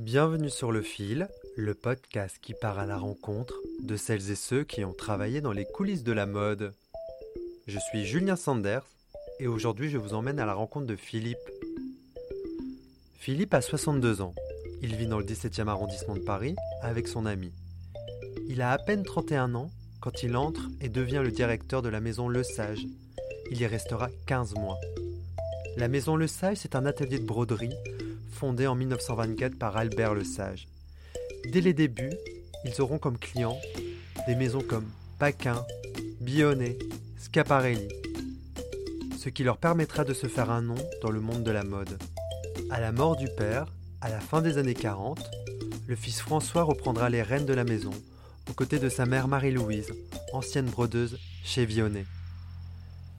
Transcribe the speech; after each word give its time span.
Bienvenue 0.00 0.48
sur 0.48 0.72
Le 0.72 0.80
Fil, 0.80 1.28
le 1.56 1.74
podcast 1.74 2.38
qui 2.40 2.54
part 2.54 2.78
à 2.78 2.86
la 2.86 2.96
rencontre 2.96 3.52
de 3.82 3.98
celles 3.98 4.30
et 4.30 4.34
ceux 4.34 4.64
qui 4.64 4.82
ont 4.82 4.94
travaillé 4.94 5.42
dans 5.42 5.52
les 5.52 5.66
coulisses 5.66 6.04
de 6.04 6.12
la 6.12 6.24
mode. 6.24 6.72
Je 7.66 7.78
suis 7.78 8.06
Julien 8.06 8.34
Sanders 8.34 8.86
et 9.40 9.46
aujourd'hui 9.46 9.90
je 9.90 9.98
vous 9.98 10.14
emmène 10.14 10.40
à 10.40 10.46
la 10.46 10.54
rencontre 10.54 10.86
de 10.86 10.96
Philippe. 10.96 11.36
Philippe 13.18 13.52
a 13.52 13.60
62 13.60 14.22
ans. 14.22 14.34
Il 14.80 14.96
vit 14.96 15.06
dans 15.06 15.18
le 15.18 15.24
17e 15.26 15.68
arrondissement 15.68 16.14
de 16.14 16.20
Paris 16.20 16.56
avec 16.80 17.06
son 17.06 17.26
ami. 17.26 17.52
Il 18.48 18.62
a 18.62 18.72
à 18.72 18.78
peine 18.78 19.04
31 19.04 19.54
ans 19.54 19.70
quand 20.00 20.22
il 20.22 20.34
entre 20.34 20.62
et 20.80 20.88
devient 20.88 21.20
le 21.22 21.30
directeur 21.30 21.82
de 21.82 21.90
la 21.90 22.00
maison 22.00 22.26
Le 22.26 22.42
Sage. 22.42 22.86
Il 23.50 23.60
y 23.60 23.66
restera 23.66 24.08
15 24.24 24.54
mois. 24.54 24.78
La 25.76 25.88
maison 25.88 26.16
Le 26.16 26.26
Sage, 26.26 26.56
c'est 26.56 26.74
un 26.74 26.86
atelier 26.86 27.18
de 27.18 27.26
broderie 27.26 27.74
fondé 28.40 28.66
en 28.66 28.74
1924 28.74 29.58
par 29.58 29.76
Albert 29.76 30.14
Le 30.14 30.24
Sage. 30.24 30.66
Dès 31.52 31.60
les 31.60 31.74
débuts, 31.74 32.14
ils 32.64 32.80
auront 32.80 32.96
comme 32.96 33.18
clients 33.18 33.58
des 34.26 34.34
maisons 34.34 34.62
comme 34.66 34.86
Paquin, 35.18 35.62
Bionnet, 36.22 36.78
Schiaparelli, 37.18 37.86
ce 39.18 39.28
qui 39.28 39.44
leur 39.44 39.58
permettra 39.58 40.04
de 40.04 40.14
se 40.14 40.26
faire 40.26 40.50
un 40.50 40.62
nom 40.62 40.78
dans 41.02 41.10
le 41.10 41.20
monde 41.20 41.42
de 41.42 41.50
la 41.50 41.64
mode. 41.64 41.98
À 42.70 42.80
la 42.80 42.92
mort 42.92 43.16
du 43.16 43.26
père, 43.36 43.66
à 44.00 44.08
la 44.08 44.20
fin 44.20 44.40
des 44.40 44.56
années 44.56 44.72
40, 44.72 45.20
le 45.86 45.94
fils 45.94 46.22
François 46.22 46.62
reprendra 46.62 47.10
les 47.10 47.20
rênes 47.20 47.44
de 47.44 47.52
la 47.52 47.64
maison, 47.64 47.92
aux 48.48 48.54
côtés 48.54 48.78
de 48.78 48.88
sa 48.88 49.04
mère 49.04 49.28
Marie-Louise, 49.28 49.92
ancienne 50.32 50.70
brodeuse 50.70 51.18
chez 51.44 51.66
Vionnet. 51.66 52.06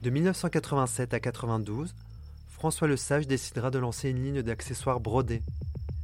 De 0.02 0.10
1987 0.10 1.14
à 1.14 1.20
92, 1.20 1.94
François 2.62 2.86
Le 2.86 2.96
Sage 2.96 3.26
décidera 3.26 3.72
de 3.72 3.80
lancer 3.80 4.08
une 4.08 4.22
ligne 4.22 4.40
d'accessoires 4.40 5.00
brodés. 5.00 5.42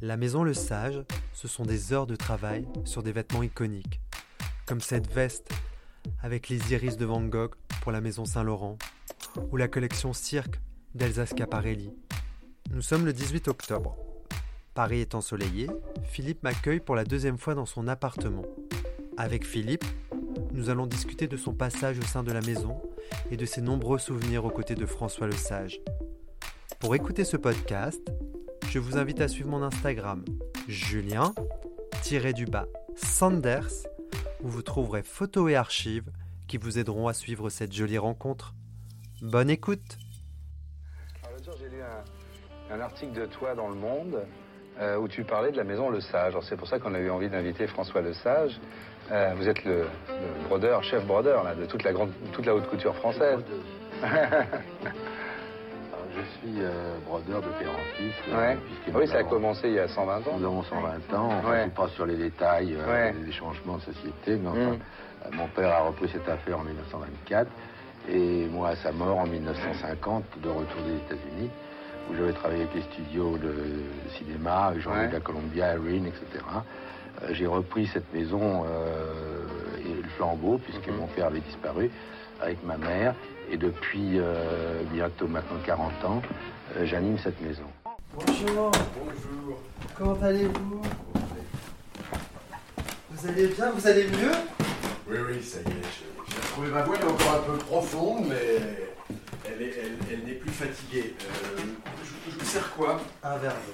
La 0.01 0.17
maison 0.17 0.43
Le 0.43 0.53
Sage, 0.53 1.01
ce 1.31 1.47
sont 1.47 1.63
des 1.63 1.93
heures 1.93 2.05
de 2.05 2.17
travail 2.17 2.67
sur 2.83 3.01
des 3.01 3.13
vêtements 3.13 3.43
iconiques, 3.43 4.01
comme 4.65 4.81
cette 4.81 5.09
veste 5.09 5.53
avec 6.21 6.49
les 6.49 6.73
iris 6.73 6.97
de 6.97 7.05
Van 7.05 7.21
Gogh 7.21 7.55
pour 7.79 7.93
la 7.93 8.01
maison 8.01 8.25
Saint-Laurent, 8.25 8.77
ou 9.51 9.55
la 9.55 9.69
collection 9.69 10.11
Cirque 10.11 10.59
d'Elsa 10.95 11.27
Schiaparelli. 11.27 11.93
Nous 12.71 12.81
sommes 12.81 13.05
le 13.05 13.13
18 13.13 13.47
octobre. 13.47 13.95
Paris 14.73 14.99
est 14.99 15.15
ensoleillé, 15.15 15.69
Philippe 16.03 16.43
m'accueille 16.43 16.81
pour 16.81 16.97
la 16.97 17.05
deuxième 17.05 17.37
fois 17.37 17.55
dans 17.55 17.65
son 17.65 17.87
appartement. 17.87 18.43
Avec 19.15 19.45
Philippe, 19.47 19.85
nous 20.51 20.69
allons 20.69 20.87
discuter 20.87 21.27
de 21.27 21.37
son 21.37 21.53
passage 21.53 21.99
au 21.99 22.03
sein 22.03 22.21
de 22.21 22.33
la 22.33 22.41
maison 22.41 22.81
et 23.31 23.37
de 23.37 23.45
ses 23.45 23.61
nombreux 23.61 23.97
souvenirs 23.97 24.43
aux 24.43 24.51
côtés 24.51 24.75
de 24.75 24.85
François 24.85 25.27
Le 25.27 25.37
Sage. 25.37 25.79
Pour 26.79 26.95
écouter 26.95 27.25
ce 27.25 27.35
podcast, 27.35 28.01
je 28.69 28.79
vous 28.79 28.97
invite 28.97 29.19
à 29.19 29.27
suivre 29.27 29.49
mon 29.49 29.61
Instagram 29.63 30.23
julien-du-bas 30.69 32.67
Sanders 32.95 33.85
où 34.41 34.47
vous 34.47 34.61
trouverez 34.61 35.03
photos 35.03 35.51
et 35.51 35.57
archives 35.57 36.09
qui 36.47 36.55
vous 36.57 36.79
aideront 36.79 37.09
à 37.09 37.13
suivre 37.13 37.49
cette 37.49 37.73
jolie 37.73 37.97
rencontre. 37.97 38.53
Bonne 39.21 39.49
écoute 39.49 39.97
Alors, 41.21 41.33
l'autre 41.33 41.51
jour, 41.51 41.55
j'ai 41.59 41.67
lu 41.67 41.81
un, 41.81 42.75
un 42.75 42.79
article 42.79 43.11
de 43.11 43.25
toi 43.25 43.55
dans 43.55 43.67
Le 43.67 43.75
Monde 43.75 44.21
euh, 44.79 44.97
où 44.97 45.09
tu 45.09 45.25
parlais 45.25 45.51
de 45.51 45.57
la 45.57 45.65
maison 45.65 45.89
Le 45.89 45.99
Sage. 45.99 46.31
Alors, 46.31 46.45
C'est 46.45 46.55
pour 46.55 46.69
ça 46.69 46.79
qu'on 46.79 46.93
a 46.95 46.99
eu 46.99 47.09
envie 47.09 47.29
d'inviter 47.29 47.67
François 47.67 47.99
Le 47.99 48.13
Sage. 48.13 48.57
Euh, 49.11 49.33
vous 49.35 49.49
êtes 49.49 49.65
le, 49.65 49.81
le 50.07 50.47
brodeur, 50.47 50.81
chef 50.85 51.05
brodeur 51.05 51.43
là, 51.43 51.55
de 51.55 51.65
toute 51.65 51.83
la, 51.83 51.91
grande, 51.91 52.11
toute 52.31 52.45
la 52.45 52.55
haute 52.55 52.69
couture 52.69 52.95
française. 52.95 53.39
Je 56.15 56.21
suis 56.39 56.57
euh, 56.61 56.97
brodeur 57.05 57.41
de 57.41 57.49
père 57.59 57.71
en 57.71 57.83
fils. 57.97 58.13
euh, 58.29 58.37
Ouais. 58.37 58.57
puisque 58.83 58.97
Oui, 58.97 59.07
ça 59.07 59.19
a 59.19 59.23
commencé 59.23 59.67
il 59.67 59.73
y 59.75 59.79
a 59.79 59.87
120 59.87 60.27
ans. 60.27 60.37
Nous 60.37 60.45
avons 60.45 60.63
120 60.63 61.13
ans, 61.13 61.41
on 61.43 61.49
Ouais. 61.49 61.65
ne 61.65 61.69
pas 61.69 61.87
sur 61.89 62.05
les 62.05 62.15
détails 62.17 62.75
euh, 62.77 62.87
Ouais. 63.13 63.13
des 63.25 63.31
changements 63.31 63.77
de 63.77 63.81
société, 63.81 64.37
mais 64.37 64.49
enfin, 64.49 64.59
Mm. 64.59 64.79
euh, 65.25 65.29
mon 65.33 65.47
père 65.47 65.69
a 65.69 65.81
repris 65.81 66.09
cette 66.09 66.27
affaire 66.27 66.59
en 66.59 66.63
1924 66.63 67.47
et 68.09 68.47
moi 68.47 68.69
à 68.69 68.75
sa 68.75 68.91
mort 68.91 69.17
en 69.19 69.27
1950, 69.27 70.23
de 70.41 70.49
retour 70.49 70.81
des 70.81 70.95
États-Unis, 70.95 71.49
où 72.09 72.15
j'avais 72.15 72.33
travaillé 72.33 72.61
avec 72.63 72.73
les 72.73 72.81
studios 72.81 73.37
de 73.37 73.83
cinéma, 74.17 74.67
avec 74.67 74.85
Ouais. 74.87 75.07
de 75.07 75.13
la 75.13 75.19
Columbia, 75.19 75.73
Irene, 75.75 76.07
etc. 76.07 76.43
Euh, 77.21 77.27
J'ai 77.33 77.45
repris 77.47 77.85
cette 77.87 78.11
maison 78.13 78.63
et 79.85 79.93
le 80.01 80.07
flambeau, 80.17 80.57
puisque 80.57 80.87
Mhm. 80.87 80.95
mon 80.97 81.07
père 81.07 81.27
avait 81.27 81.41
disparu, 81.41 81.91
avec 82.41 82.63
ma 82.63 82.77
mère. 82.77 83.13
Et 83.51 83.57
depuis 83.57 84.19
euh, 84.19 84.83
bientôt 84.91 85.27
maintenant 85.27 85.57
40 85.65 86.05
ans, 86.05 86.21
euh, 86.75 86.85
j'anime 86.85 87.17
cette 87.17 87.39
maison. 87.41 87.63
Bonjour, 88.13 88.71
Bonjour. 88.71 89.59
comment 89.97 90.17
allez-vous 90.21 90.81
Vous 93.11 93.27
allez 93.27 93.47
bien 93.47 93.71
Vous 93.71 93.87
allez 93.87 94.03
mieux 94.07 94.31
Oui, 95.09 95.17
oui, 95.29 95.43
ça 95.43 95.59
y 95.59 95.63
est, 95.63 95.81
j'ai 96.29 96.35
retrouvé 96.41 96.67
ma 96.69 96.83
voix, 96.83 96.95
elle 97.01 97.07
est 97.07 97.11
encore 97.11 97.33
un 97.35 97.51
peu 97.51 97.57
profonde, 97.57 98.25
mais 98.29 98.59
elle 99.45 99.61
est- 99.63 99.75
elle- 99.83 99.97
elle 100.13 100.23
n'est 100.25 100.33
plus 100.35 100.51
fatiguée. 100.51 101.15
Euh, 101.21 101.57
je, 102.03 102.31
je 102.31 102.37
vous 102.39 102.45
sers 102.45 102.71
quoi 102.75 103.01
Un 103.23 103.37
verre 103.37 103.53
d'eau. 103.53 103.73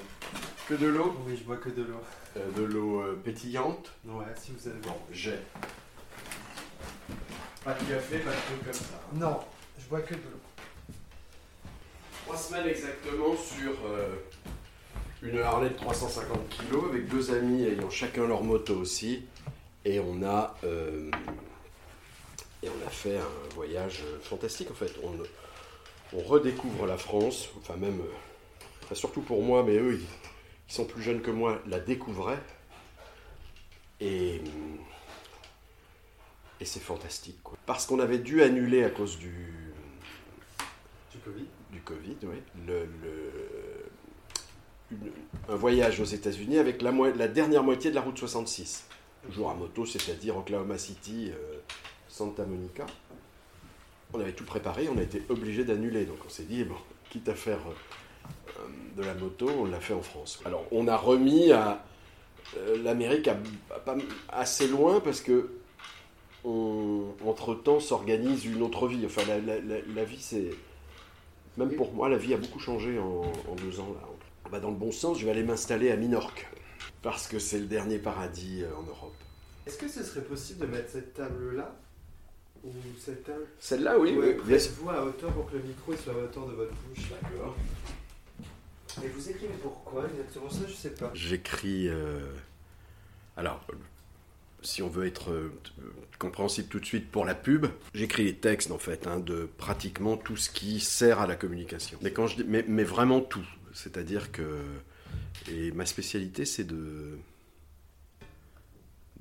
Que 0.68 0.74
de 0.74 0.86
l'eau 0.86 1.14
Oui, 1.26 1.36
je 1.38 1.44
bois 1.44 1.56
que 1.58 1.68
de 1.68 1.82
l'eau. 1.82 2.00
Euh, 2.38 2.40
De 2.56 2.62
l'eau 2.64 3.00
euh, 3.00 3.20
pétillante 3.24 3.92
Ouais, 4.06 4.24
si 4.36 4.52
vous 4.52 4.68
avez... 4.68 4.78
Bon, 4.80 4.94
j'ai. 5.12 5.38
Pas 7.64 7.72
de 7.74 7.78
café, 7.84 8.18
pas 8.18 8.30
de 8.30 8.36
truc 8.36 8.64
comme 8.64 8.72
ça. 8.72 9.00
Non, 9.14 9.38
je 9.78 9.88
bois 9.88 10.00
que 10.00 10.14
de 10.14 10.20
l'eau. 10.20 10.40
Trois 12.24 12.36
semaines 12.36 12.66
exactement 12.66 13.36
sur 13.36 13.72
euh, 13.86 14.16
une 15.22 15.38
Harley 15.38 15.70
de 15.70 15.74
350 15.74 16.38
kg 16.48 16.84
avec 16.90 17.08
deux 17.08 17.32
amis 17.32 17.64
ayant 17.64 17.90
chacun 17.90 18.26
leur 18.26 18.42
moto 18.42 18.74
aussi. 18.74 19.24
Et 19.84 20.00
on 20.00 20.22
a, 20.24 20.56
euh, 20.64 21.10
et 22.62 22.68
on 22.68 22.86
a 22.86 22.90
fait 22.90 23.16
un 23.16 23.54
voyage 23.54 24.02
fantastique 24.22 24.70
en 24.70 24.74
fait. 24.74 24.92
On, 25.04 25.12
on 26.16 26.22
redécouvre 26.22 26.86
la 26.86 26.96
France, 26.96 27.48
enfin 27.58 27.76
même, 27.76 28.00
euh, 28.00 28.64
enfin, 28.84 28.94
surtout 28.94 29.20
pour 29.20 29.42
moi, 29.42 29.62
mais 29.62 29.76
eux, 29.76 29.94
ils, 29.94 30.06
qui 30.66 30.74
sont 30.74 30.84
plus 30.84 31.02
jeunes 31.02 31.22
que 31.22 31.30
moi, 31.30 31.60
la 31.66 31.78
découvraient. 31.78 32.42
Et, 34.00 34.40
et 36.60 36.64
c'est 36.64 36.80
fantastique. 36.80 37.38
Quoi. 37.42 37.56
Parce 37.66 37.86
qu'on 37.86 38.00
avait 38.00 38.18
dû 38.18 38.42
annuler 38.42 38.84
à 38.84 38.90
cause 38.90 39.18
Du 39.18 39.65
Du 41.72 41.80
Covid, 41.80 42.16
oui, 42.22 42.36
un 45.48 45.56
voyage 45.56 46.00
aux 46.00 46.04
États-Unis 46.04 46.58
avec 46.58 46.82
la, 46.82 46.92
dernière 47.28 47.62
moitié 47.62 47.90
de 47.90 47.96
la 47.96 48.00
route 48.00 48.16
66. 48.16 48.86
Toujours 49.24 49.50
à 49.50 49.54
moto, 49.54 49.84
c'est-à-dire 49.84 50.36
Oklahoma 50.36 50.78
City, 50.78 51.32
euh, 51.32 51.58
Santa 52.08 52.44
Monica. 52.44 52.86
On 54.14 54.20
avait 54.20 54.32
tout 54.32 54.44
préparé, 54.44 54.88
on 54.88 54.96
a 54.98 55.02
été 55.02 55.22
obligé 55.28 55.64
d'annuler. 55.64 56.04
Donc 56.04 56.18
on 56.24 56.28
s'est 56.28 56.44
dit, 56.44 56.62
bon, 56.62 56.76
quitte 57.10 57.28
à 57.28 57.34
faire 57.34 57.58
euh, 57.66 58.60
de 58.96 59.02
la 59.02 59.14
moto, 59.14 59.48
on 59.48 59.64
l'a 59.64 59.80
fait 59.80 59.94
en 59.94 60.02
France. 60.02 60.40
Alors 60.44 60.64
on 60.70 60.86
a 60.86 60.96
remis 60.96 61.50
à 61.50 61.84
euh, 62.56 62.80
l'Amérique 62.84 63.28
assez 64.28 64.68
loin 64.68 65.00
parce 65.00 65.20
que 65.20 65.50
on- 66.44 67.06
entre-temps 67.26 67.80
s'organise 67.80 68.44
une 68.46 68.62
autre 68.62 68.86
vie. 68.86 69.04
Enfin, 69.04 69.22
la 69.26 70.04
vie, 70.04 70.20
c'est... 70.20 70.50
Même 71.56 71.74
pour 71.74 71.92
moi, 71.92 72.08
la 72.08 72.18
vie 72.18 72.34
a 72.34 72.36
beaucoup 72.36 72.58
changé 72.58 72.98
en, 72.98 73.22
en 73.48 73.54
deux 73.56 73.80
ans. 73.80 73.92
Là. 73.94 74.08
Bah, 74.50 74.60
dans 74.60 74.70
le 74.70 74.76
bon 74.76 74.92
sens, 74.92 75.18
je 75.18 75.24
vais 75.24 75.30
aller 75.30 75.42
m'installer 75.42 75.90
à 75.90 75.96
Minorque. 75.96 76.46
Parce 77.02 77.28
que 77.28 77.38
c'est 77.38 77.58
le 77.58 77.66
dernier 77.66 77.98
paradis 77.98 78.62
euh, 78.62 78.74
en 78.76 78.82
Europe. 78.82 79.14
Est-ce 79.66 79.78
que 79.78 79.88
ce 79.88 80.02
serait 80.02 80.22
possible 80.22 80.60
de 80.66 80.66
mettre 80.66 80.90
cette 80.90 81.14
table-là? 81.14 81.74
Ou 82.64 82.70
cette 82.98 83.24
table? 83.24 83.46
Celle-là, 83.58 83.98
oui, 83.98 84.16
oui. 84.18 84.34
vous 84.80 84.90
à 84.90 85.04
hauteur 85.04 85.32
pour 85.32 85.50
que 85.50 85.56
le 85.56 85.62
micro 85.62 85.94
soit 85.94 86.12
à 86.14 86.16
hauteur 86.16 86.46
de 86.46 86.52
votre 86.54 86.72
bouche. 86.72 87.04
D'accord? 87.22 87.56
Et 89.04 89.08
vous 89.08 89.30
écrivez 89.30 89.52
pourquoi 89.62 90.06
exactement? 90.08 90.50
Ça 90.50 90.66
Je 90.66 90.72
sais 90.72 90.90
pas. 90.94 91.10
J'écris. 91.14 91.88
euh, 91.88 92.20
Alors, 93.36 93.60
si 94.66 94.82
on 94.82 94.88
veut 94.88 95.06
être 95.06 95.30
euh, 95.30 95.52
compréhensible 96.18 96.68
tout 96.68 96.80
de 96.80 96.84
suite 96.84 97.10
pour 97.10 97.24
la 97.24 97.34
pub, 97.34 97.66
j'écris 97.94 98.24
les 98.24 98.34
textes 98.34 98.70
en 98.70 98.78
fait 98.78 99.06
hein, 99.06 99.20
de 99.20 99.48
pratiquement 99.58 100.16
tout 100.16 100.36
ce 100.36 100.50
qui 100.50 100.80
sert 100.80 101.20
à 101.20 101.26
la 101.26 101.36
communication. 101.36 101.98
Mais 102.02 102.84
vraiment 102.84 103.20
tout. 103.20 103.46
C'est-à-dire 103.72 104.32
que. 104.32 104.60
Et 105.50 105.70
ma 105.72 105.86
spécialité, 105.86 106.44
c'est 106.44 106.64
de. 106.64 107.18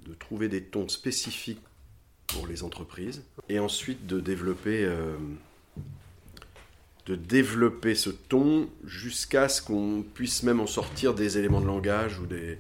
de 0.06 0.14
trouver 0.16 0.50
des 0.50 0.64
tons 0.64 0.88
spécifiques 0.88 1.62
pour 2.28 2.48
les 2.48 2.64
entreprises 2.64 3.24
et 3.50 3.60
ensuite 3.60 4.08
de 4.08 4.20
développer. 4.20 4.84
euh, 4.84 5.16
de 7.06 7.14
développer 7.14 7.94
ce 7.94 8.10
ton 8.10 8.68
jusqu'à 8.84 9.48
ce 9.48 9.62
qu'on 9.62 10.04
puisse 10.16 10.42
même 10.42 10.60
en 10.60 10.66
sortir 10.66 11.14
des 11.14 11.38
éléments 11.38 11.62
de 11.62 11.68
langage 11.68 12.20
ou 12.20 12.26
des 12.26 12.58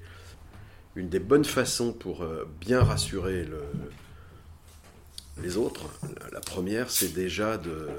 une 0.95 1.09
des 1.09 1.19
bonnes 1.19 1.45
façons 1.45 1.93
pour 1.93 2.23
euh, 2.23 2.45
bien 2.59 2.81
rassurer 2.83 3.43
le- 3.43 3.63
les 5.41 5.57
autres. 5.57 5.89
La, 6.31 6.39
première, 6.39 6.89
c'est 6.89 7.09
déjà 7.09 7.57
de 7.57 7.89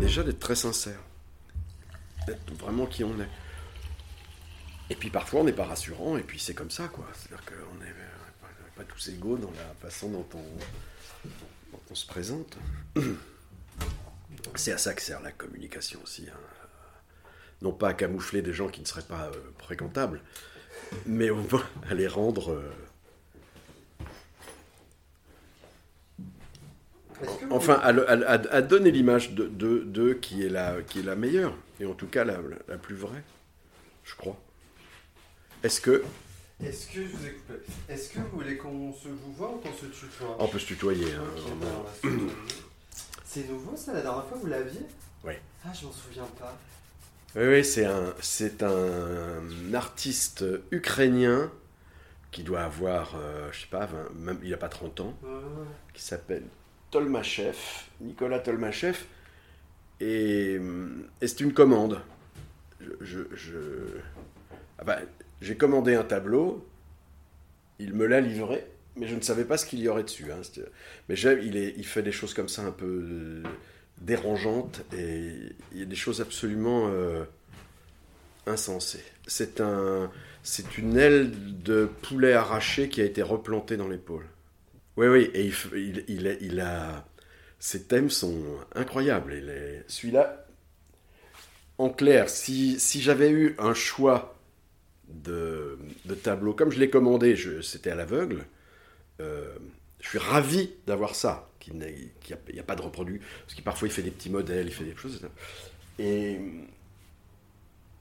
déjà 0.00 0.22
d'être 0.22 0.40
très 0.40 0.56
sincère, 0.56 0.98
d'être 2.26 2.52
vraiment 2.54 2.86
qui 2.86 3.04
on 3.04 3.18
est. 3.20 3.28
Et 4.90 4.94
puis 4.96 5.10
parfois 5.10 5.40
on 5.40 5.44
n'est 5.44 5.52
pas 5.52 5.66
rassurant, 5.66 6.16
et 6.16 6.22
puis 6.22 6.40
c'est 6.40 6.54
comme 6.54 6.70
ça, 6.70 6.88
quoi. 6.88 7.06
C'est-à-dire 7.14 7.44
qu'on 7.44 7.84
n'est 7.84 7.92
pas, 8.76 8.84
tous 8.84 9.08
égaux 9.08 9.36
dans 9.36 9.50
la 9.50 9.74
façon 9.88 10.08
dont 10.08 10.26
on, 10.34 10.38
dont 11.72 11.80
on 11.90 11.94
se 11.94 12.06
présente. 12.06 12.56
C'est 14.54 14.72
à 14.72 14.78
ça 14.78 14.94
que 14.94 15.02
sert 15.02 15.20
la 15.20 15.32
communication 15.32 16.00
aussi. 16.02 16.26
hein. 16.28 16.38
Non 17.60 17.72
pas 17.72 17.88
à 17.88 17.94
camoufler 17.94 18.40
des 18.40 18.52
gens 18.52 18.68
qui 18.68 18.80
ne 18.80 18.86
seraient 18.86 19.02
pas 19.02 19.26
euh, 19.26 19.32
fréquentables, 19.58 20.22
mais 21.06 21.30
au 21.30 21.36
moins 21.36 21.64
à 21.90 21.94
les 21.94 22.08
rendre. 22.08 22.52
euh, 22.52 22.62
Enfin, 27.50 27.74
à, 27.74 27.90
le- 27.92 28.08
à- 28.08 28.12
à- 28.30 28.54
à 28.54 28.62
donner 28.62 28.90
l'image 28.92 29.32
de, 29.32 29.46
de- 29.48 29.82
de 29.84 30.12
qui, 30.12 30.44
est 30.44 30.48
la, 30.48 30.82
qui 30.82 31.00
est 31.00 31.02
la 31.02 31.16
meilleure, 31.16 31.52
et 31.80 31.86
en 31.86 31.94
tout 31.94 32.06
cas 32.06 32.24
la, 32.24 32.36
la 32.68 32.78
plus 32.78 32.94
vraie, 32.94 33.24
je 34.04 34.14
crois. 34.14 34.36
Est-ce 35.64 35.80
que. 35.80 36.04
Est-ce 36.64 36.86
que 36.86 37.02
je 37.02 37.08
vous 37.08 37.26
ai 37.26 37.30
coupé 37.32 37.54
Est-ce 37.88 38.10
que 38.10 38.18
vous 38.20 38.28
voulez 38.38 38.56
qu'on 38.56 38.92
se 38.92 39.08
vous 39.08 39.32
voit 39.32 39.50
ou 39.52 39.58
qu'on 39.58 39.72
se 39.72 39.86
tutoie? 39.86 40.36
On 40.38 40.46
peut 40.46 40.58
se 40.60 40.66
tutoyer. 40.66 41.12
hein, 41.14 41.24
bah, 41.60 41.66
se. 42.02 42.08
C'est 43.24 43.48
nouveau 43.48 43.76
ça, 43.76 43.92
la 43.94 44.02
dernière 44.02 44.26
fois 44.26 44.38
vous 44.38 44.46
l'aviez? 44.46 44.80
Ouais. 45.24 45.40
Ah, 45.64 45.72
je 45.72 45.86
m'en 45.86 45.92
souviens 45.92 46.26
pas. 46.38 46.56
Oui, 47.36 47.42
oui, 47.46 47.64
c'est 47.64 47.84
un, 47.84 48.14
c'est 48.20 48.62
un 48.62 49.74
artiste 49.74 50.44
ukrainien 50.70 51.50
qui 52.32 52.42
doit 52.44 52.62
avoir, 52.62 53.16
euh, 53.16 53.50
je 53.52 53.62
sais 53.62 53.66
pas, 53.70 53.86
20 53.86 54.10
même, 54.16 54.38
il 54.42 54.50
n'a 54.50 54.56
pas 54.58 54.68
30 54.68 55.00
ans, 55.00 55.14
ouais. 55.22 55.66
qui 55.94 56.02
s'appelle 56.02 56.44
Tolmachev, 56.90 57.56
Nicolas 58.00 58.40
Tolmachev, 58.40 58.98
et, 60.00 60.58
et 61.20 61.26
c'est 61.28 61.40
une 61.40 61.52
commande. 61.52 62.00
Je, 62.80 62.90
je- 63.00 63.36
je- 63.36 64.00
ah 64.78 64.84
bah, 64.84 64.98
j'ai 65.42 65.56
commandé 65.56 65.94
un 65.94 66.04
tableau, 66.04 66.66
il 67.78 67.94
me 67.94 68.06
l'a 68.06 68.20
livré, 68.20 68.66
mais 68.96 69.06
je 69.06 69.14
ne 69.14 69.20
savais 69.20 69.44
pas 69.44 69.56
ce 69.56 69.66
qu'il 69.66 69.80
y 69.80 69.88
aurait 69.88 70.02
dessus. 70.02 70.26
hein. 70.32 70.40
Mais 71.08 71.14
il, 71.16 71.56
est, 71.56 71.74
il 71.76 71.86
fait 71.86 72.02
des 72.02 72.12
choses 72.12 72.34
comme 72.34 72.48
ça 72.48 72.62
un 72.62 72.72
peu 72.72 73.42
dérangeantes, 74.00 74.82
et 74.96 75.32
il 75.72 75.78
y 75.78 75.82
a 75.82 75.86
des 75.86 75.96
choses 75.96 76.20
absolument 76.20 76.88
euh, 76.88 77.24
insensées. 78.46 79.04
C'est 79.26 79.60
un, 79.60 80.10
c'est 80.42 80.78
une 80.78 80.96
aile 80.96 81.30
de 81.62 81.86
poulet 82.02 82.32
arraché 82.32 82.88
qui 82.88 83.00
a 83.00 83.04
été 83.04 83.22
replantée 83.22 83.76
dans 83.76 83.88
l'épaule. 83.88 84.26
Oui, 84.96 85.06
oui, 85.08 85.30
et 85.34 85.50
il, 85.74 86.04
il, 86.40 86.60
a. 86.60 87.06
Ses 87.60 87.84
thèmes 87.84 88.10
sont 88.10 88.42
incroyables. 88.74 89.32
Est- 89.34 89.84
Celui-là, 89.88 90.46
en 91.78 91.90
clair, 91.90 92.28
si, 92.28 92.78
si 92.80 93.00
j'avais 93.00 93.30
eu 93.30 93.54
un 93.58 93.74
choix 93.74 94.36
de, 95.08 95.78
de 96.06 96.14
tableau, 96.14 96.52
comme 96.54 96.70
je 96.70 96.78
l'ai 96.78 96.90
commandé, 96.90 97.36
c'était 97.62 97.90
à 97.90 97.94
l'aveugle, 97.94 98.44
euh, 99.20 99.54
je 100.00 100.08
suis 100.10 100.18
ravi 100.18 100.70
d'avoir 100.86 101.14
ça, 101.14 101.47
qu'il 101.68 101.78
n'y 101.78 102.32
a, 102.32 102.38
il 102.52 102.62
pas 102.62 102.76
de 102.76 102.82
reproduit, 102.82 103.20
parce 103.42 103.54
qu'il 103.54 103.64
parfois 103.64 103.88
il 103.88 103.90
fait 103.92 104.02
des 104.02 104.10
petits 104.10 104.30
modèles, 104.30 104.66
il 104.66 104.72
fait 104.72 104.84
des 104.84 104.96
choses. 104.96 105.20
Et 105.98 106.38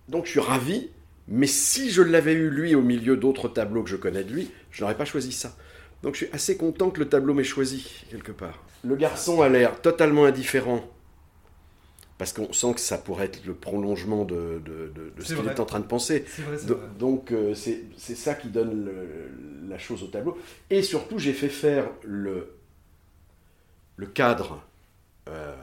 donc 0.10 0.26
je 0.26 0.32
suis 0.32 0.40
ravi, 0.40 0.90
mais 1.28 1.48
si 1.48 1.90
je 1.92 2.02
l'avais 2.02 2.34
eu 2.34 2.50
lui 2.50 2.76
au 2.76 2.82
milieu 2.82 3.18
d'autres 3.18 3.48
tableaux 3.50 3.84
que 3.84 3.90
je 3.90 3.96
connais 3.98 4.24
de 4.24 4.32
lui, 4.34 4.50
je 4.72 4.82
n'aurais 4.84 4.96
pas 4.98 5.06
choisi 5.06 5.32
ça. 5.32 5.56
Donc 6.04 6.14
je 6.14 6.26
suis 6.26 6.34
assez 6.34 6.58
content 6.58 6.90
que 6.92 7.00
le 7.00 7.10
tableau 7.10 7.34
m'ait 7.34 7.44
choisi, 7.44 8.06
quelque 8.10 8.32
part. 8.32 8.64
Le 8.84 8.96
garçon 8.96 9.42
a 9.42 9.50
l'air 9.50 9.82
totalement 9.82 10.26
indifférent, 10.26 10.88
parce 12.20 12.34
qu'on 12.34 12.54
sent 12.54 12.74
que 12.76 12.80
ça 12.80 12.98
pourrait 12.98 13.26
être 13.26 13.46
le 13.46 13.54
prolongement 13.54 14.24
de, 14.26 14.62
de- 14.64 14.92
de- 14.96 15.12
de 15.16 15.24
ce 15.24 15.34
qu'il 15.36 15.46
est 15.48 15.60
en 15.60 15.66
train 15.66 15.80
de 15.80 15.86
penser. 15.86 16.24
Vrai, 16.40 16.58
vrai. 16.58 16.78
Donc 17.00 17.32
euh, 17.32 17.54
c'est 17.56 17.82
c'est 17.98 18.16
ça 18.16 18.34
qui 18.36 18.48
donne 18.50 18.86
le- 18.86 19.70
la 19.70 19.78
chose 19.80 20.04
au 20.04 20.08
tableau. 20.08 20.38
Et 20.70 20.82
surtout, 20.84 21.20
j'ai 21.20 21.34
fait 21.34 21.50
faire 21.50 21.90
le, 22.04 22.54
le 23.98 24.08
cadre 24.08 24.62
euh, 25.28 25.54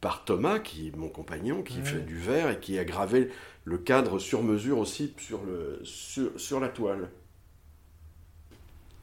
par 0.00 0.24
Thomas, 0.24 0.60
qui 0.60 0.88
est 0.88 0.96
mon 0.96 1.08
compagnon, 1.08 1.62
qui 1.62 1.78
Ouais. 1.78 1.84
fait 1.84 2.00
du 2.00 2.18
verre 2.18 2.50
et 2.50 2.60
qui 2.60 2.78
a 2.78 2.84
gravé 2.84 3.30
le 3.64 3.78
cadre 3.78 4.18
sur 4.20 4.42
mesure 4.42 4.78
aussi 4.78 5.12
sur, 5.18 5.42
le, 5.44 5.80
sur, 5.84 6.30
sur 6.40 6.60
la 6.60 6.68
toile. 6.68 7.10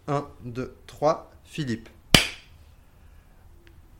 1, 0.07 0.25
2, 0.45 0.73
3, 0.87 1.31
Philippe. 1.43 1.89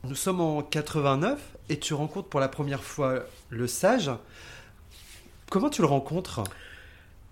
Nous 0.04 0.14
sommes 0.14 0.40
en 0.40 0.62
89 0.62 1.40
et 1.68 1.78
tu 1.80 1.92
rencontres 1.94 2.28
pour 2.28 2.38
la 2.40 2.48
première 2.48 2.82
fois 2.84 3.24
le 3.50 3.66
sage. 3.66 4.10
Comment 5.50 5.68
tu 5.68 5.82
le 5.82 5.88
rencontres? 5.88 6.44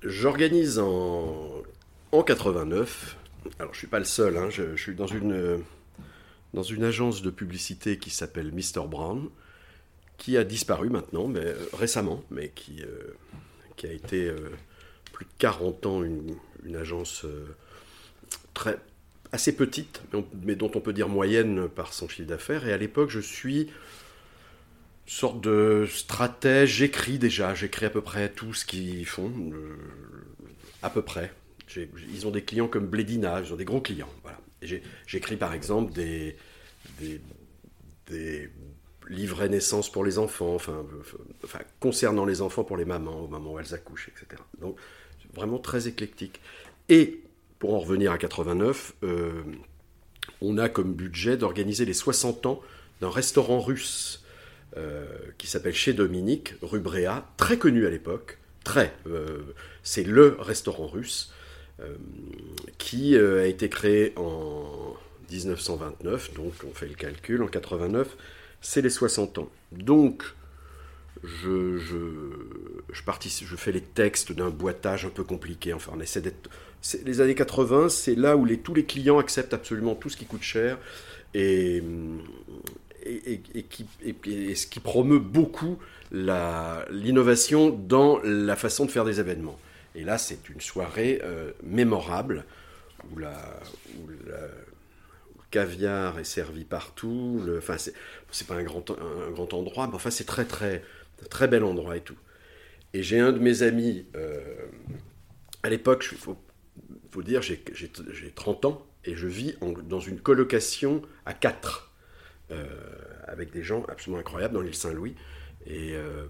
J'organise 0.03 0.79
en, 0.81 1.63
en 2.13 2.23
89, 2.23 3.17
alors 3.59 3.73
je 3.73 3.79
suis 3.79 3.87
pas 3.87 3.99
le 4.01 4.05
seul, 4.05 4.37
hein, 4.37 4.51
je, 4.51 4.77
je 4.77 4.83
suis 4.83 4.95
dans 4.95 5.07
une, 5.07 5.63
dans 6.55 6.63
une 6.63 6.85
agence 6.85 7.21
de 7.23 7.31
publicité 7.31 7.99
qui 7.99 8.11
s'appelle 8.11 8.53
Mr. 8.53 8.87
Brown, 8.89 9.29
qui 10.17 10.37
a 10.37 10.45
disparu 10.45 10.89
maintenant, 10.89 11.27
mais 11.27 11.45
euh, 11.45 11.57
récemment, 11.73 12.23
mais 12.31 12.51
qui, 12.55 12.83
euh, 12.83 13.15
a 13.83 13.93
été 13.93 14.29
euh, 14.29 14.37
plus 15.13 15.27
de 15.27 15.31
40 15.39 15.85
ans 15.85 16.03
une, 16.03 16.37
agence 16.77 17.27
très, 18.55 18.79
assez 19.33 19.55
petite, 19.55 20.01
mais, 20.13 20.21
on- 20.21 20.27
mais 20.43 20.57
dont 20.57 20.71
on 20.75 20.81
peut 20.81 20.95
dire 20.95 21.09
moyenne 21.11 21.69
par 21.69 21.93
son 21.93 22.09
chiffre 22.09 22.27
d'affaires. 22.29 22.67
Et 22.67 22.73
à 22.73 22.79
l'époque, 22.79 23.11
je 23.11 23.21
suis 23.21 23.69
sorte 25.07 25.43
de 25.43 25.87
stratège, 25.91 26.71
j'écris 26.77 27.19
déjà, 27.19 27.55
j'écris 27.55 27.85
à 27.87 27.91
peu 27.91 28.01
près 28.01 28.31
tout 28.31 28.55
ce 28.55 28.65
qu'ils 28.65 29.05
font, 29.05 29.31
à 30.83 30.89
peu 30.89 31.03
près. 31.03 31.31
Ils 31.77 32.27
ont 32.27 32.31
des 32.31 32.43
clients 32.43 32.69
comme 32.69 32.87
Blédina, 32.87 33.41
ils 33.45 33.53
ont 33.53 33.57
des 33.57 33.65
gros 33.67 33.83
clients. 33.83 34.09
J'écris 35.07 35.37
par 35.37 35.53
exemple 35.53 35.93
des, 35.93 36.37
des, 37.01 38.51
livrets 39.09 39.49
naissance 39.49 39.91
pour 39.91 40.05
les 40.05 40.19
enfants, 40.19 40.55
enfin, 40.55 40.85
concernant 41.81 42.25
les 42.25 42.41
enfants 42.41 42.65
pour 42.65 42.77
les 42.77 42.85
mamans, 42.85 43.25
au 43.25 43.29
moment 43.29 43.53
où 43.55 43.59
elles 43.59 43.75
accouchent, 43.75 44.09
etc. 44.09 44.41
Donc 44.61 44.79
vraiment 45.35 45.59
très 45.59 45.89
éclectique. 45.89 46.41
Et 46.89 47.23
pour 47.59 47.75
en 47.75 47.81
revenir 47.81 48.13
à 48.13 48.19
89, 48.19 48.95
euh, 49.03 49.43
on 50.41 50.59
a 50.59 50.69
comme 50.69 50.95
budget 50.95 51.37
d'organiser 51.37 51.85
les 51.85 51.95
60 51.95 52.47
ans 52.47 52.61
d'un 53.01 53.11
restaurant 53.11 53.61
russe 53.61 54.25
euh, 54.77 55.07
qui 55.39 55.47
s'appelle 55.47 55.75
Chez 55.75 55.93
Dominique, 55.93 56.55
rue 56.63 56.81
Bréa, 56.81 57.27
très 57.37 57.59
connu 57.59 57.87
à 57.87 57.91
l'époque, 57.91 58.39
très. 58.65 58.95
euh, 59.07 59.43
c'est 59.83 60.05
le 60.05 60.37
restaurant 60.41 60.87
russe 60.87 61.33
qui 62.79 63.17
euh, 63.17 63.43
a 63.43 63.47
été 63.47 63.69
créé 63.69 64.13
en 64.17 64.95
1929, 65.31 66.35
donc 66.35 66.53
on 66.69 66.73
fait 66.73 66.87
le 66.87 66.95
calcul, 66.95 67.43
en 67.43 67.49
89, 67.49 68.17
c'est 68.61 68.83
les 68.83 68.91
60 68.91 69.39
ans. 69.39 69.49
Donc, 69.73 70.23
je, 71.23 71.79
je, 71.79 71.97
je, 72.93 73.03
participe, 73.03 73.49
fais 73.57 73.73
les 73.73 73.81
textes 73.81 74.33
d'un 74.33 74.51
boitage 74.51 75.05
un 75.05 75.11
peu 75.11 75.25
compliqué, 75.25 75.73
enfin 75.73 75.93
on 75.97 76.01
essaie 76.01 76.21
d'être... 76.21 76.51
Les 77.05 77.23
années 77.23 77.35
80, 77.35 77.89
c'est 77.89 78.15
là 78.15 78.37
où 78.37 78.47
tous 78.57 78.75
les 78.75 78.85
clients 78.85 79.19
acceptent 79.19 79.55
absolument 79.55 79.95
tout 79.95 80.11
ce 80.11 80.19
qui 80.19 80.27
coûte 80.27 80.43
cher, 80.43 80.79
et, 81.33 81.83
ce 83.05 84.67
qui 84.67 84.81
promeut 84.81 85.19
beaucoup 85.19 85.79
l'innovation 86.13 87.71
dans 87.71 88.21
la 88.23 88.55
façon 88.55 88.85
de 88.85 88.91
faire 88.91 89.05
des 89.05 89.19
événements. 89.19 89.59
Et 89.95 90.05
là, 90.05 90.19
c'est 90.19 90.49
une 90.49 90.61
soirée 90.61 91.21
euh, 91.23 91.53
mémorable 91.63 92.45
où, 93.13 93.19
la, 93.19 93.61
le 94.07 95.43
caviar 95.51 96.19
est 96.19 96.25
servi 96.25 96.65
partout. 96.65 97.43
Le, 97.45 97.59
enfin, 97.59 97.77
c'est, 97.79 98.47
pas 98.47 98.55
un 98.55 98.63
grand, 98.63 98.91
un 98.91 99.31
grand 99.31 99.53
endroit, 99.55 99.87
mais 99.87 99.95
enfin, 99.95 100.11
c'est 100.11 100.25
très, 100.25 100.45
très, 100.45 100.83
très 101.31 101.49
bel 101.49 101.65
endroit 101.65 101.97
et 101.97 102.01
tout. 102.01 102.17
Et 102.93 103.03
j'ai 103.03 103.19
un 103.19 103.33
de 103.33 103.39
mes 103.39 103.63
amis, 103.63 104.07
euh, 104.17 104.41
à 105.63 105.69
l'époque, 105.69 106.07
il 106.13 106.19
faut, 106.19 106.37
faut 107.11 107.23
dire, 107.23 107.43
j'ai, 107.43 107.63
j'ai, 107.73 107.91
j'ai 108.13 108.31
30 108.31 108.65
ans 108.65 108.87
et 109.05 109.17
je 109.17 109.27
vis 109.27 109.57
dans 109.89 110.01
une 110.01 110.21
colocation 110.21 111.03
à 111.27 111.35
4 111.35 111.91
avec 113.27 113.51
des 113.53 113.63
gens 113.63 113.85
absolument 113.89 114.21
incroyables 114.21 114.55
dans 114.55 114.61
l'île 114.61 114.75
Saint-Louis. 114.75 115.17
Et, 115.67 115.95
euh, 115.95 116.27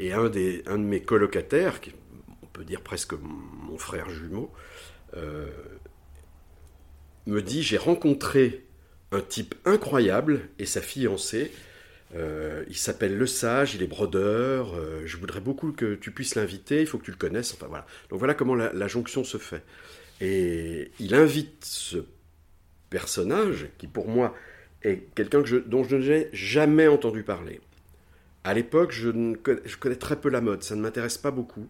un, 0.00 0.28
des, 0.28 0.62
un 0.66 0.78
de 0.78 0.84
mes 0.84 1.00
colocataires, 1.00 1.80
qui, 1.80 1.92
on 1.92 2.05
peut 2.56 2.64
dire 2.64 2.80
presque 2.80 3.12
mon 3.12 3.76
frère 3.76 4.08
jumeau, 4.08 4.50
euh, 5.14 5.46
me 7.26 7.42
dit 7.42 7.62
J'ai 7.62 7.76
rencontré 7.76 8.64
un 9.12 9.20
type 9.20 9.54
incroyable 9.66 10.48
et 10.58 10.64
sa 10.64 10.80
fiancée. 10.80 11.52
Euh, 12.14 12.64
il 12.68 12.76
s'appelle 12.76 13.16
Le 13.16 13.26
Sage, 13.26 13.74
il 13.74 13.82
est 13.82 13.86
brodeur. 13.86 14.74
euh, 14.74 15.02
je 15.04 15.16
voudrais 15.18 15.40
beaucoup 15.40 15.72
que 15.72 15.94
tu 15.96 16.12
puisses 16.12 16.34
l'inviter, 16.34 16.80
il 16.80 16.86
faut 16.86 16.98
que 16.98 17.04
tu 17.04 17.10
le 17.10 17.16
connaisses. 17.18 17.52
Enfin 17.52 17.66
voilà. 17.66 17.86
Donc 18.08 18.18
voilà 18.18 18.32
comment 18.32 18.54
la, 18.54 18.88
jonction 18.88 19.22
se 19.22 19.36
fait. 19.36 19.62
Et 20.22 20.90
il 20.98 21.14
invite 21.14 21.62
ce 21.62 21.98
personnage 22.88 23.68
qui, 23.76 23.86
pour 23.86 24.08
moi, 24.08 24.34
est 24.82 25.14
quelqu'un 25.14 25.42
dont 25.66 25.84
je 25.84 25.96
n'ai 25.96 26.28
jamais 26.32 26.88
entendu 26.88 27.22
parler. 27.22 27.60
À 28.44 28.54
l'époque, 28.54 28.92
je, 28.92 29.10
je 29.64 29.76
connais 29.76 29.96
très 29.96 30.18
peu 30.18 30.30
la 30.30 30.40
mode, 30.40 30.62
ça 30.62 30.74
ne 30.74 30.80
m'intéresse 30.80 31.18
pas 31.18 31.32
beaucoup. 31.32 31.68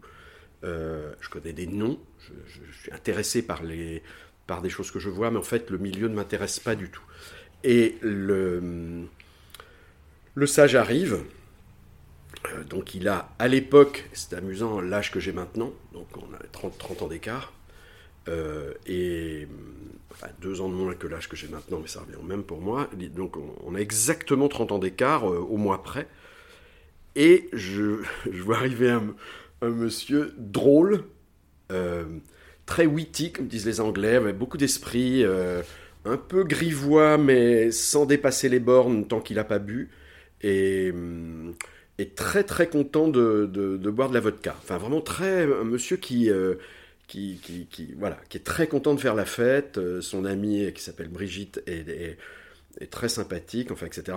Je 0.67 1.29
connais 1.29 1.53
des 1.53 1.67
noms, 1.67 1.99
je, 2.47 2.79
suis 2.81 2.93
intéressé 2.93 3.43
par, 3.43 3.63
les, 3.63 4.03
par 4.47 4.63
des 4.63 4.71
choses 4.71 4.91
que 4.91 4.99
je 4.99 5.09
vois, 5.09 5.31
mais 5.31 5.39
en 5.39 5.43
fait, 5.43 5.71
le 5.71 5.79
milieu 5.79 6.09
ne 6.09 6.15
m'intéresse 6.15 6.59
pas 6.61 6.75
du 6.75 6.91
tout. 6.91 7.03
Et 7.65 7.97
le, 8.01 9.07
sage 10.47 10.75
arrive, 10.75 11.23
donc 12.69 12.95
il 12.95 13.09
a, 13.09 13.31
à 13.39 13.49
l'époque, 13.49 14.09
c'est 14.13 14.35
amusant, 14.35 14.81
l'âge 14.81 15.11
que 15.11 15.21
j'ai 15.21 15.33
maintenant, 15.33 15.73
donc 15.93 16.09
on 16.17 16.35
a 16.35 16.39
30, 16.53 16.77
30 16.79 17.03
ans 17.03 17.09
d'écart, 17.09 17.53
et 18.87 19.47
deux 20.41 20.61
ans 20.61 20.69
de 20.69 20.75
moins 20.75 20.95
que 20.95 21.07
l'âge 21.07 21.29
que 21.29 21.37
j'ai 21.37 21.49
maintenant, 21.49 21.79
mais 21.81 21.89
ça 21.89 22.01
revient 22.01 22.23
même 22.25 22.43
pour 22.43 22.61
moi. 22.61 22.89
Donc 23.15 23.37
on, 23.65 23.75
a 23.75 23.79
exactement 23.79 24.49
30 24.49 24.73
ans 24.73 24.79
d'écart 24.79 25.25
au 25.25 25.57
mois 25.57 25.83
près. 25.83 26.09
Et 27.15 27.49
je, 27.53 28.03
vois 28.31 28.57
arriver 28.57 28.91
un, 28.91 29.15
monsieur 29.63 30.35
drôle, 30.37 31.05
euh, 31.73 32.05
très 32.67 32.87
witty, 32.87 33.33
comme 33.33 33.47
disent 33.47 33.67
les 33.67 33.81
Anglais, 33.81 34.17
avec 34.17 34.37
beaucoup 34.37 34.59
d'esprit, 34.59 35.25
euh, 35.25 35.63
un 36.05 36.17
peu 36.17 36.45
grivois, 36.45 37.19
mais 37.19 37.71
sans 37.71 38.07
dépasser 38.07 38.49
les 38.49 38.61
bornes 38.61 39.07
tant 39.07 39.21
qu'il 39.21 39.37
n'a 39.37 39.45
pas 39.45 39.59
bu, 39.59 39.91
et, 40.43 40.93
euh, 40.95 41.53
très 42.15 42.45
très 42.45 42.69
content 42.69 43.09
de, 43.09 43.47
boire 43.91 44.09
de 44.09 44.15
la 44.15 44.21
vodka. 44.21 44.55
Enfin, 44.63 44.79
vraiment 44.79 45.01
très. 45.01 45.45
Un 45.45 45.65
monsieur 45.65 45.97
qui, 45.97 46.31
voilà, 47.99 48.19
qui 48.29 48.37
est 48.37 48.45
très 48.45 48.67
content 48.67 48.95
de 48.95 49.01
faire 49.01 49.15
la 49.15 49.25
fête. 49.25 49.81
son 50.01 50.25
amie, 50.25 50.73
qui 50.75 50.83
s'appelle 50.83 51.09
Brigitte, 51.09 51.63
est, 51.67 52.19
est, 52.81 52.87
très 52.91 53.09
sympathique, 53.09 53.71
enfin, 53.71 53.87
etc. 53.87 54.17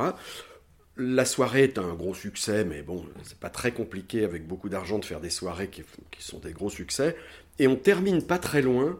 La 1.01 1.23
soirée 1.23 1.63
est 1.63 1.77
un 1.77 1.93
gros 1.93 2.13
succès, 2.13 2.65
mais 2.65 2.81
bon, 2.81 3.05
c'est 3.23 3.39
pas 3.39 3.49
très 3.49 3.71
compliqué 3.71 4.25
avec 4.25 4.45
beaucoup 4.45 4.67
d'argent 4.67 4.99
de 4.99 5.05
faire 5.05 5.21
des 5.21 5.29
soirées 5.29 5.69
qui, 5.69 5.83
sont 6.19 6.39
des 6.39 6.51
gros 6.51 6.69
succès. 6.69 7.15
Et 7.57 7.69
on 7.69 7.77
termine 7.77 8.21
pas 8.21 8.37
très 8.37 8.61
loin, 8.61 8.99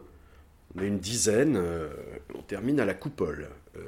on 0.74 0.82
est 0.82 0.86
une 0.86 0.98
dizaine, 0.98 1.58
euh, 1.58 1.90
on 2.34 2.40
termine 2.40 2.80
à 2.80 2.86
la 2.86 2.94
coupole. 2.94 3.50
Euh, 3.76 3.80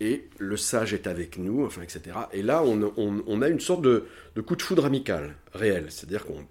et 0.00 0.28
le 0.38 0.56
sage 0.56 0.94
est 0.94 1.06
avec 1.06 1.36
nous, 1.36 1.66
enfin, 1.66 1.82
etc. 1.82 2.16
Et 2.32 2.40
là, 2.40 2.62
on, 2.64 3.42
a 3.42 3.48
une 3.48 3.60
sorte 3.60 3.82
de, 3.82 4.06
coup 4.44 4.56
de 4.56 4.62
foudre 4.62 4.86
amical, 4.86 5.36
réel. 5.52 5.86
C'est-à-dire 5.90 6.24
qu'on. 6.24 6.46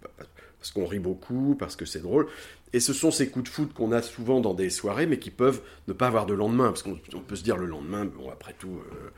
Parce 0.59 0.71
qu'on 0.71 0.85
rit 0.85 0.99
beaucoup, 0.99 1.55
parce 1.59 1.75
que 1.75 1.85
c'est 1.85 1.99
drôle. 1.99 2.27
Et 2.71 2.79
ce 2.79 2.93
sont 2.93 3.11
ces 3.11 3.27
coups 3.29 3.45
de 3.45 3.49
foudre 3.49 3.73
qu'on 3.73 3.91
a 3.91 4.01
souvent 4.01 4.39
dans 4.39 4.53
des 4.53 4.69
soirées, 4.69 5.07
mais 5.07 5.19
qui 5.19 5.29
peuvent 5.29 5.61
ne 5.87 5.93
pas 5.93 6.07
avoir 6.07 6.25
de 6.25 6.33
lendemain. 6.33 6.69
Parce 6.69 6.83
qu'on 6.83 6.95
peut 6.95 7.35
se 7.35 7.43
dire 7.43 7.57
le 7.57 7.65
lendemain, 7.65 8.05
bon, 8.05 8.29
après 8.29 8.53
tout. 8.57 8.79
Euh, 8.93 9.09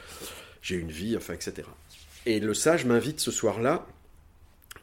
j'ai 0.65 0.77
une 0.77 0.91
vie, 0.91 1.15
enfin, 1.15 1.35
etc. 1.35 1.67
Et 2.25 2.39
le 2.39 2.55
sage 2.55 2.85
m'invite 2.85 3.19
ce 3.19 3.29
soir-là 3.29 3.85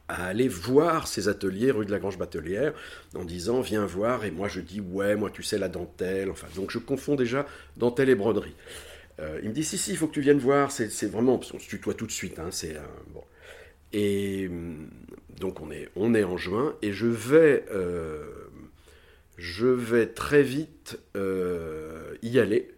à 0.06 0.26
aller 0.26 0.46
voir 0.46 1.08
ces 1.08 1.26
ateliers 1.26 1.72
rue 1.72 1.86
de 1.86 1.90
la 1.90 1.98
Grange 1.98 2.18
Batelière 2.18 2.72
en 3.16 3.24
disant 3.24 3.60
viens 3.60 3.84
voir 3.84 4.24
et 4.24 4.30
moi 4.30 4.46
je 4.46 4.60
dis 4.60 4.80
ouais 4.80 5.16
moi 5.16 5.30
tu 5.30 5.42
sais 5.42 5.58
la 5.58 5.68
dentelle 5.68 6.30
enfin 6.30 6.46
donc 6.54 6.70
je 6.70 6.78
confonds 6.78 7.16
déjà 7.16 7.46
dentelle 7.76 8.10
et 8.10 8.14
broderie. 8.14 8.54
Euh, 9.18 9.40
il 9.42 9.48
me 9.48 9.54
dit 9.54 9.64
si 9.64 9.76
si 9.76 9.90
il 9.90 9.96
faut 9.96 10.06
que 10.06 10.14
tu 10.14 10.20
viennes 10.20 10.38
voir 10.38 10.70
c'est 10.70 11.06
vraiment 11.06 11.38
qu'on 11.38 11.58
se 11.58 11.68
tutoie 11.68 11.94
tout 11.94 12.06
de 12.06 12.12
suite 12.12 12.38
hein, 12.38 12.48
c'est 12.50 12.76
euh, 12.76 12.80
bon. 13.12 13.24
Et 13.92 14.46
hum, 14.48 14.88
donc 15.40 15.60
on 15.60 15.70
est 15.72 15.88
on 15.96 16.14
est 16.14 16.24
en 16.24 16.36
juin 16.36 16.76
et 16.82 16.92
je 16.92 17.06
vais 17.06 17.64
euh, 17.72 18.24
je 19.36 19.66
vais 19.66 20.06
très 20.06 20.44
vite 20.44 20.98
y 22.22 22.38
aller 22.38 22.72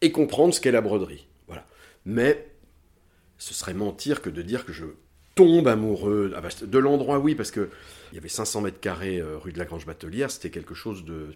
et 0.00 0.10
comprendre 0.10 0.54
ce 0.54 0.60
qu'est 0.60 0.72
la 0.72 0.80
broderie 0.80 1.26
mais 2.04 2.48
ce 3.38 3.54
serait 3.54 3.74
mentir 3.74 4.22
que 4.22 4.30
de 4.30 4.42
dire 4.42 4.64
que 4.64 4.72
je 4.72 4.86
tombe 5.34 5.68
amoureux. 5.68 6.32
Ah 6.36 6.40
bah, 6.40 6.48
de 6.62 6.78
l'endroit, 6.78 7.18
oui, 7.18 7.34
parce 7.34 7.50
qu'il 7.50 7.68
y 8.12 8.18
avait 8.18 8.28
500 8.28 8.62
mètres 8.62 8.80
carrés 8.80 9.18
euh, 9.18 9.38
rue 9.38 9.52
de 9.52 9.58
la 9.58 9.64
Grange 9.64 9.86
Batelière, 9.86 10.30
c'était 10.30 10.50
quelque 10.50 10.74
chose 10.74 11.04
de, 11.04 11.34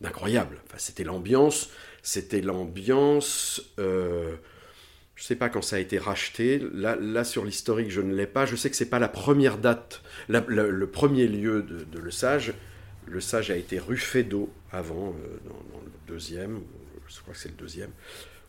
d'incroyable. 0.00 0.58
Enfin, 0.66 0.78
c'était 0.78 1.04
l'ambiance, 1.04 1.70
c'était 2.02 2.40
l'ambiance. 2.40 3.62
Euh, 3.78 4.36
je 5.14 5.24
sais 5.24 5.36
pas 5.36 5.48
quand 5.48 5.62
ça 5.62 5.76
a 5.76 5.78
été 5.78 5.98
racheté. 5.98 6.60
Là, 6.72 6.96
là 6.96 7.24
sur 7.24 7.44
l'historique, 7.44 7.90
je 7.90 8.00
ne 8.00 8.14
l'ai 8.14 8.26
pas. 8.26 8.46
Je 8.46 8.56
sais 8.56 8.70
que 8.70 8.76
c'est 8.76 8.90
pas 8.90 9.00
la 9.00 9.08
première 9.08 9.58
date, 9.58 10.02
le 10.28 10.86
premier 10.86 11.26
lieu 11.26 11.62
de, 11.62 11.98
Le 11.98 12.10
Sage. 12.10 12.54
Le 13.06 13.20
Sage 13.20 13.50
a 13.50 13.56
été 13.56 13.78
rue 13.78 13.98
d'eau 14.24 14.50
avant, 14.70 15.08
euh, 15.08 15.38
dans, 15.48 15.80
le 15.80 15.90
deuxième. 16.06 16.60
Je 17.08 17.20
crois 17.20 17.32
que 17.32 17.40
c'est 17.40 17.48
le 17.48 17.54
deuxième 17.54 17.90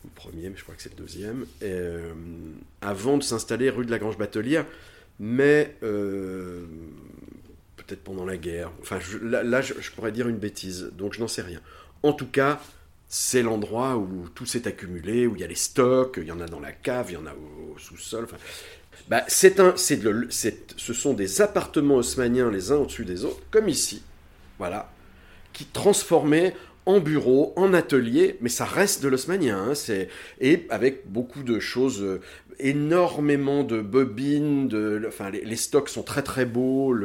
le 0.03 0.09
premier, 0.15 0.49
mais 0.49 0.55
je 0.55 0.63
crois 0.63 0.75
que 0.75 0.81
c'est 0.81 0.91
le 0.91 1.01
deuxième, 1.01 1.45
euh, 1.61 2.13
avant 2.81 3.17
de 3.17 3.23
s'installer 3.23 3.69
rue 3.69 3.85
de 3.85 3.91
la 3.91 3.99
Grange 3.99 4.17
Batelière, 4.17 4.65
mais 5.19 5.75
euh, 5.83 6.65
peut-être 7.75 8.03
pendant 8.03 8.25
la 8.25 8.37
guerre. 8.37 8.71
Enfin, 8.81 8.99
là, 9.21 9.61
je, 9.61 9.73
pourrais 9.91 10.11
dire 10.11 10.27
une 10.29 10.37
bêtise, 10.37 10.91
donc 10.97 11.13
je 11.13 11.19
n'en 11.19 11.27
sais 11.27 11.41
rien. 11.41 11.59
En 12.03 12.13
tout 12.13 12.27
cas, 12.27 12.61
c'est 13.09 13.41
l'endroit 13.41 13.97
où 13.97 14.29
tout 14.33 14.45
s'est 14.45 14.67
accumulé, 14.67 15.27
où 15.27 15.35
il 15.35 15.41
y 15.41 15.43
a 15.43 15.47
les 15.47 15.55
stocks, 15.55 16.17
il 16.21 16.27
y 16.27 16.31
en 16.31 16.39
a 16.39 16.45
dans 16.45 16.59
la 16.59 16.71
cave, 16.71 17.07
il 17.09 17.13
y 17.15 17.17
en 17.17 17.25
a 17.25 17.33
au, 17.33 17.77
sous-sol. 17.77 18.23
Enfin, 18.23 18.37
bah, 19.09 19.23
c'est 19.27 19.59
un, 19.59 19.73
c'est 19.75 19.99
ce 20.77 20.93
sont 20.93 21.13
des 21.13 21.41
appartements 21.41 21.95
haussmanniens 21.95 22.49
les 22.49 22.71
uns 22.71 22.77
au-dessus 22.77 23.05
des 23.05 23.25
autres, 23.25 23.41
comme 23.51 23.67
ici, 23.67 24.01
voilà, 24.59 24.91
qui 25.51 25.65
transformaient 25.65 26.55
en 26.89 26.99
bureau, 26.99 27.53
en 27.55 27.75
atelier, 27.75 28.37
mais 28.41 28.49
ça 28.49 28.65
reste 28.65 29.03
de 29.03 29.09
l'osmanien. 29.09 29.69
Hein, 29.69 29.73
et 30.41 30.65
avec 30.71 31.07
beaucoup 31.07 31.43
de 31.43 31.59
choses, 31.59 32.01
euh, 32.01 32.19
énormément 32.59 33.63
de 33.63 33.79
bobines, 33.79 34.69
enfin 35.07 35.29
les, 35.29 35.55
stocks 35.55 35.87
sont 35.87 36.01
très 36.01 36.23
très 36.23 36.45
beaux. 36.45 36.95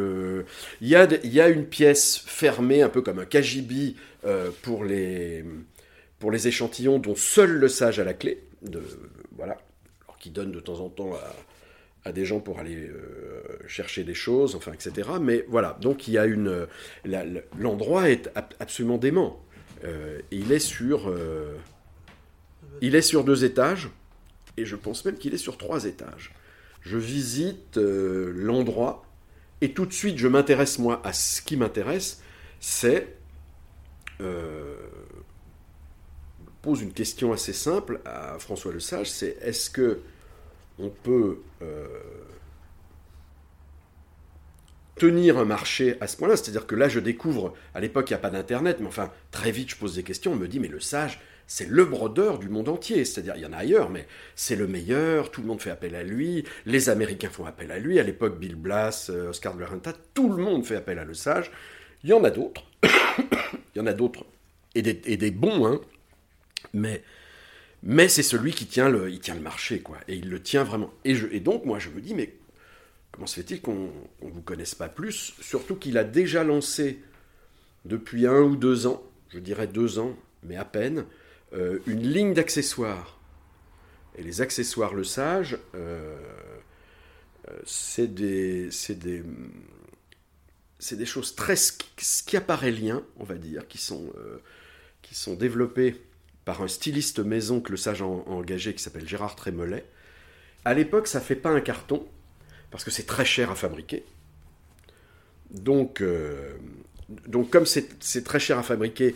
Il, 0.81 0.89
y 0.89 0.97
a, 0.97 1.49
une 1.49 1.67
pièce 1.67 2.23
fermée, 2.27 2.81
un 2.81 2.89
peu 2.89 3.03
comme 3.03 3.19
un 3.19 3.27
KGB 3.27 3.95
euh, 4.25 4.51
pour, 4.63 4.85
les, 4.85 5.45
pour 6.19 6.31
les 6.31 6.49
échantillons 6.49 6.99
dont 6.99 7.15
seul 7.15 7.51
le 7.51 7.69
sage 7.69 8.01
a 8.01 8.05
la 8.05 8.15
clé. 8.15 8.43
Voilà, 9.37 9.59
alors 10.05 10.17
qui 10.19 10.31
donne 10.31 10.51
de 10.51 10.61
temps 10.61 10.81
en 10.81 10.89
temps 10.89 11.13
à, 12.05 12.13
des 12.13 12.25
gens 12.25 12.41
pour 12.41 12.59
aller 12.59 12.77
euh, 12.77 13.43
chercher 13.67 14.03
des 14.03 14.15
choses, 14.15 14.55
enfin, 14.55 14.73
etc. 14.73 15.09
Mais 15.21 15.45
voilà, 15.49 15.77
donc 15.83 16.09
il 16.09 16.15
y 16.15 16.19
a 16.19 16.25
une... 16.25 16.67
L'endroit 17.59 18.09
est 18.09 18.31
absolument 18.59 18.97
dément. 18.97 19.44
Euh, 19.85 20.21
il 20.31 20.53
est 20.53 20.59
sur, 20.59 21.09
euh, 21.09 21.57
il 22.81 22.95
est 22.95 23.03
sur 23.03 23.25
deux 23.25 23.45
étages, 23.45 23.91
et 24.57 24.65
je 24.65 24.77
pense 24.77 25.05
même 25.05 25.17
qu'il 25.17 25.35
est 25.35 25.39
sur 25.39 25.59
trois 25.59 25.85
étages. 25.85 26.33
Je 26.81 26.99
visite 26.99 27.79
euh, 27.79 28.33
l'endroit, 28.35 29.05
et 29.61 29.73
tout 29.73 29.87
de 29.87 29.93
suite 29.93 30.19
je 30.19 30.29
m'intéresse 30.29 30.79
moi 30.79 31.01
à 31.05 31.13
ce 31.13 31.43
qui 31.43 31.57
m'intéresse, 31.57 32.23
c'est 32.61 33.17
pose 36.63 36.81
une 36.81 36.93
question 36.93 37.35
assez 37.35 37.53
simple 37.53 38.01
à 38.07 38.39
François 38.39 38.73
Le 38.73 38.81
Sage, 38.81 39.11
c'est 39.11 39.37
est-ce 39.43 39.69
que 39.69 40.01
on 40.79 40.89
peut 40.89 41.41
tenir 44.97 45.39
un 45.39 45.45
marché 45.45 45.97
à 46.01 46.07
ce 46.07 46.17
point-là. 46.17 46.37
C'est-à-dire 46.37 46.67
que 46.67 46.75
là, 46.75 46.89
je 46.89 47.01
découvre, 47.01 47.55
à 47.75 47.81
l'époque, 47.81 48.11
il 48.11 48.13
n'y 48.13 48.17
a 48.17 48.21
pas 48.21 48.31
d'Internet, 48.31 48.79
mais 48.81 48.87
enfin, 48.87 49.11
très 49.31 49.51
vite, 49.51 49.71
je 49.71 49.77
pose 49.77 49.95
des 49.97 50.03
questions, 50.03 50.33
on 50.33 50.37
me 50.37 50.49
dit, 50.49 50.61
mais 50.61 50.69
le 50.69 50.81
sage, 50.81 51.21
c'est 51.47 51.69
le 51.69 51.85
brodeur 51.85 52.39
du 52.39 52.49
monde 52.49 52.69
entier. 52.69 53.05
C'est-à-dire, 53.05 53.35
il 53.37 53.43
y 53.43 53.47
en 53.47 53.53
a 53.53 53.59
ailleurs, 53.59 53.91
mais 53.91 54.07
c'est 54.35 54.57
le 54.57 54.67
meilleur, 54.67 55.31
tout 55.31 55.41
le 55.41 55.47
monde 55.47 55.61
fait 55.61 55.71
appel 55.71 55.95
à 55.95 56.03
lui, 56.03 56.45
les 56.67 56.89
Américains 56.89 57.31
font 57.31 57.47
appel 57.47 57.71
à 57.71 57.79
lui, 57.79 57.99
à 57.99 58.03
l'époque, 58.03 58.39
Bill 58.39 58.57
Blass, 58.57 59.11
euh, 59.11 59.31
Oscar 59.31 59.55
de 59.55 59.61
la 59.61 59.67
Renta, 59.67 59.93
tout 60.15 60.33
le 60.33 60.43
monde 60.43 60.65
fait 60.65 60.77
appel 60.77 60.99
à 60.99 61.05
le 61.05 61.15
sage. 61.15 61.51
Il 62.03 62.11
y 62.11 62.13
en 62.13 62.25
a 62.25 62.31
d'autres, 62.31 62.65
il 62.85 63.79
y 63.79 63.81
en 63.81 63.87
a 63.87 63.93
d'autres, 63.93 64.25
et 64.75 64.83
des, 64.83 65.01
et 65.07 65.17
des 65.17 65.31
bons, 65.31 65.67
hein, 65.67 65.81
mais... 66.73 67.03
Mais 67.87 68.09
c'est 68.09 68.23
celui 68.23 68.53
qui 68.53 68.65
tient 68.65 68.89
le, 68.89 69.11
il 69.11 69.21
tient 69.21 69.35
le 69.35 69.43
marché, 69.43 69.81
quoi. 69.81 69.99
Et 70.09 70.15
il 70.15 70.31
le 70.31 70.41
tient 70.41 70.65
vraiment. 70.65 70.91
Et, 71.05 71.15
je, 71.15 71.27
et 71.31 71.41
donc, 71.41 71.67
moi, 71.67 71.79
je 71.79 71.91
me 71.91 72.01
dis, 72.01 72.15
mais 72.15 72.33
Comment 73.15 73.29
se 73.29 73.37
fait-il 73.37 73.61
qu'on 73.61 73.93
ne 74.23 74.31
vous 74.31 74.43
connaisse 74.43 74.75
pas 74.75 74.89
plus 74.89 75.35
Surtout 75.41 75.77
qu'il 75.77 75.99
a 75.99 76.03
déjà 76.03 76.43
lancé 76.43 77.01
depuis 77.85 78.27
un 78.27 78.41
ou 78.41 78.57
deux 78.57 78.89
ans, 78.89 79.05
je 79.29 79.39
dirais 79.39 79.69
deux 79.69 80.01
ans, 80.01 80.17
mais 80.43 80.57
à 80.57 80.65
peine, 80.65 81.07
euh, 81.53 81.79
une 81.87 82.03
ligne 82.03 82.35
d'accessoires. 82.35 83.21
Et 84.19 84.23
les 84.25 84.41
accessoires 84.41 84.95
Le 84.95 85.05
Sage, 85.05 85.57
euh, 85.77 86.19
euh, 87.49 87.57
c'est 87.65 88.13
des, 88.13 88.71
des, 88.89 89.23
des, 90.91 91.07
choses 91.07 91.37
très 91.37 91.55
schiaparéliens, 91.55 93.05
on 93.19 93.25
va 93.25 93.37
dire, 93.37 93.69
qui 93.69 93.79
sont, 93.79 94.13
qui 95.03 95.15
sont 95.15 95.35
développées 95.35 96.03
par 96.45 96.63
un 96.63 96.69
styliste 96.69 97.21
maison 97.21 97.61
que 97.61 97.71
Le 97.71 97.77
Sage 97.77 98.03
a 98.03 98.07
engagé 98.07 98.75
qui 98.75 98.83
s'appelle 98.83 99.09
Gérard 99.09 99.37
Trémollet. 99.37 99.87
À 100.65 100.75
l'époque, 100.75 101.07
ça 101.07 101.21
fait 101.21 101.37
pas 101.37 101.51
un 101.51 101.61
carton, 101.61 102.05
parce 102.75 102.83
que 102.83 102.91
c'est 102.91 103.07
très 103.07 103.25
cher 103.25 103.53
à 103.53 103.55
fabriquer. 103.55 104.03
Donc, 105.53 106.01
euh, 106.01 106.55
donc 107.29 107.49
comme 107.49 107.67
c'est 107.67 108.25
très 108.25 108.41
cher 108.41 108.59
à 108.59 108.65
fabriquer 108.65 109.15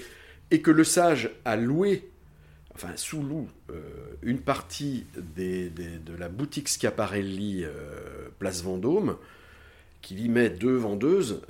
et 0.52 0.62
que 0.62 0.70
le 0.70 0.84
sage 0.84 1.32
a 1.44 1.56
loué, 1.56 2.08
enfin 2.72 2.90
sous-loue, 2.94 3.48
euh, 3.70 3.80
une 4.22 4.38
partie 4.38 5.06
de 5.16 6.16
la 6.16 6.28
boutique 6.28 6.68
Schiaparelli 6.68 7.64
euh, 7.64 8.28
Place 8.38 8.62
Vendôme, 8.62 9.16
qu'il 10.02 10.20
y 10.20 10.28
met 10.28 10.50
deux 10.50 10.76
vendeuses 10.76 11.42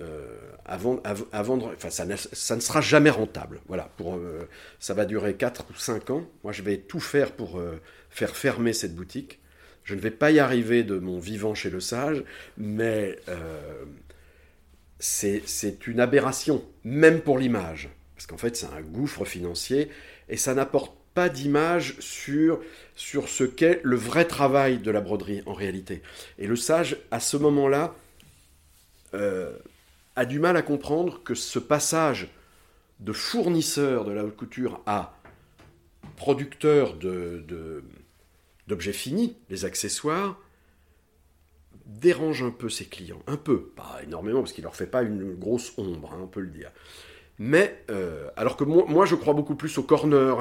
avant, 0.64 1.02
à, 1.04 1.42
vendre. 1.42 1.74
Enfin, 1.76 1.90
ça 1.90 2.06
ne, 2.06 2.16
ça 2.16 2.56
ne, 2.56 2.62
sera 2.62 2.80
jamais 2.80 3.10
rentable. 3.10 3.60
Voilà, 3.68 3.90
pour, 3.98 4.18
ça 4.80 4.94
va 4.94 5.04
durer 5.04 5.34
4 5.34 5.66
ou 5.70 5.74
5 5.74 6.08
ans. 6.08 6.26
Moi, 6.42 6.54
je 6.54 6.62
vais 6.62 6.78
tout 6.78 7.00
faire 7.00 7.32
pour 7.32 7.60
faire 8.08 8.34
fermer 8.34 8.72
cette 8.72 8.94
boutique. 8.96 9.40
Je 9.88 9.94
ne 9.94 10.00
vais 10.00 10.10
pas 10.10 10.30
y 10.30 10.38
arriver 10.38 10.82
de 10.82 10.98
mon 10.98 11.18
vivant 11.18 11.54
chez 11.54 11.70
le 11.70 11.80
sage, 11.80 12.22
mais 12.58 13.18
c'est 14.98 15.86
une 15.86 15.98
aberration, 15.98 16.62
même 16.84 17.22
pour 17.22 17.38
l'image. 17.38 17.88
Parce 18.14 18.26
qu'en 18.26 18.36
fait, 18.36 18.54
c'est 18.54 18.66
un 18.66 18.82
gouffre 18.82 19.24
financier 19.24 19.88
et 20.28 20.36
ça 20.36 20.52
n'apporte 20.52 20.92
pas 21.14 21.30
d'image 21.30 21.96
sur, 22.00 22.60
ce 22.96 23.44
qu'est 23.44 23.80
le 23.82 23.96
vrai 23.96 24.26
travail 24.26 24.76
de 24.76 24.90
la 24.90 25.00
broderie 25.00 25.42
en 25.46 25.54
réalité. 25.54 26.02
Et 26.38 26.46
le 26.46 26.54
sage, 26.54 26.98
à 27.10 27.18
ce 27.18 27.38
moment-là, 27.38 27.94
euh, 29.14 29.56
a 30.16 30.26
du 30.26 30.38
mal 30.38 30.58
à 30.58 30.62
comprendre 30.62 31.22
que 31.22 31.34
ce 31.34 31.58
passage 31.58 32.28
de 33.00 33.14
fournisseur 33.14 34.04
de 34.04 34.12
la 34.12 34.22
haute 34.22 34.36
couture 34.36 34.82
à 34.84 35.14
producteur 36.16 36.96
de, 36.96 37.82
finis, 38.76 39.36
les 39.50 39.64
accessoires, 39.64 40.38
dérange 41.86 42.42
un 42.42 42.50
peu 42.50 42.68
ses 42.68 42.84
clients. 42.84 43.22
Un 43.26 43.36
peu, 43.36 43.62
pas 43.62 44.00
énormément, 44.02 44.40
parce 44.40 44.52
qu'il 44.52 44.64
leur 44.64 44.76
fait 44.76 44.86
pas 44.86 45.02
une 45.02 45.34
grosse 45.34 45.72
ombre, 45.78 46.12
hein, 46.12 46.20
on 46.22 46.26
peut 46.26 46.40
le 46.40 46.50
dire. 46.50 46.70
Mais, 47.38 47.84
euh, 47.90 48.28
alors 48.36 48.56
que 48.56 48.64
moi, 48.64 49.06
je 49.06 49.14
crois 49.14 49.32
beaucoup 49.32 49.54
plus 49.54 49.78
au 49.78 49.84
corner, 49.84 50.36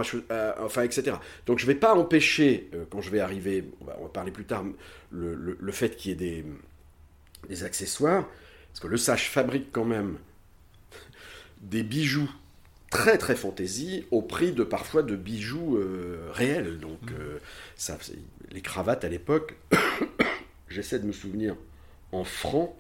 enfin, 0.60 0.82
etc. 0.82 1.18
Donc 1.46 1.60
je 1.60 1.66
ne 1.66 1.72
vais 1.72 1.80
pas 1.80 1.94
empêcher, 1.94 2.70
euh, 2.74 2.86
quand 2.90 3.02
je 3.02 3.12
vais 3.12 3.20
arriver, 3.20 3.70
on 3.82 3.86
va, 3.86 3.94
parler 4.12 4.32
plus 4.32 4.46
tard, 4.46 4.66
le, 5.12 5.72
fait 5.72 5.96
qu'il 5.96 6.12
y 6.12 6.14
ait 6.14 6.18
des, 6.18 6.46
des, 7.50 7.64
accessoires, 7.64 8.28
parce 8.70 8.80
que 8.80 8.88
le 8.88 8.98
sage 8.98 9.30
fabrique 9.30 9.72
quand 9.72 9.86
même 9.86 10.18
des 11.62 11.84
bijoux 11.84 12.32
très 12.90 13.18
très 13.18 13.36
fantaisie 13.36 14.06
au 14.12 14.22
prix 14.22 14.52
de 14.52 14.64
parfois 14.64 15.04
de 15.04 15.16
bijoux 15.16 15.78
euh, 15.78 16.30
réels. 16.32 16.80
Donc 16.80 17.12
mmh. 17.12 17.40
ça, 17.76 17.98
les 18.52 18.62
cravates 18.62 19.04
à 19.04 19.10
l'époque, 19.10 19.56
j'essaie 20.70 21.00
de 21.00 21.06
me 21.06 21.12
souvenir 21.12 21.56
en 22.12 22.24
francs 22.24 22.74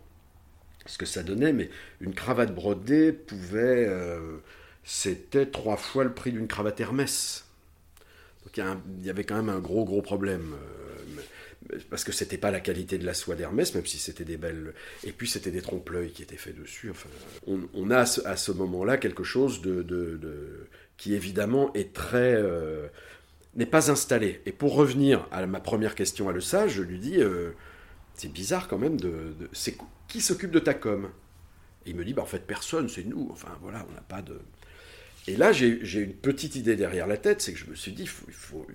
ce 0.85 0.97
que 0.97 1.05
ça 1.05 1.23
donnait, 1.23 1.53
mais 1.53 1.69
une 2.01 2.13
cravate 2.13 2.53
brodée 2.53 3.11
pouvait. 3.11 3.85
Euh, 3.87 4.37
c'était 4.83 5.45
trois 5.45 5.75
fois 5.75 6.05
le 6.05 6.13
prix 6.13 6.31
d'une 6.31 6.47
cravate 6.47 6.79
Hermès. 6.79 7.45
Donc 8.45 8.57
il 8.99 9.05
y, 9.05 9.09
avait 9.09 9.25
quand 9.25 9.35
même 9.35 9.49
un 9.49 9.59
gros, 9.59 9.83
gros 9.83 10.01
problème. 10.01 10.55
Euh, 11.73 11.79
parce 11.89 12.03
que 12.03 12.11
c'était 12.11 12.37
pas 12.37 12.51
la 12.51 12.59
qualité 12.59 12.97
de 12.97 13.05
la 13.05 13.13
soie 13.13 13.35
d'Hermès, 13.35 13.73
même 13.75 13.85
si 13.85 13.97
c'était 13.97 14.25
des 14.25 14.37
belles. 14.37 14.73
Et 15.03 15.11
puis 15.11 15.27
c'était 15.27 15.51
des 15.51 15.61
trompe-l'œil 15.61 16.11
qui 16.11 16.23
étaient 16.23 16.37
faits 16.37 16.57
dessus. 16.57 16.89
Enfin, 16.89 17.09
on, 17.45 17.91
a 17.91 17.99
à 17.99 18.37
ce, 18.37 18.51
moment-là 18.51 18.97
quelque 18.97 19.23
chose 19.23 19.61
de, 19.61 20.67
qui 20.97 21.13
évidemment 21.13 21.73
est 21.73 21.93
très. 21.93 22.35
Euh, 22.35 22.87
n'est 23.55 23.65
pas 23.65 23.89
installé. 23.89 24.41
Et 24.45 24.51
pour 24.51 24.75
revenir 24.75 25.27
à 25.31 25.45
ma 25.47 25.59
première 25.59 25.95
question 25.95 26.29
à 26.29 26.31
Le 26.31 26.41
Sage, 26.41 26.73
je 26.73 26.83
lui 26.83 26.99
dis 26.99 27.19
c'est 28.13 28.31
bizarre 28.31 28.67
quand 28.67 28.77
même 28.77 28.99
de. 28.99 29.35
c'est 29.53 29.77
qui 30.07 30.21
s'occupe 30.21 30.51
de 30.51 30.59
ta 30.59 30.73
com? 30.73 31.09
Et 31.85 31.91
il 31.91 31.95
me 31.95 32.03
dit 32.03 32.13
bah 32.13 32.23
en 32.23 32.27
fait 32.27 32.45
personne, 32.45 32.89
c'est 32.89 33.03
nous. 33.03 33.29
Enfin 33.31 33.57
voilà, 33.61 33.85
on 33.89 33.93
n'a 33.93 34.01
pas 34.01 34.21
de. 34.21 34.39
Et 35.27 35.35
là 35.37 35.51
j'ai 35.51 35.99
une 35.99 36.13
petite 36.13 36.55
idée 36.55 36.75
derrière 36.75 37.07
la 37.07 37.17
tête, 37.17 37.41
c'est 37.41 37.53
que 37.53 37.59
je 37.59 37.65
me 37.65 37.75
suis 37.75 37.93
dit 37.93 38.03
il 38.03 38.07
faut, 38.07 38.65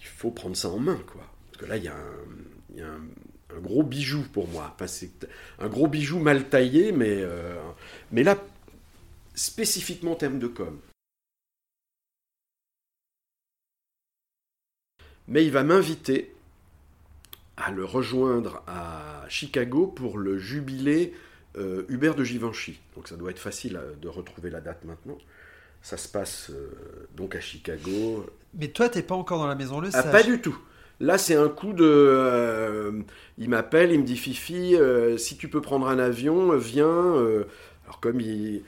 il 0.00 0.06
faut, 0.06 0.30
prendre 0.30 0.56
ça 0.56 0.68
en 0.68 0.78
main 0.78 1.02
quoi. 1.06 1.33
Que 1.64 1.68
là 1.70 1.76
il 1.78 1.84
y 1.84 1.88
a 1.88 1.96
un, 1.96 2.76
y 2.76 2.82
a 2.82 2.88
un, 2.88 3.60
gros 3.60 3.82
bijou 3.82 4.22
pour 4.32 4.48
moi. 4.48 4.72
Enfin, 4.74 4.86
c'est 4.86 5.28
un 5.58 5.68
gros 5.68 5.88
bijou 5.88 6.18
mal 6.18 6.48
taillé, 6.48 6.92
mais 6.92 7.22
euh, 7.22 7.56
mais 8.12 8.22
là 8.22 8.36
spécifiquement 9.34 10.12
en 10.12 10.16
termes 10.16 10.38
de 10.38 10.46
com. 10.46 10.78
Mais 15.26 15.44
il 15.44 15.50
va 15.50 15.64
m'inviter 15.64 16.34
à 17.56 17.70
le 17.70 17.84
rejoindre 17.84 18.62
à 18.66 19.24
Chicago 19.28 19.86
pour 19.86 20.18
le 20.18 20.38
jubilé 20.38 21.14
euh, 21.56 21.84
Hubert 21.88 22.14
de 22.14 22.24
Givenchy. 22.24 22.78
Donc 22.94 23.08
ça 23.08 23.16
doit 23.16 23.30
être 23.30 23.38
facile 23.38 23.76
euh, 23.76 23.94
de 23.94 24.08
retrouver 24.08 24.50
la 24.50 24.60
date 24.60 24.84
maintenant. 24.84 25.16
Ça 25.80 25.96
se 25.96 26.08
passe 26.08 26.50
euh, 26.50 27.08
donc 27.16 27.36
à 27.36 27.40
Chicago. 27.40 28.26
Mais 28.54 28.68
toi, 28.68 28.88
t'es 28.88 29.02
pas 29.02 29.14
encore 29.14 29.38
dans 29.38 29.46
la 29.46 29.54
maison 29.54 29.80
Le 29.80 29.88
Ah, 29.94 30.02
pas 30.02 30.22
du 30.22 30.40
tout. 30.40 30.58
Là, 31.00 31.18
c'est 31.18 31.34
un 31.34 31.48
coup 31.48 31.72
de. 31.72 33.04
il 33.38 33.48
m'appelle, 33.48 33.92
il 33.92 34.00
me 34.00 34.04
dit 34.04 34.16
Fifi, 34.16 34.76
si 35.16 35.36
tu 35.36 35.48
peux 35.48 35.60
prendre 35.60 35.88
un 35.88 35.98
avion, 35.98 36.56
viens. 36.56 37.14
alors, 37.84 38.00
comme 38.00 38.20
il 38.20 38.62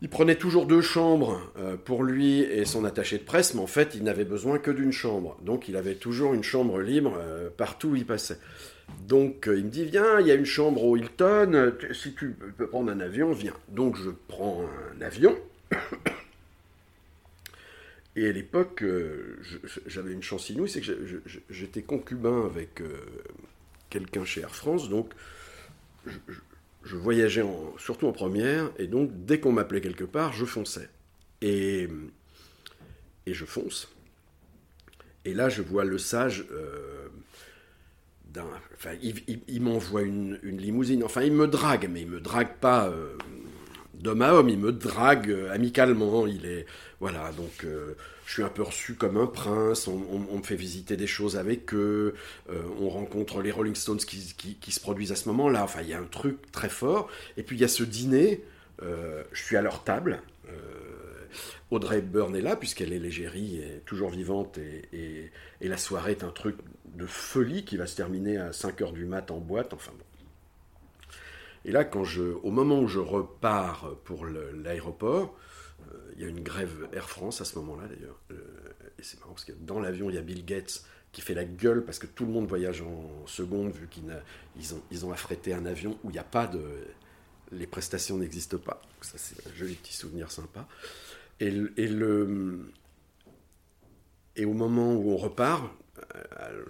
il 0.00 0.08
prenait 0.08 0.36
toujours 0.36 0.66
deux 0.66 0.80
chambres 0.80 1.40
euh, 1.58 1.76
pour 1.76 2.04
lui 2.04 2.40
et 2.40 2.64
son 2.64 2.84
attaché 2.84 3.18
de 3.18 3.24
presse, 3.24 3.54
mais 3.54 3.60
en 3.60 3.66
fait, 3.66 3.94
il 3.96 4.04
n'avait 4.04 4.24
besoin 4.24 4.58
que 4.58 4.70
d'une 4.70 4.92
chambre. 4.92 5.36
Donc, 5.42 5.68
il 5.68 5.76
avait 5.76 5.96
toujours 5.96 6.34
une 6.34 6.44
chambre 6.44 6.80
libre 6.80 7.18
euh, 7.18 7.48
partout 7.56 7.88
où 7.88 7.96
il 7.96 8.06
passait. 8.06 8.38
Donc, 9.08 9.48
euh, 9.48 9.58
il 9.58 9.64
me 9.64 9.70
dit 9.70 9.84
Viens, 9.84 10.20
il 10.20 10.26
y 10.28 10.30
a 10.30 10.34
une 10.34 10.44
chambre 10.44 10.84
au 10.84 10.96
Hilton, 10.96 11.72
si 11.92 12.14
tu 12.14 12.36
peux 12.56 12.68
prendre 12.68 12.92
un 12.92 13.00
avion, 13.00 13.32
viens. 13.32 13.54
Donc, 13.68 13.96
je 13.96 14.10
prends 14.28 14.62
un 14.96 15.02
avion. 15.02 15.36
Et 18.18 18.28
à 18.28 18.32
l'époque, 18.32 18.84
j'avais 19.86 20.12
une 20.12 20.24
chance 20.24 20.50
inouïe, 20.50 20.68
c'est 20.68 20.80
que 20.80 21.22
j'étais 21.48 21.82
concubin 21.82 22.44
avec 22.46 22.82
quelqu'un 23.90 24.24
chez 24.24 24.40
Air 24.40 24.52
France, 24.52 24.88
donc 24.88 25.14
je 26.82 26.96
voyageais 26.96 27.44
surtout 27.78 28.08
en 28.08 28.12
première, 28.12 28.72
et 28.76 28.88
donc 28.88 29.10
dès 29.24 29.38
qu'on 29.38 29.52
m'appelait 29.52 29.80
quelque 29.80 30.02
part, 30.02 30.32
je 30.32 30.44
fonçais. 30.44 30.88
Et, 31.42 31.88
je 33.24 33.44
fonce. 33.44 33.88
Et 35.24 35.32
là, 35.32 35.48
je 35.48 35.62
vois 35.62 35.84
le 35.84 35.98
sage. 35.98 36.44
Euh, 36.50 37.08
enfin, 38.74 38.94
il, 39.00 39.62
m'envoie 39.62 40.02
une, 40.02 40.38
limousine. 40.42 41.04
Enfin, 41.04 41.22
il 41.22 41.32
me 41.32 41.46
drague, 41.46 41.88
mais 41.88 42.00
il 42.00 42.08
me 42.08 42.20
drague 42.20 42.56
pas 42.56 42.92
euh, 44.06 44.20
à 44.20 44.34
homme. 44.34 44.48
Il 44.48 44.58
me 44.58 44.72
drague 44.72 45.30
euh, 45.30 45.52
amicalement. 45.52 46.26
Il 46.26 46.46
est 46.46 46.66
voilà. 47.00 47.30
Donc, 47.32 47.64
je 48.28 48.34
suis 48.34 48.42
un 48.42 48.50
peu 48.50 48.62
reçu 48.62 48.92
comme 48.92 49.16
un 49.16 49.26
prince, 49.26 49.88
on, 49.88 50.18
me 50.18 50.42
fait 50.42 50.54
visiter 50.54 50.98
des 50.98 51.06
choses 51.06 51.38
avec 51.38 51.72
eux, 51.72 52.14
euh, 52.50 52.60
on 52.78 52.90
rencontre 52.90 53.40
les 53.40 53.50
Rolling 53.50 53.74
Stones 53.74 53.96
qui, 53.96 54.70
se 54.70 54.80
produisent 54.80 55.12
à 55.12 55.16
ce 55.16 55.30
moment-là, 55.30 55.64
enfin 55.64 55.80
il 55.80 55.88
y 55.88 55.94
a 55.94 55.98
un 55.98 56.04
truc 56.04 56.52
très 56.52 56.68
fort. 56.68 57.08
Et 57.38 57.42
puis 57.42 57.56
il 57.56 57.60
y 57.60 57.64
a 57.64 57.68
ce 57.68 57.82
dîner, 57.82 58.44
euh, 58.82 59.24
je 59.32 59.42
suis 59.42 59.56
à 59.56 59.62
leur 59.62 59.82
table, 59.82 60.20
euh, 60.50 60.52
Audrey 61.70 62.02
Byrne 62.02 62.36
est 62.36 62.42
là, 62.42 62.54
puisqu'elle 62.54 62.92
est 62.92 62.98
l'égérie, 62.98 63.60
est 63.60 63.82
toujours 63.86 64.10
vivante, 64.10 64.58
et, 64.58 65.30
la 65.62 65.78
soirée 65.78 66.10
est 66.10 66.22
un 66.22 66.30
truc 66.30 66.56
de 66.84 67.06
folie 67.06 67.64
qui 67.64 67.78
va 67.78 67.86
se 67.86 67.96
terminer 67.96 68.36
à 68.36 68.50
5h 68.50 68.92
du 68.92 69.06
mat 69.06 69.30
en 69.30 69.38
boîte, 69.38 69.72
enfin 69.72 69.92
bon. 69.98 70.04
Et 71.68 71.70
là, 71.70 71.84
quand 71.84 72.02
je, 72.02 72.22
au 72.22 72.50
moment 72.50 72.80
où 72.80 72.88
je 72.88 72.98
repars 72.98 73.94
pour 74.04 74.24
l'aéroport, 74.24 75.36
il 76.16 76.22
y 76.22 76.24
a 76.24 76.28
une 76.28 76.40
grève 76.40 76.88
Air 76.94 77.10
France 77.10 77.42
à 77.42 77.44
ce 77.44 77.58
moment-là 77.58 77.86
d'ailleurs. 77.86 78.18
Euh, 78.30 78.36
et 78.98 79.02
c'est 79.02 79.20
marrant 79.20 79.34
parce 79.34 79.44
que 79.44 79.52
dans 79.52 79.78
l'avion, 79.78 80.08
il 80.08 80.14
y 80.14 80.18
a 80.18 80.22
Bill 80.22 80.46
Gates 80.46 80.82
qui 81.12 81.20
fait 81.20 81.34
la 81.34 81.44
gueule 81.44 81.84
parce 81.84 81.98
que 81.98 82.06
tout 82.06 82.24
le 82.24 82.32
monde 82.32 82.46
voyage 82.46 82.80
en 82.80 83.26
seconde 83.26 83.72
vu 83.72 83.86
qu'ils 83.86 85.04
ont, 85.04 85.12
affrété 85.12 85.52
un 85.52 85.66
avion 85.66 85.98
où 86.04 86.08
il 86.08 86.14
n'y 86.14 86.18
a 86.18 86.24
pas 86.24 86.46
de... 86.46 86.62
Les 87.52 87.66
prestations 87.66 88.16
n'existent 88.16 88.56
pas. 88.56 88.80
ça, 89.02 89.18
c'est 89.18 89.46
un 89.46 89.54
joli 89.54 89.74
petit 89.74 89.94
souvenir 89.94 90.30
sympa. 90.30 90.66
Et, 91.38 91.48
et, 91.48 91.86
le, 91.86 92.72
et 94.36 94.46
au 94.46 94.54
moment 94.54 94.94
où 94.94 95.10
on 95.10 95.18
repart, 95.18 95.70
euh, 96.14 96.64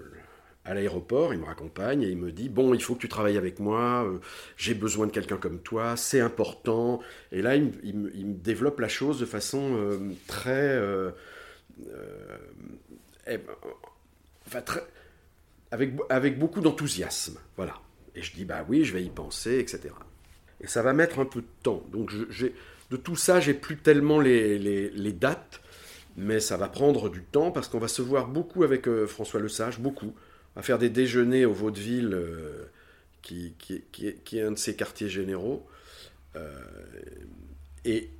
à 0.68 0.74
l'aéroport, 0.74 1.32
il 1.32 1.40
me 1.40 1.46
raccompagne 1.46 2.02
et 2.02 2.08
il 2.08 2.18
me 2.18 2.30
dit 2.30 2.50
Bon, 2.50 2.74
il 2.74 2.82
faut 2.82 2.94
que 2.94 3.00
tu 3.00 3.08
travailles 3.08 3.38
avec 3.38 3.58
moi, 3.58 4.04
euh, 4.04 4.18
j'ai 4.58 4.74
besoin 4.74 5.06
de 5.06 5.12
quelqu'un 5.12 5.38
comme 5.38 5.60
toi, 5.60 5.96
c'est 5.96 6.20
important. 6.20 7.00
Et 7.32 7.40
là, 7.40 7.56
il, 7.56 7.96
me 7.96 8.34
développe 8.34 8.78
la 8.78 8.88
chose 8.88 9.18
de 9.18 9.24
façon 9.24 9.76
euh, 9.76 9.98
très, 10.26 10.50
euh, 10.50 11.10
eh 13.26 13.38
enfin, 14.46 14.60
très. 14.60 14.82
avec, 15.70 15.94
avec 16.10 16.38
beaucoup 16.38 16.60
d'enthousiasme. 16.60 17.38
Voilà. 17.56 17.80
Et 18.14 18.20
je 18.22 18.34
dis 18.34 18.44
Bah 18.44 18.62
oui, 18.68 18.84
je 18.84 18.92
vais 18.92 19.02
y 19.02 19.10
penser, 19.10 19.58
etc. 19.58 19.94
Et 20.60 20.66
ça 20.66 20.82
va 20.82 20.92
mettre 20.92 21.18
un 21.18 21.24
peu 21.24 21.40
de 21.40 21.46
temps. 21.62 21.82
Donc, 21.92 22.12
de 22.12 22.96
tout 22.96 23.16
ça, 23.16 23.40
j'ai 23.40 23.54
plus 23.54 23.78
tellement 23.78 24.20
les, 24.20 24.58
les, 24.58 24.90
les, 24.90 25.12
dates, 25.12 25.62
mais 26.18 26.40
ça 26.40 26.58
va 26.58 26.68
prendre 26.68 27.08
du 27.08 27.22
temps 27.22 27.52
parce 27.52 27.68
qu'on 27.68 27.78
va 27.78 27.88
se 27.88 28.02
voir 28.02 28.26
beaucoup 28.26 28.64
avec 28.64 28.86
François 29.06 29.40
Lesage, 29.40 29.78
beaucoup 29.78 30.12
à 30.58 30.62
faire 30.62 30.78
des 30.78 30.90
déjeuners 30.90 31.46
au 31.46 31.52
Vaudeville, 31.52 32.10
euh, 32.12 32.66
qui, 33.22 33.54
est, 34.02 34.42
un 34.42 34.50
de 34.50 34.58
ses 34.58 34.74
quartiers 34.74 35.08
généraux. 35.08 35.64
Euh, 36.36 36.50
et, 37.84 38.10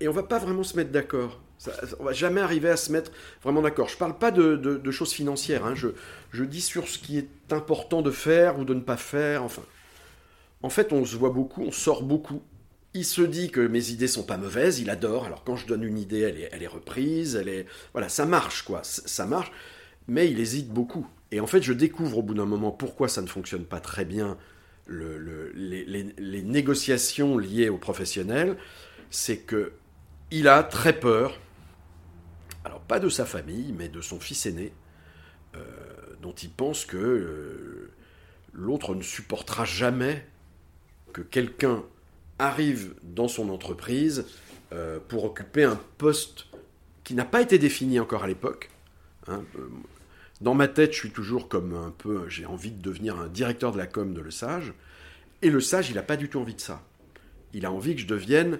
et 0.00 0.08
on 0.08 0.12
va 0.12 0.22
pas 0.22 0.38
vraiment 0.38 0.62
se 0.62 0.76
mettre 0.76 0.90
d'accord. 0.90 1.40
Ça, 1.58 1.72
on 1.98 2.04
va 2.04 2.12
jamais 2.12 2.40
arriver 2.40 2.70
à 2.70 2.76
se 2.76 2.90
mettre 2.92 3.12
vraiment 3.42 3.60
d'accord. 3.62 3.88
Je 3.88 3.96
parle 3.96 4.16
pas 4.18 4.30
de, 4.30 4.56
de- 4.56 4.90
choses 4.90 5.12
financières. 5.12 5.64
hein. 5.66 5.74
Je, 5.74 5.88
je 6.32 6.44
dis 6.44 6.62
sur 6.62 6.88
ce 6.88 6.98
qui 6.98 7.18
est 7.18 7.28
important 7.52 8.00
de 8.02 8.10
faire 8.10 8.58
ou 8.58 8.64
de 8.64 8.72
ne 8.74 8.80
pas 8.80 8.96
faire. 8.96 9.42
Enfin, 9.42 9.62
en 10.62 10.70
fait, 10.70 10.92
on 10.92 11.04
se 11.04 11.16
voit 11.16 11.30
beaucoup, 11.30 11.62
on 11.62 11.72
sort 11.72 12.02
beaucoup. 12.02 12.42
Il 12.94 13.04
se 13.04 13.22
dit 13.22 13.50
que 13.50 13.60
mes 13.60 13.90
idées 13.90 14.08
sont 14.08 14.24
pas 14.24 14.36
mauvaises, 14.36 14.80
il 14.80 14.90
adore. 14.90 15.24
Alors 15.26 15.44
quand 15.44 15.56
je 15.56 15.66
donne 15.66 15.84
une 15.84 15.98
idée, 15.98 16.20
elle 16.20 16.40
est, 16.40 16.48
elle 16.52 16.62
est 16.62 16.66
reprise, 16.66 17.36
elle 17.36 17.48
est 17.48 17.66
voilà, 17.92 18.08
ça 18.08 18.26
marche 18.26 18.62
quoi, 18.62 18.80
ça 18.82 19.26
marche. 19.26 19.52
Mais 20.10 20.28
il 20.30 20.40
hésite 20.40 20.68
beaucoup. 20.70 21.06
Et 21.30 21.38
en 21.38 21.46
fait, 21.46 21.62
je 21.62 21.72
découvre 21.72 22.18
au 22.18 22.22
bout 22.22 22.34
d'un 22.34 22.44
moment 22.54 22.72
pourquoi 22.72 23.08
ça 23.08 23.22
ne 23.22 23.28
fonctionne 23.28 23.64
pas 23.64 23.80
très 23.80 24.04
bien. 24.04 24.36
le- 24.86 25.18
le- 25.18 25.52
les, 25.54 25.84
les- 25.84 26.14
les 26.18 26.42
négociations 26.42 27.38
liées 27.38 27.68
aux 27.68 27.78
professionnels, 27.78 28.56
c'est 29.10 29.36
que 29.38 29.72
il 30.32 30.48
a 30.48 30.64
très 30.64 30.98
peur. 30.98 31.38
Alors 32.64 32.80
pas 32.80 32.98
de 32.98 33.08
sa 33.08 33.24
famille, 33.24 33.72
mais 33.78 33.88
de 33.88 34.00
son 34.00 34.18
fils 34.18 34.46
aîné, 34.46 34.72
euh, 35.56 35.60
dont 36.22 36.32
il 36.32 36.50
pense 36.50 36.84
que 36.86 36.96
euh, 36.96 37.90
l'autre 38.52 38.96
ne 38.96 39.02
supportera 39.02 39.64
jamais 39.64 40.26
que 41.12 41.22
quelqu'un 41.22 41.84
arrive 42.40 42.94
dans 43.04 43.28
son 43.28 43.48
entreprise 43.48 44.24
euh, 44.72 44.98
pour 45.08 45.24
occuper 45.24 45.62
un 45.64 45.78
poste 45.98 46.46
qui 47.04 47.14
n'a 47.14 47.24
pas 47.24 47.42
été 47.42 47.58
défini 47.60 48.00
encore 48.00 48.24
à 48.24 48.26
l'époque. 48.26 48.70
hein. 49.28 49.44
Dans 50.40 50.54
ma 50.54 50.68
tête, 50.68 50.92
je 50.92 50.98
suis 50.98 51.10
toujours 51.10 51.48
comme 51.48 51.74
un 51.74 51.90
peu, 51.90 52.28
j'ai 52.28 52.46
envie 52.46 52.70
de 52.70 52.80
devenir 52.80 53.18
un 53.18 53.28
directeur 53.28 53.72
de 53.72 53.78
la 53.78 53.86
com 53.86 54.14
de 54.14 54.20
Le 54.20 54.30
Sage. 54.30 54.72
Et 55.42 55.50
Le 55.50 55.60
Sage, 55.60 55.90
il 55.90 55.96
n'a 55.96 56.02
pas 56.02 56.16
du 56.16 56.28
tout 56.28 56.38
envie 56.40 56.54
de 56.54 56.60
ça. 56.60 56.82
Il 57.52 57.66
a 57.66 57.72
envie 57.72 57.94
que 57.94 58.00
je 58.00 58.06
devienne 58.06 58.58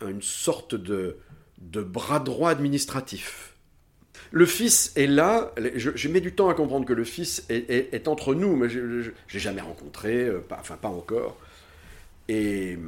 une 0.00 0.22
sorte 0.22 0.74
de, 0.74 1.18
de 1.60 1.82
bras 1.82 2.20
droit 2.20 2.50
administratif. 2.50 3.54
Le 4.30 4.46
fils 4.46 4.92
est 4.96 5.06
là, 5.06 5.52
je, 5.76 6.08
mets 6.08 6.20
du 6.20 6.34
temps 6.34 6.48
à 6.48 6.54
comprendre 6.54 6.86
que 6.86 6.92
le 6.92 7.04
fils 7.04 7.44
est, 7.48 8.08
entre 8.08 8.34
nous, 8.34 8.56
mais 8.56 8.68
je 8.68 8.80
ne 8.80 9.02
l'ai 9.02 9.38
jamais 9.38 9.60
rencontré, 9.60 10.24
euh, 10.24 10.40
enfin 10.50 10.76
pas 10.76 10.88
encore. 10.88 11.36
Et, 12.28 12.78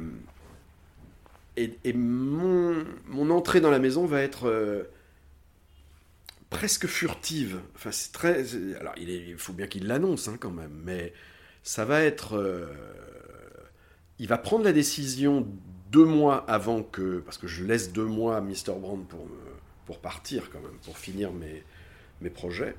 et, 1.55 1.93
mon 1.93 3.29
entrée 3.29 3.61
dans 3.61 3.71
la 3.71 3.79
maison 3.79 4.05
va 4.05 4.21
être 4.21 4.47
euh, 4.47 4.83
presque 6.49 6.87
furtive. 6.87 7.59
Enfin, 7.75 7.91
c'est 7.91 8.11
très. 8.11 8.45
Alors, 8.79 8.93
il, 8.97 9.35
faut 9.37 9.53
bien 9.53 9.67
qu'il 9.67 9.87
l'annonce 9.87 10.27
hein, 10.27 10.37
quand 10.39 10.51
même, 10.51 10.81
mais 10.83 11.13
ça 11.63 11.85
va 11.85 12.03
être. 12.03 12.37
euh, 12.37 12.67
il 14.19 14.27
va 14.27 14.37
prendre 14.37 14.63
la 14.65 14.73
décision 14.73 15.47
deux 15.91 16.05
mois 16.05 16.45
avant 16.49 16.83
que. 16.83 17.19
Parce 17.19 17.37
que 17.37 17.47
je 17.47 17.63
laisse 17.63 17.91
deux 17.91 18.05
mois 18.05 18.37
à 18.37 18.41
Mr. 18.41 18.73
Brand 18.79 19.05
pour, 19.07 19.27
pour 19.85 19.99
partir 19.99 20.49
quand 20.51 20.59
même, 20.59 20.77
pour 20.83 20.97
finir 20.97 21.31
mes, 21.31 21.63
mes 22.21 22.29
projets. 22.29 22.75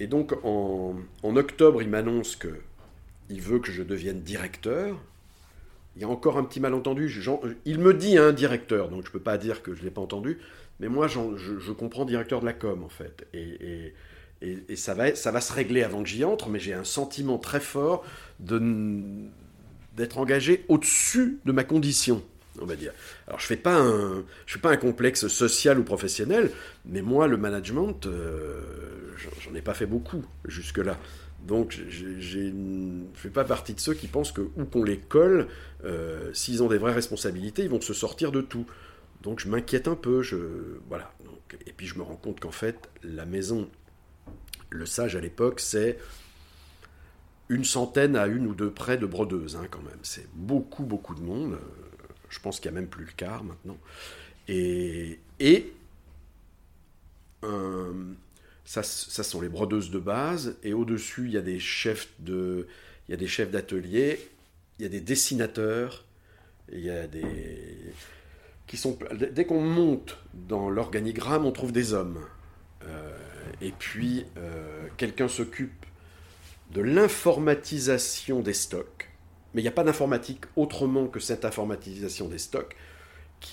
Et 0.00 0.06
donc, 0.06 0.34
en, 0.44 0.94
en 1.22 1.36
octobre, 1.36 1.82
il 1.82 1.88
m'annonce 1.88 2.36
que 2.36 2.60
il 3.28 3.40
veut 3.40 3.58
que 3.58 3.72
je 3.72 3.82
devienne 3.82 4.20
directeur. 4.20 4.96
Il 5.96 6.02
y 6.02 6.04
a 6.04 6.08
encore 6.08 6.36
un 6.36 6.44
petit 6.44 6.60
malentendu. 6.60 7.10
Il 7.64 7.78
me 7.78 7.94
dit 7.94 8.18
un 8.18 8.32
directeur, 8.32 8.88
donc 8.90 9.02
je 9.02 9.08
ne 9.08 9.12
peux 9.12 9.20
pas 9.20 9.38
dire 9.38 9.62
que 9.62 9.74
je 9.74 9.80
ne 9.80 9.84
l'ai 9.86 9.90
pas 9.90 10.02
entendu. 10.02 10.38
Mais 10.80 10.88
moi, 10.88 11.08
je, 11.08 11.72
comprends 11.72 12.04
directeur 12.04 12.40
de 12.40 12.46
la 12.46 12.52
com, 12.52 12.82
en 12.84 12.88
fait. 12.88 13.26
Et, 13.32 13.94
ça, 14.76 14.94
va, 14.94 15.14
se 15.14 15.52
régler 15.52 15.82
avant 15.82 16.02
que 16.02 16.08
j'y 16.08 16.24
entre, 16.24 16.48
mais 16.48 16.58
j'ai 16.58 16.74
un 16.74 16.84
sentiment 16.84 17.38
très 17.38 17.60
fort 17.60 18.04
d'être 18.38 20.18
engagé 20.18 20.64
au-dessus 20.68 21.38
de 21.44 21.52
ma 21.52 21.64
condition, 21.64 22.22
on 22.60 22.66
va 22.66 22.76
dire. 22.76 22.92
Alors, 23.26 23.40
je 23.40 23.46
fais, 23.46 23.56
pas 23.56 23.76
un- 23.76 24.24
je 24.44 24.54
fais 24.54 24.60
pas 24.60 24.70
un 24.70 24.76
complexe 24.76 25.28
social 25.28 25.78
ou 25.78 25.84
professionnel, 25.84 26.50
mais 26.84 27.00
moi, 27.00 27.26
le 27.26 27.38
management, 27.38 28.06
euh, 28.06 28.60
j'en- 29.16 29.54
ai 29.54 29.62
pas 29.62 29.74
fait 29.74 29.86
beaucoup 29.86 30.22
jusque-là. 30.44 30.98
Donc, 31.46 31.78
j'ai- 31.88 32.20
j'ai 32.20 32.40
une- 32.40 33.06
je 33.14 33.18
ne 33.18 33.22
fais 33.22 33.30
pas 33.30 33.44
partie 33.44 33.72
de 33.72 33.80
ceux 33.80 33.94
qui 33.94 34.06
pensent 34.08 34.32
que, 34.32 34.42
où 34.42 34.64
qu'on 34.64 34.82
les 34.84 34.98
colle, 34.98 35.46
euh, 35.84 36.30
s'ils 36.34 36.62
ont 36.62 36.68
des 36.68 36.78
vraies 36.78 36.92
responsabilités, 36.92 37.62
ils 37.62 37.70
vont 37.70 37.80
se 37.80 37.94
sortir 37.94 38.32
de 38.32 38.40
tout. 38.42 38.66
Donc 39.26 39.40
je 39.40 39.48
m'inquiète 39.48 39.88
un 39.88 39.96
peu, 39.96 40.22
voilà. 40.88 41.12
Et 41.66 41.72
puis 41.72 41.88
je 41.88 41.98
me 41.98 42.04
rends 42.04 42.14
compte 42.14 42.38
qu'en 42.38 42.52
fait 42.52 42.88
la 43.02 43.26
maison, 43.26 43.68
le 44.70 44.86
sage 44.86 45.16
à 45.16 45.20
l'époque, 45.20 45.58
c'est 45.58 45.98
une 47.48 47.64
centaine 47.64 48.14
à 48.14 48.28
une 48.28 48.46
ou 48.46 48.54
deux 48.54 48.70
près 48.70 48.96
de 48.96 49.04
brodeuses 49.04 49.56
hein, 49.56 49.66
quand 49.68 49.82
même. 49.82 49.98
C'est 50.04 50.28
beaucoup 50.32 50.84
beaucoup 50.84 51.16
de 51.16 51.22
monde. 51.22 51.54
Euh, 51.54 52.06
Je 52.30 52.38
pense 52.38 52.60
qu'il 52.60 52.70
y 52.70 52.74
a 52.74 52.78
même 52.78 52.86
plus 52.86 53.04
le 53.04 53.10
quart 53.16 53.42
maintenant. 53.42 53.78
Et 54.46 55.18
euh, 57.42 58.12
ça, 58.64 58.84
ça 58.84 59.24
sont 59.24 59.40
les 59.40 59.48
brodeuses 59.48 59.90
de 59.90 59.98
base. 59.98 60.56
Et 60.62 60.72
au 60.72 60.84
dessus 60.84 61.24
il 61.24 61.32
y 61.32 61.36
a 61.36 61.42
des 61.42 61.58
chefs 61.58 62.10
de, 62.20 62.68
il 63.08 63.10
y 63.10 63.14
a 63.14 63.16
des 63.16 63.26
chefs 63.26 63.50
d'atelier, 63.50 64.20
il 64.78 64.84
y 64.84 64.86
a 64.86 64.88
des 64.88 65.00
dessinateurs, 65.00 66.04
il 66.70 66.78
y 66.78 66.90
a 66.90 67.08
des 67.08 67.92
dès 69.32 69.44
qu'on 69.44 69.60
monte 69.60 70.18
dans 70.34 70.68
l'organigramme, 70.68 71.46
on 71.46 71.52
trouve 71.52 71.72
des 71.72 71.92
hommes. 71.92 72.20
Euh, 72.84 73.16
et 73.60 73.72
puis 73.72 74.26
euh, 74.36 74.86
quelqu'un 74.96 75.28
s'occupe 75.28 75.86
de 76.72 76.82
l'informatisation 76.82 78.40
des 78.40 78.52
stocks, 78.52 79.08
mais 79.54 79.60
il 79.60 79.64
n'y 79.64 79.68
a 79.68 79.72
pas 79.72 79.84
d'informatique 79.84 80.44
autrement 80.56 81.06
que 81.06 81.20
cette 81.20 81.44
informatisation 81.44 82.28
des 82.28 82.38
stocks 82.38 82.76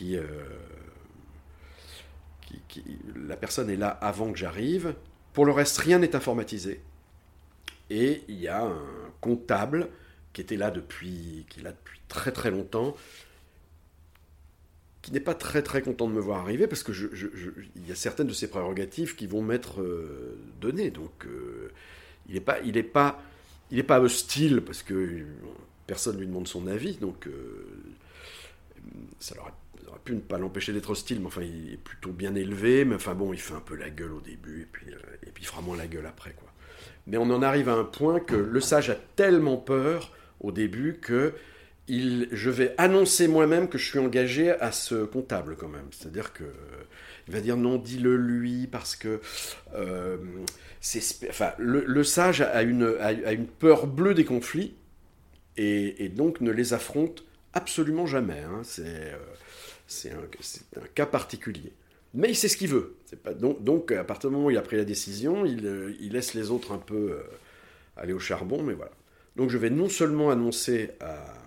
euh, 0.02 0.23
la 3.15 3.36
personne 3.36 3.69
est 3.69 3.76
là 3.76 3.89
avant 3.89 4.32
que 4.32 4.38
j'arrive. 4.38 4.95
Pour 5.34 5.45
le 5.45 5.52
reste, 5.52 5.78
rien 5.78 5.99
n'est 5.99 6.15
informatisé. 6.15 6.82
Et 7.89 8.23
il 8.28 8.39
y 8.39 8.47
a 8.47 8.63
un 8.63 8.82
comptable 9.21 9.89
qui 10.32 10.41
était 10.41 10.58
là 10.58 10.71
depuis, 10.71 11.45
qui 11.49 11.60
est 11.60 11.63
là 11.63 11.71
depuis 11.71 11.99
très 12.08 12.32
très 12.32 12.52
longtemps, 12.52 12.95
qui 15.04 15.12
n'est 15.12 15.20
pas 15.20 15.36
très 15.36 15.62
très 15.62 15.82
content 15.82 16.08
de 16.08 16.13
me 16.13 16.22
voir 16.22 16.39
arriver 16.39 16.66
parce 16.66 16.82
que 16.82 16.94
il 17.76 17.88
y 17.88 17.92
a 17.92 17.96
certaines 17.96 18.28
de 18.28 18.34
ses 18.34 18.50
prérogatives 18.50 19.16
qui 19.16 19.28
vont 19.28 19.44
m'être 19.44 19.82
euh, 19.82 20.38
données. 20.62 20.92
Donc 20.92 21.26
euh, 21.26 21.72
il 22.30 22.36
n'est 22.36 22.42
pas, 22.42 22.60
il 22.62 22.78
est 22.78 22.84
pas, 22.84 23.22
il 23.70 23.78
est 23.78 23.84
pas 23.84 24.00
hostile 24.00 24.62
parce 24.62 24.82
que 24.82 25.26
personne 25.86 26.18
lui 26.18 26.26
demande 26.26 26.48
son 26.48 26.68
avis. 26.68 26.96
Donc 26.96 27.28
euh, 27.28 27.32
ça 29.20 29.36
aurait, 29.42 29.52
pu 30.06 30.16
ne 30.16 30.22
pas 30.22 30.38
l'empêcher 30.38 30.72
d'être 30.72 30.89
hostile, 30.89 31.20
mais 31.20 31.28
enfin 31.28 31.44
il 31.44 31.74
est 31.74 31.78
plutôt 31.78 32.12
bien 32.12 32.34
élevé. 32.34 32.86
Mais 32.86 32.96
enfin 32.96 33.13
bon, 33.13 33.34
il 33.34 33.39
fait 33.39 33.56
un 33.56 33.60
peu 33.62 33.76
la 33.76 33.89
gueule 33.89 34.13
au 34.13 34.22
début 34.22 34.62
et 34.62 34.68
puis, 34.72 34.88
et 34.88 35.32
puis 35.32 35.44
il 35.44 35.48
fera 35.48 35.62
moins 35.62 35.76
la 35.76 35.88
gueule 35.88 36.06
après 36.06 36.32
quoi. 36.32 36.48
Mais 37.08 37.18
on 37.18 37.30
en 37.30 37.42
arrive 37.42 37.68
à 37.68 37.74
un 37.74 37.84
point 37.84 38.22
que 38.22 38.36
le 38.36 38.62
sage 38.62 38.89
a 38.89 38.96
tellement 38.96 39.58
peur 39.58 40.13
au 40.39 40.54
début 40.54 41.00
que 41.02 41.34
je 41.88 42.50
vais 42.50 42.74
annoncer 42.78 43.28
moi-même 43.28 43.67
que 43.67 43.78
je 43.78 43.86
suis 43.86 44.00
engagé 44.00 44.52
à 44.52 44.72
ce 44.72 45.04
comptable 45.06 45.56
quand 45.58 45.67
même. 45.67 45.88
C'est-à-dire 45.91 46.34
que 46.34 46.46
il 47.28 47.34
va 47.34 47.41
dire 47.41 47.58
non, 47.58 47.78
dis-le 47.78 48.15
lui 48.15 48.67
parce 48.67 48.96
que 48.96 49.22
euh, 49.76 50.17
le, 51.58 52.04
sage 52.04 52.41
a 52.41 52.62
une, 52.63 52.96
peur 53.60 53.88
bleue 53.88 54.13
des 54.13 54.26
conflits 54.26 54.76
et, 55.56 56.10
donc 56.10 56.41
ne 56.41 56.52
les 56.52 56.74
affronte 56.74 57.24
absolument 57.54 58.06
jamais. 58.06 58.39
hein. 58.39 58.62
C'est 58.63 58.84
euh, 58.86 59.17
c'est 59.88 60.12
un, 60.12 60.88
cas 60.96 61.06
particulier. 61.06 61.72
Mais 62.13 62.30
il 62.30 62.36
sait 62.36 62.48
ce 62.48 62.58
qu'il 62.58 62.69
veut. 62.69 62.96
Donc, 63.39 63.91
à 63.91 64.04
partir 64.04 64.30
du 64.30 64.36
moment 64.36 64.48
où 64.48 64.52
il 64.52 64.58
a 64.58 64.62
pris 64.62 64.78
la 64.78 64.86
décision, 64.86 65.46
il, 65.46 65.65
euh, 65.65 65.93
laisse 66.00 66.34
les 66.34 66.52
autres 66.52 66.72
un 66.72 66.78
peu 66.78 67.19
aller 67.98 68.13
au 68.13 68.19
charbon, 68.19 68.63
mais 68.63 68.74
voilà. 68.74 68.91
Donc 69.36 69.50
je 69.50 69.58
vais 69.58 69.69
non 69.69 69.89
seulement 69.89 70.30
annoncer 70.30 70.91
à 71.00 71.42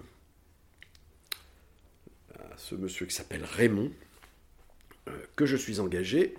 ce 2.68 2.74
monsieur 2.74 3.06
qui 3.06 3.14
s'appelle 3.14 3.44
Raymond 3.44 3.92
euh, 5.08 5.12
que 5.36 5.46
je 5.46 5.56
suis 5.56 5.78
engagé 5.78 6.34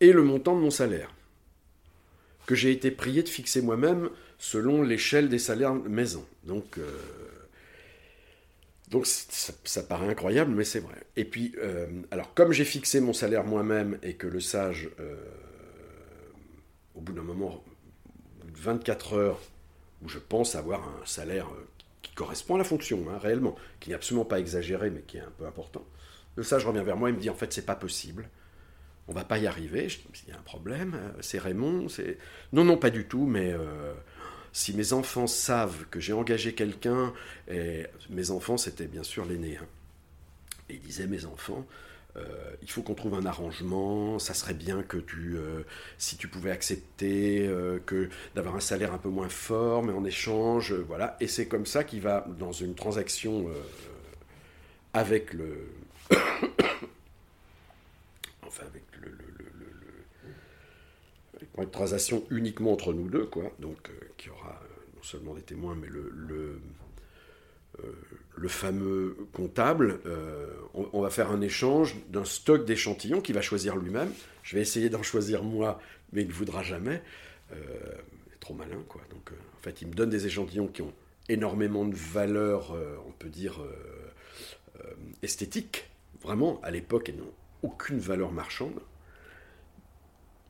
et 0.00 0.12
le 0.12 0.22
montant 0.22 0.54
de 0.54 0.60
mon 0.60 0.70
salaire, 0.70 1.12
que 2.46 2.54
j'ai 2.54 2.70
été 2.70 2.92
prié 2.92 3.24
de 3.24 3.28
fixer 3.28 3.60
moi-même 3.60 4.10
selon 4.38 4.82
l'échelle 4.82 5.28
des 5.28 5.40
salaires 5.40 5.74
maison. 5.74 6.24
Donc, 6.44 6.78
euh, 6.78 6.90
donc 8.88 9.06
ça, 9.06 9.82
paraît 9.82 10.08
incroyable, 10.08 10.52
mais 10.52 10.62
c'est 10.64 10.78
vrai. 10.78 11.02
Et 11.16 11.24
puis, 11.24 11.54
euh, 11.58 11.88
alors 12.12 12.34
comme 12.34 12.52
j'ai 12.52 12.64
fixé 12.64 13.00
mon 13.00 13.12
salaire 13.12 13.42
moi-même 13.42 13.98
et 14.04 14.14
que 14.14 14.28
le 14.28 14.40
sage, 14.40 14.90
au 16.94 17.00
bout 17.00 17.12
d'un 17.12 17.22
moment, 17.22 17.64
au 18.42 18.44
bout 18.44 18.50
de 18.52 18.60
24 18.60 19.14
heures, 19.14 19.40
où 20.02 20.08
je 20.08 20.20
pense 20.20 20.54
avoir 20.54 20.86
un 20.86 21.06
salaire 21.06 21.48
qui 22.04 22.14
correspond 22.14 22.54
à 22.54 22.58
la 22.58 22.64
fonction, 22.64 23.04
hein, 23.10 23.18
réellement, 23.18 23.56
qui 23.80 23.88
n'est 23.88 23.96
absolument 23.96 24.24
pas 24.24 24.38
exagéré, 24.38 24.90
mais 24.90 25.02
qui 25.02 25.16
est 25.16 25.22
un 25.22 25.32
peu 25.36 25.46
important. 25.46 25.84
Le 26.36 26.42
sage 26.42 26.66
revient 26.66 26.84
vers 26.84 26.96
moi 26.96 27.08
et 27.08 27.12
me 27.12 27.18
dit 27.18 27.30
en 27.30 27.34
fait 27.34 27.52
c'est 27.52 27.66
pas 27.66 27.74
possible, 27.74 28.28
on 29.08 29.12
va 29.12 29.24
pas 29.24 29.38
y 29.38 29.46
arriver. 29.46 29.88
Je 29.88 29.98
dis 29.98 30.24
il 30.26 30.30
y 30.30 30.36
a 30.36 30.38
un 30.38 30.42
problème, 30.42 30.94
euh, 30.94 31.12
c'est 31.20 31.38
Raymond, 31.38 31.88
c'est 31.88 32.18
non 32.52 32.64
non 32.64 32.76
pas 32.76 32.90
du 32.90 33.06
tout, 33.06 33.26
mais 33.26 33.52
euh, 33.52 33.94
si 34.52 34.74
mes 34.74 34.92
enfants 34.92 35.26
savent 35.26 35.86
que 35.90 35.98
j'ai 35.98 36.12
engagé 36.12 36.54
quelqu'un, 36.54 37.12
et 37.48 37.86
mes 38.10 38.30
enfants 38.30 38.56
c'était 38.56 38.86
bien 38.86 39.02
sûr 39.02 39.24
l'aîné, 39.24 39.56
hein. 39.56 39.66
et 40.68 40.74
il 40.74 40.80
disait 40.80 41.06
mes 41.06 41.24
enfants, 41.24 41.66
il 42.62 42.70
faut 42.70 42.82
qu'on 42.82 42.94
trouve 42.94 43.14
un 43.14 43.26
arrangement, 43.26 44.18
ça 44.18 44.34
serait 44.34 44.54
bien 44.54 44.82
que 44.82 44.98
tu, 44.98 45.36
si 45.98 46.16
tu 46.16 46.28
pouvais 46.28 46.50
accepter 46.50 47.50
que 47.86 48.08
d'avoir 48.34 48.56
un 48.56 48.60
salaire 48.60 48.94
un 48.94 48.98
peu 48.98 49.08
moins 49.08 49.28
fort, 49.28 49.82
mais 49.82 49.92
en 49.92 50.04
échange, 50.04 50.72
voilà. 50.72 51.16
Et 51.20 51.26
c'est 51.26 51.46
comme 51.46 51.66
ça 51.66 51.84
qu'il 51.84 52.00
va 52.00 52.26
dans 52.38 52.52
une 52.52 52.74
transaction 52.74 53.46
avec 54.92 55.32
le, 55.34 55.66
enfin 58.46 58.64
avec 58.66 58.84
le, 59.00 59.10
une 61.58 61.70
transaction 61.70 62.24
uniquement 62.30 62.72
entre 62.72 62.92
nous 62.92 63.08
deux, 63.08 63.26
quoi. 63.26 63.50
Donc 63.58 63.90
qui 64.16 64.30
aura 64.30 64.60
non 64.96 65.02
seulement 65.02 65.34
des 65.34 65.42
témoins, 65.42 65.74
mais 65.74 65.88
le, 65.88 66.60
le 67.78 68.14
le 68.36 68.48
fameux 68.48 69.16
comptable, 69.32 70.00
euh, 70.06 70.46
on, 70.74 71.00
va 71.00 71.10
faire 71.10 71.30
un 71.30 71.40
échange 71.40 71.96
d'un 72.08 72.24
stock 72.24 72.64
d'échantillons 72.64 73.20
qu'il 73.20 73.34
va 73.34 73.42
choisir 73.42 73.76
lui-même. 73.76 74.10
Je 74.42 74.56
vais 74.56 74.62
essayer 74.62 74.88
d'en 74.88 75.02
choisir 75.02 75.42
moi, 75.44 75.80
mais 76.12 76.22
il 76.22 76.28
ne 76.28 76.32
voudra 76.32 76.62
jamais. 76.62 77.02
Euh, 77.52 77.56
trop 78.40 78.54
malin, 78.54 78.82
quoi. 78.88 79.02
Donc, 79.10 79.30
euh, 79.30 79.36
en 79.56 79.62
fait, 79.62 79.82
il 79.82 79.88
me 79.88 79.94
donne 79.94 80.10
des 80.10 80.26
échantillons 80.26 80.66
qui 80.66 80.82
ont 80.82 80.92
énormément 81.28 81.84
de 81.84 81.94
valeur, 81.94 82.76
on 83.06 83.12
peut 83.12 83.30
dire, 83.30 83.58
esthétique. 85.22 85.88
Vraiment, 86.20 86.60
à 86.62 86.70
l'époque, 86.70 87.08
elles 87.08 87.16
n'ont 87.16 87.32
aucune 87.62 87.98
valeur 87.98 88.30
marchande. 88.30 88.78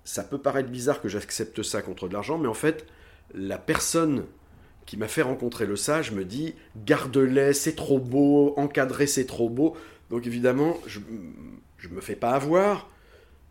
Ça 0.03 0.25
peut 0.25 0.39
paraître 0.39 0.69
bizarre 0.69 1.01
que 1.01 1.09
j'accepte 1.09 1.63
ça 1.63 1.81
contre 1.81 2.09
de 2.09 2.13
l'argent, 2.13 2.39
mais 2.39 2.49
en 2.49 2.55
fait, 2.55 2.87
la 3.35 3.57
personne 3.57 4.27
qui 4.87 4.97
m'a 4.97 5.09
fait 5.09 5.23
rencontrer 5.23 5.67
le 5.67 5.77
sage 5.77 6.13
me 6.13 6.25
dit 6.25 6.55
garde-les, 6.85 7.53
c'est 7.53 7.75
trop 7.75 7.99
beau, 7.99 8.55
encadrer, 8.57 9.07
c'est 9.07 9.27
trop 9.27 9.49
beau. 9.49 9.77
Donc 10.11 10.27
évidemment, 10.27 10.79
je 10.87 11.01
ne 11.01 11.95
me 11.95 12.01
fais 12.01 12.17
pas 12.17 12.31
avoir, 12.31 12.89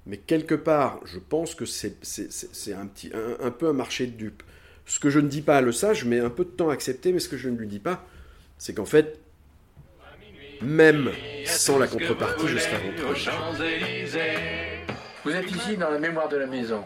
mais 0.06 0.18
quelque 0.18 0.56
part, 0.56 1.00
je 1.06 1.18
pense 1.18 1.56
que 1.56 1.66
c'est 1.66 1.94
un, 2.74 2.86
petit, 2.88 3.12
un, 3.42 3.52
peu 3.52 3.68
un 3.68 3.74
marché 3.74 4.08
de 4.08 4.12
dupes. 4.12 4.44
Ce 4.86 5.00
que 5.00 5.10
je 5.10 5.20
ne 5.20 5.28
dis 5.28 5.42
pas 5.42 5.58
à 5.58 5.62
le 5.62 5.72
sage, 5.72 6.06
mets 6.06 6.20
un 6.20 6.30
peu 6.30 6.44
de 6.44 6.50
temps 6.50 6.70
à 6.70 6.74
accepter, 6.74 7.14
mais 7.14 7.20
ce 7.20 7.30
que 7.30 7.38
je 7.38 7.50
ne 7.50 7.58
lui 7.58 7.68
dis 7.68 7.80
pas, 7.80 8.06
c'est 8.58 8.74
qu'en 8.74 8.86
fait, 8.86 9.20
même 10.62 11.10
sans 11.46 11.80
la 11.80 11.88
contrepartie, 11.88 12.48
je 12.48 12.58
serai 12.58 12.78
rentré. 12.78 13.32
Vous 15.24 15.32
êtes 15.32 15.52
ici 15.52 15.78
dans 15.78 15.90
la 15.90 16.00
mémoire 16.00 16.28
de 16.28 16.36
la 16.36 16.48
maison. 16.48 16.84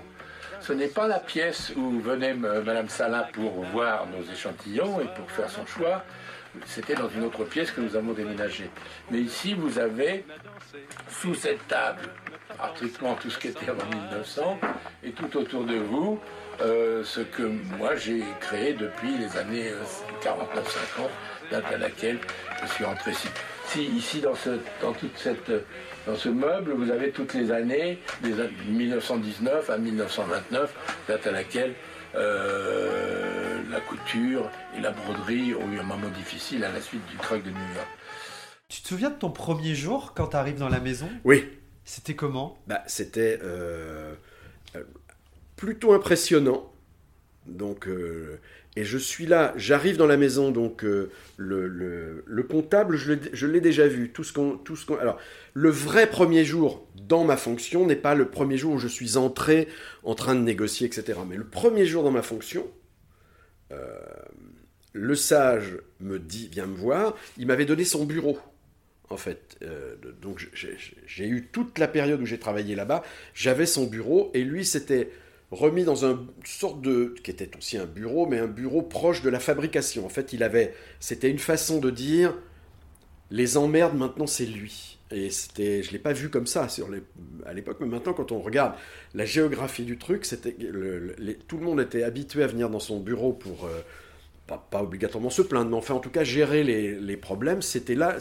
Ce 0.61 0.73
n'est 0.73 0.87
pas 0.87 1.07
la 1.07 1.19
pièce 1.19 1.71
où 1.75 1.99
venait 1.99 2.33
Madame 2.33 2.89
Salin 2.89 3.25
pour 3.33 3.63
voir 3.65 4.07
nos 4.07 4.23
échantillons 4.31 4.99
et 5.01 5.05
pour 5.15 5.29
faire 5.31 5.49
son 5.49 5.65
choix. 5.65 6.03
C'était 6.65 6.95
dans 6.95 7.09
une 7.09 7.23
autre 7.23 7.43
pièce 7.43 7.71
que 7.71 7.81
nous 7.81 7.95
avons 7.95 8.13
déménagé. 8.13 8.69
Mais 9.11 9.19
ici, 9.19 9.53
vous 9.53 9.77
avez, 9.77 10.25
sous 11.09 11.35
cette 11.35 11.67
table, 11.67 12.09
pratiquement 12.57 13.15
tout 13.15 13.29
ce 13.29 13.37
qui 13.37 13.49
était 13.49 13.69
avant 13.69 13.85
1900, 13.85 14.59
et 15.03 15.11
tout 15.11 15.37
autour 15.37 15.63
de 15.65 15.75
vous, 15.75 16.19
euh, 16.61 17.03
ce 17.03 17.21
que 17.21 17.43
moi 17.77 17.95
j'ai 17.95 18.23
créé 18.39 18.73
depuis 18.73 19.15
les 19.17 19.37
années 19.37 19.71
49-50, 20.23 20.31
euh, 20.31 21.07
date 21.51 21.65
à 21.71 21.77
laquelle 21.77 22.17
je 22.63 22.67
suis 22.73 22.85
entré 22.85 23.11
ici. 23.11 23.27
Si 23.67 23.83
ici, 23.83 24.21
dans, 24.21 24.35
ce, 24.35 24.57
dans 24.81 24.93
toute 24.93 25.15
cette 25.17 25.51
dans 26.07 26.15
ce 26.15 26.29
meuble, 26.29 26.71
vous 26.71 26.89
avez 26.89 27.11
toutes 27.11 27.33
les 27.33 27.51
années, 27.51 27.99
de 28.23 28.71
1919 28.71 29.69
à 29.69 29.77
1929, 29.77 31.03
date 31.07 31.27
à 31.27 31.31
laquelle 31.31 31.73
euh, 32.15 33.61
la 33.69 33.81
couture 33.81 34.49
et 34.75 34.81
la 34.81 34.91
broderie 34.91 35.53
ont 35.53 35.69
eu 35.71 35.79
un 35.79 35.83
moment 35.83 36.09
difficile 36.15 36.63
à 36.63 36.71
la 36.71 36.79
suite 36.79 37.05
du 37.11 37.17
crack 37.17 37.43
de 37.43 37.49
New 37.49 37.75
York. 37.75 37.87
Tu 38.69 38.81
te 38.81 38.87
souviens 38.87 39.09
de 39.09 39.15
ton 39.15 39.29
premier 39.29 39.75
jour 39.75 40.13
quand 40.15 40.27
tu 40.27 40.37
arrives 40.37 40.57
dans 40.57 40.69
la 40.69 40.79
maison? 40.79 41.09
Oui. 41.25 41.45
C'était 41.83 42.15
comment? 42.15 42.57
Bah, 42.67 42.83
C'était 42.87 43.39
euh, 43.43 44.13
euh, 44.75 44.83
plutôt 45.57 45.93
impressionnant. 45.93 46.71
Donc, 47.45 47.87
et 48.77 48.83
je 48.83 48.99
suis 48.99 49.25
là, 49.25 49.53
j'arrive 49.57 49.97
dans 49.97 50.05
la 50.05 50.17
maison, 50.17 50.51
donc 50.51 50.85
euh, 50.85 51.09
le, 51.37 52.43
comptable, 52.47 52.95
je 52.95 53.47
l'ai 53.47 53.59
déjà 53.59 53.87
vu. 53.87 54.11
Tout 54.11 54.23
ce 54.23 54.31
qu'on, 54.31 54.55
tout 54.55 54.75
ce 54.75 54.85
qu'on, 54.85 54.97
alors, 54.97 55.17
le 55.57 55.71
vrai 55.71 56.07
premier 56.07 56.45
jour 56.45 56.87
dans 56.93 57.23
ma 57.23 57.35
fonction 57.35 57.87
n'est 57.87 57.95
pas 57.95 58.13
le 58.13 58.29
premier 58.29 58.57
jour 58.57 58.73
où 58.73 58.77
je 58.77 58.87
suis 58.87 59.17
entré 59.17 59.67
en 60.03 60.13
train 60.13 60.35
de 60.35 60.41
négocier, 60.41 60.85
etc. 60.85 61.17
Mais 61.27 61.35
le 61.35 61.47
premier 61.47 61.87
jour 61.87 62.03
dans 62.03 62.11
ma 62.11 62.21
fonction, 62.21 62.67
euh, 63.71 63.97
le 64.93 65.15
sage 65.15 65.79
me 65.99 66.19
dit, 66.19 66.47
viens 66.51 66.67
me 66.67 66.75
voir. 66.75 67.15
Il 67.39 67.47
m'avait 67.47 67.65
donné 67.65 67.85
son 67.85 68.05
bureau, 68.05 68.37
en 69.09 69.17
fait. 69.17 69.57
Euh, 69.63 69.95
donc 70.21 70.47
j'ai 70.53 71.27
eu 71.27 71.47
toute 71.51 71.79
la 71.79 71.87
période 71.87 72.21
où 72.21 72.25
j'ai 72.27 72.37
travaillé 72.37 72.75
là-bas. 72.75 73.01
J'avais 73.33 73.65
son 73.65 73.87
bureau 73.87 74.29
et 74.35 74.43
lui, 74.43 74.63
c'était 74.63 75.09
remis 75.49 75.85
dans 75.85 76.05
une 76.05 76.27
sorte 76.45 76.81
de 76.81 77.15
qui 77.23 77.31
était 77.31 77.49
aussi 77.57 77.79
un 77.79 77.87
bureau, 77.87 78.27
mais 78.27 78.37
un 78.37 78.45
bureau 78.45 78.83
proche 78.83 79.23
de 79.23 79.29
la 79.31 79.39
fabrication. 79.39 80.05
En 80.05 80.09
fait, 80.09 80.33
il 80.33 80.43
avait, 80.43 80.75
c'était 80.99 81.31
une 81.31 81.39
façon 81.39 81.79
de 81.79 81.89
dire, 81.89 82.37
les 83.31 83.57
emmerdes 83.57 83.97
maintenant 83.97 84.27
c'est 84.27 84.45
lui. 84.45 84.96
Et 85.11 85.29
c'était, 85.29 85.83
je 85.83 85.91
l'ai 85.91 85.99
pas 85.99 86.13
vu 86.13 86.29
comme 86.29 86.47
ça 86.47 86.67
sur 86.67 86.89
les, 86.89 87.01
à 87.45 87.53
l'époque, 87.53 87.77
mais 87.79 87.87
maintenant 87.87 88.13
quand 88.13 88.31
on 88.31 88.39
regarde 88.39 88.73
la 89.13 89.25
géographie 89.25 89.85
du 89.85 89.97
truc, 89.97 90.25
c'était 90.25 90.55
tout 91.47 91.57
le 91.57 91.63
monde 91.63 91.79
était 91.79 92.03
habitué 92.03 92.43
à 92.43 92.47
venir 92.47 92.69
dans 92.69 92.79
son 92.79 92.99
bureau 92.99 93.31
pour 93.31 93.65
euh, 93.65 93.81
pas, 94.47 94.81
obligatoirement 94.81 95.29
se 95.29 95.41
plaindre, 95.41 95.69
mais 95.69 95.77
enfin 95.77 95.93
en 95.93 95.99
tout 95.99 96.09
cas 96.09 96.25
gérer 96.25 96.63
les, 96.63 97.17
problèmes. 97.17 97.61
C'était 97.61 97.95
là, 97.95 98.17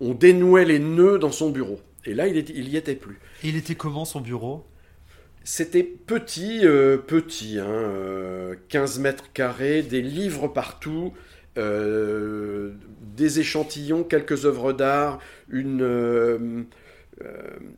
on 0.00 0.14
dénouait 0.14 0.64
les 0.64 0.78
nœuds 0.78 1.18
dans 1.18 1.32
son 1.32 1.50
bureau. 1.50 1.80
Et 2.04 2.14
là, 2.14 2.28
il, 2.28 2.36
il 2.36 2.68
y 2.68 2.76
était 2.76 2.94
plus. 2.94 3.18
Et 3.42 3.48
il 3.48 3.56
était 3.56 3.74
comment 3.74 4.04
son 4.04 4.20
bureau? 4.20 4.64
C'était 5.44 5.82
petit, 5.82 6.60
euh, 6.64 6.96
petit, 6.96 7.58
hein, 7.58 8.56
15 8.68 8.98
euh, 8.98 9.02
mètres 9.02 9.30
carrés, 9.34 9.82
des 9.82 10.00
livres 10.00 10.48
partout, 10.48 11.12
euh, 11.58 12.72
des 13.16 13.40
échantillons, 13.40 14.04
quelques 14.04 14.44
œuvres 14.44 14.72
d'art, 14.72 15.20
une, 15.48 16.66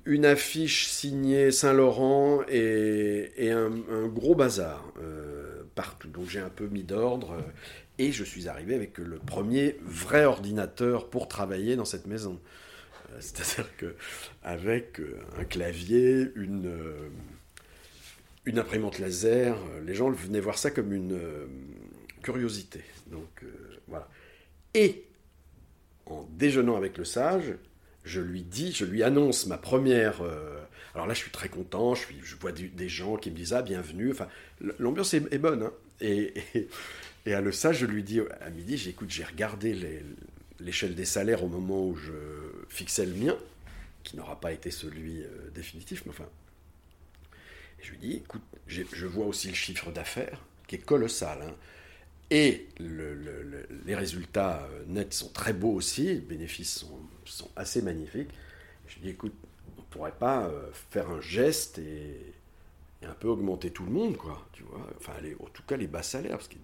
une 0.05 0.25
affiche 0.25 0.89
signée 0.89 1.51
Saint-Laurent 1.51 2.43
et, 2.49 3.51
un, 3.51 4.07
gros 4.09 4.35
bazar 4.35 4.93
partout. 5.75 6.09
Donc 6.09 6.29
j'ai 6.29 6.41
un 6.41 6.49
peu 6.49 6.67
mis 6.67 6.83
d'ordre 6.85 7.37
et 7.99 8.13
je 8.13 8.25
suis 8.25 8.49
arrivé 8.49 8.75
avec 8.75 8.99
le 8.99 9.17
premier 9.19 9.77
vrai 9.85 10.25
ordinateur 10.25 11.09
pour 11.11 11.29
travailler 11.29 11.77
dans 11.77 11.85
cette 11.85 12.07
maison. 12.07 12.41
C'est-à-dire 13.21 13.69
que 13.77 13.95
avec 14.43 15.01
un 15.39 15.45
clavier, 15.45 16.31
une 16.35 16.71
une 18.47 18.61
imprimante 18.61 18.99
laser, 18.99 19.57
euh, 19.57 19.81
les 19.85 19.95
gens 19.95 20.11
venaient 20.11 20.41
voir 20.41 20.57
ça 20.57 20.71
comme 20.71 20.93
une 20.93 21.13
euh, 21.13 21.47
curiosité. 22.23 22.81
Donc 23.09 23.43
euh, 23.43 23.47
voilà. 23.89 24.09
Et 24.73 25.05
en 26.07 26.27
déjeunant 26.33 26.77
avec 26.77 26.99
le 26.99 27.05
sage, 27.05 27.55
je 28.05 28.21
lui 28.21 28.43
dis, 28.43 28.73
je 28.73 28.85
lui 28.85 29.03
annonce 29.03 29.47
ma 29.47 29.59
première. 29.59 30.23
alors 30.95 31.07
là, 31.07 31.15
je 31.15 31.19
suis 31.19 31.31
très 31.31 31.49
content. 31.49 31.95
Je, 31.95 32.37
vois 32.41 32.53
des 32.53 32.89
gens 32.89 33.17
qui 33.17 33.31
me 33.31 33.37
disent 33.37 33.53
ah 33.53 33.63
bienvenue. 33.63 34.13
Enfin, 34.13 34.29
l'ambiance 34.79 35.15
est, 35.15 35.39
bonne. 35.39 35.65
Hein. 35.65 35.73
et, 36.01 36.35
et, 37.27 37.35
à 37.35 37.41
le 37.41 37.51
sage, 37.53 37.79
je 37.79 37.87
lui 37.87 38.03
dis 38.03 38.21
à 38.41 38.51
midi, 38.51 38.77
j'écoute, 38.77 39.11
j'ai 39.11 39.25
regardé 39.25 39.77
l'échelle 40.61 40.95
des 40.95 41.05
salaires 41.05 41.43
au 41.43 41.49
moment 41.49 41.85
où 41.89 41.97
je 41.97 42.13
fixais 42.69 43.07
le 43.07 43.15
mien, 43.15 43.37
qui 44.05 44.17
n'aura 44.17 44.41
pas 44.41 44.53
été 44.53 44.71
celui 44.71 45.25
définitif, 45.55 46.03
mais 46.07 46.11
enfin 46.11 46.29
je 47.83 47.91
lui 47.93 47.99
dis, 47.99 48.13
écoute, 48.17 48.43
je 48.67 49.07
vois 49.07 49.27
aussi 49.27 49.49
le 49.49 49.55
chiffre 49.55 49.93
d'affaires 49.93 50.41
qui 50.67 50.77
est 50.77 50.85
colossal. 50.85 51.39
Hein. 51.43 51.55
Et 52.31 52.69
les 52.79 53.95
résultats 53.95 54.69
euh, 54.71 54.85
nets 54.89 55.15
sont 55.15 55.29
très 55.29 55.53
beaux 55.53 55.73
aussi, 55.73 56.05
les 56.07 56.15
bénéfices 56.17 56.85
sont, 57.25 57.49
assez 57.57 57.83
magnifiques. 57.83 58.31
Je 58.89 58.99
dis, 59.01 59.11
écoute, 59.11 59.35
on 59.77 59.83
ne 59.83 59.87
pourrait 59.87 60.15
pas 60.19 60.47
euh, 60.47 60.69
faire 60.91 61.11
un 61.11 61.21
geste 61.21 61.79
et, 61.79 62.33
un 63.03 63.15
peu 63.15 63.29
augmenter 63.29 63.71
tout 63.71 63.85
le 63.85 63.93
monde, 63.93 64.17
quoi, 64.17 64.45
tu 64.53 64.65
vois. 64.65 64.85
Enfin, 64.99 65.13
en 65.41 65.49
tout 65.51 65.63
cas, 65.63 65.77
les 65.77 65.87
bas 65.87 66.03
salaires, 66.03 66.39
parce 66.39 66.49
que 66.49 66.57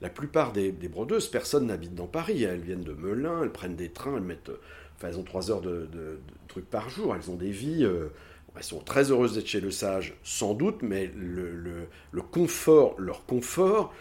la 0.00 0.10
plupart 0.10 0.52
des, 0.52 0.70
brodeuses, 0.72 1.28
personne 1.28 1.66
n'habite 1.66 1.96
dans 1.96 2.06
Paris. 2.06 2.44
Elles 2.44 2.60
viennent 2.60 2.84
de 2.84 2.92
Melun, 2.92 3.42
elles 3.42 3.50
prennent 3.50 3.74
des 3.74 3.88
trains, 3.88 4.16
elles 4.16 4.22
mettent... 4.22 4.52
Enfin, 4.96 5.08
elles 5.08 5.18
ont 5.18 5.24
trois 5.24 5.50
heures 5.50 5.60
de, 5.60 6.20
trucs 6.46 6.70
par 6.70 6.88
jour, 6.88 7.14
elles 7.14 7.30
ont 7.30 7.36
des 7.36 7.50
vies... 7.50 7.84
Euh, 7.84 8.08
elles 8.56 8.62
sont 8.62 8.80
très 8.80 9.10
heureuses 9.10 9.34
d'être 9.34 9.46
chez 9.46 9.60
le 9.60 9.70
sage, 9.70 10.14
sans 10.22 10.54
doute, 10.54 10.82
mais 10.82 11.10
le, 11.16 11.88
confort, 12.20 12.94
leur 12.98 13.24
confort, 13.24 13.94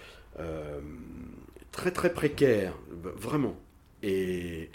très 1.71 1.91
très 1.91 2.13
précaire, 2.13 2.73
vraiment. 2.89 3.55
Et, 4.03 4.69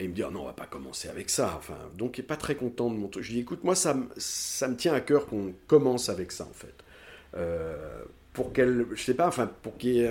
il 0.00 0.10
me 0.10 0.14
dit, 0.14 0.22
ah 0.22 0.30
non, 0.30 0.42
on 0.42 0.46
va 0.46 0.52
pas 0.52 0.66
commencer 0.66 1.08
avec 1.08 1.28
ça. 1.28 1.54
Enfin, 1.56 1.76
donc 1.96 2.18
il 2.18 2.20
n'est 2.20 2.26
pas 2.26 2.36
très 2.36 2.54
content 2.54 2.88
de 2.90 2.96
mon 2.96 3.08
truc. 3.08 3.24
Je 3.24 3.28
lui 3.30 3.36
dis, 3.36 3.40
écoute, 3.42 3.64
moi, 3.64 3.74
ça, 3.74 3.96
ça 4.16 4.68
me 4.68 4.76
tient 4.76 4.94
à 4.94 5.00
cœur 5.00 5.26
qu'on 5.26 5.52
commence 5.66 6.08
avec 6.08 6.30
ça, 6.30 6.44
en 6.44 6.52
fait. 6.52 6.74
Euh, 7.36 8.04
pour 8.32 8.52
qu'elle, 8.52 8.86
je 8.94 9.02
sais 9.02 9.14
pas, 9.14 9.26
enfin, 9.26 9.50
pour 9.62 9.76
qu'il 9.76 10.08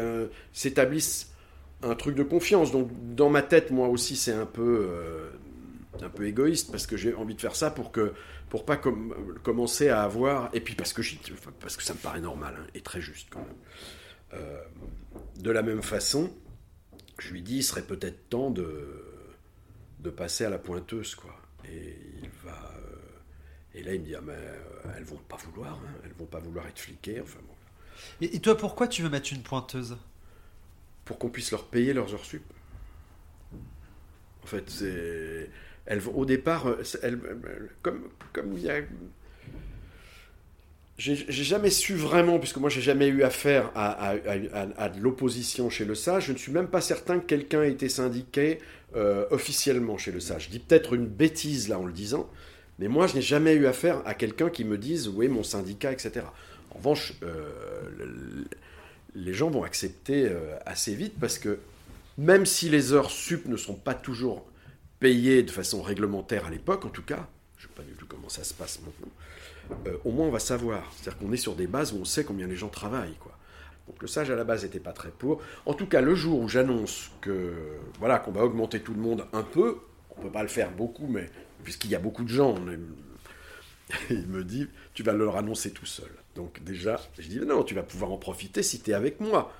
s'établisse 0.51 1.31
un 1.83 1.95
truc 1.95 2.15
de 2.15 2.23
confiance. 2.23 2.71
Donc, 2.71 2.89
dans 3.15 3.29
ma 3.29 3.41
tête, 3.41 3.71
moi 3.71 3.87
aussi, 3.87 4.15
c'est 4.15 4.33
un 4.33 4.45
peu... 4.45 4.87
Euh, 4.89 5.29
un 6.03 6.09
peu 6.09 6.25
égoïste 6.25 6.71
parce 6.71 6.87
que 6.87 6.97
j'ai 6.97 7.13
envie 7.13 7.35
de 7.35 7.41
faire 7.41 7.55
ça 7.55 7.71
pour 7.71 7.91
que 7.91 8.13
pour 8.49 8.65
pas 8.65 8.77
commencer 9.43 9.89
à 9.89 10.03
avoir 10.03 10.49
et 10.53 10.61
puis 10.61 10.75
parce 10.75 10.93
que 10.93 11.01
parce 11.59 11.75
que 11.75 11.83
ça 11.83 11.93
me 11.93 11.99
paraît 11.99 12.21
normal 12.21 12.55
hein, 12.57 12.67
et 12.75 12.81
très 12.81 13.01
juste 13.01 13.27
quand 13.29 13.39
même. 13.39 13.55
Euh, 14.33 14.63
de 15.37 15.51
la 15.51 15.61
même 15.61 15.81
façon, 15.81 16.33
je 17.19 17.31
lui 17.31 17.41
dis 17.41 17.57
il 17.57 17.63
serait 17.63 17.83
peut-être 17.85 18.29
temps 18.29 18.51
de 18.51 19.03
de 19.99 20.09
passer 20.09 20.45
à 20.45 20.49
la 20.49 20.59
pointeuse 20.59 21.15
quoi. 21.15 21.35
Et 21.65 21.97
il 22.21 22.29
va 22.43 22.73
euh, 22.77 23.75
et 23.75 23.83
là 23.83 23.93
il 23.93 24.01
me 24.01 24.05
dit 24.05 24.15
ah, 24.15 24.21
mais 24.21 24.33
euh, 24.33 24.91
elles 24.97 25.03
vont 25.03 25.17
pas 25.27 25.37
vouloir, 25.37 25.75
hein, 25.75 25.91
elles 26.03 26.13
vont 26.13 26.25
pas 26.25 26.39
vouloir 26.39 26.67
être 26.67 26.79
fliquées 26.79 27.21
enfin 27.21 27.39
bon. 27.47 27.55
Et, 28.21 28.35
et 28.35 28.39
toi 28.39 28.57
pourquoi 28.57 28.87
tu 28.87 29.01
veux 29.01 29.09
mettre 29.09 29.31
une 29.33 29.43
pointeuse? 29.43 29.97
Pour 31.05 31.17
qu'on 31.17 31.29
puisse 31.29 31.51
leur 31.51 31.65
payer 31.65 31.93
leurs 31.93 32.13
heures 32.13 32.25
sup. 32.25 32.43
En 34.43 34.47
fait, 34.47 34.69
c'est 34.69 35.49
au 36.13 36.25
départ, 36.25 36.67
euh, 36.67 36.83
comme, 37.81 38.09
comme 38.33 38.53
il 38.53 38.63
y 38.63 38.69
a. 38.69 38.81
J'ai 40.97 41.15
jamais 41.29 41.69
su 41.69 41.93
vraiment, 41.93 42.39
puisque 42.39 42.57
moi 42.57 42.71
j'ai 42.71 42.81
jamais 42.81 43.07
eu 43.07 43.21
affaire 43.21 43.71
à, 43.75 44.15
de 44.89 44.99
l'opposition 44.99 45.69
chez 45.69 45.85
le 45.85 45.93
SAGE, 45.93 46.25
je 46.25 46.31
ne 46.33 46.37
suis 46.37 46.51
même 46.51 46.67
pas 46.67 46.81
certain 46.81 47.19
que 47.19 47.25
quelqu'un 47.25 47.61
ait 47.61 47.71
été 47.71 47.87
syndiqué 47.87 48.57
euh, 48.95 49.25
officiellement 49.29 49.99
chez 49.99 50.11
le 50.11 50.19
SAGE. 50.19 50.45
Je 50.45 50.49
dis 50.49 50.59
peut-être 50.59 50.93
une 50.93 51.05
bêtise 51.05 51.69
là 51.69 51.77
en 51.77 51.85
le 51.85 51.93
disant, 51.93 52.27
mais 52.79 52.87
moi 52.87 53.05
je 53.05 53.13
n'ai 53.13 53.21
jamais 53.21 53.53
eu 53.53 53.67
affaire 53.67 54.01
à 54.07 54.15
quelqu'un 54.15 54.49
qui 54.49 54.63
me 54.63 54.75
dise 54.75 55.07
oui 55.07 55.27
mon 55.27 55.43
syndicat, 55.43 55.91
etc. 55.91 56.25
En 56.71 56.79
revanche, 56.79 57.13
euh, 57.21 58.47
les 59.13 59.33
gens 59.35 59.51
vont 59.51 59.63
accepter 59.63 60.27
assez 60.65 60.95
vite 60.95 61.13
parce 61.19 61.37
que 61.37 61.59
même 62.17 62.47
si 62.47 62.69
les 62.69 62.93
heures 62.93 63.11
sup 63.11 63.45
ne 63.45 63.55
sont 63.55 63.75
pas 63.75 63.93
toujours 63.93 64.47
payé 64.99 65.43
de 65.43 65.51
façon 65.51 65.83
réglementaire 65.83 66.47
à 66.47 66.49
l'époque, 66.49 66.85
en 66.85 66.89
tout 66.89 67.03
cas, 67.03 67.27
je 67.57 67.65
ne 67.65 67.69
sais 67.69 67.75
pas 67.75 67.83
du 67.83 67.93
tout 67.93 68.07
comment 68.07 68.29
ça 68.29 68.43
se 68.43 68.55
passe 68.55 68.79
maintenant, 68.83 69.11
euh, 69.87 69.97
au 70.05 70.11
moins 70.11 70.27
on 70.27 70.31
va 70.31 70.39
savoir. 70.39 70.91
C'est-à-dire 70.95 71.19
qu'on 71.19 71.31
est 71.31 71.37
sur 71.37 71.55
des 71.55 71.67
bases 71.67 71.93
où 71.93 71.97
on 71.97 72.05
sait 72.05 72.23
combien 72.23 72.47
les 72.47 72.55
gens 72.55 72.69
travaillent. 72.69 73.17
Quoi. 73.19 73.37
Donc 73.87 74.01
le 74.01 74.07
sage 74.07 74.29
à 74.29 74.35
la 74.35 74.43
base 74.43 74.63
n'était 74.63 74.79
pas 74.79 74.93
très 74.93 75.09
pour. 75.09 75.41
En 75.65 75.73
tout 75.73 75.87
cas, 75.87 76.01
le 76.01 76.15
jour 76.15 76.39
où 76.39 76.49
j'annonce 76.49 77.11
que 77.21 77.53
voilà 77.99 78.19
qu'on 78.19 78.31
va 78.31 78.43
augmenter 78.43 78.81
tout 78.81 78.93
le 78.93 79.01
monde 79.01 79.25
un 79.33 79.43
peu, 79.43 79.77
on 80.11 80.21
peut 80.21 80.31
pas 80.31 80.43
le 80.43 80.49
faire 80.49 80.71
beaucoup, 80.71 81.07
mais 81.07 81.29
puisqu'il 81.63 81.91
y 81.91 81.95
a 81.95 81.99
beaucoup 81.99 82.23
de 82.23 82.29
gens, 82.29 82.55
il 84.09 84.27
me 84.27 84.43
dit 84.43 84.67
tu 84.93 85.03
vas 85.03 85.13
leur 85.13 85.37
annoncer 85.37 85.71
tout 85.71 85.85
seul. 85.85 86.11
Donc 86.35 86.63
déjà, 86.63 86.99
je 87.17 87.27
dis 87.27 87.39
non, 87.39 87.63
tu 87.63 87.73
vas 87.73 87.83
pouvoir 87.83 88.11
en 88.11 88.17
profiter 88.17 88.61
si 88.61 88.79
tu 88.79 88.91
es 88.91 88.93
avec 88.93 89.19
moi. 89.19 89.53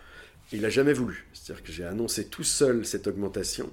il 0.52 0.62
n'a 0.62 0.70
jamais 0.70 0.93
voulu. 0.93 1.28
C'est-à-dire 1.34 1.63
que 1.63 1.72
j'ai 1.72 1.86
annoncé 1.86 2.28
tout 2.28 2.43
seul 2.43 2.86
cette 2.86 3.08
augmentation. 3.08 3.72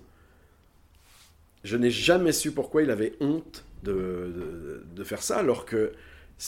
Je 1.65 1.77
n'ai 1.77 1.91
jamais 1.91 2.33
su 2.33 2.53
pourquoi 2.53 2.83
il 2.83 2.91
avait 2.91 3.15
honte 3.21 3.65
de, 3.83 4.85
de, 4.95 5.05
faire 5.05 5.23
ça, 5.23 5.39
alors 5.39 5.67
que 5.67 5.93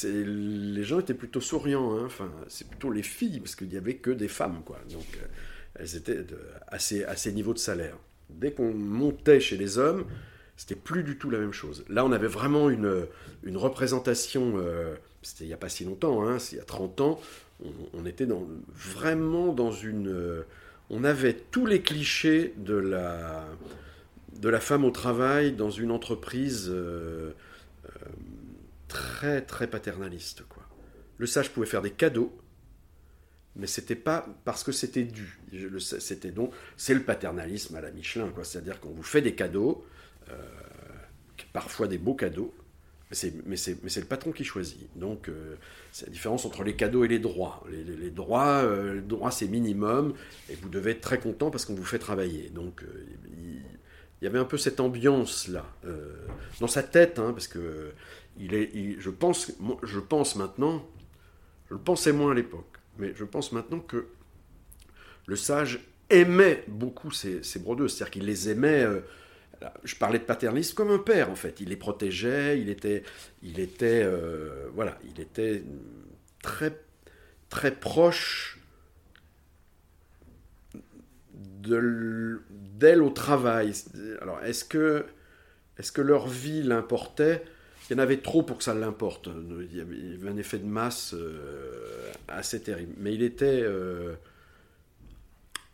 les 0.05 0.85
gens 0.85 1.01
étaient 1.01 1.15
plutôt 1.15 1.41
souriants. 1.41 1.97
Hein. 1.97 2.05
Enfin, 2.07 2.31
c'est 2.49 2.69
plutôt 2.69 2.91
les 2.91 3.03
filles, 3.03 3.41
parce 3.41 3.55
qu'il 3.55 3.69
n'y 3.69 3.77
avait 3.77 3.97
que 3.97 4.11
des 4.11 4.29
femmes, 4.29 4.63
quoi. 4.65 4.79
Donc, 4.91 5.07
euh, 5.17 5.27
elles 5.77 5.97
étaient 5.97 6.23
de, 6.23 6.39
à, 6.69 6.79
ces, 6.79 7.33
niveaux 7.33 7.55
de 7.55 7.59
salaire. 7.59 7.97
Dès 8.31 8.53
qu'on 8.53 8.73
montait 8.73 9.41
chez 9.41 9.57
les 9.57 9.79
hommes, 9.79 10.05
c'était 10.57 10.75
plus 10.75 11.03
du 11.03 11.19
tout 11.19 11.31
la 11.31 11.39
même 11.39 11.53
chose. 11.53 11.85
Là, 11.89 12.05
on 12.05 12.13
avait 12.13 12.27
vraiment 12.27 12.71
une, 12.71 13.07
une 13.45 13.57
représentation, 13.57 14.55
euh, 14.57 14.95
c'était 15.23 15.45
il 15.45 15.49
n'y 15.49 15.55
a 15.55 15.59
pas 15.59 15.69
si 15.69 15.85
longtemps, 15.85 16.27
hein, 16.27 16.39
il 16.53 16.59
y 16.59 16.61
a 16.61 16.65
30 16.65 17.01
ans, 17.03 17.21
on, 17.95 18.05
était 18.05 18.29
vraiment 18.75 19.53
dans 19.53 19.73
une... 19.73 20.09
Euh, 20.09 20.43
on 20.91 21.05
avait 21.05 21.35
tous 21.35 21.67
les 21.67 21.81
clichés 21.81 22.53
de 22.59 22.75
la, 22.75 23.47
de 24.39 24.49
la 24.49 24.61
femme 24.61 24.85
au 24.85 24.91
travail 24.91 25.53
dans 25.53 25.71
une 25.71 25.91
entreprise 25.91 26.73
très 28.89 29.43
très 29.43 29.67
paternaliste. 29.67 30.43
Quoi. 30.49 30.63
Le 31.19 31.27
sage 31.27 31.51
pouvait 31.51 31.67
faire 31.67 31.83
des 31.83 31.91
cadeaux, 31.91 32.37
mais 33.55 33.67
c'était 33.67 33.97
pas 33.97 34.27
parce 34.45 34.65
que 34.65 34.73
c'était 34.73 35.05
dû. 35.05 35.39
C'était 35.81 36.31
donc 36.31 36.53
c'est 36.77 36.95
le 36.95 37.03
paternalisme 37.03 37.77
à 37.77 37.81
la 37.81 37.91
Michelin, 37.91 38.31
quoi. 38.31 38.45
C'est-à-dire 38.45 38.81
qu'on 38.81 38.91
vous 38.91 39.03
fait 39.03 39.23
des 39.23 39.35
cadeaux, 39.35 39.85
euh, 40.31 40.35
parfois 41.53 41.89
des 41.89 41.99
beaux 41.99 42.15
cadeaux, 42.15 42.55
mais 43.47 43.57
c'est 43.57 44.01
le 44.01 44.07
patron 44.07 44.33
qui 44.33 44.45
choisit. 44.45 44.89
Donc 44.97 45.31
c'est 45.93 46.07
la 46.07 46.13
différence 46.13 46.45
entre 46.45 46.65
les 46.65 46.75
cadeaux 46.75 47.05
et 47.05 47.09
les 47.09 47.21
droits. 47.21 47.65
Les, 47.71 48.11
droits, 48.11 48.65
les 48.93 49.01
droits 49.01 49.31
c'est 49.31 49.47
minimum 49.47 50.15
et 50.51 50.57
vous 50.57 50.69
devez 50.69 50.91
être 50.91 51.01
très 51.01 51.19
content 51.19 51.51
parce 51.51 51.65
qu'on 51.65 51.75
vous 51.75 51.85
fait 51.85 52.01
travailler. 52.01 52.51
Donc 52.51 52.83
il 54.21 54.25
y 54.25 54.29
avait 54.29 54.39
un 54.39 54.45
peu 54.45 54.57
cette 54.57 54.81
ambiance 54.81 55.49
là 55.49 55.67
euh, 55.85 56.15
dans 56.61 56.67
sa 56.67 56.83
tête, 56.83 57.19
hein, 57.19 57.33
parce 57.33 57.49
que 57.49 57.93
je 58.39 59.11
pense, 59.11 60.37
maintenant, 60.37 60.87
je 61.69 61.75
le 61.75 61.81
pensais 61.81 62.13
moins 62.13 62.33
à 62.33 62.35
l'époque, 62.35 62.79
mais 62.99 63.15
je 63.15 63.25
pense 63.25 63.53
maintenant 63.53 63.81
que 63.81 64.07
le 65.27 65.37
sage 65.37 65.81
aimait 66.11 66.65
beaucoup 66.69 67.11
ses, 67.11 67.43
ses 67.43 67.59
brodeuses, 67.59 67.95
c'est-à-dire 67.95 68.13
qu'il 68.13 68.25
les 68.25 68.49
aimait. 68.49 68.85
Euh, 68.85 69.01
je 69.85 69.97
parlais 69.97 70.19
de 70.19 70.25
paternalisme 70.25 70.75
comme 70.75 70.91
un 70.91 70.99
père 70.99 71.31
en 71.31 71.35
fait. 71.35 71.61
Il 71.61 71.71
les 71.71 71.77
protégeait, 71.77 72.61
il 72.61 72.69
était, 72.69 73.03
il 73.43 73.59
était, 73.59 74.03
euh, 74.05 74.69
voilà, 74.75 74.99
il 75.05 75.21
était 75.21 75.65
très, 76.43 76.79
très 77.49 77.73
proche 77.75 78.59
d'elle 81.33 83.03
au 83.03 83.11
travail. 83.11 83.73
Alors, 84.21 84.43
est-ce 84.45 84.65
que, 84.65 85.05
est 85.79 85.91
que 85.91 86.03
leur 86.03 86.29
vie 86.29 86.63
l'importait? 86.63 87.43
Il 87.89 87.93
y 87.93 87.97
en 87.97 88.03
avait 88.03 88.19
trop 88.19 88.43
pour 88.43 88.59
que 88.59 88.65
ça 88.65 88.75
l'importe. 88.75 89.29
Il 89.71 89.77
y 89.77 89.81
avait 89.81 90.29
un 90.29 90.37
effet 90.37 90.59
de 90.59 90.67
masse 90.67 91.15
euh, 91.15 92.13
assez 92.27 92.61
terrible. 92.61 92.95
Mais 92.99 93.15
il 93.15 93.23
était. 93.23 93.63
Euh, 93.63 94.15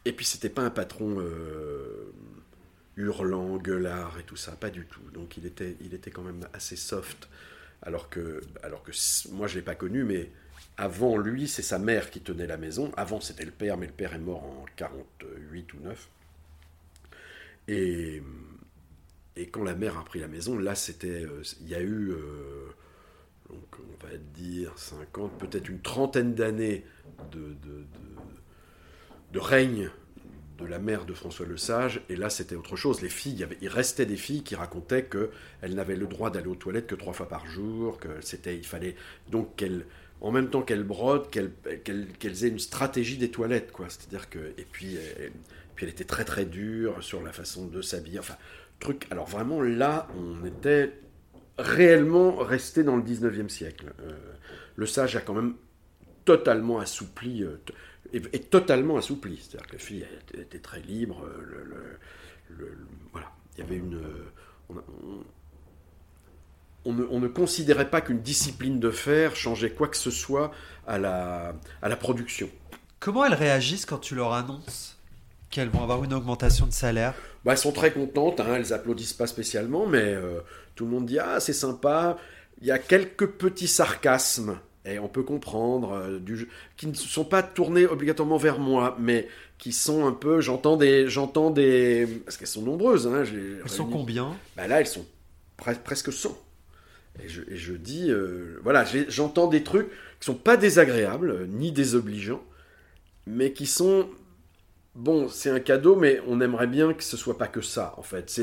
et 0.05 0.12
puis, 0.12 0.27
c'était 0.27 0.51
pas 0.51 0.62
un 0.62 0.70
patron 0.70 1.20
euh, 1.20 2.12
hurlant, 2.96 3.57
gueulard 3.57 4.18
et 4.18 4.25
tout 4.25 4.37
ça, 4.37 4.53
pas 4.53 4.70
du 4.70 4.85
tout. 4.87 5.01
Donc, 5.14 5.37
il 5.37 5.46
était, 5.46 5.77
il 5.81 5.94
était 5.94 6.11
quand 6.11 6.22
même 6.22 6.46
assez 6.53 6.77
soft. 6.77 7.29
Alors 7.83 8.11
que, 8.11 8.42
alors 8.62 8.83
que 8.83 8.92
moi, 9.31 9.46
je 9.46 9.57
l'ai 9.57 9.62
pas 9.62 9.75
connu, 9.75 10.05
mais 10.05 10.31
avant 10.77 11.16
lui, 11.16 11.48
c'est 11.48 11.62
sa 11.62 11.79
mère 11.79 12.11
qui 12.11 12.20
tenait 12.20 12.46
la 12.46 12.57
maison. 12.59 12.92
Avant, 12.96 13.20
c'était 13.20 13.44
le 13.44 13.53
père, 13.53 13.79
mais 13.79 13.87
le 13.87 13.92
père 13.92 14.14
est 14.14 14.18
mort 14.18 14.44
en 14.44 14.66
48 14.77 15.75
ou 15.75 15.81
9. 15.81 16.09
Et, 17.68 18.22
et 19.37 19.49
quand 19.49 19.64
la 19.64 19.75
mère 19.75 19.99
a 19.99 20.05
pris 20.05 20.21
la 20.21 20.29
maison, 20.29 20.59
là, 20.59 20.75
c'était, 20.75 21.25
euh, 21.25 21.42
il 21.62 21.68
y 21.68 21.75
a 21.75 21.81
eu, 21.81 22.11
euh, 22.11 22.68
on 23.51 24.07
va 24.07 24.16
dire 24.35 24.73
50, 24.77 25.38
peut-être 25.38 25.68
une 25.68 25.81
trentaine 25.81 26.35
d'années 26.35 26.85
de, 27.33 27.57
règne 29.38 29.90
de 30.59 30.66
la 30.66 30.79
mère 30.79 31.07
de 31.07 31.14
François 31.14 31.47
le 31.47 31.57
Sage, 31.57 32.03
et 32.11 32.16
là 32.16 32.29
c'était 32.29 32.55
autre 32.55 32.77
chose. 32.77 33.01
Les 33.01 33.09
filles, 33.09 33.47
il, 33.61 33.68
restait 33.68 34.07
des 34.07 34.16
filles 34.16 34.42
qui 34.42 34.55
racontaient 34.55 35.05
qu'elles 35.05 35.75
n'avaient 35.75 35.97
le 35.97 36.07
droit 36.07 36.31
d'aller 36.31 36.49
aux 36.49 36.55
toilettes 36.55 36.87
que 36.87 36.95
trois 36.95 37.14
fois 37.14 37.29
par 37.29 37.47
jour, 37.47 37.99
que 37.99 38.21
c'était, 38.21 38.57
il 38.57 38.66
fallait 38.66 38.95
donc 39.31 39.57
qu'elles 39.57 39.87
en 40.21 40.31
même 40.31 40.51
temps 40.51 40.62
qu'elle 40.62 40.85
brode, 40.85 41.31
qu'elles 41.31 42.45
aient 42.45 42.49
une 42.49 42.61
stratégie 42.61 43.16
des 43.16 43.31
toilettes, 43.31 43.73
quoi. 43.73 43.87
C'est-à-dire 43.88 44.31
que 44.31 44.53
et 44.57 44.66
puis, 44.71 44.95
elle, 44.95 45.33
puis 45.75 45.87
elle 45.87 45.90
était 45.90 46.05
très 46.05 46.25
très 46.25 46.45
dure 46.45 47.03
sur 47.03 47.23
la 47.23 47.33
façon 47.33 47.66
de 47.66 47.83
s'habiller, 47.83 48.21
enfin 48.21 48.37
Alors 49.11 49.27
vraiment 49.27 49.61
là, 49.61 50.09
on 50.16 50.45
était 50.45 50.92
réellement 51.59 52.37
resté 52.37 52.85
dans 52.85 52.97
le 52.97 53.03
19e 53.03 53.49
siècle. 53.49 53.92
Euh, 54.01 54.12
le 54.77 54.87
sage 54.87 55.16
a 55.16 55.21
quand 55.21 55.35
même 55.35 55.55
totalement 56.25 56.79
assoupli, 56.79 57.42
euh, 57.42 57.61
et, 58.12 58.21
totalement 58.40 58.97
assoupli. 58.97 59.37
C'est-à-dire 59.37 59.66
que 59.66 59.73
la 59.73 59.79
fille 59.79 60.07
était, 60.35 60.59
très 60.59 60.81
libre. 60.81 61.29
Le, 62.49 62.77
voilà, 63.12 63.31
il 63.55 63.61
y 63.61 63.62
avait 63.62 63.77
une 63.77 64.01
on 66.85 67.21
ne, 67.21 67.29
considérait 67.29 67.90
pas 67.90 68.01
qu'une 68.01 68.21
discipline 68.21 68.80
de 68.80 68.91
fer 68.91 69.37
changeait 69.37 69.70
quoi 69.70 69.89
que 69.89 69.97
ce 69.97 70.11
soit 70.11 70.51
à 70.87 70.99
la, 70.99 71.55
à 71.80 71.89
la 71.89 71.97
production. 71.97 72.51
Comment 72.99 73.24
elles 73.24 73.35
réagissent 73.35 73.87
quand 73.87 73.99
tu 73.99 74.14
leur 74.14 74.33
annonces? 74.33 75.01
Qu'elles 75.53 75.68
vont 75.68 75.82
avoir 75.82 76.03
une 76.03 76.12
augmentation 76.12 76.66
de 76.66 76.72
salaire 76.72 77.14
bah, 77.44 77.53
Elles 77.53 77.59
sont 77.59 77.70
très 77.70 77.92
contentes, 77.92 78.40
hein, 78.40 78.55
elles 78.57 78.72
applaudissent 78.72 79.12
pas 79.12 79.28
spécialement, 79.28 79.86
mais 79.86 80.03
euh, 80.03 80.40
tout 80.74 80.84
le 80.84 80.90
monde 80.90 81.07
dit 81.07 81.20
Ah, 81.20 81.38
c'est 81.38 81.53
sympa. 81.53 82.18
Il 82.61 82.66
y 82.66 82.72
a 82.72 82.78
quelques 82.78 83.26
petits 83.26 83.68
sarcasmes, 83.68 84.59
et 84.84 84.98
on 84.98 85.09
peut 85.09 85.22
comprendre, 85.22 85.92
euh, 85.92 86.18
du, 86.18 86.48
qui 86.76 86.88
ne 86.88 86.94
sont 86.94 87.24
pas 87.24 87.44
tournés 87.44 87.86
obligatoirement 87.86 88.38
vers 88.38 88.59
moi, 88.59 88.96
mais 88.98 89.28
qui 89.59 89.72
sont 89.72 90.07
un 90.07 90.12
peu. 90.12 90.40
J'entends 90.40 90.76
des. 90.76 91.09
J'entends 91.09 91.50
des 91.50 92.09
parce 92.24 92.36
qu'elles 92.36 92.48
sont 92.48 92.62
nombreuses. 92.62 93.07
Hein, 93.07 93.22
elles 93.24 93.70
sont 93.70 93.86
combien? 93.86 94.34
Bah, 94.57 94.66
Là, 94.66 94.80
elles 94.80 94.88
sont 94.88 95.07
presque 95.84 96.12
100. 96.12 96.36
Et 97.22 97.28
je, 97.28 97.72
dis, 97.74 98.11
euh, 98.11 98.59
voilà, 98.62 98.84
j'entends 99.09 99.46
des 99.46 99.62
trucs 99.62 99.88
qui 100.18 100.26
sont 100.26 100.34
pas 100.34 100.57
désagréables, 100.57 101.46
ni 101.48 101.70
désobligeants, 101.70 102.42
mais 103.26 103.53
qui 103.53 103.66
sont, 103.66 104.09
bon, 104.95 105.28
c'est 105.28 105.51
un 105.51 105.61
cadeau, 105.61 105.97
mais 105.97 106.20
on 106.26 106.40
aimerait 106.40 106.66
bien 106.66 106.95
que 106.95 107.05
ce 107.05 107.16
soit 107.16 107.38
pas 107.38 107.49
que 107.49 107.61
ça, 107.61 107.95
en 107.97 108.03
fait. 108.03 108.40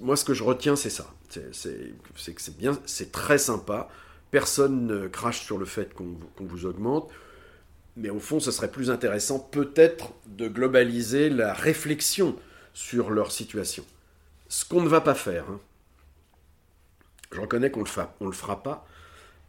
Moi, 0.00 0.16
ce 0.16 0.24
que 0.24 0.34
je 0.34 0.44
retiens, 0.44 0.76
c'est 0.76 0.90
ça. 0.90 1.12
C'est 1.28 2.34
que 2.34 2.42
c'est 2.42 2.56
bien, 2.56 2.78
c'est 2.86 3.12
très 3.12 3.38
sympa. 3.38 3.88
Personne 4.30 4.86
ne 4.86 5.08
crache 5.08 5.40
sur 5.40 5.58
le 5.58 5.64
fait 5.64 5.94
qu'on 5.94 6.18
vous 6.38 6.66
augmente. 6.66 7.10
Mais 7.96 8.10
au 8.10 8.20
fond, 8.20 8.38
ce 8.38 8.52
serait 8.52 8.70
plus 8.70 8.90
intéressant 8.90 9.40
peut-être 9.40 10.12
de 10.26 10.46
globaliser 10.46 11.30
la 11.30 11.52
réflexion 11.52 12.36
sur 12.72 13.10
leur 13.10 13.32
situation. 13.32 13.84
Ce 14.48 14.64
qu'on 14.64 14.82
ne 14.82 14.88
va 14.88 15.00
pas 15.00 15.16
faire. 15.16 15.44
Hein. 15.50 15.60
Je 17.32 17.40
reconnais 17.40 17.70
qu'on 17.70 17.80
ne 17.80 18.26
le, 18.26 18.32
fera 18.32 18.62
pas 18.62 18.86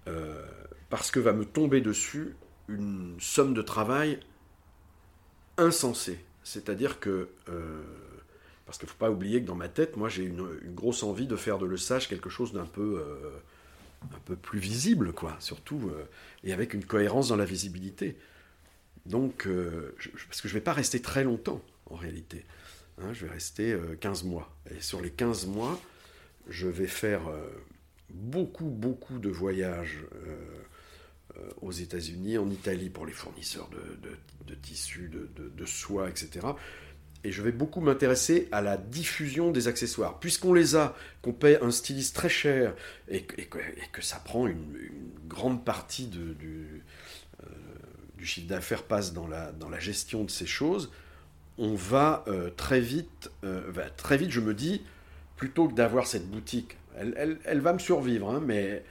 euh, 0.07 0.43
parce 0.89 1.11
que 1.11 1.19
va 1.19 1.33
me 1.33 1.45
tomber 1.45 1.79
dessus 1.79 2.35
une 2.67 3.15
somme 3.19 3.53
de 3.53 3.61
travail 3.61 4.19
insensée. 5.57 6.19
C'est-à-dire 6.49 6.99
que... 6.99 7.29
Euh, 7.49 7.81
parce 8.65 8.77
qu'il 8.77 8.85
ne 8.85 8.91
faut 8.91 8.97
pas 8.97 9.09
oublier 9.09 9.41
que 9.41 9.47
dans 9.47 9.55
ma 9.55 9.67
tête, 9.67 9.97
moi 9.97 10.09
j'ai 10.09 10.23
une, 10.23 10.47
grosse 10.75 11.01
envie 11.01 11.25
de 11.25 11.35
faire 11.35 11.57
de 11.57 11.65
le 11.65 11.77
sage 11.77 12.07
quelque 12.07 12.29
chose 12.29 12.53
d'un 12.53 12.67
peu, 12.67 13.03
euh, 13.03 14.35
plus 14.43 14.59
visible, 14.59 15.11
quoi, 15.11 15.35
surtout, 15.39 15.91
et 16.43 16.53
avec 16.53 16.75
une 16.75 16.85
cohérence 16.85 17.29
dans 17.29 17.35
la 17.35 17.45
visibilité. 17.45 18.15
Donc, 19.07 19.47
parce 20.27 20.41
que 20.41 20.47
je 20.47 20.53
ne 20.53 20.59
vais 20.59 20.63
pas 20.63 20.73
rester 20.73 21.01
très 21.01 21.23
longtemps, 21.23 21.63
en 21.87 21.95
réalité. 21.95 22.45
Hein, 23.01 23.11
je 23.13 23.25
vais 23.25 23.31
rester 23.31 23.75
15 23.99 24.23
mois. 24.23 24.55
Et 24.69 24.81
sur 24.81 25.01
les 25.01 25.09
15 25.09 25.47
mois, 25.47 25.81
je 26.47 26.67
vais 26.67 26.85
faire 26.85 27.23
beaucoup, 28.09 28.69
beaucoup 28.69 29.19
de 29.19 29.29
voyages 29.29 30.03
euh, 30.25 30.35
aux 31.61 31.71
États-Unis, 31.71 32.37
en 32.37 32.49
Italie 32.49 32.89
pour 32.89 33.05
les 33.05 33.13
fournisseurs 33.13 33.69
de, 33.69 34.55
tissus, 34.55 35.09
de, 35.09 35.65
soie, 35.65 36.09
etc. 36.09 36.47
Et 37.23 37.31
je 37.31 37.41
vais 37.41 37.51
beaucoup 37.51 37.81
m'intéresser 37.81 38.47
à 38.51 38.61
la 38.61 38.77
diffusion 38.77 39.51
des 39.51 39.67
accessoires. 39.67 40.19
Puisqu'on 40.19 40.53
les 40.53 40.75
a, 40.75 40.95
qu'on 41.21 41.33
paye 41.33 41.57
un 41.61 41.71
styliste 41.71 42.15
très 42.15 42.29
cher 42.29 42.73
et, 43.09 43.23
que, 43.23 44.01
ça 44.01 44.17
prend 44.17 44.47
une, 44.47 44.77
grande 45.27 45.63
partie 45.63 46.07
du, 46.07 46.19
euh, 47.43 47.45
du, 48.17 48.25
chiffre 48.25 48.47
d'affaires 48.47 48.83
passe 48.83 49.13
dans 49.13 49.27
la, 49.27 49.79
gestion 49.79 50.23
de 50.23 50.31
ces 50.31 50.47
choses, 50.47 50.91
on 51.57 51.75
va 51.75 52.23
euh, 52.27 52.49
très 52.51 52.79
vite, 52.79 53.29
très 53.97 54.17
vite, 54.17 54.31
je 54.31 54.39
me 54.39 54.53
dis, 54.53 54.81
plutôt 55.35 55.67
que 55.67 55.73
d'avoir 55.73 56.07
cette 56.07 56.29
boutique, 56.29 56.77
elle, 56.97 57.39
elle, 57.45 57.61
va 57.61 57.73
me 57.73 57.79
survivre, 57.79 58.29
hein, 58.29 58.41
mais 58.45 58.83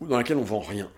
dans 0.00 0.16
laquelle 0.16 0.36
on 0.36 0.44
vend 0.44 0.60
rien. 0.60 0.90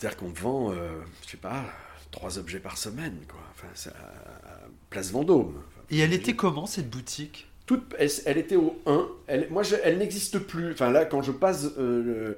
C'est-à-dire 0.00 0.16
qu'on 0.16 0.30
vend, 0.30 0.72
euh, 0.72 0.88
je 1.26 1.32
sais 1.32 1.36
pas, 1.36 1.62
trois 2.10 2.38
objets 2.38 2.58
par 2.58 2.78
semaine, 2.78 3.18
quoi. 3.28 3.40
Enfin, 3.52 3.90
à, 3.90 4.60
Place 4.88 5.10
Vendôme. 5.10 5.62
Et 5.90 5.98
elle 5.98 6.14
était 6.14 6.32
comment 6.32 6.64
cette 6.64 6.88
boutique? 6.88 7.50
Toute, 7.66 7.94
elle, 7.98 8.38
était 8.38 8.56
au 8.56 8.80
1. 8.86 9.08
Elle, 9.26 9.48
moi, 9.50 9.62
elle 9.84 9.98
n'existe 9.98 10.38
plus. 10.38 10.72
Enfin 10.72 10.90
là, 10.90 11.04
quand 11.04 11.20
je 11.20 11.32
passe, 11.32 11.66
euh, 11.76 12.32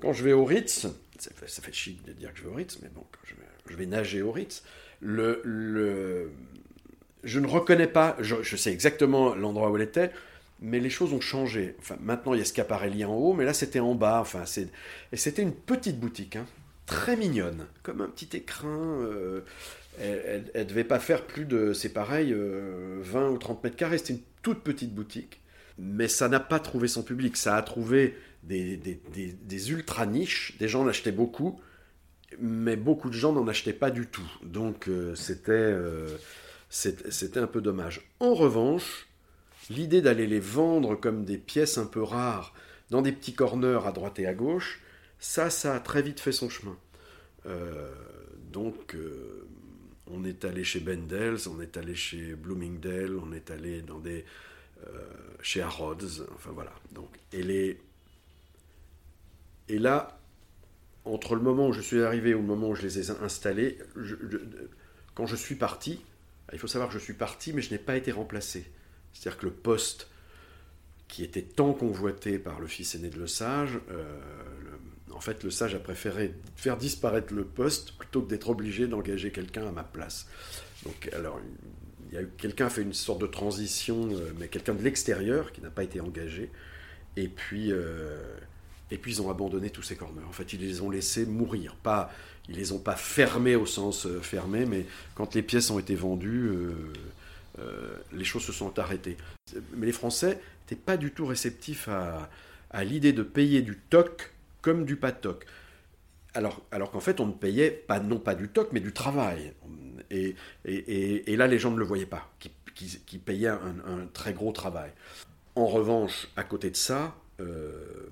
quand 0.00 0.12
je 0.12 0.24
vais 0.24 0.32
au 0.32 0.44
Ritz, 0.44 0.88
ça 1.18 1.30
fait, 1.36 1.48
ça 1.48 1.62
fait, 1.62 1.72
chic 1.72 2.04
de 2.04 2.12
dire 2.12 2.32
que 2.32 2.40
je 2.40 2.44
vais 2.44 2.50
au 2.50 2.54
Ritz, 2.54 2.80
mais 2.82 2.88
bon, 2.92 3.04
je, 3.22 3.34
vais, 3.34 3.40
je 3.68 3.76
vais, 3.76 3.86
nager 3.86 4.20
au 4.20 4.32
Ritz. 4.32 4.64
Le, 5.00 5.40
le, 5.44 6.32
je 7.22 7.38
ne 7.38 7.46
reconnais 7.46 7.86
pas. 7.86 8.16
Je, 8.18 8.42
je 8.42 8.56
sais 8.56 8.72
exactement 8.72 9.36
l'endroit 9.36 9.70
où 9.70 9.76
elle 9.76 9.82
était 9.82 10.10
mais 10.60 10.80
les 10.80 10.90
choses 10.90 11.12
ont 11.12 11.20
changé. 11.20 11.76
Enfin, 11.78 11.96
maintenant, 12.00 12.32
il 12.32 12.38
y 12.38 12.40
a 12.40 12.44
Scaparelli 12.44 13.04
en 13.04 13.12
haut, 13.14 13.34
mais 13.34 13.44
là, 13.44 13.52
c'était 13.52 13.80
en 13.80 13.94
bas. 13.94 14.20
Enfin, 14.20 14.44
Et 15.12 15.16
c'était 15.16 15.42
une 15.42 15.52
petite 15.52 16.00
boutique, 16.00 16.36
hein, 16.36 16.46
très 16.86 17.16
mignonne, 17.16 17.66
comme 17.82 18.00
un 18.00 18.08
petit 18.08 18.36
écrin. 18.36 19.00
Euh, 19.02 19.40
elle 19.98 20.50
ne 20.54 20.64
devait 20.64 20.84
pas 20.84 20.98
faire 20.98 21.24
plus 21.24 21.44
de, 21.44 21.72
c'est 21.72 21.92
pareil, 21.92 22.32
20 22.32 22.36
euh, 22.36 23.30
ou 23.30 23.38
30 23.38 23.62
mètres 23.62 23.76
carrés. 23.76 23.98
C'était 23.98 24.14
une 24.14 24.22
toute 24.42 24.60
petite 24.60 24.94
boutique. 24.94 25.40
Mais 25.78 26.08
ça 26.08 26.28
n'a 26.28 26.40
pas 26.40 26.58
trouvé 26.58 26.88
son 26.88 27.02
public. 27.02 27.36
Ça 27.36 27.56
a 27.56 27.62
trouvé 27.62 28.16
des, 28.42 28.76
des, 28.76 29.70
ultra 29.70 30.06
niches. 30.06 30.56
Des 30.58 30.68
gens 30.68 30.84
l'achetaient 30.84 31.12
beaucoup, 31.12 31.60
mais 32.40 32.76
beaucoup 32.76 33.08
de 33.08 33.14
gens 33.14 33.32
n'en 33.32 33.46
achetaient 33.48 33.72
pas 33.72 33.90
du 33.90 34.06
tout. 34.06 34.30
Donc, 34.42 34.88
euh, 34.88 35.14
c'était, 35.14 35.76
c'était 36.68 37.40
un 37.40 37.46
peu 37.46 37.60
dommage. 37.60 38.02
En 38.20 38.34
revanche, 38.34 39.06
l'idée 39.70 40.02
d'aller 40.02 40.26
les 40.26 40.40
vendre 40.40 40.96
comme 40.96 41.24
des 41.24 41.38
pièces 41.38 41.78
un 41.78 41.86
peu 41.86 42.02
rares 42.02 42.54
dans 42.90 43.02
des 43.02 43.12
petits 43.12 43.34
corners 43.34 43.86
à 43.86 43.92
droite 43.92 44.18
et 44.18 44.26
à 44.26 44.34
gauche, 44.34 44.80
ça, 45.24 45.48
ça 45.48 45.74
a 45.74 45.80
très 45.80 46.02
vite 46.02 46.20
fait 46.20 46.32
son 46.32 46.50
chemin. 46.50 46.76
Euh, 47.46 47.90
donc, 48.52 48.94
euh, 48.94 49.46
on 50.06 50.22
est 50.22 50.44
allé 50.44 50.64
chez 50.64 50.80
Bendels, 50.80 51.48
on 51.48 51.62
est 51.62 51.78
allé 51.78 51.94
chez 51.94 52.34
Bloomingdale, 52.34 53.16
on 53.16 53.32
est 53.32 53.50
allé 53.50 53.80
dans 53.80 53.98
des, 53.98 54.26
euh, 54.86 55.00
chez 55.40 55.62
Harrods, 55.62 56.26
enfin 56.34 56.50
voilà. 56.52 56.74
Donc, 56.92 57.08
et, 57.32 57.42
les, 57.42 57.80
et 59.70 59.78
là, 59.78 60.20
entre 61.06 61.36
le 61.36 61.40
moment 61.40 61.68
où 61.68 61.72
je 61.72 61.80
suis 61.80 62.02
arrivé 62.02 62.30
et 62.30 62.34
le 62.34 62.42
moment 62.42 62.68
où 62.68 62.74
je 62.74 62.82
les 62.82 63.00
ai 63.00 63.10
installés, 63.22 63.78
quand 65.14 65.24
je 65.24 65.36
suis 65.36 65.54
parti, 65.54 66.04
il 66.52 66.58
faut 66.58 66.66
savoir 66.66 66.90
que 66.90 66.98
je 66.98 67.02
suis 67.02 67.14
parti, 67.14 67.54
mais 67.54 67.62
je 67.62 67.70
n'ai 67.70 67.78
pas 67.78 67.96
été 67.96 68.12
remplacé. 68.12 68.70
C'est-à-dire 69.14 69.38
que 69.38 69.46
le 69.46 69.52
poste 69.52 70.10
qui 71.08 71.24
était 71.24 71.42
tant 71.42 71.72
convoité 71.72 72.38
par 72.38 72.60
le 72.60 72.66
fils 72.66 72.94
aîné 72.94 73.08
de 73.08 73.18
Le 73.18 73.26
Sage, 73.26 73.78
en 75.14 75.20
fait, 75.20 75.42
Le 75.44 75.50
Sage 75.50 75.74
a 75.74 75.78
préféré 75.78 76.34
faire 76.56 76.76
disparaître 76.76 77.32
le 77.32 77.44
poste 77.44 77.92
plutôt 77.92 78.22
que 78.22 78.28
d'être 78.28 78.50
obligé 78.50 78.86
d'engager 78.86 79.30
quelqu'un 79.30 79.66
à 79.66 79.72
ma 79.72 79.84
place. 79.84 80.26
Donc, 80.84 81.10
alors, 81.12 81.40
il 82.08 82.14
y 82.14 82.18
a 82.18 82.22
eu 82.22 82.28
quelqu'un 82.36 82.66
a 82.66 82.70
fait 82.70 82.82
une 82.82 82.92
sorte 82.92 83.20
de 83.20 83.26
transition, 83.26 84.08
euh, 84.12 84.32
mais 84.38 84.48
quelqu'un 84.48 84.74
de 84.74 84.82
l'extérieur 84.82 85.52
qui 85.52 85.60
n'a 85.60 85.70
pas 85.70 85.84
été 85.84 86.00
engagé. 86.00 86.50
Et 87.16 87.28
puis, 87.28 87.72
euh, 87.72 88.22
et 88.90 88.98
puis 88.98 89.12
ils 89.12 89.22
ont 89.22 89.30
abandonné 89.30 89.70
tous 89.70 89.82
ces 89.82 89.96
corners. 89.96 90.24
En 90.28 90.32
fait, 90.32 90.52
ils 90.52 90.60
les 90.60 90.80
ont 90.80 90.90
laissés 90.90 91.26
mourir. 91.26 91.76
Pas, 91.82 92.12
ils 92.48 92.56
les 92.56 92.72
ont 92.72 92.78
pas 92.78 92.96
fermés 92.96 93.56
au 93.56 93.66
sens 93.66 94.06
fermé, 94.20 94.66
mais 94.66 94.86
quand 95.14 95.34
les 95.34 95.42
pièces 95.42 95.70
ont 95.70 95.78
été 95.78 95.94
vendues 95.94 96.50
euh, 97.58 97.96
les 98.12 98.24
choses 98.24 98.42
se 98.42 98.52
sont 98.52 98.78
arrêtées. 98.78 99.16
Mais 99.74 99.86
les 99.86 99.92
Français 99.92 100.40
n'étaient 100.62 100.80
pas 100.80 100.96
du 100.96 101.12
tout 101.12 101.26
réceptifs 101.26 101.88
à, 101.88 102.28
l'idée 102.82 103.12
de 103.12 103.22
payer 103.22 103.62
du 103.62 103.78
toc 103.78 104.33
comme 104.64 104.86
du 104.86 104.96
pas 104.96 105.12
toc. 105.12 105.44
Alors, 106.32 106.62
alors 106.70 106.90
qu'en 106.90 107.00
fait, 107.00 107.20
on 107.20 107.26
ne 107.26 107.32
payait 107.32 107.70
pas, 107.70 108.00
non 108.00 108.18
pas 108.18 108.34
du 108.34 108.48
toc, 108.48 108.70
mais 108.72 108.80
du 108.80 108.92
travail. 108.92 109.52
Et, 110.10 110.34
et, 110.64 111.36
là, 111.36 111.46
les 111.46 111.58
gens 111.58 111.70
ne 111.70 111.78
le 111.78 111.84
voyaient 111.84 112.06
pas, 112.06 112.32
qui, 112.74 113.18
payaient 113.18 113.48
un, 113.48 114.06
très 114.12 114.32
gros 114.32 114.52
travail. 114.52 114.90
En 115.54 115.66
revanche, 115.66 116.28
à 116.36 116.44
côté 116.44 116.70
de 116.70 116.76
ça, 116.76 117.14
euh, 117.40 118.08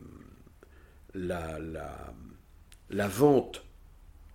la, 1.15 1.59
la, 1.59 2.13
la, 2.91 3.09
vente 3.09 3.65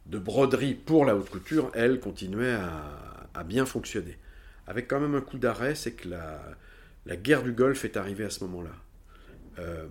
de 0.08 0.18
broderie 0.18 0.74
pour 0.74 1.06
la 1.06 1.16
haute 1.16 1.30
couture, 1.30 1.72
elle, 1.76 2.00
continuait 2.00 2.54
à, 2.54 3.30
à 3.36 3.44
bien 3.44 3.66
fonctionner 3.66 4.18
avec 4.68 4.90
quand 4.90 5.00
même 5.00 5.16
un 5.16 5.22
coup 5.22 5.38
d'arrêt, 5.38 5.76
c'est 5.76 5.94
que 5.94 6.10
la, 6.10 6.42
la, 7.06 7.16
guerre 7.16 7.42
du 7.42 7.54
Golfe 7.54 7.86
est 7.86 7.96
arrivée 7.96 8.26
à 8.26 8.30
ce 8.30 8.44
moment-là. 8.44 8.76
Euh, 9.60 9.88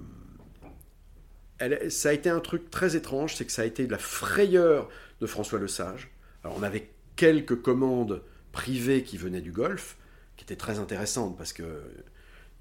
ça 1.88 2.10
a 2.10 2.12
été 2.12 2.28
un 2.28 2.40
truc 2.40 2.70
très 2.70 2.96
étrange, 2.96 3.34
c'est 3.34 3.44
que 3.44 3.52
ça 3.52 3.62
a 3.62 3.64
été 3.64 3.86
la 3.86 3.98
frayeur 3.98 4.88
de 5.20 5.26
François 5.26 5.58
Le 5.58 5.68
Sage. 5.68 6.10
Alors 6.44 6.56
on 6.58 6.62
avait 6.62 6.90
quelques 7.16 7.60
commandes 7.60 8.22
privées 8.52 9.02
qui 9.02 9.16
venaient 9.16 9.40
du 9.40 9.52
Golfe, 9.52 9.96
qui 10.36 10.44
étaient 10.44 10.56
très 10.56 10.78
intéressantes 10.78 11.36
parce 11.36 11.52
que 11.52 11.82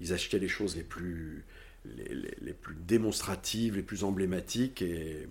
ils 0.00 0.12
achetaient 0.12 0.38
les 0.38 0.48
choses 0.48 0.76
les 0.76 0.82
plus, 0.82 1.44
démonstratives, 2.86 3.76
les 3.76 3.82
plus 3.82 4.04
emblématiques 4.04 4.82
et 4.82 5.28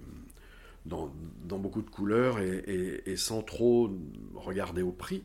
dans, 0.86 1.14
dans 1.44 1.60
beaucoup 1.60 1.82
de 1.82 1.90
couleurs 1.90 2.40
et, 2.40 3.04
et, 3.06 3.18
sans 3.18 3.42
trop 3.42 3.92
regarder 4.34 4.82
au 4.82 4.92
prix. 4.92 5.24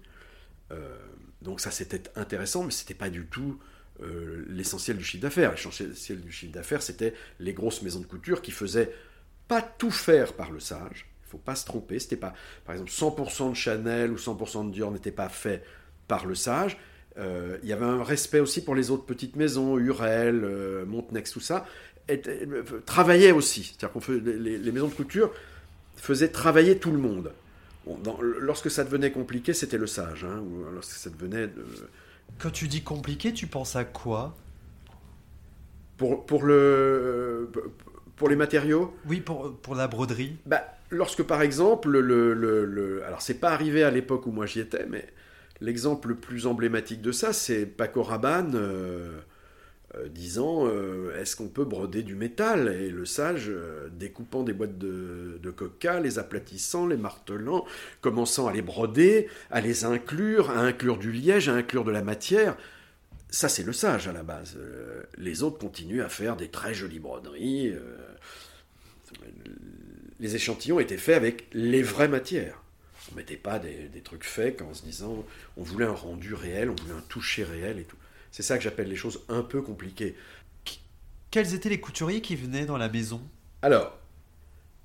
Euh, 0.72 0.96
donc 1.42 1.60
ça 1.60 1.70
c'était 1.70 2.02
intéressant, 2.16 2.64
mais 2.64 2.70
c'était 2.70 2.94
pas 2.94 3.10
du 3.10 3.26
tout 3.26 3.58
euh, 4.02 4.44
l'essentiel 4.48 4.96
du 4.96 5.04
chiffre 5.04 5.22
d'affaires. 5.22 5.52
L'essentiel 5.52 6.20
du 6.20 6.32
chiffre 6.32 6.52
d'affaires, 6.52 6.82
c'était 6.82 7.14
les 7.38 7.52
grosses 7.52 7.82
maisons 7.82 8.00
de 8.00 8.06
couture 8.06 8.42
qui 8.42 8.50
faisaient 8.50 8.92
pas 9.48 9.62
tout 9.62 9.90
faire 9.90 10.34
par 10.34 10.50
le 10.50 10.60
sage. 10.60 11.06
Il 11.26 11.30
faut 11.30 11.38
pas 11.38 11.54
se 11.54 11.64
tromper. 11.64 11.98
C'était 11.98 12.16
pas, 12.16 12.34
par 12.64 12.74
exemple, 12.74 12.90
100% 12.90 13.50
de 13.50 13.54
Chanel 13.54 14.10
ou 14.10 14.16
100% 14.16 14.68
de 14.68 14.72
Dior 14.72 14.90
n'était 14.90 15.10
pas 15.10 15.28
fait 15.28 15.62
par 16.08 16.26
le 16.26 16.34
sage. 16.34 16.76
Euh, 17.18 17.58
il 17.62 17.68
y 17.68 17.72
avait 17.72 17.84
un 17.84 18.02
respect 18.02 18.40
aussi 18.40 18.64
pour 18.64 18.74
les 18.74 18.90
autres 18.90 19.04
petites 19.04 19.36
maisons, 19.36 19.76
Urel, 19.78 20.42
euh, 20.44 20.84
Montenex, 20.86 21.32
tout 21.32 21.40
ça, 21.40 21.66
et, 22.08 22.20
travaillaient 22.86 23.32
aussi. 23.32 23.64
C'est-à-dire 23.64 23.92
qu'on 23.92 24.12
les, 24.12 24.58
les 24.58 24.72
maisons 24.72 24.88
de 24.88 24.94
couture 24.94 25.32
faisaient 25.96 26.28
travailler 26.28 26.78
tout 26.78 26.92
le 26.92 26.98
monde 26.98 27.32
lorsque 28.22 28.70
ça 28.70 28.84
devenait 28.84 29.12
compliqué, 29.12 29.52
c'était 29.52 29.78
le 29.78 29.86
sage. 29.86 30.24
Hein, 30.24 30.42
lorsque 30.74 30.92
ça 30.92 31.10
devenait. 31.10 31.50
Quand 32.38 32.50
tu 32.50 32.68
dis 32.68 32.82
compliqué, 32.82 33.32
tu 33.32 33.46
penses 33.46 33.76
à 33.76 33.84
quoi 33.84 34.36
pour, 35.96 36.24
pour, 36.24 36.44
le, 36.44 37.50
pour 38.16 38.28
les 38.28 38.36
matériaux 38.36 38.94
Oui, 39.06 39.20
pour, 39.20 39.54
pour 39.58 39.74
la 39.74 39.86
broderie. 39.86 40.38
Bah, 40.46 40.64
lorsque 40.90 41.22
par 41.22 41.42
exemple, 41.42 41.90
le, 41.90 42.00
le, 42.34 42.64
le 42.64 43.04
alors 43.04 43.20
c'est 43.20 43.34
pas 43.34 43.50
arrivé 43.50 43.82
à 43.82 43.90
l'époque 43.90 44.26
où 44.26 44.32
moi 44.32 44.46
j'y 44.46 44.60
étais, 44.60 44.86
mais 44.86 45.06
l'exemple 45.60 46.08
le 46.08 46.14
plus 46.14 46.46
emblématique 46.46 47.02
de 47.02 47.12
ça, 47.12 47.32
c'est 47.32 47.66
Paco 47.66 48.02
Rabanne. 48.02 48.54
Euh, 48.54 48.58
euh, 48.58 49.20
disant 50.08 50.68
est-ce 51.18 51.36
qu'on 51.36 51.48
peut 51.48 51.64
broder 51.64 52.02
du 52.02 52.14
métal? 52.14 52.68
Et 52.80 52.90
le 52.90 53.04
sage, 53.04 53.50
découpant 53.92 54.42
des 54.42 54.52
boîtes 54.52 54.78
de, 54.78 55.50
coca, 55.50 56.00
les 56.00 56.18
aplatissant, 56.18 56.86
les 56.86 56.96
martelant, 56.96 57.64
commençant 58.00 58.46
à 58.46 58.52
les 58.52 58.62
broder, 58.62 59.28
à 59.50 59.60
les 59.60 59.84
inclure, 59.84 60.50
à 60.50 60.60
inclure 60.60 60.98
du 60.98 61.12
liège, 61.12 61.48
à 61.48 61.54
inclure 61.54 61.84
de 61.84 61.90
la 61.90 62.02
matière. 62.02 62.56
Ça, 63.30 63.48
c'est 63.48 63.62
le 63.62 63.72
sage 63.72 64.08
à 64.08 64.12
la 64.12 64.22
base. 64.22 64.58
les 65.18 65.42
autres 65.42 65.58
continuent 65.58 66.02
à 66.02 66.08
faire 66.08 66.36
des 66.36 66.48
très 66.48 66.74
jolies 66.74 67.00
broderies. 67.00 67.74
les 70.20 70.34
échantillons 70.36 70.80
étaient 70.80 70.96
faits 70.96 71.16
avec 71.16 71.46
les 71.52 71.82
vraies 71.82 72.08
matières. 72.08 72.60
On 73.10 73.16
mettait 73.16 73.36
pas 73.36 73.58
des, 73.58 73.88
trucs 74.04 74.24
faits 74.24 74.62
en 74.62 74.74
se 74.74 74.82
disant 74.82 75.24
on 75.56 75.62
voulait 75.62 75.86
un 75.86 75.92
rendu 75.92 76.34
réel, 76.34 76.70
on 76.70 76.74
voulait 76.74 76.94
un 76.94 77.04
toucher 77.08 77.44
réel 77.44 77.78
et 77.78 77.84
tout. 77.84 77.96
C'est 78.30 78.42
ça 78.42 78.56
que 78.56 78.64
j'appelle 78.64 78.88
les 78.88 78.96
choses 78.96 79.22
un 79.28 79.42
peu 79.42 79.62
compliquées. 79.62 80.14
Quels 81.30 81.54
étaient 81.54 81.68
les 81.68 81.80
couturiers 81.80 82.20
qui 82.20 82.36
venaient 82.36 82.66
dans 82.66 82.76
la 82.76 82.88
maison? 82.88 83.20
Alors, 83.62 83.96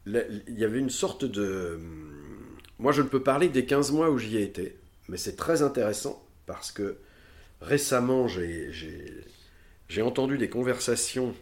il 0.06 0.44
y 0.50 0.64
avait 0.64 0.80
une 0.80 0.90
sorte 0.90 1.26
de... 1.26 1.80
Moi, 2.78 2.92
je 2.92 3.02
ne 3.02 3.08
peux 3.08 3.24
parler 3.24 3.50
des 3.50 3.66
15 3.66 3.92
mois 3.92 4.10
où 4.10 4.18
j'y 4.18 4.38
ai 4.38 4.44
été, 4.44 4.78
mais 5.08 5.18
c'est 5.18 5.36
très 5.36 5.62
intéressant 5.62 6.24
parce 6.46 6.72
que 6.72 6.98
récemment, 7.62 8.28
j'ai 8.28 10.02
entendu 10.02 10.38
des 10.38 10.50
conversations 10.50 11.34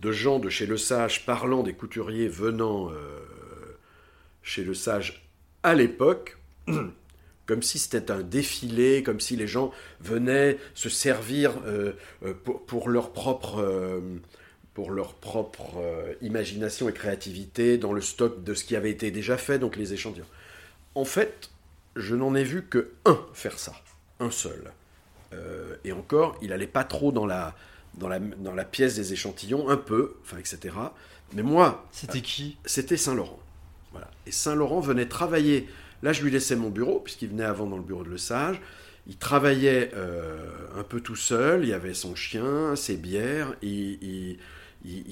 de 0.00 0.12
gens 0.12 0.38
de 0.38 0.48
chez 0.48 0.66
Le 0.66 0.76
Sage 0.76 1.24
parlant 1.26 1.62
des 1.62 1.74
couturiers 1.74 2.28
venant 2.28 2.90
euh, 2.90 3.20
chez 4.42 4.64
Le 4.64 4.74
Sage 4.74 5.28
à 5.62 5.74
l'époque, 5.74 6.38
comme 7.50 7.64
si 7.64 7.80
c'était 7.80 8.12
un 8.12 8.20
défilé, 8.20 9.02
comme 9.02 9.18
si 9.18 9.34
les 9.34 9.48
gens 9.48 9.72
venaient 10.00 10.56
se 10.74 10.88
servir 10.88 11.50
euh, 11.66 11.94
euh, 12.24 12.32
pour, 12.32 12.88
leur 12.88 13.10
propre, 13.10 13.60
euh, 13.60 14.00
pour 14.72 14.92
leur 14.92 15.14
propre 15.14 15.82
imagination 16.22 16.88
et 16.88 16.92
créativité 16.92 17.76
dans 17.76 17.92
le 17.92 18.00
stock 18.00 18.44
de 18.44 18.54
ce 18.54 18.62
qui 18.62 18.76
avait 18.76 18.92
été 18.92 19.10
déjà 19.10 19.36
fait, 19.36 19.58
donc 19.58 19.74
les 19.74 19.92
échantillons. 19.92 20.28
En 20.94 21.04
fait, 21.04 21.50
je 21.96 22.14
n'en 22.14 22.36
ai 22.36 22.44
vu 22.44 22.62
que 22.62 22.92
un 23.04 23.18
faire 23.34 23.58
ça, 23.58 23.72
un 24.20 24.30
seul. 24.30 24.70
et 25.84 25.90
encore, 25.90 26.38
il 26.42 26.50
n'allait 26.50 26.68
pas 26.68 26.84
trop 26.84 27.10
dans 27.10 27.26
la, 27.26 27.56
dans, 27.94 28.06
la, 28.06 28.20
dans 28.20 28.54
la 28.54 28.64
pièce 28.64 28.94
des 28.94 29.12
échantillons, 29.12 29.68
un 29.68 29.76
peu, 29.76 30.14
enfin, 30.22 30.36
etc. 30.38 30.72
Mais 31.32 31.42
moi... 31.42 31.84
C'était 31.90 32.20
qui? 32.20 32.58
C'était 32.64 32.96
Saint-Laurent. 32.96 33.40
Et 34.26 34.30
Saint-Laurent 34.30 34.78
venait 34.78 35.06
travailler. 35.06 35.68
Là, 36.02 36.12
je 36.12 36.22
lui 36.22 36.30
laissais 36.30 36.56
mon 36.56 36.70
bureau, 36.70 37.00
puisqu'il 37.00 37.28
venait 37.28 37.44
avant 37.44 37.66
dans 37.66 37.76
le 37.76 37.82
bureau 37.82 38.02
de 38.02 38.08
Le 38.08 38.18
Sage. 38.18 38.60
Il 39.06 39.16
travaillait 39.16 39.90
euh, 39.94 40.38
un 40.78 40.82
peu 40.82 41.00
tout 41.00 41.16
seul. 41.16 41.64
Il 41.64 41.72
avait 41.72 41.94
son 41.94 42.14
chien, 42.14 42.76
ses 42.76 42.96
bières. 42.96 43.54
Il, 43.62 44.38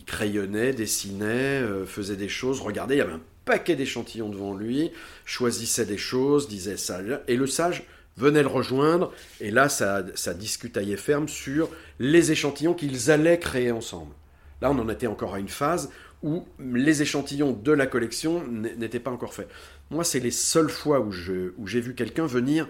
crayonnait, 0.06 0.72
dessinait, 0.72 1.62
euh, 1.62 1.84
faisait 1.86 2.16
des 2.16 2.28
choses. 2.28 2.60
Regardez, 2.60 2.96
il 2.96 2.98
y 2.98 3.02
avait 3.02 3.12
un 3.12 3.22
paquet 3.44 3.76
d'échantillons 3.76 4.28
devant 4.28 4.54
lui. 4.54 4.90
Choisissait 5.24 5.86
des 5.86 5.98
choses, 5.98 6.48
disait 6.48 6.76
ça. 6.76 7.00
Et 7.26 7.36
Le 7.36 7.46
Sage 7.46 7.84
venait 8.16 8.42
le 8.42 8.48
rejoindre. 8.48 9.12
Et 9.40 9.50
là, 9.50 9.68
ça, 9.68 10.04
ça 10.14 10.34
discutaillait 10.34 10.96
ferme 10.96 11.28
sur 11.28 11.68
les 11.98 12.32
échantillons 12.32 12.74
qu'ils 12.74 13.10
allaient 13.10 13.38
créer 13.38 13.72
ensemble. 13.72 14.12
Là, 14.60 14.70
on 14.70 14.78
en 14.78 14.88
était 14.88 15.06
encore 15.06 15.34
à 15.34 15.38
une 15.38 15.48
phase 15.48 15.90
où 16.22 16.44
les 16.58 17.02
échantillons 17.02 17.52
de 17.52 17.72
la 17.72 17.86
collection 17.86 18.44
n'étaient 18.46 18.98
pas 18.98 19.10
encore 19.10 19.34
faits. 19.34 19.48
Moi, 19.90 20.04
c'est 20.04 20.20
les 20.20 20.30
seules 20.30 20.68
fois 20.68 21.00
où, 21.00 21.12
j'ai 21.12 21.80
vu 21.80 21.94
quelqu'un 21.94 22.26
venir 22.26 22.68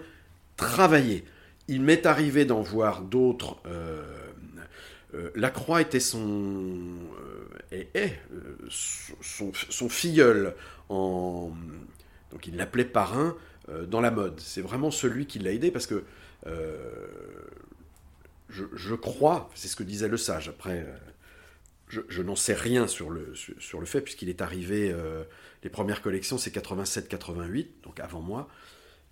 travailler. 0.57 1.25
Il 1.67 1.81
m'est 1.81 2.05
arrivé 2.05 2.45
d'en 2.45 2.61
voir 2.61 3.01
d'autres. 3.01 3.57
Euh, 3.65 4.03
euh, 5.13 5.29
la 5.35 5.49
Croix 5.49 5.81
était 5.81 5.99
son, 5.99 6.77
euh, 7.73 7.83
est, 7.93 8.19
son, 8.69 9.89
filleul 9.89 10.55
en, 10.89 11.51
donc 12.31 12.47
il 12.47 12.55
l'appelait 12.55 12.85
parrain 12.85 13.35
dans 13.87 14.01
la 14.01 14.11
mode. 14.11 14.39
C'est 14.39 14.61
vraiment 14.61 14.91
celui 14.91 15.27
qui 15.27 15.39
l'a 15.39 15.51
aidé 15.51 15.71
parce 15.71 15.87
que 15.87 16.03
je, 18.49 18.63
je, 18.73 18.95
crois, 18.95 19.49
c'est 19.53 19.67
ce 19.67 19.75
que 19.75 19.83
disait 19.83 20.07
le 20.07 20.17
sage. 20.17 20.49
Après, 20.49 20.85
je, 21.89 22.21
n'en 22.21 22.35
sais 22.35 22.53
rien 22.53 22.87
sur 22.87 23.09
le, 23.09 23.33
sur, 23.33 23.79
le 23.79 23.85
fait, 23.85 24.01
puisqu'il 24.01 24.29
est 24.29 24.41
arrivé, 24.41 24.91
euh, 24.91 25.23
les 25.63 25.69
premières 25.69 26.01
collections, 26.01 26.37
c'est 26.37 26.53
87-88, 26.55 27.67
donc 27.83 27.99
avant 27.99 28.21
moi. 28.21 28.47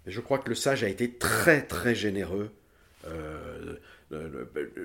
Et 0.06 0.12
je 0.12 0.22
crois 0.22 0.40
que 0.40 0.50
le 0.50 0.56
sage 0.56 0.84
a 0.84 0.90
été 0.90 1.14
très 1.14 1.62
très 1.62 1.96
généreux. 1.96 2.52
Euh, 3.06 3.76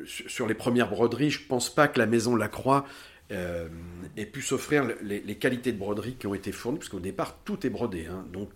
sur 0.06 0.48
les 0.48 0.54
premières 0.54 0.90
broderies, 0.90 1.30
je 1.30 1.42
ne 1.42 1.46
pense 1.46 1.72
pas 1.72 1.86
que 1.86 1.98
la 1.98 2.06
maison 2.06 2.34
Lacroix 2.34 2.84
euh, 3.30 3.68
ait 4.16 4.26
pu 4.26 4.42
s'offrir 4.42 4.84
les, 5.00 5.36
qualités 5.36 5.70
de 5.70 5.78
broderie 5.78 6.14
qui 6.14 6.26
ont 6.26 6.34
été 6.34 6.50
fournies, 6.50 6.78
puisqu'au 6.78 6.98
départ, 6.98 7.38
tout 7.44 7.64
est 7.64 7.70
brodé. 7.70 8.06
Hein. 8.06 8.26
donc, 8.32 8.50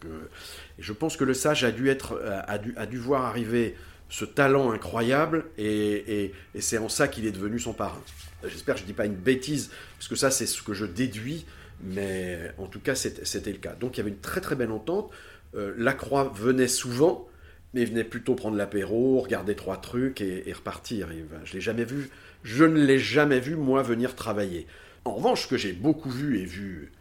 je 0.79 0.93
pense 0.93 1.17
que 1.17 1.23
le 1.23 1.35
sage 1.35 1.63
a 1.63 1.71
dû, 1.71 1.89
être, 1.89 2.21
a 2.47 2.87
dû, 2.87 2.99
voir 2.99 3.25
arriver 3.25 3.77
ce 4.09 4.25
talent 4.25 4.73
incroyable, 4.73 5.47
et, 5.57 6.33
et 6.55 6.61
c'est 6.61 6.79
en 6.79 6.89
ça 6.89 7.07
qu'il 7.07 7.27
est 7.27 7.33
devenu 7.33 7.61
son 7.61 7.73
parrain. 7.73 8.03
J'espère 8.45 8.75
que 8.75 8.81
je 8.81 8.85
ne 8.85 8.89
dis 8.89 8.95
pas 8.95 9.07
une 9.07 9.15
bêtise, 9.15 9.71
parce 9.99 10.09
que 10.09 10.17
ça, 10.17 10.33
c'est 10.33 10.47
ce 10.47 10.63
que 10.63 10.75
je 10.75 10.85
déduis, 10.85 11.47
mais 11.83 12.53
en 12.59 12.66
tout 12.66 12.81
cas, 12.81 12.95
c'était 12.95 13.53
le 13.53 13.59
cas. 13.59 13.74
Donc 13.74 13.97
il 13.97 13.99
y 13.99 14.01
avait 14.01 14.11
une 14.11 14.20
très 14.20 14.41
très 14.41 14.55
belle 14.55 14.70
entente. 14.70 15.11
Euh, 15.55 15.74
la 15.77 15.93
Croix 15.93 16.33
venait 16.35 16.68
souvent, 16.68 17.29
mais 17.74 17.85
venait 17.85 18.05
plutôt 18.05 18.35
prendre 18.35 18.57
l'apéro, 18.57 19.20
regarder 19.20 19.55
trois 19.55 19.77
trucs 19.77 20.20
et, 20.20 20.53
repartir. 20.53 21.09
je 21.45 21.53
l'ai 21.53 21.61
jamais 21.61 21.85
vu. 21.85 22.11
Je 22.43 22.64
ne 22.64 22.81
l'ai 22.81 22.99
jamais 22.99 23.41
vu 23.41 23.57
moi 23.57 23.83
venir 23.83 24.14
travailler. 24.14 24.66
En 25.05 25.14
revanche, 25.14 25.43
ce 25.43 25.47
que 25.49 25.57
j'ai 25.57 25.72
beaucoup 25.72 26.11
vu 26.11 26.39
et 26.41 26.45
vu, 26.45 26.93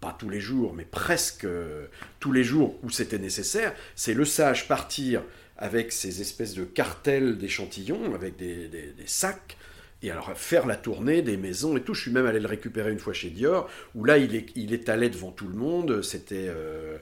pas 0.00 0.16
tous 0.18 0.28
les 0.28 0.40
jours, 0.40 0.74
mais 0.74 0.84
presque 0.84 1.44
euh, 1.44 1.86
tous 2.20 2.32
les 2.32 2.44
jours 2.44 2.76
où 2.82 2.90
c'était 2.90 3.18
nécessaire, 3.18 3.74
c'est 3.96 4.14
le 4.14 4.24
sage 4.24 4.68
partir 4.68 5.22
avec 5.58 5.92
ces 5.92 6.20
espèces 6.20 6.54
de 6.54 6.64
cartels 6.64 7.36
d'échantillons, 7.36 8.14
avec 8.14 8.36
des 8.36 8.94
sacs, 9.04 9.58
et 10.02 10.10
alors 10.10 10.36
faire 10.36 10.66
la 10.66 10.76
tournée 10.76 11.22
des 11.22 11.36
maisons 11.36 11.76
et 11.76 11.82
tout. 11.82 11.94
Je 11.94 12.02
suis 12.02 12.10
même 12.10 12.26
allé 12.26 12.40
le 12.40 12.46
récupérer 12.46 12.90
une 12.92 12.98
fois 12.98 13.12
chez 13.12 13.30
Dior, 13.30 13.68
où 13.94 14.04
là 14.04 14.18
il, 14.18 14.34
est, 14.34 14.46
il 14.56 14.72
étalait 14.72 15.10
devant 15.10 15.30
tout 15.30 15.46
le 15.46 15.54
monde. 15.54 16.02
C'était 16.02 16.46
euh, 16.48 16.98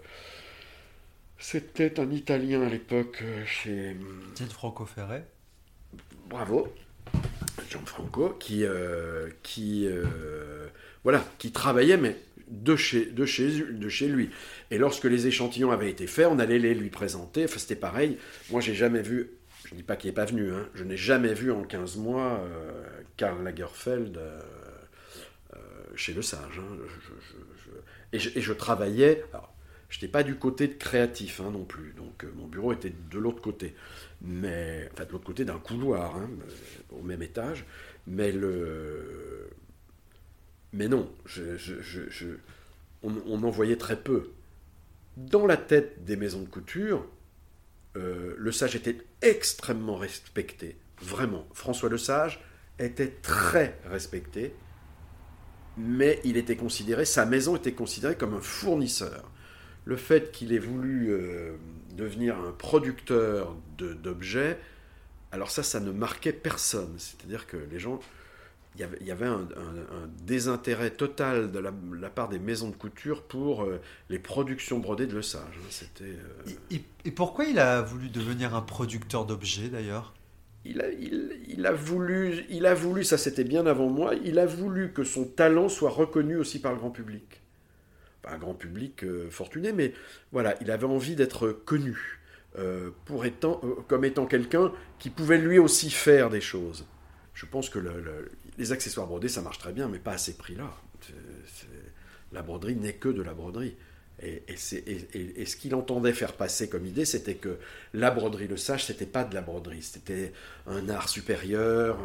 c'était 1.39 2.01
un 2.01 2.11
Italien 2.11 2.63
à 2.63 2.69
l'époque 2.69 3.21
euh, 3.23 3.45
chez 3.47 3.97
Gianfranco 4.37 4.85
Ferret. 4.85 5.25
Bravo, 6.29 6.69
Gianfranco, 7.71 8.31
qui 8.41 8.65
euh, 8.65 9.29
qui 9.43 9.89
voilà, 11.05 11.25
qui 11.39 11.53
travaillait 11.53 11.97
mais 11.97 12.17
de 12.51 12.77
chez, 12.77 13.07
de, 13.07 13.25
chez, 13.25 13.63
de 13.63 13.89
chez 13.89 14.09
lui. 14.09 14.31
Et 14.71 14.79
lorsque 14.79 15.05
les 15.05 15.27
échantillons 15.27 15.71
avaient 15.71 15.91
été 15.91 16.07
faits, 16.07 16.27
on 16.31 16.39
allait 16.39 16.59
les 16.59 16.75
lui 16.75 16.91
présenter. 16.91 17.45
Enfin, 17.45 17.59
c'était 17.59 17.77
pareil. 17.77 18.19
Moi, 18.51 18.61
j'ai 18.61 18.75
jamais 18.75 19.03
vu 19.03 19.31
je 19.69 19.75
ne 19.75 19.81
dis 19.81 19.85
pas 19.85 19.97
qu'il 19.97 20.09
n'est 20.09 20.15
pas 20.15 20.25
venu, 20.25 20.51
hein. 20.51 20.67
je 20.75 20.83
n'ai 20.83 20.97
jamais 20.97 21.35
vu 21.35 21.53
en 21.53 21.63
15 21.63 21.99
mois 21.99 22.41
euh, 22.41 22.91
Karl 23.19 23.45
Lagerfeld 23.45 24.17
euh, 24.17 24.41
euh, 25.55 25.59
chez 25.95 26.15
Le 26.15 26.23
Sage. 26.23 26.59
Hein. 26.59 26.79
et, 28.15 28.19
je, 28.19 28.53
travaillais, 28.55 29.23
je 29.91 29.99
n'étais 29.99 30.09
pas 30.09 30.23
du 30.23 30.37
côté 30.37 30.71
créatif 30.71 31.43
hein, 31.43 31.51
non 31.51 31.65
plus, 31.65 31.93
donc 31.93 32.25
mon 32.35 32.47
bureau 32.47 32.73
était 32.73 32.95
de 33.11 33.19
l'autre 33.19 33.43
côté, 33.43 33.75
mais, 34.23 34.89
enfin 34.95 35.05
de 35.05 35.13
l'autre 35.13 35.27
côté 35.27 35.45
d'un 35.45 35.59
couloir, 35.59 36.19
au 36.91 37.03
même 37.03 37.21
étage, 37.21 37.67
mais 38.07 38.33
le... 38.33 39.51
Mais 40.73 40.89
non, 40.89 41.13
on, 43.03 43.13
on 43.27 43.43
en 43.43 43.51
voyait 43.51 43.77
très 43.77 43.97
peu. 43.97 44.31
Dans 45.19 45.47
la 45.47 45.59
tête 45.59 46.05
des 46.07 46.17
maisons 46.17 46.41
de 46.41 46.49
couture, 46.49 47.07
euh, 47.99 48.35
le 48.39 48.53
sage 48.53 48.77
était 48.77 48.99
extrêmement 49.23 49.97
respecté, 49.97 50.77
vraiment. 51.03 51.47
François 51.53 51.89
le 51.89 51.99
sage 51.99 52.41
était 52.79 53.09
très 53.23 53.79
respecté, 53.87 54.55
mais 55.77 56.21
il 56.25 56.37
était 56.37 56.57
considéré, 56.57 57.05
sa 57.05 57.27
maison 57.27 57.57
était 57.57 57.73
considérée 57.73 58.17
comme 58.17 58.35
un 58.35 58.41
fournisseur. 58.41 59.31
Le 59.85 59.97
fait 59.97 60.31
qu'il 60.33 60.53
ait 60.53 60.59
voulu 60.59 61.11
euh, 61.11 61.57
devenir 61.97 62.39
un 62.39 62.53
producteur 62.53 63.57
d'objets, 63.79 64.59
alors 65.33 65.51
ça, 65.51 65.63
ça 65.63 65.81
ne 65.81 65.91
marquait 65.91 66.33
personne. 66.33 66.95
C'est-à-dire 66.99 67.47
que 67.47 67.57
les 67.57 67.79
gens 67.79 68.01
il 68.79 69.07
y 69.07 69.11
avait, 69.11 69.27
un, 69.27 69.49
désintérêt 70.23 70.91
total 70.91 71.51
de 71.51 71.59
la, 71.59 71.73
part 72.11 72.29
des 72.29 72.39
maisons 72.39 72.69
de 72.69 72.77
couture 72.77 73.23
pour 73.23 73.63
euh, 73.63 73.81
les 74.09 74.19
productions 74.19 74.79
brodées 74.79 75.07
de 75.07 75.15
Le 75.15 75.23
Sage. 75.23 75.43
Hein. 75.43 75.67
C'était, 75.71 76.05
euh, 76.05 76.79
et, 77.05 77.11
pourquoi 77.11 77.47
il 77.47 77.59
a 77.59 77.83
voulu 77.83 78.09
devenir 78.09 78.55
un 78.55 78.61
producteur 78.61 79.25
d'objets 79.27 79.69
d'ailleurs? 79.69 80.15
Il 80.65 80.81
a, 80.81 80.91
il, 80.91 81.67
a 81.67 81.73
voulu, 81.73 82.45
il 82.51 82.67
a 82.67 82.75
voulu, 82.75 83.03
ça 83.03 83.17
c'était 83.19 83.45
bien 83.45 83.67
avant 83.67 83.89
moi, 83.89 84.15
il 84.25 84.39
a 84.39 84.47
voulu 84.47 84.93
que 84.93 85.03
son 85.03 85.25
talent 85.25 85.69
soit 85.69 85.91
reconnu 85.91 86.37
aussi 86.37 86.61
par 86.61 86.73
le 86.73 86.79
grand 86.79 86.91
public. 86.91 87.41
Pas 88.23 88.33
un 88.33 88.39
grand 88.39 88.55
public 88.55 89.03
euh, 89.03 89.31
fortuné, 89.31 89.73
mais 89.73 89.93
voilà, 90.31 90.57
il 90.61 90.71
avait 90.71 90.87
envie 90.87 91.17
d'être 91.17 91.51
connu 91.51 92.15
pour 93.05 93.25
étant, 93.25 93.61
comme 93.87 94.05
étant 94.05 94.27
quelqu'un 94.27 94.73
qui 94.99 95.11
pouvait 95.11 95.39
lui 95.39 95.61
aussi 95.61 95.91
faire 95.91 96.29
des 96.29 96.41
choses. 96.41 96.87
je 97.33 97.47
pense 97.47 97.71
que 97.71 97.79
les 98.59 98.73
accessoires 98.73 99.07
brodés, 99.07 99.29
ça 99.29 99.41
marche 99.41 99.59
très 99.59 99.73
bien, 99.73 99.89
mais 99.89 99.99
pas 99.99 100.13
à 100.13 100.19
ces 100.19 100.37
prix-là. 100.37 100.71
La 102.33 102.43
broderie 102.43 102.77
n'est 102.77 102.95
que 102.95 103.09
de 103.09 103.23
la 103.23 103.33
broderie. 103.33 103.77
Et, 104.21 104.43
ce 104.57 105.57
qu'il 105.57 105.75
entendait 105.77 106.13
faire 106.13 106.33
passer 106.33 106.69
comme 106.69 106.85
idée, 106.85 107.05
c'était 107.05 107.37
que 107.37 107.59
la 107.95 108.11
broderie, 108.11 108.49
le 108.49 108.57
sage, 108.57 108.87
c'était 108.87 109.07
pas 109.07 109.25
de 109.25 109.35
la 109.35 109.43
broderie, 109.43 109.83
c'était 109.83 110.33
un 110.67 110.89
art 110.89 111.09
supérieur. 111.09 111.99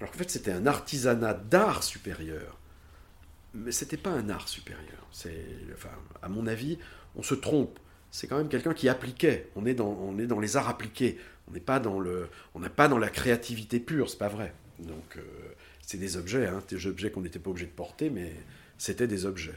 Alors 0.00 0.10
qu'en 0.10 0.18
fait, 0.18 0.30
c'était 0.30 0.50
un 0.50 0.66
artisanat 0.66 1.34
d'art 1.34 1.82
supérieur. 1.82 2.58
Mais 3.54 3.70
c'était 3.70 3.98
pas 3.98 4.10
un 4.10 4.30
art 4.30 4.48
supérieur. 4.48 5.06
Enfin, 5.74 5.90
à 6.22 6.30
mon 6.30 6.46
avis, 6.46 6.78
on 7.16 7.22
se 7.22 7.34
trompe. 7.34 7.78
C'est 8.10 8.26
quand 8.26 8.38
même 8.38 8.48
quelqu'un 8.48 8.72
qui 8.72 8.88
appliquait. 8.88 9.50
On 9.56 9.66
est 9.66 9.74
dans, 9.74 9.90
on 9.90 10.18
est 10.18 10.26
dans 10.26 10.40
les 10.40 10.56
arts 10.56 10.70
appliqués. 10.70 11.18
On 11.48 11.52
n'est 11.52 11.60
pas 11.60 11.80
dans 11.80 12.00
le, 12.00 12.28
on 12.54 12.60
n'est 12.60 12.70
pas 12.70 12.88
dans 12.88 12.98
la 12.98 13.10
créativité 13.10 13.78
pure. 13.78 14.08
C'est 14.08 14.18
pas 14.18 14.28
vrai. 14.28 14.54
Donc, 14.82 15.16
euh, 15.16 15.22
c'est 15.86 15.98
des 15.98 16.16
objets, 16.16 16.46
hein, 16.46 16.62
des 16.68 16.86
objets 16.86 17.10
qu'on 17.10 17.22
n'était 17.22 17.38
pas 17.38 17.50
obligé 17.50 17.66
de 17.66 17.72
porter, 17.72 18.10
mais 18.10 18.32
c'était 18.78 19.06
des 19.06 19.26
objets 19.26 19.54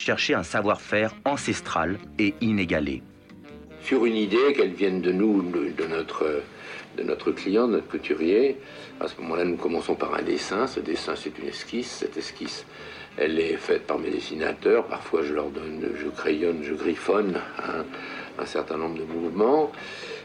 chercher 0.00 0.32
un 0.32 0.42
savoir-faire 0.42 1.14
ancestral 1.26 1.98
et 2.18 2.34
inégalé. 2.40 3.02
Sur 3.82 4.06
une 4.06 4.16
idée, 4.16 4.54
qu'elle 4.56 4.72
vienne 4.72 5.02
de 5.02 5.12
nous, 5.12 5.42
de 5.42 5.86
notre, 5.86 6.42
de 6.96 7.02
notre 7.02 7.32
client, 7.32 7.68
de 7.68 7.72
notre 7.72 7.88
couturier, 7.88 8.56
à 8.98 9.08
ce 9.08 9.20
moment-là, 9.20 9.44
nous 9.44 9.56
commençons 9.56 9.94
par 9.94 10.14
un 10.14 10.22
dessin. 10.22 10.66
Ce 10.66 10.80
dessin, 10.80 11.14
c'est 11.16 11.38
une 11.38 11.48
esquisse. 11.48 11.90
Cette 12.00 12.16
esquisse, 12.16 12.64
elle 13.18 13.38
est 13.38 13.56
faite 13.56 13.86
par 13.86 13.98
mes 13.98 14.10
dessinateurs. 14.10 14.86
Parfois, 14.86 15.22
je 15.22 15.34
leur 15.34 15.50
donne, 15.50 15.86
je 16.02 16.08
crayonne, 16.08 16.62
je 16.62 16.74
griffonne 16.74 17.38
un 18.38 18.46
certain 18.46 18.78
nombre 18.78 18.98
de 18.98 19.04
mouvements. 19.04 19.70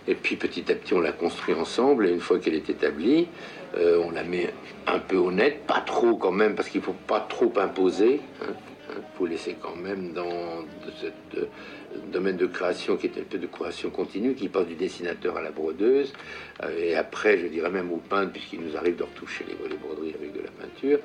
Et 0.07 0.15
puis, 0.15 0.37
petit 0.37 0.71
à 0.71 0.75
petit, 0.75 0.93
on 0.93 1.01
la 1.01 1.11
construit 1.11 1.53
ensemble. 1.53 2.07
Et 2.07 2.11
une 2.11 2.21
fois 2.21 2.39
qu'elle 2.39 2.55
est 2.55 2.69
établie, 2.69 3.27
euh, 3.75 4.01
on 4.05 4.11
la 4.11 4.23
met 4.23 4.53
un 4.87 4.99
peu 4.99 5.17
honnête, 5.17 5.65
pas 5.67 5.81
trop 5.81 6.15
quand 6.15 6.31
même, 6.31 6.55
parce 6.55 6.69
qu'il 6.69 6.81
ne 6.81 6.85
faut 6.85 6.95
pas 7.07 7.19
trop 7.19 7.51
imposer. 7.57 8.21
Hein 8.41 8.53
il 8.97 9.17
faut 9.17 9.25
laisser 9.25 9.55
quand 9.59 9.75
même 9.75 10.13
dans 10.13 10.63
ce 11.01 11.07
euh, 11.37 11.45
domaine 12.11 12.37
de 12.37 12.45
création 12.45 12.97
qui 12.97 13.07
est 13.07 13.17
un 13.17 13.23
peu 13.23 13.37
de 13.37 13.47
création 13.47 13.89
continue, 13.89 14.35
qui 14.35 14.49
passe 14.49 14.67
du 14.67 14.75
dessinateur 14.75 15.37
à 15.37 15.41
la 15.41 15.51
brodeuse, 15.51 16.13
euh, 16.63 16.77
et 16.77 16.95
après, 16.95 17.37
je 17.37 17.47
dirais 17.47 17.69
même 17.69 17.91
au 17.91 17.97
peintre, 17.97 18.31
puisqu'il 18.33 18.61
nous 18.61 18.75
arrive 18.77 18.95
de 18.95 19.03
retoucher 19.03 19.45
les, 19.47 19.55
broderies 19.77 20.13
avec 20.13 20.33
de 20.33 20.41
la 20.41 20.51
peinture. 20.51 20.99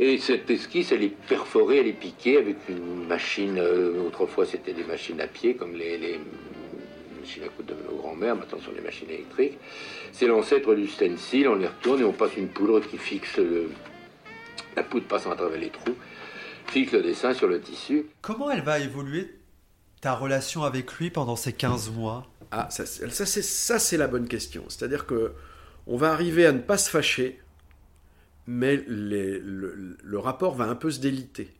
Et 0.00 0.18
cette 0.18 0.50
esquisse, 0.50 0.90
elle 0.90 1.04
est 1.04 1.16
perforée, 1.28 1.78
elle 1.78 1.86
est 1.86 1.92
piquée 1.92 2.36
avec 2.36 2.56
une 2.68 3.06
machine. 3.06 3.60
Autrefois, 4.04 4.44
c'était 4.44 4.72
des 4.72 4.82
machines 4.82 5.20
à 5.20 5.28
pied, 5.28 5.54
comme 5.54 5.76
les, 5.76 6.18
machines 7.24 7.42
à 7.44 7.48
coudre 7.48 7.74
de 7.74 7.82
nos 7.90 7.96
grands-mères. 7.96 8.36
Maintenant, 8.36 8.58
ce 8.58 8.66
sont 8.66 8.72
des 8.72 8.80
machines 8.80 9.08
électriques. 9.08 9.58
C'est 10.12 10.26
l'ancêtre 10.26 10.74
du 10.74 10.86
stencil. 10.86 11.48
On 11.48 11.56
les 11.56 11.66
retourne 11.66 12.00
et 12.00 12.04
on 12.04 12.12
passe 12.12 12.36
une 12.36 12.48
poudre 12.48 12.80
qui 12.80 12.98
fixe 12.98 13.38
le. 13.38 13.70
La 14.76 14.82
poudre 14.82 15.06
passant 15.06 15.30
à 15.30 15.36
travers 15.36 15.58
les 15.58 15.70
trous 15.70 15.94
fixe 16.66 16.92
le 16.92 17.02
dessin 17.02 17.34
sur 17.34 17.46
le 17.46 17.60
tissu. 17.60 18.06
Comment 18.22 18.50
elle 18.50 18.62
va 18.62 18.78
évoluer 18.78 19.38
ta 20.00 20.14
relation 20.14 20.64
avec 20.64 20.92
lui 20.94 21.10
pendant 21.10 21.36
ces 21.36 21.52
15 21.52 21.90
mois? 21.90 22.26
Ah, 22.50 22.68
ça, 22.70 22.84
ça 22.86 23.78
c'est 23.78 23.96
la 23.96 24.06
bonne 24.06 24.28
question. 24.28 24.64
C'est-à-dire 24.68 25.06
que 25.06 25.32
on 25.86 25.96
va 25.96 26.12
arriver 26.12 26.46
à 26.46 26.52
ne 26.52 26.60
pas 26.60 26.78
se 26.78 26.90
fâcher, 26.90 27.40
mais 28.46 28.82
le, 28.86 29.96
rapport 30.14 30.54
va 30.54 30.64
un 30.64 30.74
peu 30.74 30.90
se 30.90 31.00
déliter. 31.00 31.52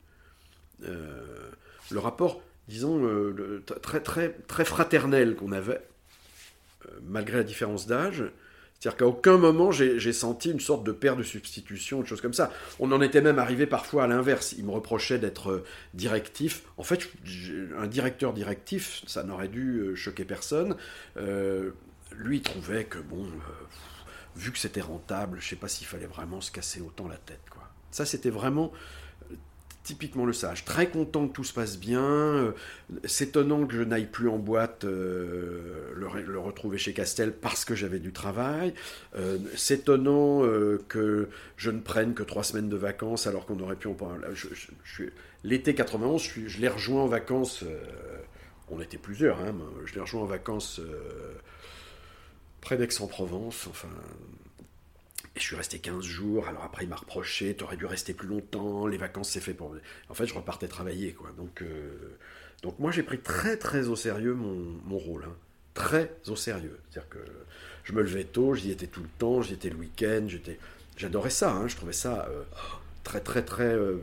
Euh, 0.85 1.51
le 1.91 1.99
rapport, 1.99 2.43
disons, 2.69 3.03
très, 3.83 4.01
très, 4.01 4.31
très 4.47 4.65
fraternel 4.65 5.37
qu'on 5.37 5.53
avait, 5.53 5.81
euh, 6.87 6.91
malgré 7.03 7.39
la 7.39 7.45
différence 7.45 7.87
d'âge, 7.87 8.25
c'est-à-dire 8.79 8.99
qu'à 8.99 9.07
aucun 9.07 9.39
moment 9.39 9.71
j'ai 9.73 10.13
senti 10.13 10.51
une 10.51 10.61
sorte 10.61 10.85
de 10.85 10.93
paire 10.93 11.17
de 11.17 11.23
substitution, 11.23 12.01
une 12.01 12.07
chose 12.07 12.21
comme 12.21 12.35
ça. 12.35 12.53
On 12.81 12.93
en 12.93 13.01
était 13.01 13.23
même 13.23 13.39
arrivé 13.39 13.67
parfois 13.67 14.05
à 14.05 14.07
l'inverse. 14.07 14.55
Il 14.59 14.65
me 14.67 14.73
reprochait 14.73 15.19
d'être 15.19 15.51
euh, 15.51 15.65
directif. 15.95 16.65
En 16.77 16.83
fait, 16.83 17.09
un 17.79 17.87
directeur 17.87 18.35
directif, 18.35 19.03
ça 19.07 19.23
n'aurait 19.23 19.49
dû 19.49 19.79
euh, 19.79 19.95
choquer 19.95 20.25
personne. 20.25 20.77
Lui, 22.17 22.37
il 22.37 22.43
trouvait 22.43 22.85
que, 22.85 22.99
bon, 22.99 23.27
vu 24.37 24.53
que 24.53 24.59
c'était 24.59 24.81
rentable, 24.81 25.39
je 25.41 25.49
sais 25.49 25.57
pas 25.57 25.67
s'il 25.67 25.87
fallait 25.87 26.07
vraiment 26.07 26.41
se 26.41 26.53
casser 26.53 26.81
autant 26.81 27.09
la 27.09 27.17
tête. 27.17 27.41
Quoi. 27.51 27.63
Ça, 27.91 28.05
c'était 28.05 28.31
vraiment 28.31 28.73
typiquement 29.85 30.25
le 30.25 30.33
sage. 30.33 30.65
Très 30.65 30.89
content 30.89 31.29
que 31.29 31.33
tout 31.33 31.45
se 31.45 31.53
passe 31.53 31.79
bien. 31.79 32.03
Euh, 32.03 32.53
s'étonnant 33.05 33.67
que 33.67 33.77
je 33.77 33.83
n'aille 33.83 34.07
plus 34.07 34.29
en 34.29 34.39
boîte 34.39 34.85
euh, 34.85 35.93
le, 35.95 36.39
retrouver 36.39 36.79
chez 36.79 36.93
Castel 36.93 37.33
parce 37.33 37.65
que 37.65 37.75
j'avais 37.75 38.01
du 38.01 38.13
travail. 38.13 38.75
Euh, 39.15 39.39
s'étonnant 39.55 40.43
que 40.89 41.29
je 41.57 41.71
ne 41.71 41.81
prenne 41.81 42.15
que 42.15 42.23
trois 42.23 42.43
semaines 42.43 42.69
de 42.69 42.77
vacances 42.77 43.27
alors 43.27 43.47
qu'on 43.47 43.61
aurait 43.61 43.77
pu 43.77 43.87
en 43.87 43.95
prendre. 43.95 44.17
L'été 45.45 45.75
91, 45.75 46.23
je, 46.47 46.59
l'ai 46.59 46.69
rejoint 46.69 47.03
en 47.03 47.07
vacances. 47.07 47.65
on 48.71 48.81
était 48.81 48.97
plusieurs, 48.97 49.41
hein, 49.41 49.55
je 49.85 49.95
l'ai 49.95 50.01
rejoint 50.01 50.23
en 50.23 50.27
vacances 50.27 50.81
près 52.63 52.79
d'Aix-en-Provence. 52.79 53.67
Enfin, 53.69 53.89
et 55.37 55.41
je 55.41 55.45
suis 55.45 55.57
resté 55.57 55.81
15 55.81 56.05
jours, 56.05 56.47
alors 56.47 56.63
après 56.63 56.85
il 56.85 56.89
m'a 56.89 56.97
reproché, 56.97 57.55
t'aurais 57.55 57.77
dû 57.77 57.87
rester 57.87 58.15
plus 58.15 58.29
longtemps, 58.29 58.87
les 58.87 58.97
vacances 58.97 59.31
c'est 59.31 59.41
fait 59.41 59.55
pour... 59.55 59.75
En 60.09 60.15
fait 60.15 60.27
je 60.27 60.35
repartais 60.35 60.69
travailler, 60.69 61.13
quoi. 61.13 61.31
Donc, 61.37 61.63
euh, 61.63 62.17
donc 62.63 62.79
moi 62.79 62.93
j'ai 62.93 63.03
pris 63.03 63.19
très 63.19 63.57
très 63.57 63.89
au 63.89 63.97
sérieux 63.97 64.35
mon, 64.35 64.97
rôle, 64.97 65.25
hein. 65.25 65.35
très 65.75 66.17
au 66.29 66.37
sérieux. 66.37 66.79
C'est-à-dire 66.89 67.09
que 67.09 67.19
je 67.83 67.93
me 67.93 68.03
levais 68.03 68.25
tôt, 68.25 68.55
j'y 68.55 68.71
étais 68.71 68.87
tout 68.87 69.03
le 69.03 69.09
temps, 69.19 69.43
j'y 69.43 69.55
étais 69.55 69.71
le 69.71 69.77
week-end, 69.77 70.25
j'étais... 70.29 70.59
J'adorais 70.97 71.31
ça, 71.31 71.51
hein. 71.51 71.67
je 71.67 71.75
trouvais 71.75 71.93
ça 71.93 72.29
euh, 72.31 72.45
très 73.03 73.21
très 73.21 73.45
très... 73.45 73.75
Euh, 73.75 73.99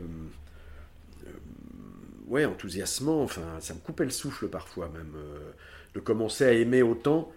ouais, 2.26 2.44
enthousiasmant, 2.44 3.22
enfin 3.22 3.58
ça 3.60 3.72
me 3.72 3.78
coupait 3.78 4.04
le 4.04 4.10
souffle 4.10 4.48
parfois 4.48 4.90
même, 4.90 5.16
de 5.94 6.00
commencer 6.00 6.44
à 6.44 6.52
aimer 6.52 6.82
autant 6.82 7.32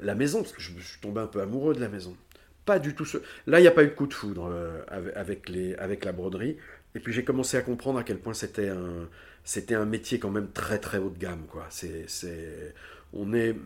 la 0.00 0.14
maison, 0.14 0.40
parce 0.40 0.54
que 0.54 0.62
je, 0.62 0.72
je 0.78 0.92
suis 0.92 1.00
tombé 1.00 1.20
un 1.20 1.26
peu 1.26 1.42
amoureux 1.42 1.74
de 1.74 1.80
la 1.80 1.90
maison 1.90 2.16
pas 2.64 2.78
du 2.78 2.94
tout 2.94 3.04
ce... 3.04 3.18
Là, 3.46 3.58
il 3.58 3.62
n'y 3.62 3.68
a 3.68 3.72
pas 3.72 3.84
eu 3.84 3.88
de 3.88 3.94
coup 3.94 4.06
de 4.06 4.14
foudre 4.14 4.48
euh, 4.50 4.82
avec, 5.14 5.48
les, 5.48 5.74
avec 5.76 6.04
la 6.04 6.12
broderie. 6.12 6.56
Et 6.94 7.00
puis 7.00 7.12
j'ai 7.12 7.24
commencé 7.24 7.56
à 7.56 7.62
comprendre 7.62 7.98
à 7.98 8.04
quel 8.04 8.18
point 8.18 8.34
c'était 8.34 8.68
un, 8.68 9.08
c'était 9.44 9.74
un 9.74 9.84
métier 9.84 10.18
quand 10.18 10.30
même 10.30 10.50
très 10.50 10.78
très 10.78 10.98
haut 10.98 11.10
de 11.10 11.18
gamme. 11.18 11.46
Quoi. 11.46 11.66
C'est, 11.70 12.04
c'est, 12.08 12.74
on, 13.12 13.32
est, 13.32 13.56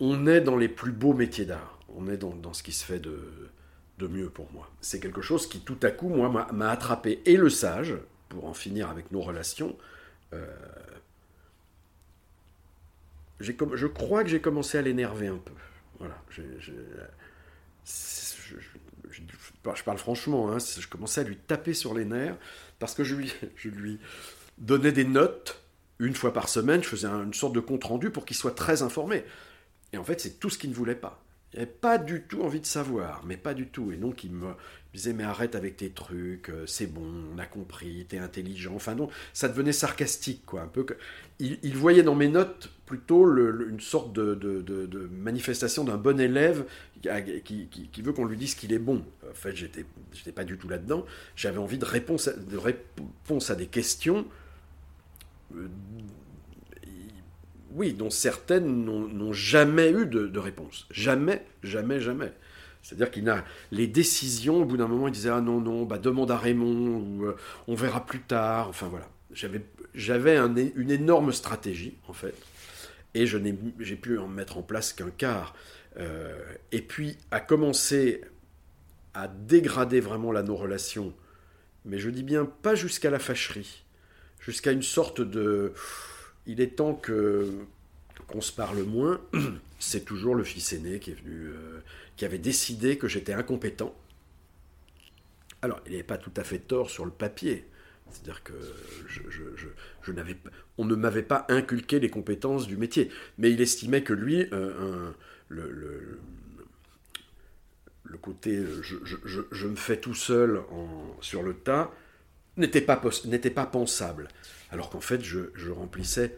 on 0.00 0.26
est 0.26 0.40
dans 0.40 0.56
les 0.56 0.68
plus 0.68 0.92
beaux 0.92 1.14
métiers 1.14 1.44
d'art. 1.44 1.78
On 1.94 2.08
est 2.08 2.16
dans, 2.16 2.34
dans 2.34 2.54
ce 2.54 2.62
qui 2.62 2.72
se 2.72 2.84
fait 2.84 3.00
de, 3.00 3.18
de 3.98 4.06
mieux 4.06 4.30
pour 4.30 4.50
moi. 4.52 4.70
C'est 4.80 5.00
quelque 5.00 5.20
chose 5.20 5.46
qui 5.46 5.60
tout 5.60 5.78
à 5.82 5.90
coup, 5.90 6.08
moi, 6.08 6.48
m'a, 6.52 6.70
attrapé. 6.70 7.20
Et 7.26 7.36
le 7.36 7.50
sage, 7.50 7.96
pour 8.28 8.46
en 8.46 8.54
finir 8.54 8.88
avec 8.88 9.12
nos 9.12 9.20
relations, 9.20 9.76
euh, 10.32 10.46
j'ai, 13.40 13.56
je 13.74 13.86
crois 13.86 14.24
que 14.24 14.30
j'ai 14.30 14.40
commencé 14.40 14.78
à 14.78 14.82
l'énerver 14.82 15.26
un 15.28 15.38
peu. 15.38 15.52
Voilà. 15.98 16.16
Je, 17.84 19.82
parle 19.84 19.98
franchement, 19.98 20.50
hein, 20.50 20.58
je 20.58 20.86
commençais 20.86 21.20
à 21.20 21.24
lui 21.24 21.36
taper 21.36 21.74
sur 21.74 21.94
les 21.94 22.04
nerfs 22.04 22.36
parce 22.78 22.94
que 22.94 23.04
je 23.04 23.14
lui, 23.14 23.32
je 23.56 23.68
lui 23.68 23.98
donnais 24.58 24.92
des 24.92 25.04
notes 25.04 25.60
une 25.98 26.14
fois 26.14 26.32
par 26.32 26.48
semaine, 26.48 26.82
je 26.82 26.88
faisais 26.88 27.06
une 27.06 27.34
sorte 27.34 27.54
de 27.54 27.60
compte 27.60 27.84
rendu 27.84 28.10
pour 28.10 28.24
qu'il 28.24 28.36
soit 28.36 28.54
très 28.54 28.82
informé. 28.82 29.24
Et 29.92 29.98
en 29.98 30.04
fait, 30.04 30.20
c'est 30.20 30.40
tout 30.40 30.50
ce 30.50 30.58
qu'il 30.58 30.70
ne 30.70 30.74
voulait 30.74 30.96
pas. 30.96 31.22
Il 31.52 31.58
n'avait 31.58 31.70
pas 31.70 31.98
du 31.98 32.22
tout 32.22 32.42
envie 32.42 32.60
de 32.60 32.66
savoir, 32.66 33.22
mais 33.26 33.36
pas 33.36 33.52
du 33.52 33.66
tout. 33.66 33.92
Et 33.92 33.96
donc, 33.96 34.24
il 34.24 34.32
me 34.32 34.54
disait, 34.94 35.12
mais 35.12 35.24
arrête 35.24 35.54
avec 35.54 35.76
tes 35.76 35.90
trucs, 35.90 36.48
euh, 36.48 36.66
c'est 36.66 36.86
bon, 36.86 37.06
on 37.34 37.38
a 37.38 37.44
compris, 37.46 38.06
t'es 38.08 38.18
intelligent. 38.18 38.74
Enfin, 38.74 38.94
non, 38.94 39.08
ça 39.32 39.48
devenait 39.48 39.72
sarcastique, 39.72 40.42
quoi. 40.46 40.62
Un 40.62 40.66
peu 40.66 40.84
il, 41.38 41.76
voyait 41.76 42.02
dans 42.02 42.14
mes 42.14 42.28
notes 42.28 42.70
plutôt 42.86 43.26
une 43.26 43.80
sorte 43.80 44.12
de, 44.12 45.10
manifestation 45.12 45.84
d'un 45.84 45.96
bon 45.96 46.20
élève 46.20 46.64
qui, 47.02 48.02
veut 48.02 48.12
qu'on 48.12 48.24
lui 48.24 48.36
dise 48.36 48.54
qu'il 48.54 48.72
est 48.72 48.78
bon. 48.78 49.04
En 49.28 49.34
fait, 49.34 49.54
j'étais, 49.54 49.84
j'étais 50.12 50.32
pas 50.32 50.44
du 50.44 50.56
tout 50.56 50.68
là-dedans. 50.68 51.04
J'avais 51.36 51.58
envie 51.58 51.78
de 51.78 51.84
réponse 51.84 52.28
à, 52.28 52.32
de 52.34 52.56
réponse 52.56 53.50
à 53.50 53.56
des 53.56 53.66
questions. 53.66 54.26
Euh, 55.54 55.68
oui, 57.74 57.92
dont 57.92 58.10
certaines 58.10 58.84
n'ont 58.84 59.32
jamais 59.32 59.90
eu 59.90 60.06
de, 60.06 60.38
réponse. 60.38 60.86
Jamais, 60.90 61.44
jamais, 61.62 62.00
jamais. 62.00 62.32
C'est-à-dire 62.82 63.10
qu'il 63.10 63.28
a 63.28 63.44
les 63.70 63.86
décisions, 63.86 64.62
au 64.62 64.64
bout 64.64 64.76
d'un 64.76 64.88
moment, 64.88 65.08
il 65.08 65.12
disait 65.12 65.30
Ah 65.30 65.40
non, 65.40 65.60
non, 65.60 65.84
bah, 65.84 65.98
demande 65.98 66.30
à 66.30 66.36
Raymond, 66.36 66.96
ou 66.98 67.26
euh, 67.26 67.36
on 67.68 67.74
verra 67.74 68.04
plus 68.04 68.20
tard. 68.20 68.68
Enfin 68.68 68.88
voilà. 68.88 69.08
J'avais, 69.94 70.38
une 70.76 70.90
énorme 70.90 71.32
stratégie, 71.32 71.96
en 72.08 72.12
fait, 72.12 72.34
et 73.14 73.26
je 73.26 73.38
j'ai 73.80 73.96
pu 73.96 74.18
en 74.18 74.28
mettre 74.28 74.58
en 74.58 74.62
place 74.62 74.92
qu'un 74.92 75.10
quart. 75.10 75.54
Euh, 75.98 76.38
et 76.70 76.82
puis, 76.82 77.16
à 77.30 77.40
commencer 77.40 78.22
à 79.14 79.28
dégrader 79.28 80.00
vraiment 80.00 80.32
la 80.32 80.42
nos-relations, 80.42 81.14
mais 81.84 81.98
je 81.98 82.10
dis 82.10 82.22
bien 82.22 82.44
pas 82.44 82.74
jusqu'à 82.74 83.10
la 83.10 83.18
fâcherie, 83.18 83.84
jusqu'à 84.40 84.72
une 84.72 84.82
sorte 84.82 85.20
de 85.20 85.72
il 86.46 86.60
est 86.60 86.74
temps 86.76 86.94
que 86.94 87.50
qu'on 88.26 88.40
se 88.40 88.52
parle 88.52 88.82
moins, 88.84 89.20
c'est 89.78 90.04
toujours 90.04 90.34
le 90.34 90.44
fils 90.44 90.72
aîné 90.72 90.98
qui 90.98 91.10
est 91.10 91.14
venu, 91.14 91.48
euh, 91.48 91.80
qui 92.16 92.24
avait 92.24 92.38
décidé 92.38 92.96
que 92.98 93.08
j'étais 93.08 93.32
incompétent. 93.32 93.94
Alors, 95.60 95.80
il 95.86 95.92
n'avait 95.92 96.02
pas 96.02 96.18
tout 96.18 96.32
à 96.36 96.44
fait 96.44 96.58
tort 96.58 96.90
sur 96.90 97.04
le 97.04 97.10
papier. 97.10 97.66
C'est-à-dire 98.10 98.42
que 98.42 98.52
je, 99.08 100.12
n'avais, 100.12 100.36
on 100.76 100.84
ne 100.84 100.94
m'avait 100.94 101.22
pas 101.22 101.46
inculqué 101.48 101.98
les 101.98 102.10
compétences 102.10 102.66
du 102.66 102.76
métier. 102.76 103.10
Mais 103.38 103.50
il 103.50 103.60
estimait 103.60 104.02
que 104.02 104.12
lui, 104.12 104.46
euh, 104.52 105.10
le, 105.48 106.18
côté 108.20 108.62
je, 108.82 109.66
me 109.66 109.76
fais 109.76 109.96
tout 109.96 110.14
seul 110.14 110.60
sur 111.20 111.42
le 111.42 111.54
tas 111.54 111.90
n'était 112.56 112.82
pas, 112.82 113.00
n'était 113.24 113.50
pas 113.50 113.66
pensable. 113.66 114.28
Alors 114.72 114.88
qu'en 114.88 115.00
fait, 115.00 115.22
je, 115.22 115.70
remplissais 115.70 116.34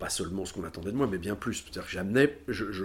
pas 0.00 0.10
seulement 0.10 0.44
ce 0.44 0.52
qu'on 0.52 0.64
attendait 0.64 0.90
de 0.90 0.96
moi, 0.96 1.06
mais 1.06 1.18
bien 1.18 1.36
plus. 1.36 1.54
C'est-à-dire 1.54 1.84
que 1.84 1.90
j'amenais, 1.90 2.36
je, 2.48 2.84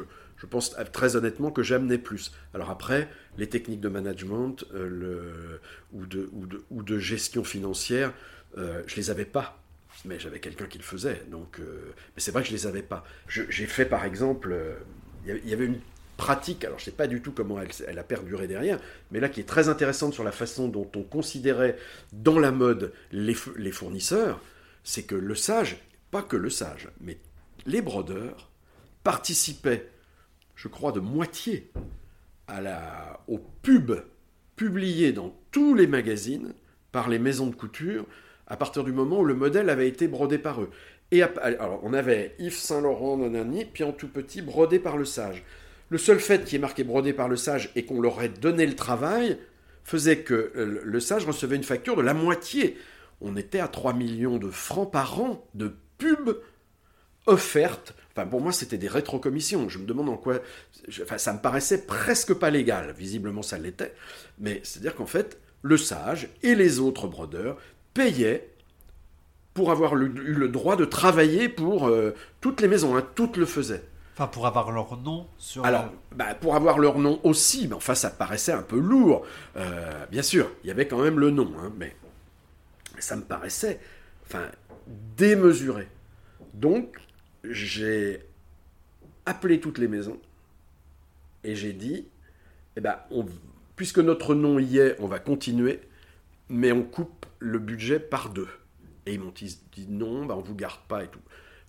pense 0.50 0.76
très 0.94 1.16
honnêtement 1.16 1.50
que 1.50 1.64
j'amenais 1.64 1.98
plus. 1.98 2.32
Alors 2.54 2.70
après, 2.70 3.10
les 3.38 3.50
techniques 3.50 3.82
de 3.82 3.90
management 3.90 4.64
euh, 4.76 5.58
ou, 5.92 6.06
de, 6.06 7.00
gestion 7.00 7.44
financière, 7.44 8.14
euh, 8.58 8.84
je 8.86 8.96
les 8.96 9.10
avais 9.10 9.26
pas. 9.26 9.60
Mais 10.04 10.20
j'avais 10.20 10.40
quelqu'un 10.40 10.68
qui 10.68 10.78
le 10.78 10.84
faisait. 10.84 11.24
Donc, 11.32 11.60
euh, 11.60 11.94
mais 12.16 12.22
c'est 12.22 12.32
vrai 12.32 12.44
que 12.44 12.50
je 12.50 12.54
les 12.54 12.68
avais 12.68 12.84
pas. 12.84 13.04
j'ai 13.28 13.66
fait 13.66 13.86
par 13.86 14.06
exemple, 14.06 14.52
euh, 14.52 14.76
il 15.26 15.50
y 15.50 15.54
avait 15.54 15.66
une 15.66 15.80
pratique, 16.18 16.64
alors 16.64 16.78
je 16.78 16.84
ne 16.84 16.86
sais 16.86 16.96
pas 16.96 17.08
du 17.08 17.22
tout 17.22 17.32
comment 17.32 17.58
elle, 17.60 18.00
a 18.00 18.04
perduré 18.04 18.48
derrière, 18.48 18.80
mais 19.12 19.20
là 19.20 19.30
qui 19.30 19.42
est 19.42 19.46
très 19.46 19.68
intéressante 19.68 20.14
sur 20.14 20.24
la 20.24 20.32
façon 20.32 20.70
dont 20.70 20.90
on 20.96 21.04
considérait 21.04 21.78
dans 22.14 22.40
la 22.40 22.52
mode 22.52 22.94
les 23.12 23.34
fournisseurs, 23.34 24.40
c'est 24.86 25.04
que 25.04 25.16
le 25.16 25.36
sage, 25.36 25.78
pas 26.12 26.22
que 26.22 26.38
le 26.38 26.50
sage, 26.50 26.88
mais 27.02 27.18
les 27.66 27.82
brodeurs 27.82 28.50
participaient, 29.04 29.90
je 30.56 30.70
crois, 30.70 30.94
de 30.94 31.02
moitié 31.02 31.72
à 32.48 32.62
la, 32.62 33.20
aux 33.28 33.40
pubs 33.40 34.06
publiés 34.56 35.12
dans 35.12 35.36
tous 35.52 35.74
les 35.74 35.88
magazines 35.88 36.54
par 36.92 37.10
les 37.10 37.20
maisons 37.20 37.48
de 37.48 37.56
couture 37.56 38.06
à 38.48 38.56
partir 38.56 38.84
du 38.84 38.94
moment 38.94 39.20
où 39.20 39.26
le 39.26 39.34
modèle 39.34 39.70
avait 39.70 39.88
été 39.88 40.08
brodé 40.08 40.38
par 40.38 40.62
eux. 40.62 40.70
Et 41.12 41.24
on 41.82 41.94
avait 41.94 42.36
Yves 42.40 42.58
Saint 42.58 42.82
Laurent, 42.82 43.18
nanani, 43.18 43.66
puis 43.66 43.84
en 43.84 43.92
tout 43.92 44.08
petit, 44.08 44.42
brodé 44.42 44.80
par 44.80 44.98
le 44.98 45.06
sage. 45.06 45.44
Le 45.90 45.98
seul 45.98 46.20
fait 46.20 46.46
qu'il 46.46 46.58
est 46.58 46.62
marqué 46.62 46.84
brodé 46.84 47.12
par 47.12 47.28
le 47.28 47.36
sage 47.36 47.72
et 47.76 47.86
qu'on 47.86 48.02
leur 48.02 48.22
ait 48.22 48.30
donné 48.30 48.66
le 48.66 48.76
travail 48.76 49.38
faisait 49.84 50.20
que 50.20 50.52
euh, 50.56 50.82
le 50.84 51.00
sage 51.00 51.26
recevait 51.26 51.56
une 51.56 51.64
facture 51.64 51.96
de 51.96 52.02
la 52.02 52.14
moitié 52.14 52.78
on 53.22 53.36
était 53.36 53.60
à 53.60 53.68
3 53.68 53.94
millions 53.94 54.38
de 54.38 54.50
francs 54.50 54.92
par 54.92 55.22
an 55.22 55.46
de 55.54 55.76
pubs 55.98 56.38
offertes. 57.28 57.94
Enfin, 58.16 58.28
pour 58.28 58.42
moi, 58.42 58.52
c'était 58.52 58.78
des 58.78 58.88
rétrocommissions. 58.88 59.68
Je 59.70 59.80
me 59.80 59.86
demande 59.86 60.10
en 60.10 60.18
quoi. 60.18 60.40
Enfin, 61.02 61.18
ça 61.18 61.34
me 61.34 61.40
paraissait 61.40 61.86
presque 61.86 62.34
pas 62.34 62.50
légal. 62.50 62.94
Visiblement, 62.98 63.42
ça 63.42 63.58
l'était. 63.58 63.94
Mais 64.40 64.62
c'est-à-dire 64.64 64.96
qu'en 64.96 65.06
fait, 65.06 65.40
le 65.62 65.78
sage 65.78 66.30
et 66.44 66.56
les 66.56 66.80
autres 66.80 67.08
brodeurs 67.08 67.58
payaient 67.94 68.50
pour 69.54 69.72
avoir 69.72 69.96
eu 69.96 70.10
le 70.10 70.50
droit 70.50 70.76
de 70.76 70.86
travailler 70.86 71.50
pour 71.50 71.88
euh, 71.88 72.14
toutes 72.42 72.62
les 72.62 72.68
maisons. 72.68 72.96
Hein, 72.96 73.06
toutes 73.16 73.38
le 73.38 73.46
faisaient. 73.46 73.84
Enfin, 74.14 74.28
pour 74.28 74.48
avoir 74.48 74.72
leur 74.72 74.98
nom 74.98 75.28
sur. 75.38 75.66
Alors, 75.66 75.92
bah, 76.16 76.36
pour 76.36 76.56
avoir 76.56 76.78
leur 76.80 77.00
nom 77.00 77.20
aussi, 77.24 77.68
mais 77.68 77.74
enfin, 77.74 77.96
ça 77.96 78.10
paraissait 78.10 78.54
un 78.54 78.62
peu 78.62 78.78
lourd. 78.80 79.26
Euh, 79.58 80.06
bien 80.10 80.22
sûr, 80.22 80.52
il 80.64 80.68
y 80.68 80.72
avait 80.72 80.88
quand 80.88 81.02
même 81.02 81.20
le 81.20 81.32
nom, 81.32 81.52
hein, 81.60 81.72
mais 81.78 81.96
ça 83.04 83.16
me 83.16 83.24
paraissait 83.24 83.80
enfin, 84.26 84.50
démesuré. 85.18 85.88
Donc, 86.54 86.98
j'ai 87.44 88.22
appelé 89.26 89.60
toutes 89.60 89.78
les 89.78 89.88
maisons 89.88 90.20
et 91.44 91.56
j'ai 91.56 91.74
dit, 91.74 92.08
eh 92.76 92.82
ben, 92.82 92.98
puisque 93.76 94.00
notre 94.00 94.36
nom 94.36 94.60
y 94.60 94.78
est, 94.78 94.96
on 95.00 95.08
va 95.08 95.20
continuer, 95.20 95.82
mais 96.50 96.72
on 96.72 96.84
coupe 96.84 97.26
le 97.40 97.60
budget 97.60 98.00
par 98.00 98.30
deux. 98.30 98.48
Et 99.06 99.14
ils 99.14 99.20
m'ont 99.20 99.32
dit, 99.32 99.60
non, 99.88 100.26
ben, 100.26 100.36
on 100.36 100.42
ne 100.42 100.46
vous 100.46 100.56
garde 100.56 100.82
pas 100.88 101.04
et 101.04 101.08
tout. 101.08 101.20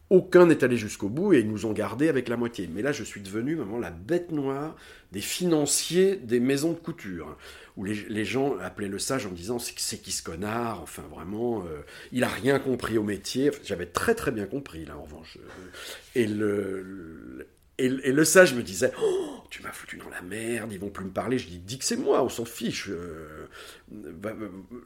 Aucun 0.09 0.47
n'est 0.47 0.63
allé 0.63 0.77
jusqu'au 0.77 1.09
bout 1.09 1.33
et 1.33 1.41
ils 1.41 1.51
nous 1.51 1.67
ont 1.67 1.73
gardés 1.73 2.09
avec 2.09 2.29
la 2.29 2.37
moitié. 2.37 2.69
Mais 2.73 2.81
là, 2.81 2.93
je 2.93 3.03
suis 3.03 3.21
devenu 3.21 3.57
vraiment 3.57 3.79
la 3.79 3.91
bête 3.91 4.31
noire 4.31 4.77
des 5.11 5.21
financiers 5.21 6.17
des 6.17 6.39
maisons 6.39 6.73
de 6.73 6.79
couture, 6.79 7.37
où 7.77 7.85
les, 7.85 8.25
gens 8.25 8.57
appelaient 8.59 8.89
le 8.89 8.99
sage 8.99 9.27
en 9.27 9.31
disant 9.31 9.59
c'est 9.59 9.75
qui 9.75 10.13
ce 10.13 10.23
connard? 10.23 10.81
Enfin, 10.81 11.03
vraiment, 11.11 11.65
euh, 11.65 11.83
il 12.13 12.23
a 12.23 12.29
rien 12.29 12.59
compris 12.61 12.99
au 12.99 13.03
métier. 13.03 13.51
J'avais 13.65 13.87
très 13.87 14.15
très 14.15 14.31
bien 14.31 14.47
compris, 14.47 14.85
là, 14.85 14.97
en 14.97 15.03
revanche. 15.03 15.39
Et 16.15 16.27
le, 16.27 17.45
sage 18.25 18.55
me 18.55 18.63
disait 18.63 18.93
oh, 19.01 19.43
Tu 19.51 19.63
m'as 19.63 19.73
foutu 19.73 19.97
dans 19.97 20.09
la 20.09 20.23
merde, 20.23 20.73
ils 20.73 20.79
vont 20.79 20.91
plus 20.91 21.05
me 21.05 21.11
parler. 21.11 21.39
Je 21.39 21.49
dis 21.49 21.59
Dis 21.59 21.79
que 21.79 21.85
c'est 21.85 21.97
moi, 21.97 22.23
on 22.23 22.29
s'en 22.29 22.45
fiche. 22.45 22.91
Euh, 22.91 23.49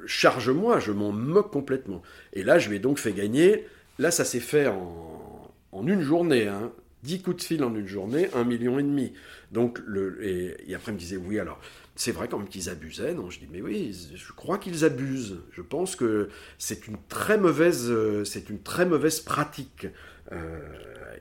charge-moi, 0.06 0.80
je 0.80 0.92
m'en 0.92 1.12
moque 1.12 1.52
complètement. 1.52 2.00
Et 2.32 2.42
là, 2.42 2.58
je 2.58 2.70
lui 2.70 2.76
ai 2.76 2.80
donc 2.80 2.98
fait 2.98 3.12
gagner 3.12 3.66
Là, 4.00 4.10
ça 4.10 4.24
s'est 4.24 4.40
fait 4.40 4.66
en, 4.66 5.86
une 5.86 6.00
journée. 6.00 6.48
Hein. 6.48 6.72
10 7.02 7.22
coups 7.22 7.36
de 7.36 7.42
fil 7.42 7.64
en 7.64 7.74
une 7.74 7.86
journée, 7.86 8.28
un 8.34 8.44
million 8.44 8.78
et 8.78 8.82
demi. 8.82 9.12
Donc, 9.52 9.78
et, 10.22 10.74
après, 10.74 10.92
il 10.92 10.94
me 10.94 10.98
disait, 10.98 11.16
oui, 11.16 11.38
alors, 11.38 11.60
c'est 11.96 12.10
vrai 12.10 12.26
quand 12.26 12.38
même 12.38 12.48
qu'ils 12.48 12.70
abusaient. 12.70 13.12
Non, 13.12 13.28
je 13.28 13.38
dis, 13.38 13.48
mais 13.52 13.60
oui, 13.60 13.94
je 14.14 14.32
crois 14.32 14.56
qu'ils 14.56 14.86
abusent. 14.86 15.40
Je 15.52 15.60
pense 15.60 15.96
que 15.96 16.30
c'est 16.56 16.88
une 16.88 16.96
très 17.10 17.36
mauvaise, 17.36 17.92
c'est 18.24 18.48
une 18.48 18.60
très 18.62 18.86
mauvaise 18.86 19.20
pratique. 19.20 19.86
Euh, 20.32 20.60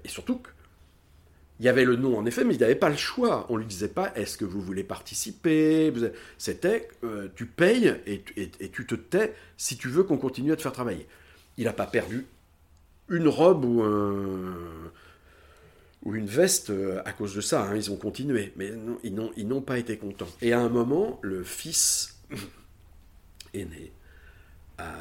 et 0.04 0.08
surtout 0.08 0.42
il 1.60 1.66
y 1.66 1.70
avait 1.70 1.84
le 1.84 1.98
nom 1.98 2.18
en 2.18 2.26
effet, 2.26 2.46
mais 2.46 2.56
il 2.56 2.62
n'avait 2.62 2.76
pas 2.76 2.90
le 2.90 2.96
choix. 2.96 3.46
On 3.50 3.58
lui 3.58 3.66
disait 3.66 3.90
pas 3.90 4.14
est-ce 4.16 4.38
que 4.38 4.46
vous 4.46 4.62
voulez 4.62 4.86
participer? 4.86 5.92
C'était 6.38 6.88
euh, 7.04 7.28
tu 7.36 7.46
payes 7.46 7.94
et, 8.06 8.24
tu 8.70 8.86
te 8.86 8.96
tais 8.96 9.34
si 9.58 9.76
tu 9.76 9.90
veux 9.90 10.04
qu'on 10.04 10.18
continue 10.18 10.54
à 10.54 10.56
te 10.56 10.62
faire 10.62 10.72
travailler. 10.72 11.06
Il 11.58 11.66
n'a 11.66 11.74
pas 11.74 11.86
perdu 11.86 12.26
une 13.10 13.28
robe 13.28 13.66
ou 13.66 13.84
ou 16.04 16.16
une 16.16 16.28
veste 16.28 16.70
euh, 16.70 17.02
à 17.06 17.12
cause 17.12 17.36
de 17.36 17.42
ça. 17.42 17.64
Hein. 17.64 17.76
ils 17.76 17.92
ont 17.92 17.98
continué, 17.98 18.54
mais 18.56 18.72
ils 19.04 19.48
n'ont 19.48 19.62
pas 19.62 19.78
été 19.78 19.98
contents. 19.98 20.30
Et 20.42 20.54
à 20.54 20.60
un 20.60 20.70
moment, 20.70 21.20
le 21.22 21.44
fils 21.44 22.20
aîné 23.54 23.92
a 24.78 24.96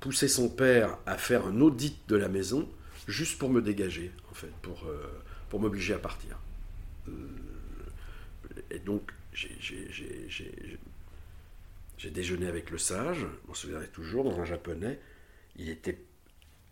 poussé 0.00 0.28
son 0.28 0.48
père 0.48 0.98
à 1.06 1.16
faire 1.16 1.46
un 1.46 1.60
audit 1.60 1.98
de 2.08 2.16
la 2.16 2.28
maison 2.28 2.68
juste 3.08 3.38
pour 3.38 3.50
me 3.50 3.60
dégager, 3.60 4.12
en 4.30 4.34
fait, 4.34 4.52
pour, 4.62 4.86
euh, 4.86 5.04
pour 5.50 5.60
m'obliger 5.60 5.94
à 5.94 5.98
partir. 5.98 6.38
Euh, 7.08 7.12
et 8.70 8.78
donc, 8.78 9.12
j'ai 9.32 9.50
déjeuné 12.10 12.46
avec 12.46 12.70
le 12.70 12.78
sage, 12.78 13.18
je 13.18 13.48
m'en 13.48 13.54
souviendrai 13.54 13.88
toujours, 13.88 14.24
dans 14.24 14.38
un 14.40 14.44
japonais. 14.44 14.98
Il 15.56 15.68
était 15.68 15.98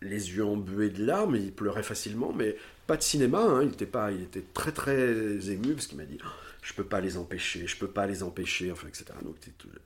les 0.05 0.35
yeux 0.35 0.45
embués 0.45 0.89
de 0.89 1.05
larmes, 1.05 1.35
il 1.35 1.51
pleurait 1.51 1.83
facilement, 1.83 2.31
mais 2.33 2.55
pas 2.87 2.97
de 2.97 3.01
cinéma, 3.01 3.39
hein. 3.39 3.63
il, 3.63 3.69
était 3.69 3.85
pas, 3.85 4.11
il 4.11 4.21
était 4.21 4.43
très 4.53 4.71
très 4.71 5.49
ému 5.49 5.73
parce 5.73 5.87
qu'il 5.87 5.97
m'a 5.97 6.05
dit 6.05 6.19
Je 6.61 6.73
peux 6.73 6.83
pas 6.83 7.01
les 7.01 7.17
empêcher, 7.17 7.67
je 7.67 7.77
peux 7.77 7.87
pas 7.87 8.05
les 8.05 8.23
empêcher, 8.23 8.71
enfin, 8.71 8.87
etc. 8.87 9.05
Donc 9.23 9.35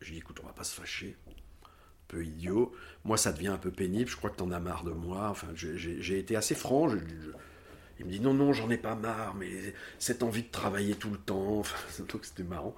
je 0.01 0.11
dis 0.11 0.17
Écoute, 0.17 0.39
on 0.43 0.47
va 0.47 0.53
pas 0.53 0.63
se 0.63 0.76
fâcher. 0.76 1.15
Peu 2.07 2.26
idiot. 2.26 2.74
Moi, 3.05 3.17
ça 3.17 3.32
devient 3.32 3.49
un 3.49 3.57
peu 3.57 3.72
pénible, 3.72 4.09
je 4.09 4.17
crois 4.17 4.32
que 4.32 4.38
tu 4.38 4.43
en 4.43 4.51
as 4.51 4.59
marre 4.59 4.84
de 4.84 4.91
moi. 4.91 5.30
Enfin, 5.30 5.47
j'ai 5.55 6.17
été 6.17 6.36
assez 6.36 6.55
franc. 6.55 6.89
il 7.99 8.05
me 8.05 8.11
dit 8.11 8.20
Non, 8.20 8.34
non, 8.34 8.51
j'en 8.51 8.70
ai 8.70 8.78
pas 8.78 8.95
marre, 8.95 9.36
mais 9.36 9.76
cette 9.99 10.24
envie 10.24 10.43
de 10.43 10.49
travailler 10.51 10.95
tout 10.95 11.11
le 11.11 11.17
temps. 11.17 11.59
Enfin, 11.59 11.78
donc 12.11 12.26
c'était 12.26 12.43
marrant. 12.43 12.76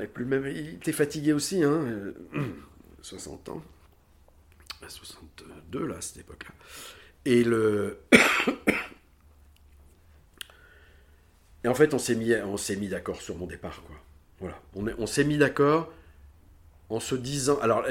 et 0.00 0.06
plus 0.06 0.24
même, 0.24 0.46
il 0.46 0.74
était 0.74 0.92
fatigué 0.92 1.32
aussi, 1.32 1.62
hein, 1.62 2.12
60 3.02 3.50
ans. 3.50 3.62
62 4.88 5.86
là, 5.86 5.96
à 5.96 6.00
cette 6.00 6.18
époque-là. 6.18 6.54
Et 7.24 7.44
le. 7.44 7.98
Et 11.64 11.68
en 11.68 11.74
fait, 11.74 11.94
on 11.94 11.98
s'est 11.98 12.14
mis, 12.14 12.34
on 12.34 12.58
s'est 12.58 12.76
mis 12.76 12.88
d'accord 12.88 13.22
sur 13.22 13.36
mon 13.36 13.46
départ, 13.46 13.82
quoi. 13.86 13.96
Voilà. 14.40 14.60
On, 14.98 15.06
s'est 15.06 15.24
mis 15.24 15.38
d'accord 15.38 15.90
en 16.90 17.00
se 17.00 17.14
disant. 17.14 17.58
Alors, 17.62 17.84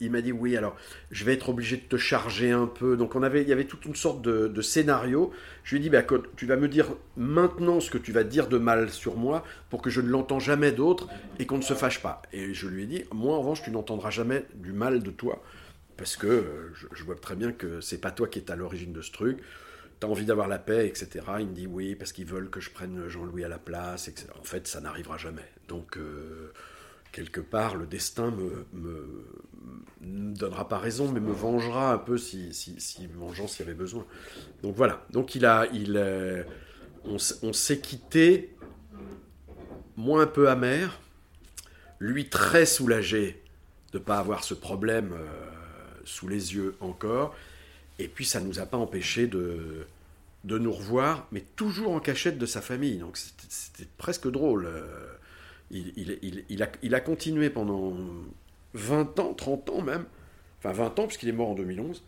il, 0.00 0.10
m'a 0.10 0.20
dit 0.20 0.32
oui. 0.32 0.58
Alors, 0.58 0.76
je 1.10 1.24
vais 1.24 1.32
être 1.32 1.48
obligé 1.48 1.78
de 1.78 1.82
te 1.82 1.96
charger 1.96 2.50
un 2.50 2.66
peu. 2.66 2.98
Donc, 2.98 3.14
on 3.14 3.22
avait, 3.22 3.40
il 3.40 3.48
y 3.48 3.52
avait 3.52 3.64
toute 3.64 3.86
une 3.86 3.94
sorte 3.94 4.20
de, 4.20 4.60
scénario. 4.60 5.32
Je 5.62 5.76
lui 5.76 5.80
ai 5.80 5.82
dit, 5.84 5.88
bah, 5.88 6.02
tu 6.36 6.44
vas 6.44 6.56
me 6.56 6.68
dire 6.68 6.88
maintenant 7.16 7.80
ce 7.80 7.90
que 7.90 7.96
tu 7.96 8.12
vas 8.12 8.24
dire 8.24 8.48
de 8.48 8.58
mal 8.58 8.90
sur 8.90 9.16
moi 9.16 9.42
pour 9.70 9.80
que 9.80 9.88
je 9.88 10.02
ne 10.02 10.08
l'entends 10.08 10.40
jamais 10.40 10.72
d'autre 10.72 11.08
et 11.38 11.46
qu'on 11.46 11.56
ne 11.56 11.62
se 11.62 11.74
fâche 11.74 12.02
pas. 12.02 12.20
Et 12.34 12.52
je 12.52 12.68
lui 12.68 12.82
ai 12.82 12.86
dit, 12.86 13.04
moi 13.10 13.36
en 13.36 13.40
revanche, 13.40 13.62
tu 13.62 13.70
n'entendras 13.70 14.10
jamais 14.10 14.44
du 14.56 14.72
mal 14.72 15.02
de 15.02 15.10
toi 15.10 15.42
parce 15.96 16.16
que 16.16 16.26
euh, 16.26 16.72
je, 16.92 17.04
vois 17.04 17.16
très 17.16 17.36
bien 17.36 17.52
que 17.52 17.80
c'est 17.80 17.98
pas 17.98 18.10
toi 18.10 18.28
qui 18.28 18.38
es 18.38 18.50
à 18.50 18.56
l'origine 18.56 18.92
de 18.92 19.02
ce 19.02 19.12
truc. 19.12 19.38
Tu 20.00 20.06
as 20.06 20.10
envie 20.10 20.24
d'avoir 20.24 20.48
la 20.48 20.58
paix, 20.58 20.86
etc. 20.86 21.08
Il 21.40 21.48
me 21.48 21.54
dit 21.54 21.66
oui, 21.66 21.94
parce 21.94 22.12
qu'ils 22.12 22.26
veulent 22.26 22.50
que 22.50 22.60
je 22.60 22.70
prenne 22.70 23.08
Jean-Louis 23.08 23.44
à 23.44 23.48
la 23.48 23.58
place. 23.58 24.08
Etc. 24.08 24.26
En 24.38 24.44
fait, 24.44 24.66
ça 24.66 24.80
n'arrivera 24.80 25.16
jamais. 25.16 25.48
Donc, 25.68 25.96
euh, 25.96 26.52
quelque 27.12 27.40
part, 27.40 27.76
le 27.76 27.86
destin 27.86 28.32
me, 28.32 28.66
me, 28.72 29.24
donnera 30.00 30.68
pas 30.68 30.78
raison, 30.78 31.10
mais 31.12 31.20
me 31.20 31.32
vengera 31.32 31.92
un 31.92 31.98
peu 31.98 32.18
si, 32.18 32.52
si, 32.52 32.80
si 32.80 33.06
vengeance 33.06 33.60
y 33.60 33.62
avait 33.62 33.74
besoin. 33.74 34.04
Donc 34.62 34.74
voilà. 34.74 35.06
Donc 35.10 35.36
il 35.36 35.46
a, 35.46 35.66
il, 35.72 35.96
euh, 35.96 36.42
on, 37.04 37.52
s'est 37.52 37.78
quitté, 37.78 38.56
moi 39.96 40.22
un 40.22 40.26
peu 40.26 40.48
amer, 40.48 40.98
lui 42.00 42.28
très 42.28 42.66
soulagé 42.66 43.42
de 43.92 43.98
pas 43.98 44.18
avoir 44.18 44.42
ce 44.42 44.54
problème 44.54 45.14
sous 46.04 46.28
les 46.28 46.54
yeux 46.54 46.76
encore. 46.80 47.34
Et 47.98 48.08
puis 48.08 48.24
ça 48.24 48.40
nous 48.40 48.58
a 48.58 48.66
pas 48.66 48.76
empêché 48.76 49.26
de, 49.26 49.86
de 50.44 50.58
nous 50.58 50.72
revoir, 50.72 51.26
mais 51.32 51.42
toujours 51.56 51.92
en 51.92 52.00
cachette 52.00 52.38
de 52.38 52.46
sa 52.46 52.60
famille. 52.60 52.98
Donc 52.98 53.16
c'était 53.16 53.88
presque 53.98 54.30
drôle. 54.30 54.66
Euh, 54.66 54.82
il- 55.70 56.18
il 56.48 56.62
a, 56.62 56.68
il 56.82 56.94
a 56.94 57.00
continué 57.00 57.50
pendant 57.50 57.96
20 58.74 59.18
ans, 59.20 59.34
30 59.34 59.70
ans 59.70 59.82
même, 59.82 60.04
enfin 60.58 60.72
20 60.72 60.98
ans 60.98 61.06
puisqu'il 61.06 61.28
est 61.28 61.32
mort 61.32 61.48
en 61.50 61.54
2011. 61.54 62.02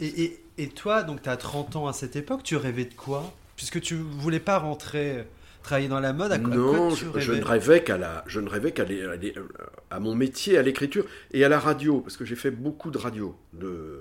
Et, 0.00 0.22
et, 0.24 0.40
et 0.58 0.68
toi, 0.68 1.02
donc 1.02 1.22
tu 1.22 1.28
as 1.28 1.36
30 1.36 1.76
ans 1.76 1.86
à 1.88 1.92
cette 1.92 2.16
époque, 2.16 2.42
tu 2.42 2.56
rêvais 2.56 2.84
de 2.84 2.94
quoi? 2.94 3.32
Puisque 3.56 3.80
tu 3.80 3.96
voulais 3.96 4.40
pas 4.40 4.58
rentrer 4.58 5.24
travailler 5.68 5.88
dans 5.88 6.00
la 6.00 6.14
mode, 6.14 6.32
à 6.32 6.38
non, 6.38 6.90
je, 6.90 7.06
je 7.16 7.32
ne 7.32 7.44
rêvais 7.44 7.84
qu'à 7.84 7.98
la, 7.98 8.24
je 8.26 8.40
ne 8.40 8.48
rêvais 8.48 8.72
qu'à 8.72 8.86
à 9.90 10.00
mon 10.00 10.14
métier, 10.14 10.56
à 10.56 10.62
l'écriture 10.62 11.04
et 11.32 11.44
à 11.44 11.50
la 11.50 11.58
radio, 11.58 12.00
parce 12.00 12.16
que 12.16 12.24
j'ai 12.24 12.36
fait 12.36 12.50
beaucoup 12.50 12.90
de 12.90 12.96
radio. 12.96 13.36
De, 13.52 14.00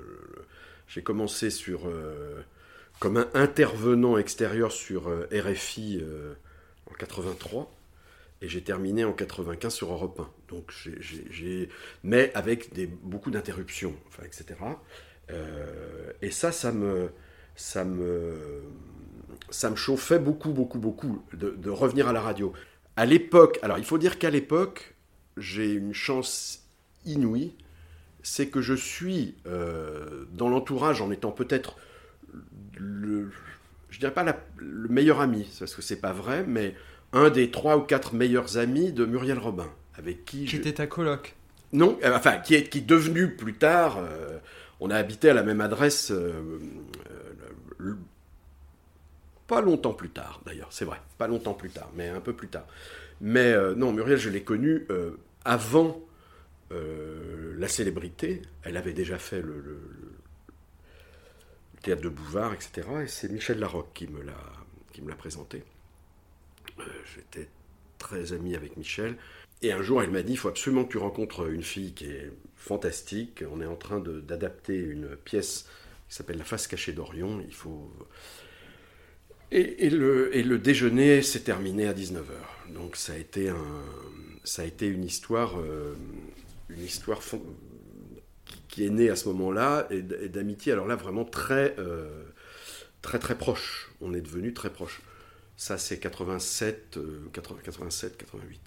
j'ai 0.88 1.02
commencé 1.02 1.50
sur 1.50 1.90
euh, 1.90 2.42
comme 3.00 3.18
un 3.18 3.28
intervenant 3.34 4.18
extérieur 4.18 4.72
sur 4.72 5.10
euh, 5.10 5.28
RFI 5.34 6.00
euh, 6.02 6.34
en 6.90 6.94
83 6.94 7.70
et 8.42 8.48
j'ai 8.48 8.62
terminé 8.62 9.04
en 9.04 9.12
95 9.12 9.74
sur 9.74 9.92
Europe 9.92 10.22
1. 10.22 10.30
Donc 10.48 10.72
j'ai, 11.02 11.68
mais 12.04 12.32
avec 12.34 12.72
des, 12.72 12.88
beaucoup 12.88 13.30
d'interruptions, 13.30 13.96
enfin, 14.08 14.24
etc. 14.24 14.58
Et 16.22 16.32
ça, 16.32 16.54
ça 16.54 16.72
me, 16.72 17.10
ça 17.58 17.84
me, 17.84 18.62
ça 19.50 19.70
me 19.70 19.76
chauffait 19.76 20.20
beaucoup, 20.20 20.50
beaucoup, 20.52 20.80
beaucoup 20.80 21.22
de, 21.34 21.52
de 21.52 21.70
revenir 21.70 22.08
à 22.08 22.14
la 22.14 22.22
radio. 22.22 22.54
À 22.96 23.06
l'époque, 23.06 23.60
alors 23.62 23.78
il 23.78 23.84
faut 23.86 23.98
dire 23.98 24.18
qu'à 24.20 24.30
l'époque, 24.30 24.96
j'ai 25.38 25.72
une 25.74 25.94
chance 25.94 26.64
inouïe, 27.06 27.54
c'est 28.24 28.48
que 28.48 28.62
je 28.62 28.74
suis 28.74 29.36
euh, 29.46 30.26
dans 30.34 30.50
l'entourage 30.50 31.02
en 31.02 31.12
étant 31.12 31.32
peut-être 31.32 31.78
le, 32.78 33.32
je 33.90 34.00
dirais 34.00 34.14
pas 34.14 34.24
la- 34.24 34.40
le 34.58 34.90
meilleur 34.90 35.22
ami, 35.22 35.48
parce 35.60 35.76
que 35.76 35.82
c'est 35.82 36.02
pas 36.02 36.14
vrai, 36.14 36.44
mais 36.48 36.76
un 37.14 37.30
des 37.30 37.52
trois 37.52 37.78
ou 37.78 37.82
quatre 37.82 38.14
meilleurs 38.14 38.58
amis 38.58 38.92
de 38.92 39.06
Muriel 39.06 39.40
Robin, 39.40 39.70
avec 39.98 40.26
qui 40.26 40.46
était 40.46 40.74
ta 40.74 40.88
coloc 40.88 41.36
Non, 41.72 41.98
euh, 42.04 42.16
enfin, 42.16 42.38
qui 42.40 42.56
est, 42.56 42.68
qui 42.70 42.80
est 42.80 42.82
devenu 42.88 43.36
plus 43.36 43.54
tard. 43.54 43.98
euh, 44.00 44.40
on 44.80 44.90
a 44.92 44.96
habité 44.96 45.30
à 45.30 45.34
la 45.34 45.44
même 45.44 45.62
adresse. 45.62 46.12
Pas 49.48 49.62
longtemps 49.62 49.94
plus 49.94 50.10
tard, 50.10 50.42
d'ailleurs, 50.46 50.68
c'est 50.72 50.86
vrai. 50.86 51.00
Pas 51.18 51.28
longtemps 51.28 51.54
plus 51.54 51.70
tard, 51.70 51.90
mais 51.96 52.10
un 52.10 52.20
peu 52.20 52.34
plus 52.34 52.50
tard. 52.50 52.68
Mais 53.22 53.54
euh, 53.54 53.74
non, 53.76 53.94
Muriel, 53.94 54.18
je 54.18 54.30
l'ai 54.30 54.44
connue 54.44 54.86
euh, 54.90 55.12
avant 55.46 56.02
euh, 56.72 57.56
la 57.58 57.68
célébrité. 57.68 58.42
Elle 58.64 58.78
avait 58.78 58.94
déjà 58.94 59.18
fait 59.18 59.42
le, 59.42 59.80
théâtre 61.82 62.02
de 62.02 62.10
Bouvard, 62.10 62.54
etc. 62.54 62.88
Et 63.04 63.08
c'est 63.08 63.32
Michel 63.32 63.60
Larocque 63.60 63.94
qui 63.94 64.08
me 64.08 64.22
l'a 64.22 64.34
qui 64.92 65.02
me 65.02 65.10
l'a 65.10 65.16
présenté. 65.16 65.64
J'étais 67.16 67.48
très 67.98 68.34
ami 68.34 68.56
avec 68.56 68.78
Michel. 68.78 69.16
Et 69.62 69.72
un 69.72 69.82
jour, 69.82 70.04
elle 70.04 70.12
m'a 70.12 70.22
dit, 70.22 70.34
il 70.34 70.38
faut 70.38 70.50
absolument 70.50 70.86
que 70.86 70.92
tu 70.92 70.98
rencontres 70.98 71.50
une 71.50 71.64
fille 71.64 71.94
qui 71.94 72.06
est 72.06 72.32
fantastique. 72.56 73.44
On 73.52 73.62
est 73.62 73.66
en 73.66 73.76
train 73.76 74.00
d'adapter 74.00 74.76
une 74.76 75.16
pièce 75.16 75.68
qui 76.10 76.16
s'appelle 76.16 76.38
La 76.38 76.44
face 76.44 76.68
cachée 76.68 76.94
d'Orion. 76.94 77.42
Il 77.48 77.54
faut... 77.54 77.92
Et, 79.52 79.90
le, 79.90 80.58
déjeuner 80.58 81.22
s'est 81.22 81.42
terminé 81.42 81.88
à 81.88 81.94
19h. 81.94 82.74
Donc 82.74 82.98
ça 82.98 83.14
a 83.14 83.16
été, 83.18 84.88
une 84.88 85.06
histoire, 85.06 85.58
euh, 85.60 85.94
qui, 88.68 88.86
est 88.86 88.90
née 88.90 89.10
à 89.10 89.16
ce 89.16 89.30
moment-là 89.30 89.88
et 89.90 90.02
d'amitié. 90.02 90.74
Alors 90.74 90.88
là, 90.88 90.96
vraiment 90.96 91.24
très, 91.24 91.76
euh, 91.80 92.24
très, 93.02 93.20
très 93.20 93.38
proche. 93.38 93.90
On 94.02 94.14
est 94.14 94.22
devenus 94.22 94.54
très 94.54 94.70
proches. 94.70 95.02
Ça, 95.56 95.78
c'est 95.78 95.98
87, 95.98 96.98
euh, 96.98 97.30
80 97.32 97.60
87, 97.64 98.18
88. 98.18 98.60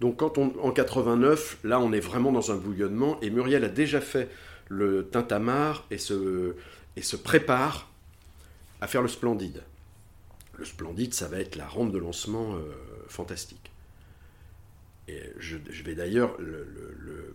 Donc 0.00 0.18
quand 0.18 0.38
on, 0.38 0.52
en 0.60 0.70
89, 0.70 1.58
là 1.64 1.80
on 1.80 1.92
est 1.92 1.98
vraiment 1.98 2.30
dans 2.30 2.52
un 2.52 2.56
bouillonnement 2.56 3.18
et 3.20 3.30
Muriel 3.30 3.64
a 3.64 3.68
déjà 3.68 4.00
fait 4.00 4.28
le 4.68 5.08
tintamarre 5.08 5.88
et 5.90 5.98
se 5.98 6.54
prépare 7.16 7.90
à 8.80 8.86
faire 8.86 9.02
le 9.02 9.08
splendide. 9.08 9.64
Le 10.58 10.64
splendide, 10.64 11.14
ça 11.14 11.28
va 11.28 11.38
être 11.38 11.56
la 11.56 11.66
rampe 11.66 11.92
de 11.92 11.98
lancement 11.98 12.56
euh, 12.56 12.60
fantastique. 13.08 13.70
Et 15.06 15.22
je, 15.38 15.56
vais 15.84 15.94
d'ailleurs, 15.94 16.38
le, 16.38 16.64
le- 16.64 16.96
le- 16.98 17.34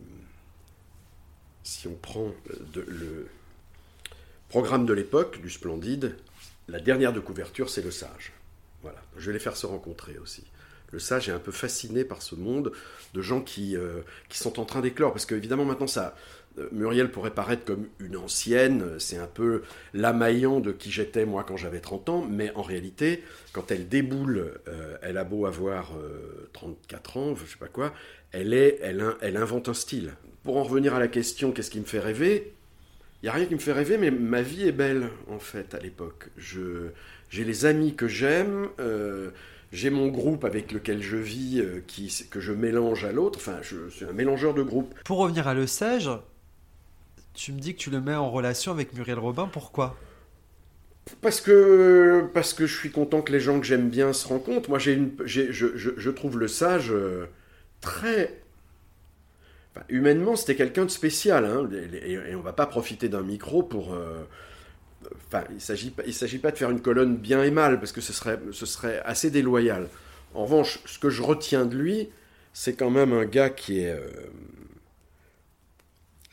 si 1.64 1.88
on 1.88 1.96
prend 1.96 2.34
de- 2.74 2.86
le 2.88 3.28
programme 4.50 4.86
de 4.86 4.94
l'époque 4.94 5.42
du 5.42 5.50
splendide, 5.50 6.16
la 6.68 6.80
dernière 6.80 7.14
de 7.14 7.20
couverture, 7.20 7.70
c'est 7.70 7.82
le 7.82 7.92
sage. 7.92 8.34
Voilà, 8.82 9.02
je 9.18 9.28
vais 9.28 9.34
les 9.34 9.40
faire 9.40 9.56
se 9.58 9.66
rencontrer 9.66 10.18
aussi. 10.18 10.44
Le 10.92 11.00
sage 11.00 11.28
est 11.30 11.32
un 11.32 11.40
peu 11.40 11.52
fasciné 11.52 12.04
par 12.04 12.22
ce 12.22 12.36
monde 12.36 12.72
de 13.16 13.22
gens 13.22 13.42
qui, 13.42 13.76
euh, 13.76 14.02
qui 14.30 14.38
sont 14.38 14.60
en 14.60 14.66
train 14.66 14.82
d'éclore. 14.82 15.12
Parce 15.14 15.26
qu'évidemment, 15.26 15.66
maintenant, 15.66 15.88
ça, 15.88 16.08
euh, 16.08 16.12
Muriel 16.72 17.10
pourrait 17.12 17.34
paraître 17.34 17.66
comme 17.66 17.88
une 18.00 18.16
ancienne. 18.18 19.00
C'est 19.00 19.18
un 19.18 19.28
peu 19.28 19.64
l'amaillant 19.94 20.60
de 20.60 20.72
qui 20.72 20.92
j'étais, 20.92 21.26
moi, 21.26 21.44
quand 21.48 21.58
j'avais 21.58 21.80
30 21.80 22.10
ans. 22.10 22.28
Mais 22.30 22.52
en 22.56 22.62
réalité, 22.62 23.24
quand 23.54 23.72
elle 23.72 23.88
déboule, 23.88 24.54
euh, 24.68 24.98
elle 25.02 25.18
a 25.18 25.24
beau 25.24 25.46
avoir 25.46 25.94
euh, 25.98 26.48
34 26.54 27.18
ans, 27.18 27.36
je 27.36 27.50
sais 27.50 27.58
pas 27.60 27.68
quoi, 27.68 27.94
elle, 28.32 28.54
est, 28.54 28.80
elle, 28.82 29.02
in- 29.02 29.18
elle 29.22 29.38
invente 29.38 29.70
un 29.70 29.74
style. 29.74 30.12
Pour 30.44 30.58
en 30.58 30.64
revenir 30.64 30.94
à 30.94 31.00
la 31.00 31.08
question, 31.08 31.52
qu'est-ce 31.52 31.72
qui 31.72 31.80
me 31.80 31.86
fait 31.86 32.00
rêver? 32.00 32.54
Il 33.22 33.28
n'y 33.28 33.30
a 33.30 33.34
rien 33.34 33.46
qui 33.46 33.54
me 33.56 33.60
fait 33.60 33.72
rêver, 33.72 33.98
mais 33.98 34.12
ma 34.12 34.42
vie 34.42 34.68
est 34.68 34.74
belle, 34.74 35.08
en 35.30 35.40
fait, 35.40 35.74
à 35.74 35.80
l'époque. 35.80 36.28
J'ai 36.38 37.44
les 37.46 37.66
amis 37.66 37.96
que 37.96 38.08
j'aime, 38.08 38.68
euh, 38.80 39.30
j'ai 39.72 39.90
mon 39.90 40.10
groupe 40.10 40.44
avec 40.44 40.72
lequel 40.74 41.02
je 41.02 41.16
vis, 41.18 41.60
euh, 41.62 41.80
qui, 41.88 42.14
que 42.30 42.40
je 42.42 42.52
mélange 42.52 43.06
à 43.06 43.12
l'autre. 43.14 43.40
Enfin, 43.40 43.60
je 43.62 43.88
suis 43.90 44.06
un 44.06 44.12
mélangeur 44.12 44.54
de 44.54 44.62
groupe. 44.62 44.94
Pour 45.06 45.20
revenir 45.20 45.48
à 45.48 45.54
Le 45.54 45.66
Sage, 45.66 46.10
tu 47.34 47.52
me 47.54 47.60
dis 47.60 47.74
que 47.76 47.80
tu 47.80 47.90
le 47.90 48.02
mets 48.02 48.16
en 48.16 48.30
relation 48.32 48.72
avec 48.72 48.94
Muriel 48.94 49.20
Robin, 49.20 49.48
pourquoi? 49.48 50.04
Parce 51.22 51.42
que, 51.42 52.30
parce 52.34 52.54
que 52.54 52.66
je 52.66 52.76
suis 52.78 52.92
content 52.92 53.22
que 53.22 53.32
les 53.32 53.40
gens 53.40 53.60
que 53.60 53.66
j'aime 53.66 53.90
bien 53.90 54.14
se 54.14 54.28
rencontrent. 54.28 54.70
Moi, 54.70 54.80
j'ai 54.80 55.00
je, 55.26 55.52
je- 55.52 56.10
trouve 56.12 56.40
le 56.40 56.48
sage 56.48 56.92
euh, 56.92 57.26
très... 57.82 58.42
humainement, 59.90 60.36
c'était 60.36 60.56
quelqu'un 60.56 60.86
de 60.86 60.92
spécial. 60.92 61.46
hein, 61.46 61.70
et, 62.06 62.36
on 62.36 62.42
va 62.42 62.54
pas 62.54 62.66
profiter 62.66 63.10
d'un 63.10 63.22
micro 63.22 63.64
pour... 63.64 63.94
euh, 63.94 64.24
Enfin, 65.28 65.44
il 65.54 65.60
s'agit 65.62 65.92
pas, 65.92 66.04
il 66.06 66.14
s'agit 66.14 66.38
pas 66.40 66.52
de 66.52 66.58
faire 66.58 66.70
une 66.72 66.82
colonne 66.82 67.18
bien 67.18 67.44
et 67.44 67.52
mal, 67.52 67.80
parce 67.80 67.92
que 67.92 68.02
ce 68.02 68.14
serait, 68.14 68.40
ce 68.52 68.66
serait 68.66 69.02
assez 69.06 69.32
déloyal. 69.32 69.90
En 70.34 70.44
revanche, 70.46 70.80
ce 70.86 70.98
que 71.00 71.10
je 71.10 71.22
retiens 71.22 71.66
de 71.66 71.76
lui, 71.76 72.10
c'est 72.54 72.76
quand 72.76 72.90
même 72.90 73.14
un 73.14 73.26
gars 73.26 73.50
qui 73.50 73.82
est... 73.82 73.92
euh, 73.92 74.08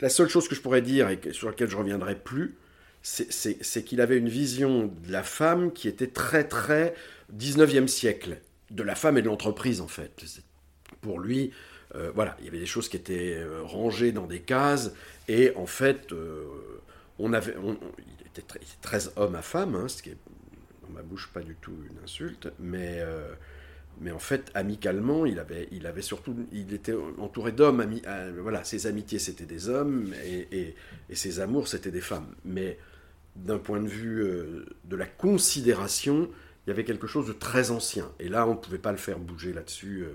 La 0.01 0.09
seule 0.09 0.29
chose 0.29 0.47
que 0.47 0.55
je 0.55 0.61
pourrais 0.61 0.81
dire, 0.81 1.09
et 1.09 1.19
sur 1.31 1.47
laquelle 1.47 1.69
je 1.69 1.77
reviendrai 1.77 2.15
plus, 2.15 2.55
c'est- 3.03 3.83
qu'il 3.83 4.01
avait 4.01 4.17
une 4.17 4.29
vision 4.29 4.87
de 4.87 5.11
la 5.11 5.23
femme 5.23 5.71
qui 5.71 5.87
était 5.87 6.07
très, 6.07 6.43
très 6.47 6.93
19e 7.29 7.87
siècle. 7.87 8.37
De 8.71 8.83
la 8.83 8.95
femme 8.95 9.17
et 9.17 9.21
de 9.21 9.27
l'entreprise, 9.27 9.81
en 9.81 9.87
fait. 9.87 10.11
Pour 11.01 11.19
lui, 11.19 11.51
euh, 11.95 12.11
voilà, 12.15 12.35
il 12.39 12.45
y 12.45 12.47
avait 12.47 12.59
des 12.59 12.65
choses 12.65 12.89
qui 12.89 12.97
étaient 12.97 13.35
euh, 13.37 13.61
rangées 13.63 14.11
dans 14.11 14.27
des 14.27 14.39
cases, 14.39 14.91
et 15.27 15.53
en 15.55 15.65
fait, 15.65 16.11
euh, 16.13 16.45
on 17.19 17.33
avait, 17.33 17.55
il 17.63 18.27
était 18.27 18.41
très, 18.41 18.59
il 18.61 18.63
était 18.63 18.81
très 18.81 19.17
homme 19.17 19.35
à 19.35 19.41
femme, 19.41 19.75
hein, 19.75 19.87
ce 19.87 20.01
qui 20.01 20.09
est 20.11 20.17
dans 20.83 20.89
ma 20.93 21.01
bouche 21.01 21.29
pas 21.33 21.41
du 21.41 21.55
tout 21.55 21.73
une 21.89 22.03
insulte, 22.03 22.49
mais, 22.59 23.03
mais 24.01 24.11
en 24.11 24.19
fait, 24.19 24.51
amicalement, 24.55 25.25
il 25.27 25.39
avait, 25.39 25.69
il 25.71 25.87
avait 25.87 26.01
surtout, 26.01 26.35
il 26.51 26.73
était 26.73 26.95
entouré 27.19 27.53
d'hommes, 27.53 27.85
euh, 28.07 28.33
voilà, 28.41 28.63
ses 28.65 28.87
amitiés 28.87 29.19
c'était 29.19 29.45
des 29.45 29.69
hommes, 29.69 30.13
et, 30.25 30.47
et- 31.09 31.15
ses 31.15 31.39
amours 31.39 31.67
c'était 31.69 31.91
des 31.91 32.01
femmes. 32.01 32.35
Mais 32.45 32.79
d'un 33.35 33.59
point 33.59 33.81
de 33.81 33.87
vue 33.87 34.21
euh, 34.23 34.65
de 34.85 34.95
la 34.97 35.05
considération, 35.07 36.29
il 36.67 36.69
y 36.69 36.73
avait 36.73 36.85
quelque 36.85 37.07
chose 37.07 37.27
de 37.27 37.33
très 37.33 37.71
ancien. 37.71 38.11
Et 38.19 38.29
là, 38.29 38.47
on 38.47 38.51
ne 38.51 38.57
pouvait 38.59 38.77
pas 38.79 38.91
le 38.91 38.97
faire 38.97 39.19
bouger 39.19 39.53
là-dessus. 39.53 40.03
euh, 40.03 40.11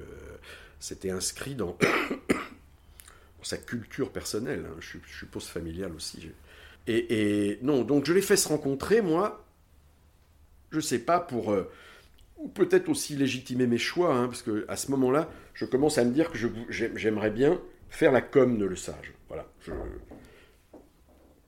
C'était 0.80 1.10
inscrit 1.10 1.54
dans, 1.54 1.78
sa 3.42 3.56
culture 3.58 4.10
personnelle. 4.10 4.64
hein. 4.66 4.76
Je, 4.80 4.98
je 5.06 5.18
suppose 5.18 5.46
familiale 5.46 5.92
aussi. 5.94 6.30
Et, 6.88 7.58
non, 7.62 7.82
donc 7.82 8.04
je 8.06 8.12
l'ai 8.12 8.22
fait 8.22 8.36
se 8.36 8.48
rencontrer, 8.48 9.02
moi, 9.02 9.44
je 10.70 10.80
sais 10.80 10.98
pas, 10.98 11.20
pour... 11.20 11.56
peut-être 12.54 12.88
aussi 12.88 13.16
légitimer 13.16 13.66
mes 13.66 13.78
choix, 13.78 14.14
hein, 14.14 14.26
parce 14.26 14.42
que 14.42 14.64
à 14.68 14.76
ce 14.76 14.90
moment-là, 14.92 15.30
je 15.54 15.64
commence 15.64 15.98
à 15.98 16.04
me 16.04 16.12
dire 16.12 16.30
que 16.30 16.38
j'aimerais 16.70 17.30
bien 17.30 17.60
faire 17.88 18.12
la 18.12 18.20
com 18.20 18.58
de 18.58 18.64
Le 18.64 18.76
Sage. 18.76 19.14
Voilà. 19.28 19.46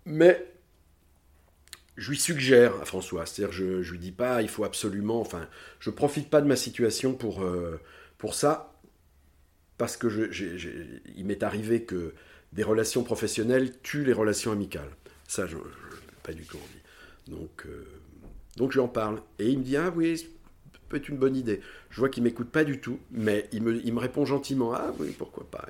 Mais 0.05 0.47
je 1.97 2.11
lui 2.11 2.19
suggère 2.19 2.81
à 2.81 2.85
François, 2.85 3.27
c'est-à-dire 3.27 3.53
je, 3.53 3.83
je 3.83 3.93
lui 3.93 3.99
dis 3.99 4.13
pas, 4.13 4.41
il 4.43 4.49
faut 4.49 4.65
absolument, 4.65 5.21
enfin, 5.21 5.49
je 5.81 5.91
profite 5.91 6.31
pas 6.31 6.41
de 6.41 6.47
ma 6.47 6.57
situation 6.57 7.13
pour, 7.13 7.43
euh, 7.43 7.81
pour 8.19 8.35
ça, 8.35 8.73
parce 9.79 9.97
que 9.97 10.09
je, 10.09 10.25
il 11.17 11.27
m'est 11.27 11.43
arrivé 11.43 11.83
que 11.83 12.15
des 12.53 12.63
relations 12.63 13.03
professionnelles 13.03 13.81
tuent 13.83 14.05
les 14.05 14.13
relations 14.13 14.53
amicales. 14.53 14.91
Ça, 15.27 15.47
je 15.47 15.57
n'ai 15.57 15.63
pas 16.23 16.33
du 16.33 16.45
tout 16.45 16.57
envie. 16.57 17.37
Donc, 17.39 17.67
euh, 17.67 17.85
donc 18.57 18.73
je 18.73 18.81
en 18.81 18.89
parle. 18.89 19.21
Et 19.39 19.51
il 19.51 19.59
me 19.59 19.65
dit, 19.65 19.77
ah 19.77 19.93
oui, 19.95 20.29
peut 20.89 20.97
être 20.97 21.09
une 21.09 21.19
bonne 21.19 21.37
idée. 21.37 21.61
Je 21.91 22.01
vois 22.01 22.09
qu'il 22.09 22.23
m'écoute 22.23 22.51
pas 22.51 22.65
du 22.65 22.81
tout, 22.81 22.99
mais 23.11 23.47
il 23.53 23.63
me, 23.63 23.85
il 23.85 23.93
me 23.93 24.01
répond 24.01 24.25
gentiment, 24.25 24.73
ah 24.75 24.93
oui, 24.99 25.15
pourquoi 25.17 25.47
pas. 25.51 25.67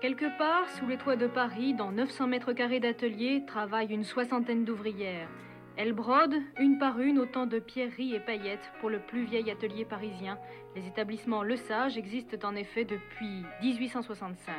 Quelque 0.00 0.38
part, 0.38 0.66
sous 0.78 0.86
les 0.86 0.96
toits 0.96 1.16
de 1.16 1.26
Paris, 1.26 1.74
dans 1.74 1.92
900 1.92 2.28
mètres 2.28 2.54
carrés 2.54 2.80
d'atelier, 2.80 3.42
travaillent 3.46 3.92
une 3.92 4.04
soixantaine 4.04 4.64
d'ouvrières. 4.64 5.28
Elles 5.76 5.92
brodent, 5.92 6.36
une 6.58 6.78
par 6.78 7.00
une, 7.00 7.18
autant 7.18 7.46
de 7.46 7.58
pierreries 7.58 8.14
et 8.14 8.20
paillettes 8.20 8.70
pour 8.80 8.90
le 8.90 8.98
plus 8.98 9.24
vieil 9.24 9.50
atelier 9.50 9.84
parisien. 9.84 10.38
Les 10.74 10.86
établissements 10.86 11.42
Le 11.42 11.56
Sage 11.56 11.96
existent 11.96 12.48
en 12.48 12.56
effet 12.56 12.84
depuis 12.84 13.44
1865. 13.62 14.54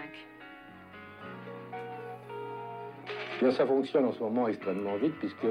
ça 3.50 3.66
fonctionne 3.66 4.06
en 4.06 4.12
ce 4.12 4.20
moment 4.20 4.48
extrêmement 4.48 4.98
vite, 4.98 5.16
puisque 5.18 5.48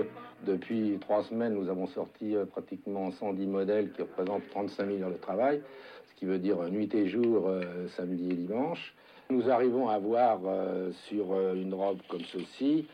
depuis 0.46 0.98
trois 1.00 1.22
semaines, 1.24 1.54
nous 1.54 1.68
avons 1.68 1.86
sorti 1.86 2.36
euh, 2.36 2.44
pratiquement 2.44 3.10
110 3.10 3.46
modèles 3.46 3.92
qui 3.92 4.02
représentent 4.02 4.48
35 4.50 4.86
000 4.86 5.02
heures 5.02 5.10
de 5.10 5.16
travail, 5.16 5.62
ce 6.08 6.14
qui 6.18 6.24
veut 6.24 6.38
dire 6.38 6.58
nuit 6.70 6.92
et 6.94 7.08
jour, 7.08 7.48
euh, 7.48 7.88
samedi 7.88 8.30
et 8.30 8.34
dimanche. 8.34 8.94
Nous 9.30 9.48
arrivons 9.48 9.88
à 9.88 9.94
avoir 9.94 10.40
euh, 10.44 10.90
sur 11.08 11.32
euh, 11.32 11.54
une 11.54 11.72
robe 11.72 12.00
comme 12.08 12.24
ceci 12.24 12.86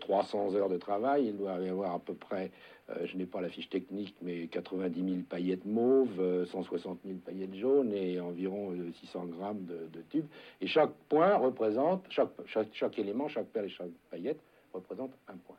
300 0.00 0.54
euh, 0.54 0.58
heures 0.58 0.68
de 0.68 0.76
travail. 0.76 1.28
Il 1.28 1.36
doit 1.38 1.58
y 1.60 1.68
avoir 1.68 1.94
à 1.94 1.98
peu 1.98 2.14
près, 2.14 2.50
je 3.04 3.16
n'ai 3.16 3.26
pas 3.26 3.40
la 3.40 3.48
fiche 3.48 3.70
technique, 3.70 4.14
mais 4.20 4.48
90 4.48 5.00
000 5.00 5.16
paillettes 5.28 5.64
mauves, 5.64 6.46
160 6.46 6.98
000 7.06 7.18
paillettes 7.24 7.54
jaunes 7.54 7.92
et 7.92 8.20
environ 8.20 8.74
600 9.00 9.26
grammes 9.26 9.64
de, 9.64 10.02
tubes. 10.10 10.26
Et 10.60 10.66
chaque 10.66 10.92
point 11.08 11.36
représente, 11.36 12.04
chaque, 12.10 12.30
chaque, 12.72 12.98
élément, 12.98 13.28
chaque 13.28 13.46
paire 13.46 13.64
et 13.64 13.68
chaque 13.68 13.90
paillette 14.10 14.40
représente 14.74 15.12
un 15.28 15.36
point. 15.36 15.56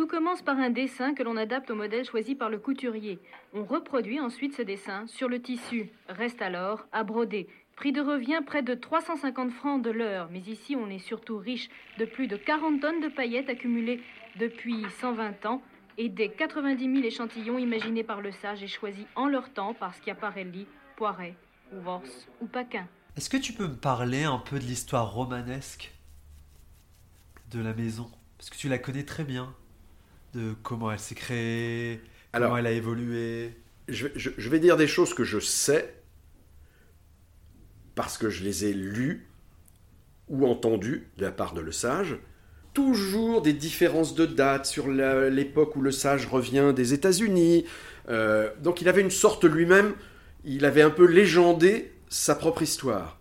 Tout 0.00 0.06
commence 0.06 0.40
par 0.40 0.58
un 0.58 0.70
dessin 0.70 1.12
que 1.12 1.22
l'on 1.22 1.36
adapte 1.36 1.70
au 1.70 1.74
modèle 1.74 2.06
choisi 2.06 2.34
par 2.34 2.48
le 2.48 2.58
couturier. 2.58 3.18
On 3.52 3.64
reproduit 3.64 4.18
ensuite 4.18 4.54
ce 4.54 4.62
dessin 4.62 5.06
sur 5.06 5.28
le 5.28 5.42
tissu. 5.42 5.90
Reste 6.08 6.40
alors 6.40 6.86
à 6.90 7.04
broder. 7.04 7.48
Prix 7.76 7.92
de 7.92 8.00
revient 8.00 8.40
près 8.46 8.62
de 8.62 8.72
350 8.72 9.50
francs 9.50 9.82
de 9.82 9.90
l'heure, 9.90 10.30
mais 10.32 10.40
ici 10.40 10.74
on 10.74 10.88
est 10.88 11.00
surtout 11.00 11.36
riche 11.36 11.68
de 11.98 12.06
plus 12.06 12.28
de 12.28 12.38
40 12.38 12.80
tonnes 12.80 13.02
de 13.02 13.08
paillettes 13.08 13.50
accumulées 13.50 14.02
depuis 14.36 14.86
120 15.02 15.44
ans 15.44 15.60
et 15.98 16.08
des 16.08 16.30
90 16.30 16.82
000 16.82 17.04
échantillons 17.04 17.58
imaginés 17.58 18.02
par 18.02 18.22
le 18.22 18.32
sage 18.32 18.62
et 18.62 18.68
choisis 18.68 19.04
en 19.16 19.28
leur 19.28 19.52
temps 19.52 19.74
par 19.74 19.92
Schiaparelli, 19.92 20.66
Poiret, 20.96 21.34
ou 21.74 21.76
ou 22.40 22.46
Paquin. 22.46 22.88
Est-ce 23.18 23.28
que 23.28 23.36
tu 23.36 23.52
peux 23.52 23.68
me 23.68 23.76
parler 23.76 24.24
un 24.24 24.38
peu 24.38 24.58
de 24.58 24.64
l'histoire 24.64 25.12
romanesque 25.12 25.92
de 27.50 27.60
la 27.60 27.74
maison? 27.74 28.10
Parce 28.38 28.48
que 28.48 28.56
tu 28.56 28.70
la 28.70 28.78
connais 28.78 29.04
très 29.04 29.24
bien. 29.24 29.54
De 30.34 30.54
comment 30.62 30.92
elle 30.92 30.98
s'est 30.98 31.14
créée, 31.14 32.00
comment 32.32 32.56
elle 32.56 32.66
a 32.66 32.72
évolué. 32.72 33.56
je, 33.88 34.48
vais 34.48 34.60
dire 34.60 34.76
des 34.76 34.86
choses 34.86 35.14
que 35.14 35.24
je 35.24 35.40
sais, 35.40 35.94
parce 37.94 38.16
que 38.16 38.30
je 38.30 38.44
les 38.44 38.64
ai 38.64 38.72
lus 38.72 39.28
ou 40.28 40.46
entendus 40.46 41.08
de 41.18 41.24
la 41.24 41.32
part 41.32 41.52
de 41.52 41.60
Le 41.60 41.72
Sage. 41.72 42.16
Toujours 42.72 43.42
des 43.42 43.52
différences 43.52 44.14
de 44.14 44.26
date 44.26 44.64
sur 44.64 44.88
l'époque 44.88 45.74
où 45.76 45.82
Le 45.82 45.90
Sage 45.90 46.26
revient 46.26 46.72
des 46.74 46.94
États-Unis. 46.94 47.66
Euh, 48.08 48.50
donc 48.62 48.80
il 48.80 48.88
avait 48.88 49.00
une 49.00 49.10
sorte 49.10 49.44
lui-même, 49.44 49.94
il 50.44 50.64
avait 50.64 50.82
un 50.82 50.90
peu 50.90 51.04
légendé 51.04 51.92
sa 52.08 52.34
propre 52.34 52.62
histoire. 52.62 53.18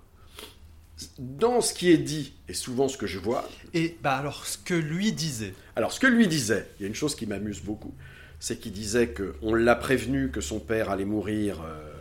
Dans 1.17 1.61
ce 1.61 1.73
qui 1.73 1.91
est 1.91 1.97
dit, 1.97 2.33
et 2.49 2.53
souvent 2.53 2.89
ce 2.89 2.97
que 2.97 3.07
je 3.07 3.19
vois. 3.19 3.47
Et 3.73 3.97
bah 4.01 4.17
alors 4.17 4.45
ce 4.45 4.57
que 4.57 4.73
lui 4.73 5.13
disait. 5.13 5.53
Alors 5.75 5.93
ce 5.93 5.99
que 5.99 6.07
lui 6.07 6.27
disait, 6.27 6.67
il 6.79 6.83
y 6.83 6.85
a 6.85 6.87
une 6.87 6.95
chose 6.95 7.15
qui 7.15 7.27
m'amuse 7.27 7.61
beaucoup, 7.61 7.93
c'est 8.39 8.59
qu'il 8.59 8.73
disait 8.73 9.13
qu'on 9.13 9.53
l'a 9.53 9.75
prévenu 9.75 10.31
que 10.31 10.41
son 10.41 10.59
père 10.59 10.89
allait 10.89 11.05
mourir. 11.05 11.61
Euh, 11.61 11.95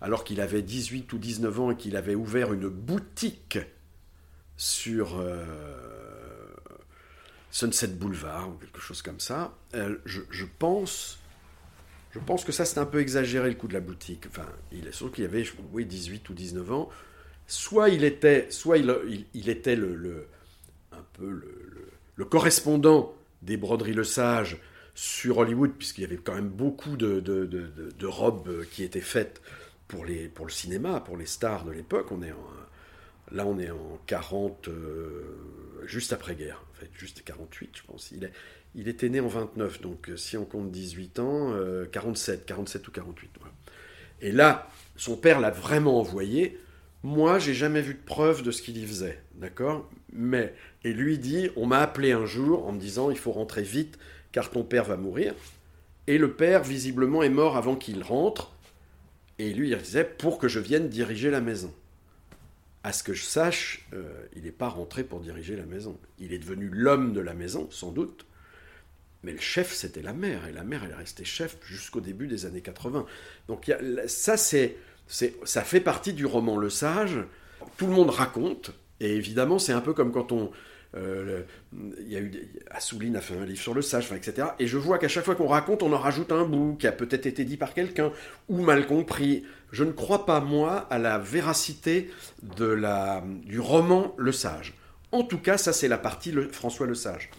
alors 0.00 0.24
qu'il 0.24 0.40
avait 0.40 0.62
18 0.62 1.12
ou 1.12 1.18
19 1.18 1.60
ans 1.60 1.70
et 1.72 1.76
qu'il 1.76 1.96
avait 1.96 2.14
ouvert 2.14 2.52
une 2.52 2.68
boutique 2.68 3.58
sur 4.56 5.18
euh, 5.18 5.44
Sunset 7.50 7.88
Boulevard 7.88 8.48
ou 8.48 8.52
quelque 8.52 8.80
chose 8.80 9.02
comme 9.02 9.20
ça. 9.20 9.54
Euh, 9.74 9.96
je, 10.04 10.44
pense, 10.58 11.18
je 12.12 12.20
pense 12.20 12.44
que 12.44 12.52
ça 12.52 12.64
c'est 12.64 12.78
un 12.78 12.86
peu 12.86 13.00
exagéré 13.00 13.48
le 13.48 13.56
coup 13.56 13.66
de 13.66 13.74
la 13.74 13.80
boutique. 13.80 14.26
Enfin, 14.28 14.46
il 14.70 14.86
est 14.86 14.92
sûr 14.92 15.10
qu'il 15.10 15.24
avait 15.24 15.44
oui, 15.72 15.84
18 15.84 16.28
ou 16.28 16.34
19 16.34 16.72
ans. 16.72 16.88
Soit 17.48 17.88
il 17.88 18.04
était, 18.04 18.46
soit 18.50 18.78
il, 18.78 19.48
était 19.48 19.74
le, 19.74 20.26
un 20.92 21.04
peu 21.14 21.28
le, 22.16 22.24
correspondant 22.24 23.14
des 23.42 23.56
broderies 23.56 23.94
Le 23.94 24.04
Sage 24.04 24.58
sur 24.94 25.38
Hollywood, 25.38 25.72
puisqu'il 25.72 26.02
y 26.02 26.04
avait 26.04 26.16
quand 26.16 26.34
même 26.34 26.50
beaucoup 26.50 26.96
de, 26.96 27.20
de 27.20 28.06
robes 28.06 28.64
qui 28.70 28.84
étaient 28.84 29.00
faites 29.00 29.40
pour, 29.88 30.04
les, 30.04 30.28
pour 30.28 30.46
le 30.46 30.52
cinéma, 30.52 31.00
pour 31.00 31.16
les 31.16 31.26
stars 31.26 31.64
de 31.64 31.72
l'époque, 31.72 32.12
on 32.12 32.22
est 32.22 32.32
là 33.32 33.46
on 33.46 33.58
est 33.58 33.70
en 33.70 33.98
40, 34.06 34.68
euh, 34.68 35.36
juste 35.84 36.12
après-guerre, 36.12 36.62
en 36.70 36.80
fait, 36.80 36.90
juste 36.94 37.24
48 37.24 37.70
je 37.74 37.82
pense. 37.82 38.10
Il, 38.12 38.24
est, 38.24 38.32
il 38.74 38.88
était 38.88 39.08
né 39.08 39.20
en 39.20 39.28
29, 39.28 39.80
donc 39.80 40.10
euh, 40.10 40.16
si 40.16 40.36
on 40.36 40.44
compte 40.44 40.70
18 40.70 41.18
ans, 41.18 41.54
47, 41.90 42.40
euh, 42.40 42.44
47 42.46 42.88
ou 42.88 42.90
48. 42.90 43.30
Et 44.20 44.32
là, 44.32 44.70
son 44.96 45.16
père 45.16 45.40
l'a 45.40 45.50
vraiment 45.50 45.98
envoyé. 45.98 46.58
Moi, 47.04 47.38
j'ai 47.38 47.54
jamais 47.54 47.80
vu 47.80 47.94
de 47.94 48.02
preuve 48.04 48.42
de 48.42 48.50
ce 48.50 48.60
qu'il 48.60 48.76
y 48.76 48.86
faisait, 48.86 49.22
d'accord? 49.34 49.88
Mais, 50.12 50.54
et 50.82 50.92
lui 50.92 51.18
dit, 51.18 51.48
on 51.56 51.66
m'a 51.66 51.78
appelé 51.78 52.12
un 52.12 52.26
jour 52.26 52.66
en 52.66 52.72
me 52.72 52.80
disant, 52.80 53.10
il 53.10 53.18
faut 53.18 53.30
rentrer 53.30 53.62
vite, 53.62 53.98
car 54.32 54.50
ton 54.50 54.64
père 54.64 54.84
va 54.84 54.96
mourir. 54.96 55.34
Et 56.08 56.18
le 56.18 56.32
père, 56.32 56.64
visiblement, 56.64 57.22
est 57.22 57.28
mort 57.28 57.56
avant 57.56 57.76
qu'il 57.76 58.02
rentre. 58.02 58.52
Et 59.38 59.52
lui, 59.52 59.70
il 59.70 59.76
disait 59.78 60.04
pour 60.04 60.38
que 60.38 60.48
je 60.48 60.58
vienne 60.58 60.88
diriger 60.88 61.30
la 61.30 61.40
maison. 61.40 61.72
À 62.82 62.92
ce 62.92 63.02
que 63.04 63.12
je 63.12 63.24
sache, 63.24 63.86
euh, 63.92 64.10
il 64.34 64.42
n'est 64.42 64.50
pas 64.50 64.68
rentré 64.68 65.04
pour 65.04 65.20
diriger 65.20 65.54
la 65.54 65.66
maison. 65.66 65.98
Il 66.18 66.32
est 66.32 66.38
devenu 66.38 66.68
l'homme 66.68 67.12
de 67.12 67.20
la 67.20 67.34
maison, 67.34 67.68
sans 67.70 67.92
doute. 67.92 68.26
Mais 69.22 69.32
le 69.32 69.40
chef, 69.40 69.72
c'était 69.72 70.02
la 70.02 70.12
mère. 70.12 70.46
Et 70.46 70.52
la 70.52 70.64
mère, 70.64 70.82
elle 70.84 70.92
est 70.92 70.94
restée 70.94 71.24
chef 71.24 71.58
jusqu'au 71.62 72.00
début 72.00 72.26
des 72.26 72.46
années 72.46 72.62
80. 72.62 73.06
Donc 73.46 73.70
ça, 74.06 74.36
c'est, 74.36 74.76
ça 75.08 75.62
fait 75.62 75.80
partie 75.80 76.12
du 76.12 76.26
roman 76.26 76.56
Le 76.56 76.70
Sage. 76.70 77.18
Tout 77.76 77.86
le 77.86 77.92
monde 77.92 78.10
raconte. 78.10 78.72
Et 79.00 79.14
évidemment, 79.14 79.58
c'est 79.58 79.72
un 79.72 79.80
peu 79.80 79.94
comme 79.94 80.12
quand 80.12 80.32
on, 80.32 80.50
euh, 80.96 81.42
il 81.72 82.08
y 82.08 82.16
a 82.16 82.20
eu 82.20 82.32
Assouline 82.70 83.16
a 83.16 83.20
fait 83.20 83.36
un 83.36 83.44
livre 83.44 83.60
sur 83.60 83.74
le 83.74 83.82
sage, 83.82 84.10
etc. 84.12 84.48
Et 84.58 84.66
je 84.66 84.78
vois 84.78 84.98
qu'à 84.98 85.08
chaque 85.08 85.24
fois 85.24 85.34
qu'on 85.34 85.46
raconte, 85.46 85.82
on 85.82 85.92
en 85.92 85.98
rajoute 85.98 86.32
un 86.32 86.44
bout 86.44 86.76
qui 86.78 86.86
a 86.86 86.92
peut-être 86.92 87.26
été 87.26 87.44
dit 87.44 87.56
par 87.56 87.74
quelqu'un 87.74 88.12
ou 88.48 88.60
mal 88.62 88.86
compris. 88.86 89.44
Je 89.70 89.84
ne 89.84 89.92
crois 89.92 90.24
pas, 90.24 90.40
moi, 90.40 90.86
à 90.90 90.98
la 90.98 91.18
véracité 91.18 92.10
de 92.42 92.64
la, 92.64 93.22
du 93.44 93.60
roman 93.60 94.14
Le 94.16 94.32
Sage. 94.32 94.74
En 95.12 95.22
tout 95.24 95.38
cas, 95.38 95.58
ça, 95.58 95.72
c'est 95.72 95.88
la 95.88 95.98
partie 95.98 96.32
François 96.52 96.86
Le 96.86 96.94
Sage. 96.94 97.30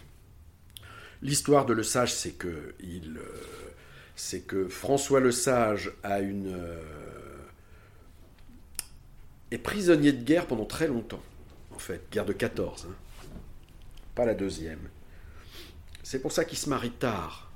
L'histoire 1.22 1.66
de 1.66 1.74
Le 1.74 1.82
Sage, 1.82 2.14
c'est 2.14 2.32
que, 2.32 2.74
il, 2.80 3.18
euh, 3.18 3.22
c'est 4.14 4.46
que 4.46 4.68
François 4.68 5.20
Le 5.20 5.32
Sage 5.32 5.92
a 6.02 6.20
une, 6.20 6.54
euh, 6.54 6.80
est 9.50 9.58
prisonnier 9.58 10.12
de 10.12 10.22
guerre 10.22 10.46
pendant 10.46 10.64
très 10.64 10.86
longtemps, 10.86 11.22
en 11.74 11.78
fait, 11.78 12.02
guerre 12.10 12.26
de 12.26 12.32
14 12.32 12.88
pas 14.14 14.24
la 14.24 14.34
deuxième. 14.34 14.88
C'est 16.02 16.20
pour 16.20 16.32
ça 16.32 16.44
qu'il 16.44 16.58
se 16.58 16.68
marie 16.68 16.90
tard. 16.90 17.50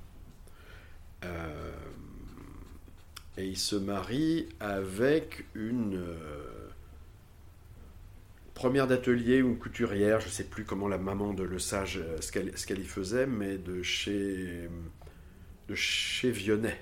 Euh, 1.25 1.73
et 3.37 3.47
il 3.47 3.59
se 3.59 3.77
marie 3.77 4.49
avec 4.61 5.45
une 5.55 5.97
euh, 5.97 6.69
première 8.53 8.87
d'atelier 8.87 9.43
ou 9.43 9.49
une 9.49 9.59
couturière, 9.59 10.21
je 10.21 10.27
ne 10.27 10.31
sais 10.31 10.45
plus 10.45 10.65
comment 10.65 10.89
la 10.89 10.99
maman 10.99 11.35
de 11.35 11.43
Le 11.43 11.59
Sage, 11.59 11.99
euh, 11.99 12.21
ce 12.21 12.31
qu'elle 12.67 12.81
y 12.81 12.85
faisait, 12.87 13.27
mais 13.27 13.59
de 13.59 13.83
chez, 13.83 14.69
de 15.69 15.75
chez 15.75 16.31
Vionnet. 16.31 16.79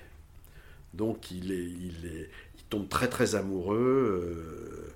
Donc 0.93 1.31
il, 1.31 1.51
est, 1.51 1.65
il, 1.65 2.05
est, 2.05 2.29
il 2.57 2.63
tombe 2.69 2.87
très 2.87 3.07
très 3.09 3.35
amoureux. 3.35 4.93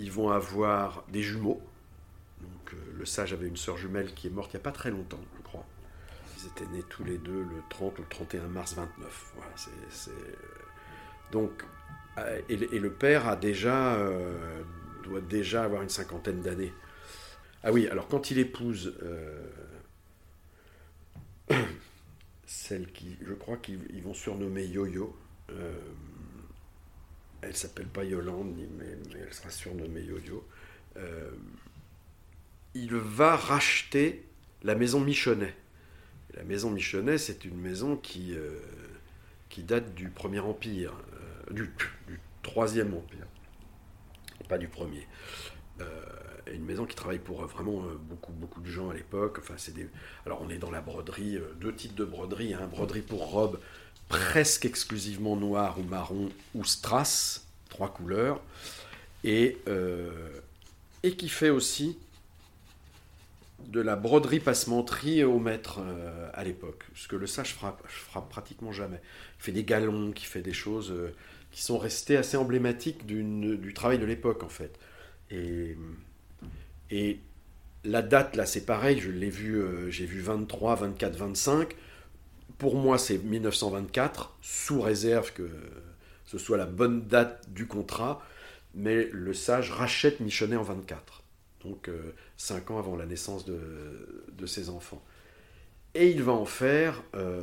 Ils 0.00 0.10
vont 0.10 0.30
avoir 0.30 1.04
des 1.08 1.22
jumeaux 1.22 1.62
le 3.00 3.06
sage 3.06 3.32
avait 3.32 3.48
une 3.48 3.56
sœur 3.56 3.76
jumelle 3.76 4.12
qui 4.14 4.26
est 4.26 4.30
morte 4.30 4.52
il 4.52 4.56
n'y 4.56 4.60
a 4.60 4.64
pas 4.64 4.72
très 4.72 4.90
longtemps, 4.90 5.20
je 5.36 5.42
crois. 5.42 5.64
ils 6.36 6.46
étaient 6.46 6.70
nés 6.70 6.84
tous 6.88 7.02
les 7.04 7.18
deux 7.18 7.42
le 7.42 7.62
30 7.70 7.98
ou 7.98 8.02
le 8.02 8.08
31 8.08 8.46
mars 8.48 8.74
29. 8.74 9.32
Voilà, 9.34 9.52
c'est, 9.56 10.12
Donc, 11.32 11.64
euh, 12.18 12.40
et, 12.48 12.56
le 12.56 12.92
père 12.92 13.26
a 13.26 13.36
déjà, 13.36 13.94
euh, 13.94 14.62
doit 15.04 15.22
déjà 15.22 15.64
avoir 15.64 15.82
une 15.82 15.88
cinquantaine 15.88 16.42
d'années. 16.42 16.72
Ah 17.62 17.72
oui, 17.72 17.88
alors 17.88 18.08
quand 18.08 18.30
il 18.30 18.38
épouse 18.38 18.94
celle 22.46 22.92
qui, 22.92 23.16
je 23.26 23.32
crois 23.32 23.56
qu'ils 23.56 24.02
vont 24.02 24.14
surnommer 24.14 24.64
Yo-Yo, 24.66 25.16
elle 27.42 27.56
s'appelle 27.56 27.86
pas 27.86 28.04
Yolande, 28.04 28.54
mais, 28.56 28.68
mais, 28.78 29.18
elle 29.20 29.34
sera 29.34 29.50
surnommée 29.50 30.02
Yo-Yo. 30.02 30.46
il 32.74 32.94
va 32.94 33.36
racheter 33.36 34.24
la 34.62 34.74
maison 34.74 35.00
Michonnet. 35.00 35.54
La 36.34 36.44
maison 36.44 36.70
Michonnet, 36.70 37.18
c'est 37.18 37.44
une 37.44 37.56
maison 37.56 37.96
qui, 37.96 38.34
euh, 38.34 38.60
qui 39.48 39.62
date 39.62 39.94
du 39.94 40.10
Premier 40.10 40.40
Empire, 40.40 40.92
euh, 41.50 41.52
du, 41.52 41.70
Troisième 42.42 42.94
Empire, 42.94 43.26
pas 44.48 44.58
du 44.58 44.68
Premier. 44.68 45.06
Euh, 45.80 45.84
une 46.52 46.64
maison 46.64 46.86
qui 46.86 46.96
travaille 46.96 47.18
pour 47.18 47.44
vraiment 47.46 47.84
beaucoup, 48.08 48.32
beaucoup 48.32 48.60
de 48.60 48.66
gens 48.66 48.90
à 48.90 48.94
l'époque. 48.94 49.38
Enfin, 49.40 49.54
des... 49.72 49.88
Alors, 50.24 50.40
on 50.42 50.48
est 50.48 50.58
dans 50.58 50.70
la 50.70 50.80
broderie, 50.80 51.38
deux 51.60 51.74
types 51.74 51.94
de 51.94 52.04
broderie. 52.04 52.54
Hein. 52.54 52.66
broderie 52.68 53.02
pour 53.02 53.30
robe 53.30 53.60
presque 54.10 54.66
exclusivement 54.66 55.36
noire 55.36 55.78
ou 55.78 55.82
marron 55.84 56.28
ou 56.54 56.64
strass, 56.66 57.46
trois 57.70 57.88
couleurs. 57.88 58.42
Et, 59.24 59.58
et 61.02 61.12
qui 61.12 61.28
fait 61.28 61.50
aussi 61.50 61.96
de 63.68 63.80
la 63.80 63.96
broderie 63.96 64.40
passementerie 64.40 65.24
au 65.24 65.38
maître 65.38 65.80
euh, 65.80 66.28
à 66.34 66.44
l'époque, 66.44 66.84
ce 66.94 67.08
que 67.08 67.16
le 67.16 67.26
sage 67.26 67.54
frappe, 67.54 67.82
frappe 67.86 68.28
pratiquement 68.28 68.72
jamais. 68.72 69.00
Il 69.38 69.42
fait 69.42 69.52
des 69.52 69.64
galons, 69.64 70.12
qui 70.12 70.26
fait 70.26 70.42
des 70.42 70.52
choses 70.52 70.90
euh, 70.90 71.14
qui 71.52 71.62
sont 71.62 71.78
restées 71.78 72.16
assez 72.16 72.36
emblématiques 72.36 73.06
du 73.06 73.72
travail 73.74 73.98
de 73.98 74.04
l'époque 74.04 74.42
en 74.42 74.48
fait. 74.48 74.78
Et, 75.30 75.76
et 76.90 77.20
la 77.84 78.02
date 78.02 78.36
là, 78.36 78.46
c'est 78.46 78.66
pareil, 78.66 78.98
je 79.00 79.10
l'ai 79.10 79.30
vu, 79.30 79.56
euh, 79.56 79.90
j'ai 79.90 80.06
vu 80.06 80.20
23, 80.20 80.76
24, 80.76 81.16
25. 81.16 81.76
Pour 82.60 82.76
moi, 82.76 82.96
c'est 82.96 83.18
1924, 83.18 84.36
sous 84.40 84.80
réserve 84.80 85.32
que 85.32 85.50
ce 86.26 86.38
soit 86.38 86.56
la 86.56 86.66
bonne 86.66 87.08
date 87.08 87.50
du 87.52 87.66
contrat, 87.66 88.22
mais 88.74 89.08
le 89.10 89.34
sage 89.34 89.72
rachète 89.72 90.20
Michonnet 90.20 90.54
en 90.54 90.62
24 90.62 91.20
donc 91.64 91.88
euh, 91.88 92.14
cinq 92.36 92.70
ans 92.70 92.78
avant 92.78 92.96
la 92.96 93.06
naissance 93.06 93.44
de, 93.44 94.46
ses 94.46 94.70
enfants. 94.70 95.02
Et 95.94 96.10
il 96.10 96.22
va 96.22 96.32
en 96.32 96.46
faire, 96.46 97.02
euh, 97.14 97.42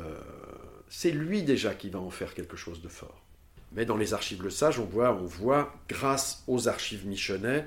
c'est 0.88 1.12
lui 1.12 1.42
déjà 1.42 1.74
qui 1.74 1.90
va 1.90 2.00
en 2.00 2.10
faire 2.10 2.34
quelque 2.34 2.56
chose 2.56 2.82
de 2.82 2.88
fort. 2.88 3.22
Mais 3.72 3.84
dans 3.84 3.96
les 3.96 4.14
archives 4.14 4.42
Le 4.42 4.50
Sage, 4.50 4.78
on 4.78 4.84
voit, 4.84 5.14
on 5.14 5.26
voit 5.26 5.74
grâce 5.88 6.42
aux 6.48 6.68
archives 6.68 7.06
Michonnet, 7.06 7.66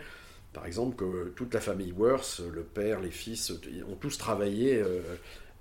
par 0.51 0.65
exemple, 0.65 0.97
que 0.97 1.29
toute 1.35 1.53
la 1.53 1.61
famille 1.61 1.93
Worth, 1.93 2.41
le 2.51 2.63
père, 2.63 2.99
les 2.99 3.11
fils, 3.11 3.53
ont 3.87 3.95
tous 3.95 4.17
travaillé 4.17 4.81
euh, 4.81 5.01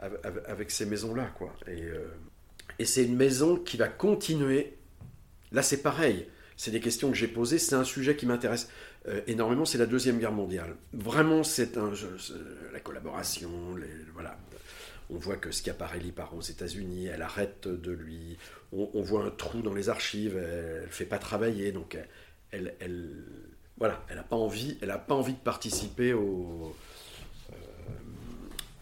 avec 0.01 0.71
ces 0.71 0.87
maisons-là. 0.87 1.31
Quoi. 1.37 1.55
Et, 1.69 1.85
et 2.79 2.85
c'est 2.85 3.05
une 3.05 3.17
maison 3.17 3.57
qui 3.57 3.77
va 3.77 3.89
continuer. 3.89 4.77
Là, 5.53 5.63
c'est 5.63 5.83
pareil. 5.83 6.27
C'est 6.57 6.71
des 6.71 6.81
questions 6.81 7.11
que 7.11 7.17
j'ai 7.17 7.29
posées. 7.29 7.59
C'est 7.59 7.75
un 7.75 7.85
sujet 7.85 8.17
qui 8.17 8.27
m'intéresse. 8.27 8.69
Euh, 9.09 9.23
énormément, 9.27 9.65
c'est 9.65 9.79
la 9.79 9.87
Deuxième 9.87 10.19
Guerre 10.19 10.33
mondiale. 10.33 10.77
Vraiment, 10.93 11.43
c'est 11.43 11.79
un, 11.79 11.91
la 12.73 12.81
collaboration, 12.81 13.51
voilà. 14.13 14.39
On 15.09 15.17
voit 15.17 15.37
que 15.37 15.51
Schiaparelli 15.51 16.13
part 16.13 16.35
aux 16.37 16.43
États-Unis, 16.43 17.07
elle 17.07 17.23
arrête 17.23 17.67
de 17.67 17.91
lui. 17.91 18.37
On, 18.73 19.03
voit 19.03 19.25
un 19.25 19.31
trou 19.31 19.63
dans 19.63 19.75
les 19.75 19.89
archives, 19.89 20.37
elle 20.37 20.83
ne 20.83 20.89
fait 20.89 21.07
pas 21.07 21.19
travailler, 21.19 21.73
donc 21.73 21.99
elle, 22.53 22.75
voilà, 23.77 24.05
elle 24.09 24.17
n'a 24.17 24.23
pas 24.23 24.37
envie, 24.37 24.75
pas 24.75 25.15
envie 25.15 25.33
de 25.33 25.39
participer 25.39 26.13
au, 26.13 26.77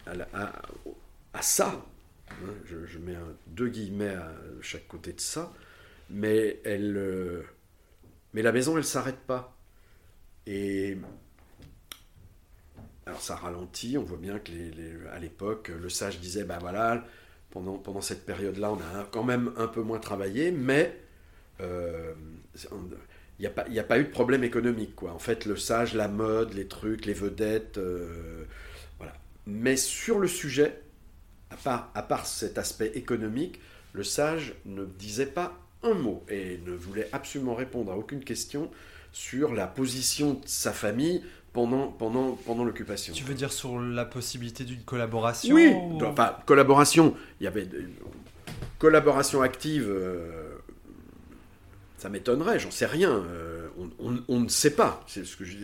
euh, 0.07 0.25
ça. 1.43 1.85
Hein, 2.31 2.55
je, 2.65 2.99
mets 2.99 3.17
deux 3.47 3.69
guillemets 3.69 4.15
à 4.15 4.33
chaque 4.61 4.87
côté 4.87 5.13
de 5.13 5.21
ça, 5.21 5.53
mais 6.11 6.61
elle, 6.65 6.97
euh, 6.97 7.43
mais 8.35 8.43
la 8.43 8.53
maison, 8.53 8.77
elle 8.77 8.85
s'arrête 8.85 9.21
pas. 9.27 9.57
Et 10.47 10.97
alors 13.07 13.21
ça 13.21 13.37
ralentit, 13.37 13.97
on 13.99 14.03
voit 14.03 14.19
bien 14.19 14.39
que 14.39 14.53
à 15.13 15.19
l'époque, 15.19 15.69
le 15.69 15.89
sage 15.89 16.21
disait, 16.21 16.45
ben 16.45 16.59
voilà, 16.59 17.05
pendant, 17.51 17.79
pendant 17.79 18.01
cette 18.01 18.27
période-là, 18.27 18.73
on 18.73 18.77
a 18.77 19.05
quand 19.11 19.25
même 19.25 19.53
un 19.57 19.67
peu 19.67 19.83
moins 19.83 19.99
travaillé, 19.99 20.51
mais 20.51 20.99
euh, 21.61 22.13
il 23.39 23.41
n'y 23.41 23.47
a, 23.47 23.83
a 23.83 23.85
pas 23.85 23.99
eu 23.99 24.05
de 24.05 24.11
problème 24.11 24.45
économique. 24.45 24.95
Quoi. 24.95 25.13
En 25.13 25.19
fait, 25.19 25.47
le 25.47 25.57
sage, 25.57 25.95
la 25.95 26.09
mode, 26.09 26.53
les 26.55 26.67
trucs, 26.67 27.07
les 27.07 27.15
vedettes, 27.15 27.79
euh, 27.79 28.45
voilà. 28.99 29.15
Mais 29.47 29.77
sur 29.77 30.19
le 30.19 30.29
sujet, 30.29 30.81
à 31.51 31.57
part, 31.57 31.91
à 31.95 32.03
part 32.03 32.27
cet 32.27 32.59
aspect 32.59 32.93
économique, 32.95 33.61
le 33.93 34.05
sage 34.05 34.55
ne 34.67 34.85
disait 34.85 35.27
pas 35.27 35.59
un 35.83 35.95
mot 35.95 36.25
et 36.29 36.61
ne 36.67 36.73
voulait 36.73 37.09
absolument 37.13 37.55
répondre 37.55 37.93
à 37.93 37.97
aucune 37.97 38.25
question 38.25 38.71
sur 39.13 39.55
la 39.55 39.67
position 39.67 40.35
de 40.35 40.41
sa 40.45 40.73
famille 40.73 41.23
pendant, 41.53 41.89
pendant, 41.89 42.33
pendant 42.33 42.65
l'occupation. 42.65 43.15
Tu 43.15 43.25
veux 43.25 43.35
dire 43.35 43.53
sur 43.53 43.81
la 43.81 44.05
possibilité 44.05 44.65
d'une 44.65 44.83
collaboration 44.83 45.55
Oui, 45.55 45.75
enfin, 46.03 46.37
collaboration, 46.47 47.15
il 47.41 47.45
y 47.45 47.47
avait 47.47 47.67
collaboration 48.79 49.43
active, 49.43 49.87
euh, 49.89 50.38
ça 51.99 52.09
m'étonnerait, 52.09 52.61
j'en 52.61 52.71
sais 52.71 52.87
rien, 52.87 53.11
euh, 53.11 53.69
on, 54.29 54.41
ne 54.41 54.49
sait 54.49 54.75
pas, 54.75 55.05
c'est 55.09 55.27
ce 55.27 55.37
que 55.37 55.45
je, 55.45 55.57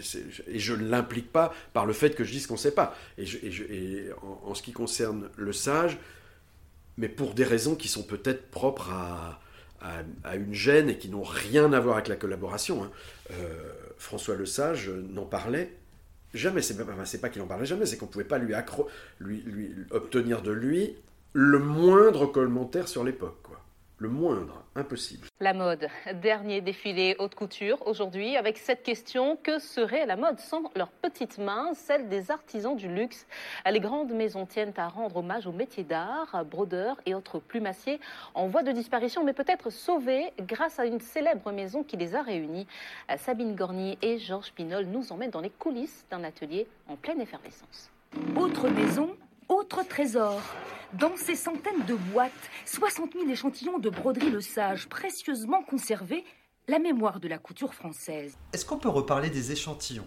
et 0.48 0.58
je 0.58 0.74
ne 0.74 0.88
l'implique 0.88 1.32
pas 1.32 1.54
par 1.72 1.86
le 1.86 1.92
fait 1.92 2.14
que 2.16 2.24
je 2.24 2.32
dise 2.32 2.46
qu'on 2.48 2.54
ne 2.54 2.58
sait 2.58 2.72
pas. 2.72 2.96
Et, 3.18 4.08
en, 4.44 4.52
ce 4.54 4.62
qui 4.62 4.72
concerne 4.72 5.30
le 5.36 5.52
sage, 5.52 5.96
mais 6.98 7.08
pour 7.08 7.34
des 7.34 7.44
raisons 7.44 7.76
qui 7.76 7.86
sont 7.86 8.02
peut-être 8.02 8.50
propres 8.50 8.90
à, 8.90 9.40
à, 10.24 10.36
une 10.36 10.54
gêne 10.54 10.90
et 10.90 10.98
qui 10.98 11.08
n'ont 11.08 11.22
rien 11.22 11.72
à 11.72 11.78
voir 11.78 11.96
avec 11.96 12.08
la 12.08 12.16
collaboration. 12.16 12.82
Hein. 12.82 12.90
Euh, 13.30 13.72
François 13.96 14.34
Le 14.34 14.46
Sage 14.46 14.90
n'en 14.90 15.24
parlait 15.24 15.72
jamais. 16.32 16.62
C'est 16.62 16.76
pas, 16.76 16.84
pas 16.84 17.28
qu'il 17.28 17.42
en 17.42 17.46
parlait 17.46 17.66
jamais, 17.66 17.86
c'est 17.86 17.96
qu'on 17.96 18.06
ne 18.06 18.10
pouvait 18.10 18.24
pas 18.24 18.38
lui, 18.38 18.54
accro 18.54 18.88
lui, 19.20 19.42
lui, 19.42 19.72
obtenir 19.90 20.42
de 20.42 20.50
lui 20.50 20.96
le 21.32 21.58
moindre 21.58 22.26
commentaire 22.26 22.88
sur 22.88 23.04
l'époque. 23.04 23.43
Le 24.04 24.10
moindre, 24.10 24.62
impossible. 24.76 25.28
La 25.40 25.54
mode, 25.54 25.88
dernier 26.20 26.60
défilé 26.60 27.16
haute 27.18 27.34
couture 27.34 27.78
aujourd'hui 27.86 28.36
avec 28.36 28.58
cette 28.58 28.82
question 28.82 29.38
que 29.42 29.58
serait 29.58 30.04
la 30.04 30.16
mode 30.16 30.38
sans 30.40 30.70
leurs 30.76 30.90
petites 30.90 31.38
mains, 31.38 31.72
celle 31.72 32.10
des 32.10 32.30
artisans 32.30 32.76
du 32.76 32.86
luxe? 32.86 33.26
Les 33.64 33.80
grandes 33.80 34.12
maisons 34.12 34.44
tiennent 34.44 34.74
à 34.76 34.88
rendre 34.88 35.16
hommage 35.16 35.46
aux 35.46 35.52
métiers 35.52 35.84
d'art, 35.84 36.44
brodeurs 36.44 37.00
et 37.06 37.14
autres 37.14 37.38
plumassiers 37.38 37.98
en 38.34 38.46
voie 38.46 38.62
de 38.62 38.72
disparition, 38.72 39.24
mais 39.24 39.32
peut-être 39.32 39.70
sauvés 39.70 40.34
grâce 40.38 40.78
à 40.78 40.84
une 40.84 41.00
célèbre 41.00 41.50
maison 41.50 41.82
qui 41.82 41.96
les 41.96 42.14
a 42.14 42.20
réunis. 42.20 42.66
Sabine 43.16 43.54
Gorny 43.54 43.96
et 44.02 44.18
Georges 44.18 44.52
Pinol 44.52 44.84
nous 44.84 45.12
emmènent 45.12 45.30
dans 45.30 45.40
les 45.40 45.48
coulisses 45.48 46.04
d'un 46.10 46.24
atelier 46.24 46.66
en 46.88 46.96
pleine 46.96 47.22
effervescence. 47.22 47.90
Autre 48.36 48.68
maison 48.68 49.16
autre 49.54 49.86
trésor. 49.88 50.42
Dans 50.94 51.16
ces 51.16 51.34
centaines 51.34 51.84
de 51.86 51.94
boîtes, 51.94 52.32
60 52.66 53.14
000 53.14 53.28
échantillons 53.30 53.78
de 53.78 53.90
broderie 53.90 54.30
Le 54.30 54.40
Sage 54.40 54.88
précieusement 54.88 55.62
conservés, 55.62 56.24
la 56.68 56.78
mémoire 56.78 57.20
de 57.20 57.28
la 57.28 57.38
couture 57.38 57.74
française. 57.74 58.36
Est-ce 58.52 58.64
qu'on 58.64 58.78
peut 58.78 58.88
reparler 58.88 59.30
des 59.30 59.52
échantillons? 59.52 60.06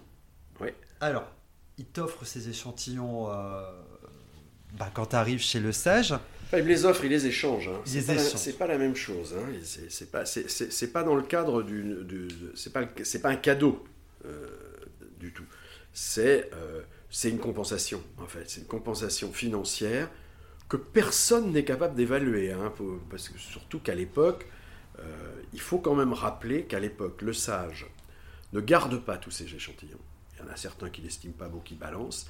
Oui. 0.59 0.69
Alors, 1.01 1.27
il 1.77 1.85
t'offre 1.85 2.25
ces 2.25 2.49
échantillons 2.49 3.29
euh, 3.31 3.61
bah, 4.77 4.89
quand 4.93 5.07
tu 5.07 5.15
arrives 5.15 5.41
chez 5.41 5.59
Le 5.59 5.71
Sage. 5.71 6.13
il 6.53 6.59
les 6.59 6.85
offre, 6.85 7.03
il 7.03 7.09
les 7.09 7.27
échange. 7.27 7.67
Hein. 7.67 7.81
C'est 7.85 8.57
pas, 8.57 8.65
pas, 8.65 8.73
la 8.73 8.77
même 8.77 8.95
chose. 8.95 9.35
Hein. 9.37 9.51
C'est 9.89 10.11
pas, 10.11 10.23
pas 10.93 11.03
dans 11.03 11.15
le 11.15 11.23
cadre 11.23 11.63
du. 11.63 12.03
du 12.03 12.27
c'est 12.55 12.73
pas, 12.73 12.85
pas 12.85 13.29
un 13.29 13.35
cadeau 13.35 13.83
euh, 14.25 14.47
du 15.19 15.33
tout. 15.33 15.45
C'est. 15.93 16.49
Euh, 16.53 16.81
c'est 17.09 17.29
une 17.29 17.39
compensation, 17.39 18.01
en 18.17 18.27
fait. 18.27 18.49
C'est 18.49 18.61
une 18.61 18.67
compensation 18.67 19.31
financière 19.31 20.09
que 20.69 20.77
personne 20.77 21.51
n'est 21.51 21.63
capable 21.63 21.95
d'évaluer. 21.95 22.51
Hein, 22.51 22.73
parce 23.09 23.29
que 23.29 23.39
surtout 23.39 23.79
qu'à 23.79 23.95
l'époque, 23.95 24.45
euh, 24.99 25.03
il 25.53 25.61
faut 25.61 25.79
quand 25.79 25.95
même 25.95 26.13
rappeler 26.13 26.63
qu'à 26.63 26.79
l'époque, 26.79 27.21
le 27.21 27.33
sage 27.33 27.87
ne 28.53 28.61
garde 28.61 28.97
pas 28.97 29.17
tous 29.17 29.31
ces 29.31 29.53
échantillons. 29.53 29.99
Il 30.35 30.45
y 30.45 30.49
en 30.49 30.51
a 30.51 30.55
certains 30.55 30.89
qui 30.89 31.01
l'estiment 31.01 31.33
pas 31.37 31.47
beau, 31.47 31.61
qui 31.63 31.75
balancent. 31.75 32.29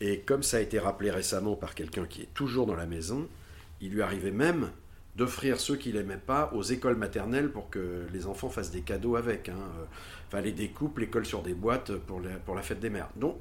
Et 0.00 0.20
comme 0.20 0.42
ça 0.42 0.58
a 0.58 0.60
été 0.60 0.78
rappelé 0.78 1.10
récemment 1.10 1.56
par 1.56 1.74
quelqu'un 1.74 2.06
qui 2.06 2.22
est 2.22 2.34
toujours 2.34 2.66
dans 2.66 2.74
la 2.74 2.86
maison, 2.86 3.28
il 3.80 3.92
lui 3.92 4.02
arrivait 4.02 4.30
même 4.30 4.70
d'offrir 5.16 5.58
ceux 5.58 5.76
qu'il 5.76 5.94
n'aimait 5.94 6.18
pas 6.18 6.50
aux 6.54 6.62
écoles 6.62 6.96
maternelles 6.96 7.50
pour 7.50 7.70
que 7.70 8.06
les 8.12 8.26
enfants 8.26 8.50
fassent 8.50 8.70
des 8.70 8.82
cadeaux 8.82 9.16
avec. 9.16 9.48
Hein. 9.48 9.56
Enfin, 10.28 10.42
les 10.42 10.52
découpes, 10.52 10.98
les 10.98 11.08
colle 11.08 11.24
sur 11.24 11.42
des 11.42 11.54
boîtes 11.54 11.92
pour, 11.92 12.20
pour 12.44 12.54
la 12.54 12.62
fête 12.62 12.80
des 12.80 12.90
mères. 12.90 13.08
Donc, 13.16 13.38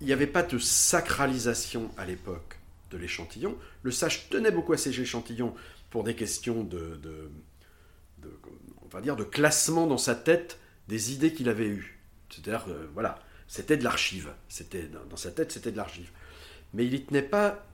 il 0.00 0.06
n'y 0.06 0.12
avait 0.12 0.26
pas 0.26 0.42
de 0.42 0.58
sacralisation 0.58 1.90
à 1.96 2.04
l'époque 2.04 2.58
de 2.90 2.98
l'échantillon. 2.98 3.56
Le 3.82 3.90
sage 3.90 4.28
tenait 4.28 4.50
beaucoup 4.50 4.72
à 4.72 4.78
ces 4.78 4.98
échantillons 5.00 5.54
pour 5.90 6.04
des 6.04 6.14
questions 6.14 6.64
de, 6.64 7.00
on 8.82 8.88
va 8.88 9.00
dire, 9.00 9.16
de 9.16 9.24
classement 9.24 9.86
dans 9.86 9.98
sa 9.98 10.14
tête 10.14 10.58
des 10.88 11.12
idées 11.12 11.32
qu'il 11.32 11.48
avait 11.48 11.68
eues. 11.68 11.98
C'est-à-dire, 12.30 12.66
euh, 12.68 12.86
voilà, 12.94 13.18
c'était 13.48 13.76
de 13.76 13.84
l'archive. 13.84 14.32
C'était 14.48 14.88
dans 15.10 15.16
sa 15.16 15.30
tête, 15.30 15.52
c'était 15.52 15.72
de 15.72 15.76
l'archive. 15.76 16.10
Mais 16.72 16.84
il 16.84 16.94
y 16.94 17.04
tenait 17.04 17.22
pas 17.22 17.64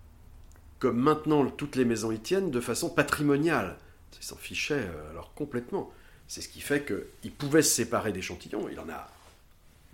comme 0.79 0.99
maintenant 0.99 1.45
toutes 1.51 1.77
les 1.77 1.85
maisons 1.85 2.11
y 2.11 2.19
tiennent 2.19 2.51
de 2.51 2.61
façon 2.61 2.91
patrimoniale. 2.91 3.77
Il 4.19 4.25
s'en 4.25 4.37
fichait 4.37 4.87
euh, 4.87 5.11
alors 5.11 5.33
complètement. 5.35 5.93
C'est 6.29 6.41
ce 6.41 6.49
qui 6.49 6.61
fait 6.61 6.85
qu'il 6.85 7.33
pouvait 7.33 7.63
se 7.63 7.75
séparer 7.75 8.13
d'échantillons. 8.13 8.69
Il 8.71 8.79
en 8.79 8.89
a 8.89 9.09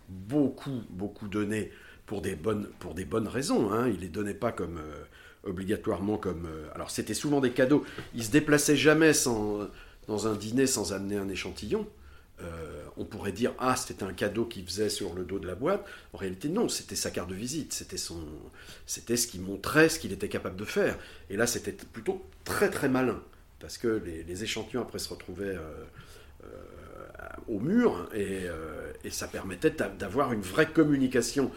beaucoup, 0.08 0.82
beaucoup 0.90 1.28
donné 1.28 1.72
pour 2.06 2.22
des 2.22 2.36
bonnes, 2.36 2.68
pour 2.78 2.94
des 2.94 3.04
bonnes 3.04 3.28
raisons. 3.28 3.72
Hein. 3.72 3.88
Il 3.88 4.00
les 4.00 4.08
donnait 4.08 4.34
pas 4.34 4.52
comme 4.52 4.78
euh, 4.78 5.04
obligatoirement 5.44 6.16
comme. 6.16 6.46
Euh, 6.46 6.68
alors 6.74 6.90
c'était 6.90 7.14
souvent 7.14 7.40
des 7.40 7.50
cadeaux. 7.50 7.84
Il 8.14 8.24
se 8.24 8.30
déplaçait 8.30 8.76
jamais 8.76 9.12
sans, 9.12 9.68
dans 10.06 10.28
un 10.28 10.34
dîner 10.34 10.66
sans 10.66 10.92
amener 10.92 11.16
un 11.16 11.28
échantillon. 11.28 11.86
Euh, 12.42 12.84
on 12.98 13.06
pourrait 13.06 13.32
dire 13.32 13.54
ah 13.58 13.76
c'était 13.76 14.02
un 14.04 14.12
cadeau 14.12 14.44
qu'il 14.44 14.62
faisait 14.66 14.90
sur 14.90 15.14
le 15.14 15.24
dos 15.24 15.38
de 15.38 15.46
la 15.46 15.54
boîte. 15.54 15.84
En 16.12 16.18
réalité 16.18 16.48
non, 16.48 16.68
c'était 16.68 16.96
sa 16.96 17.10
carte 17.10 17.30
de 17.30 17.34
visite, 17.34 17.72
c'était 17.72 17.96
son, 17.96 18.18
c'était 18.86 19.16
ce 19.16 19.26
qui 19.26 19.38
montrait 19.38 19.88
ce 19.88 19.98
qu'il 19.98 20.12
était 20.12 20.28
capable 20.28 20.56
de 20.56 20.64
faire. 20.64 20.98
Et 21.30 21.36
là 21.36 21.46
c'était 21.46 21.72
plutôt 21.72 22.22
très 22.44 22.70
très 22.70 22.88
malin 22.88 23.20
parce 23.58 23.78
que 23.78 24.02
les, 24.04 24.42
échantillons 24.42 24.82
après 24.82 24.98
se 24.98 25.08
retrouvaient 25.08 25.56
au 27.48 27.60
mur 27.60 28.08
et, 28.14 28.46
ça 29.10 29.28
permettait 29.28 29.70
d'avoir 29.98 30.32
une 30.32 30.40
vraie 30.40 30.66
communication 30.66 31.52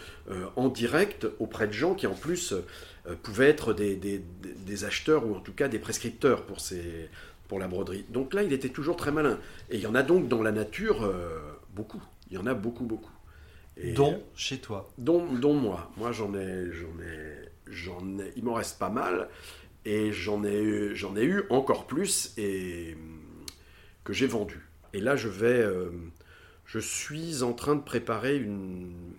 en 0.55 0.69
direct 0.69 1.27
auprès 1.39 1.67
de 1.67 1.73
gens 1.73 1.95
qui 1.95 2.05
en 2.05 2.13
plus 2.13 2.53
euh, 3.09 3.15
pouvaient 3.15 3.49
être 3.49 3.73
des, 3.73 4.83
acheteurs 4.83 5.25
ou 5.25 5.35
en 5.35 5.39
tout 5.39 5.53
cas 5.53 5.67
des 5.67 5.79
prescripteurs 5.79 6.45
pour, 6.45 6.59
ces, 6.59 7.09
pour 7.47 7.59
la 7.59 7.67
broderie. 7.67 8.05
Donc 8.09 8.33
là, 8.33 8.43
il 8.43 8.53
était 8.53 8.69
toujours 8.69 8.95
très 8.95 9.11
malin. 9.11 9.39
Et 9.69 9.77
il 9.77 9.81
y 9.81 9.87
en 9.87 9.95
a 9.95 10.03
donc 10.03 10.27
dans 10.27 10.41
la 10.41 10.51
nature 10.51 11.03
euh, 11.03 11.39
beaucoup. 11.75 12.01
Il 12.29 12.35
y 12.35 12.37
en 12.37 12.45
a 12.45 12.53
beaucoup, 12.53 12.85
beaucoup. 12.85 13.11
Et, 13.77 13.93
dont 13.93 14.21
chez 14.35 14.59
toi 14.59 14.89
dont, 14.97 15.25
dont 15.33 15.53
moi. 15.53 15.91
Moi, 15.97 16.11
j'en 16.11 16.33
ai, 16.35 16.71
j'en 16.71 17.01
ai, 17.01 17.49
j'en 17.67 18.19
ai, 18.19 18.31
il 18.35 18.43
m'en 18.43 18.53
reste 18.53 18.79
pas 18.79 18.89
mal. 18.89 19.29
Et 19.85 20.11
j'en 20.11 20.43
ai, 20.43 20.93
j'en 20.95 21.15
ai 21.15 21.23
eu 21.23 21.43
encore 21.49 21.87
plus 21.87 22.33
et 22.37 22.95
que 24.03 24.13
j'ai 24.13 24.27
vendu. 24.27 24.68
Et 24.93 24.99
là, 24.99 25.15
je 25.15 25.27
vais, 25.27 25.59
euh, 25.59 25.91
je 26.65 26.79
suis 26.79 27.43
en 27.43 27.53
train 27.53 27.75
de 27.75 27.81
préparer 27.81 28.37
une. 28.37 29.13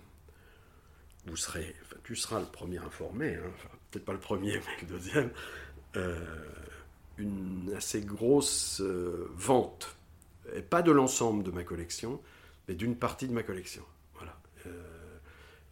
Vous 1.27 1.37
serez, 1.37 1.75
tu 2.03 2.17
seras 2.17 2.41
le 2.41 2.47
premier 2.47 2.79
informé. 2.79 3.37
Hein 3.37 3.53
peut-être 3.91 4.05
pas 4.05 4.13
le 4.13 4.21
premier, 4.21 4.55
mais 4.55 4.83
le 4.83 4.87
deuxième, 4.87 5.31
euh, 5.97 6.25
une 7.19 7.73
assez 7.77 8.01
grosse 8.01 8.81
euh, 8.81 9.29
vente, 9.35 9.97
et 10.55 10.63
pas 10.63 10.83
de 10.83 10.91
l'ensemble 10.91 11.43
de 11.43 11.51
ma 11.51 11.65
collection, 11.65 12.21
mais 12.69 12.75
d'une 12.75 12.97
partie 12.97 13.29
de 13.29 13.33
ma 13.33 13.43
collection. 13.43 13.85
Voilà. 14.15 14.37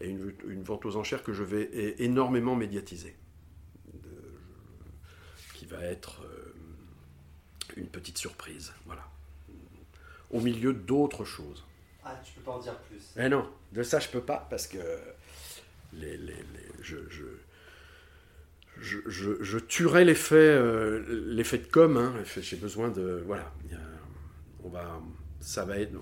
Et 0.00 0.08
une, 0.08 0.62
vente 0.62 0.84
aux 0.84 0.96
enchères 0.96 1.22
que 1.22 1.32
je 1.32 1.42
vais 1.42 1.94
énormément 1.98 2.54
médiatiser, 2.54 3.16
qui 5.54 5.66
va 5.66 5.82
être 5.82 6.22
une 7.76 7.88
petite 7.88 8.18
surprise. 8.18 8.72
Voilà. 8.86 9.08
Au 10.30 10.40
milieu 10.40 10.72
d'autres 10.72 11.24
choses. 11.24 11.64
Ah, 12.04 12.20
tu 12.24 12.32
peux 12.34 12.42
pas 12.42 12.52
en 12.52 12.58
dire 12.58 12.76
plus. 12.80 13.12
Eh 13.16 13.28
non, 13.28 13.48
de 13.72 13.82
ça 13.82 13.98
je 13.98 14.08
peux 14.08 14.20
pas 14.20 14.46
parce 14.50 14.66
que 14.66 14.78
les, 15.92 16.16
les, 16.16 16.36
je, 16.80 16.96
je, 18.80 19.58
tuerai 19.58 20.04
l'effet 20.04 20.36
euh, 20.36 21.04
l'effet 21.26 21.58
de 21.58 21.66
com. 21.66 21.96
Hein. 21.96 22.14
J'ai 22.40 22.56
besoin 22.56 22.88
de 22.88 23.22
voilà. 23.26 23.52
on 24.62 24.68
va 24.68 25.00
ça 25.40 25.64
va 25.64 25.78
être 25.78 25.92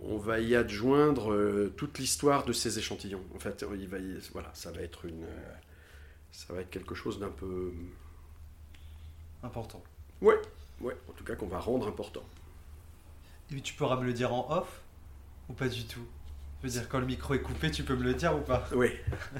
on, 0.00 0.18
va 0.18 0.40
y 0.40 0.54
adjoindre 0.54 1.32
euh, 1.32 1.72
toute 1.76 1.98
l'histoire 1.98 2.44
de 2.44 2.52
ces 2.52 2.78
échantillons. 2.78 3.22
En 3.34 3.38
fait, 3.38 3.64
il 3.78 3.88
va 3.88 3.98
voilà, 4.32 4.50
ça 4.54 4.70
va 4.70 4.82
être 4.82 5.06
une 5.06 5.26
ça 6.30 6.52
va 6.52 6.60
être 6.60 6.70
quelque 6.70 6.94
chose 6.94 7.18
d'un 7.18 7.30
peu 7.30 7.72
important. 9.42 9.82
Ouais, 10.20 10.40
ouais. 10.80 10.96
En 11.08 11.12
tout 11.12 11.24
cas, 11.24 11.36
qu'on 11.36 11.46
va 11.46 11.58
rendre 11.58 11.86
important. 11.86 12.24
Et 13.52 13.60
tu 13.60 13.74
pourras 13.74 13.96
me 13.96 14.04
le 14.04 14.12
dire 14.12 14.32
en 14.32 14.50
off 14.50 14.80
ou 15.48 15.52
pas 15.52 15.68
du 15.68 15.84
tout? 15.84 16.04
Je 16.62 16.68
veux 16.68 16.72
dire, 16.72 16.88
quand 16.88 16.98
le 16.98 17.06
micro 17.06 17.34
est 17.34 17.42
coupé, 17.42 17.70
tu 17.70 17.84
peux 17.84 17.94
me 17.94 18.04
le 18.04 18.14
dire 18.14 18.34
ou 18.34 18.40
pas? 18.40 18.66
Oui. 18.74 18.88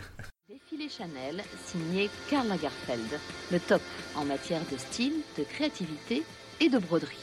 Défilé 0.49 0.89
Chanel 0.89 1.43
signé 1.65 2.11
Karl 2.29 2.47
Lagerfeld, 2.47 3.19
le 3.51 3.61
top 3.61 3.81
en 4.15 4.25
matière 4.25 4.61
de 4.71 4.77
style, 4.77 5.15
de 5.39 5.45
créativité 5.45 6.23
et 6.61 6.69
de 6.69 6.79
broderie. 6.79 7.17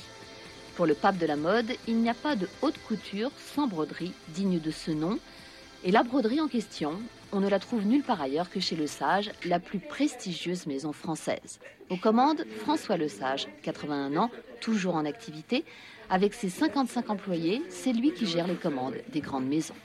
Pour 0.76 0.88
le 0.88 0.96
pape 0.96 1.18
de 1.18 1.28
la 1.28 1.36
mode, 1.36 1.72
il 1.88 1.98
n'y 1.98 2.10
a 2.10 2.16
pas 2.16 2.36
de 2.36 2.50
haute 2.62 2.80
couture 2.88 3.32
sans 3.38 3.68
broderie 3.68 4.14
digne 4.30 4.60
de 4.60 4.72
ce 4.72 4.92
nom. 4.92 5.20
Et 5.84 5.92
la 5.92 6.04
broderie 6.04 6.42
en 6.42 6.48
question, 6.48 7.00
on 7.32 7.40
ne 7.40 7.50
la 7.50 7.60
trouve 7.60 7.86
nulle 7.86 8.04
part 8.04 8.22
ailleurs 8.22 8.50
que 8.50 8.60
chez 8.60 8.76
Le 8.76 8.88
Sage, 8.88 9.32
la 9.46 9.60
plus 9.60 9.80
prestigieuse 9.80 10.68
maison 10.68 10.94
française. 10.94 11.60
Aux 11.90 11.98
commandes, 11.98 12.46
François 12.60 12.98
Le 12.98 13.08
Sage, 13.08 13.48
81 13.64 14.16
ans, 14.18 14.32
toujours 14.60 14.96
en 14.96 15.06
activité. 15.06 15.64
Avec 16.10 16.34
ses 16.34 16.50
55 16.50 17.10
employés, 17.10 17.62
c'est 17.70 17.94
lui 17.94 18.14
qui 18.14 18.26
gère 18.26 18.48
les 18.48 18.56
commandes 18.56 18.96
des 19.12 19.22
grandes 19.22 19.48
maisons 19.48 19.76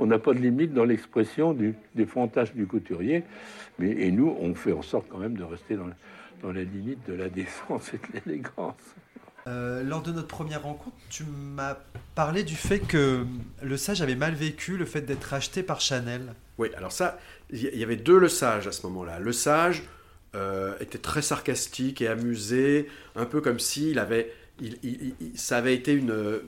on 0.00 0.06
n'a 0.06 0.18
pas 0.18 0.32
de 0.32 0.38
limite 0.38 0.72
dans 0.72 0.84
l'expression 0.84 1.52
du, 1.52 1.74
des 1.94 2.06
fantasmes 2.06 2.56
du 2.56 2.66
couturier. 2.66 3.22
Mais, 3.78 3.90
et 3.90 4.10
nous, 4.10 4.34
on 4.40 4.54
fait 4.54 4.72
en 4.72 4.80
sorte 4.80 5.06
quand 5.08 5.18
même 5.18 5.36
de 5.36 5.44
rester 5.44 5.76
dans, 5.76 5.90
dans 6.42 6.52
la 6.52 6.64
limite 6.64 7.06
de 7.06 7.12
la 7.12 7.28
décence 7.28 7.92
et 7.92 7.98
de 7.98 8.20
l'élégance. 8.26 8.94
Euh, 9.50 9.82
lors 9.82 10.02
de 10.02 10.12
notre 10.12 10.28
première 10.28 10.62
rencontre, 10.62 10.96
tu 11.08 11.24
m'as 11.24 11.76
parlé 12.14 12.44
du 12.44 12.54
fait 12.54 12.78
que 12.78 13.26
le 13.62 13.76
sage 13.76 14.00
avait 14.00 14.14
mal 14.14 14.34
vécu 14.34 14.76
le 14.76 14.84
fait 14.84 15.00
d'être 15.00 15.34
acheté 15.34 15.62
par 15.62 15.80
Chanel. 15.80 16.34
Oui, 16.58 16.68
alors 16.76 16.92
ça, 16.92 17.18
il 17.50 17.76
y 17.76 17.82
avait 17.82 17.96
deux 17.96 18.18
le 18.18 18.28
sage 18.28 18.68
à 18.68 18.72
ce 18.72 18.86
moment-là. 18.86 19.18
Le 19.18 19.32
sage 19.32 19.82
euh, 20.36 20.74
était 20.78 20.98
très 20.98 21.22
sarcastique 21.22 22.00
et 22.00 22.06
amusé, 22.06 22.88
un 23.16 23.24
peu 23.24 23.40
comme 23.40 23.58
s'il 23.58 23.98
avait 23.98 24.32
ça 25.36 25.56
avait 25.56 25.74
été 25.74 25.92
une, 25.92 26.40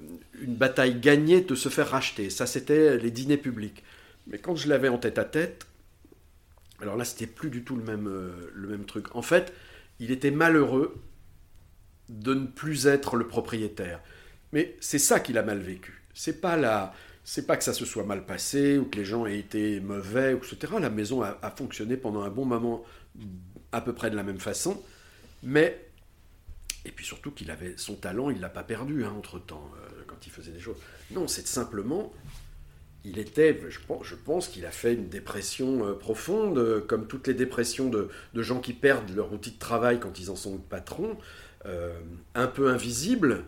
bataille 0.47 1.01
gagnée 1.01 1.41
de 1.41 1.55
se 1.55 1.71
faire 1.71 1.89
racheter. 1.89 2.29
Ça, 2.29 2.47
c'était 2.47 2.99
les 2.99 3.11
dîners 3.11 3.39
publics. 3.39 3.83
Mais 4.27 4.37
quand 4.37 4.55
je 4.55 4.69
l'avais 4.69 4.89
en 4.89 4.99
tête 4.99 5.19
à 5.19 5.25
tête, 5.25 5.67
alors 6.81 6.97
là, 6.97 7.07
c'était 7.07 7.27
plus 7.27 7.49
du 7.49 7.65
tout 7.65 7.75
le 7.75 7.83
même, 7.83 8.09
euh, 8.09 8.51
le 8.55 8.69
même 8.69 8.85
truc. 8.85 9.17
En 9.17 9.23
fait, 9.23 9.55
il 9.99 10.11
était 10.11 10.31
malheureux 10.31 11.01
de 12.13 12.35
ne 12.35 12.47
plus 12.47 12.87
être 12.87 13.17
le 13.17 13.27
propriétaire. 13.27 14.01
Mais 14.53 14.77
c'est 14.81 14.99
ça 14.99 15.21
qu'il 15.21 15.39
a 15.39 15.43
mal 15.43 15.59
vécu. 15.59 16.03
C'est 16.15 16.41
pas 16.41 16.57
la, 16.57 16.93
c'est 17.25 17.47
pas 17.47 17.57
que 17.57 17.65
ça 17.65 17.73
se 17.73 17.85
soit 17.85 18.05
mal 18.05 18.27
passé 18.27 18.79
ou 18.79 18.85
que 18.85 18.99
les 18.99 19.05
gens 19.05 19.27
aient 19.27 19.39
été 19.39 19.81
mauvais, 19.81 20.35
etc. 20.35 20.75
La 20.81 20.91
maison 20.91 21.23
a, 21.23 21.55
fonctionné 21.57 21.97
pendant 21.97 22.23
un 22.23 22.31
bon 22.31 22.45
moment 22.45 22.85
à 23.73 23.81
peu 23.81 23.95
près 23.95 24.11
de 24.11 24.17
la 24.17 24.23
même 24.23 24.41
façon. 24.41 24.83
Mais 25.43 25.89
et 26.85 26.91
puis 26.91 27.07
surtout 27.07 27.31
qu'il 27.31 27.51
avait 27.51 27.75
son 27.77 27.95
talent, 27.95 28.31
il 28.31 28.41
l'a 28.41 28.49
pas 28.49 28.65
perdu 28.65 29.05
hein, 29.05 29.15
entre 29.17 29.39
temps 29.39 29.71
euh, 29.77 30.03
quand 30.07 30.27
il 30.27 30.33
faisait 30.33 30.51
des 30.51 30.61
choses. 30.61 30.77
Non, 31.13 31.29
c'est 31.29 31.47
simplement, 31.47 32.13
il 33.05 33.19
était, 33.19 33.59
je 33.69 33.79
pense, 33.81 34.05
je 34.05 34.15
pense 34.15 34.49
qu'il 34.49 34.67
a 34.67 34.71
fait 34.71 34.95
une 34.95 35.09
dépression 35.09 35.87
euh, 35.87 35.93
profonde, 35.93 36.59
euh, 36.59 36.81
comme 36.81 37.07
toutes 37.07 37.27
les 37.27 37.35
dépressions 37.35 37.89
de, 37.89 38.09
gens 38.35 38.61
qui 38.61 38.73
perdent 38.73 39.11
leur 39.15 39.33
outil 39.33 39.53
de 39.53 39.59
travail 39.59 40.01
quand 40.01 40.19
ils 40.19 40.31
en 40.31 40.37
sont 40.37 40.59
patrons, 40.59 41.17
un 41.65 42.47
peu 42.47 42.69
invisible, 42.69 43.45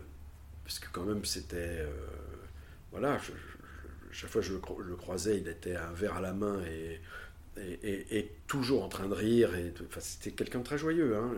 parce 0.63 0.79
que 0.79 0.87
quand 0.91 1.03
même 1.03 1.25
c'était, 1.25 1.85
voilà, 2.91 3.19
chaque 4.11 4.29
fois 4.29 4.41
que 4.41 4.47
je 4.47 4.53
le, 4.53 4.95
croisais, 4.95 5.37
il 5.37 5.47
était 5.47 5.75
un 5.75 5.91
verre 5.91 6.15
à 6.15 6.21
la 6.21 6.33
main 6.33 6.61
et, 6.63 8.31
toujours 8.47 8.83
en 8.83 8.87
train 8.87 9.07
de 9.07 9.13
rire. 9.13 9.55
Et, 9.55 9.73
enfin, 9.85 9.99
c'était 9.99 10.31
quelqu'un 10.31 10.59
de 10.59 10.63
très 10.63 10.77
joyeux. 10.77 11.17
Hein, 11.17 11.31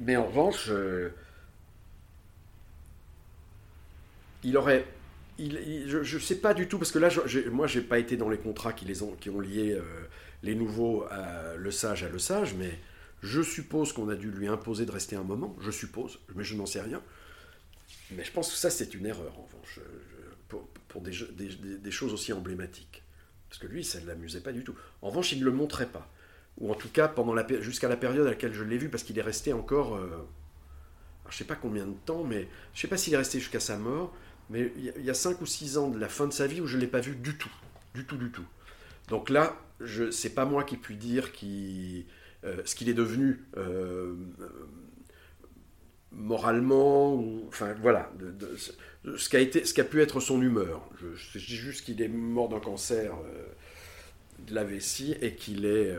mais 0.00 0.16
en 0.16 0.26
revanche, 0.26 0.68
euh, 0.70 1.10
il 4.42 4.56
aurait. 4.56 4.86
je 5.38 6.14
ne 6.14 6.20
sais 6.20 6.36
pas 6.36 6.54
du 6.54 6.66
tout, 6.66 6.78
parce 6.78 6.92
que 6.92 6.98
là, 6.98 7.08
je, 7.08 7.48
moi, 7.50 7.66
je 7.66 7.78
n'ai 7.78 7.84
pas 7.84 7.98
été 7.98 8.16
dans 8.16 8.30
les 8.30 8.38
contrats 8.38 8.72
qui, 8.72 8.84
les 8.84 9.02
ont, 9.02 9.12
qui 9.12 9.28
ont 9.28 9.40
lié 9.40 9.72
euh, 9.72 9.82
les 10.42 10.54
nouveaux 10.54 11.04
à 11.10 11.56
le 11.56 11.70
sage 11.70 12.04
à 12.04 12.08
le 12.08 12.18
sage, 12.18 12.54
mais 12.54 12.78
je 13.22 13.42
suppose 13.42 13.92
qu'on 13.92 14.08
a 14.08 14.14
dû 14.14 14.30
lui 14.30 14.48
imposer 14.48 14.86
de 14.86 14.92
rester 14.92 15.16
un 15.16 15.22
moment, 15.22 15.56
je 15.60 15.70
suppose, 15.70 16.18
mais 16.34 16.44
je 16.44 16.54
n'en 16.54 16.66
sais 16.66 16.80
rien. 16.80 17.02
Mais 18.10 18.24
je 18.24 18.32
pense 18.32 18.50
que 18.50 18.56
ça, 18.56 18.70
c'est 18.70 18.94
une 18.94 19.06
erreur, 19.06 19.38
en 19.38 19.42
revanche, 19.42 19.80
pour, 20.48 21.00
des, 21.00 21.90
choses 21.90 22.12
aussi 22.12 22.32
emblématiques. 22.32 23.02
Parce 23.48 23.60
que 23.60 23.66
lui, 23.66 23.84
ça 23.84 24.00
ne 24.00 24.06
l'amusait 24.06 24.40
pas 24.40 24.52
du 24.52 24.64
tout. 24.64 24.74
En 25.02 25.08
revanche, 25.08 25.32
il 25.32 25.40
ne 25.40 25.44
le 25.44 25.52
montrait 25.52 25.86
pas 25.86 26.10
ou 26.58 26.70
en 26.70 26.74
tout 26.74 26.88
cas 26.88 27.08
pendant 27.08 27.34
jusqu'à 27.60 27.88
la 27.88 27.96
période 27.96 28.26
à 28.26 28.30
laquelle 28.30 28.54
je 28.54 28.64
l'ai 28.64 28.78
vu, 28.78 28.88
parce 28.88 29.02
qu'il 29.02 29.18
est 29.18 29.22
resté 29.22 29.52
encore, 29.52 29.96
euh, 29.96 30.26
je 31.26 31.34
ne 31.34 31.38
sais 31.38 31.44
pas 31.44 31.54
combien 31.54 31.86
de 31.86 31.94
temps, 32.04 32.24
mais 32.24 32.48
je 32.72 32.78
ne 32.78 32.80
sais 32.82 32.88
pas 32.88 32.96
s'il 32.96 33.14
est 33.14 33.18
resté 33.18 33.38
jusqu'à 33.40 33.60
sa 33.60 33.76
mort, 33.76 34.14
mais 34.48 34.72
il 34.76 35.04
y, 35.04 35.10
a 35.10 35.14
5 35.14 35.40
ou 35.40 35.46
6 35.46 35.76
ans 35.76 35.88
de 35.90 35.98
la 35.98 36.08
fin 36.08 36.26
de 36.26 36.32
sa 36.32 36.46
vie 36.46 36.60
où 36.60 36.66
je 36.66 36.76
ne 36.76 36.82
l'ai 36.82 36.86
pas 36.86 37.00
vu 37.00 37.16
du 37.16 37.36
tout, 37.36 37.50
du 37.94 38.04
tout, 38.04 38.16
du 38.16 38.30
tout. 38.30 38.44
Donc 39.08 39.28
là, 39.28 39.56
je 39.80 40.10
c'est 40.10 40.30
pas 40.30 40.44
moi 40.44 40.64
qui 40.64 40.76
puis 40.76 40.96
dire 40.96 41.32
qui, 41.32 42.06
ce 42.42 42.74
qu'il 42.74 42.88
est 42.88 42.94
devenu 42.94 43.44
moralement, 46.12 47.14
ou, 47.14 47.44
enfin 47.48 47.74
voilà, 47.82 48.10
ce, 49.16 49.28
qui 49.28 49.36
a 49.36 49.40
été, 49.40 49.64
ce 49.64 49.74
qui 49.74 49.80
a 49.80 49.84
pu 49.84 50.00
être 50.00 50.20
son 50.20 50.40
humeur. 50.40 50.88
Je, 50.96 51.38
dis 51.38 51.56
juste 51.56 51.84
qu'il 51.84 52.00
est 52.00 52.08
mort 52.08 52.48
d'un 52.48 52.60
cancer 52.60 53.12
de 54.38 54.54
la 54.54 54.64
vessie 54.64 55.16
et 55.20 55.34
qu'il 55.34 55.66
est 55.66 55.94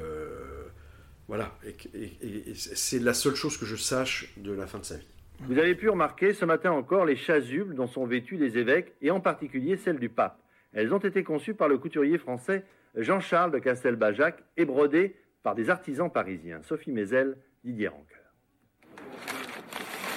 voilà, 1.27 1.51
et, 1.93 2.53
c'est 2.53 2.99
la 2.99 3.14
seule 3.14 3.35
chose 3.35 3.57
que 3.57 3.65
je 3.65 3.76
sache 3.76 4.34
de 4.38 4.53
la 4.53 4.65
fin 4.65 4.80
de 4.80 4.85
sa 4.85 4.95
vie. 4.95 5.07
Vous 5.41 5.57
avez 5.57 5.76
pu 5.76 5.89
remarquer 5.89 6.34
ce 6.34 6.45
matin 6.45 6.72
encore 6.72 7.05
les 7.05 7.18
chasubles 7.18 7.76
dont 7.76 7.88
sont 7.88 8.05
vêtus 8.05 8.38
les 8.38 8.57
évêques, 8.57 8.93
et 9.01 9.11
en 9.11 9.19
particulier 9.19 9.76
celles 9.76 9.99
du 9.99 10.09
pape. 10.09 10.39
Elles 10.73 10.93
ont 10.93 10.99
été 10.99 11.23
conçues 11.23 11.53
par 11.53 11.68
le 11.68 11.77
couturier 11.77 12.18
français 12.18 12.64
Jean-Charles 12.95 13.51
de 13.51 13.59
Castelbajac 13.59 14.41
et 14.55 14.65
brodées 14.65 15.15
par 15.43 15.55
des 15.55 15.69
artisans 15.69 16.11
parisiens. 16.11 16.61
Sophie 16.64 16.91
Mézel, 16.91 17.38
Didier 17.64 17.88
Rancoeur. 17.88 18.27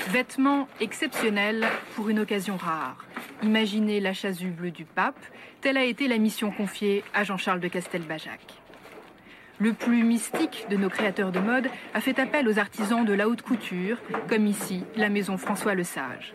Vêtements 0.08 0.66
exceptionnels 0.80 1.66
pour 1.94 2.08
une 2.08 2.18
occasion 2.18 2.56
rare. 2.56 3.04
Imaginez 3.42 4.00
la 4.00 4.12
chasuble 4.12 4.70
du 4.70 4.84
pape, 4.84 5.20
telle 5.60 5.76
a 5.76 5.84
été 5.84 6.08
la 6.08 6.18
mission 6.18 6.50
confiée 6.50 7.04
à 7.14 7.24
Jean-Charles 7.24 7.60
de 7.60 7.68
Castelbajac. 7.68 8.40
Le 9.58 9.72
plus 9.72 10.02
mystique 10.04 10.66
de 10.70 10.76
nos 10.76 10.88
créateurs 10.88 11.32
de 11.32 11.38
mode 11.38 11.68
a 11.94 12.00
fait 12.00 12.18
appel 12.18 12.48
aux 12.48 12.58
artisans 12.58 13.04
de 13.04 13.12
la 13.12 13.28
haute 13.28 13.42
couture, 13.42 13.98
comme 14.28 14.46
ici 14.46 14.84
la 14.96 15.10
maison 15.10 15.36
François 15.36 15.74
Le 15.74 15.84
Sage. 15.84 16.34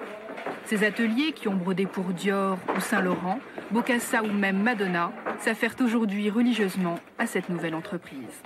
Ces 0.65 0.83
ateliers 0.83 1.31
qui 1.31 1.47
ont 1.47 1.55
brodé 1.55 1.85
pour 1.85 2.05
Dior 2.05 2.57
ou 2.75 2.79
Saint-Laurent, 2.79 3.39
Bocassa 3.71 4.23
ou 4.23 4.31
même 4.31 4.61
Madonna 4.61 5.11
s'affairent 5.39 5.75
aujourd'hui 5.81 6.29
religieusement 6.29 6.99
à 7.17 7.27
cette 7.27 7.49
nouvelle 7.49 7.75
entreprise. 7.75 8.43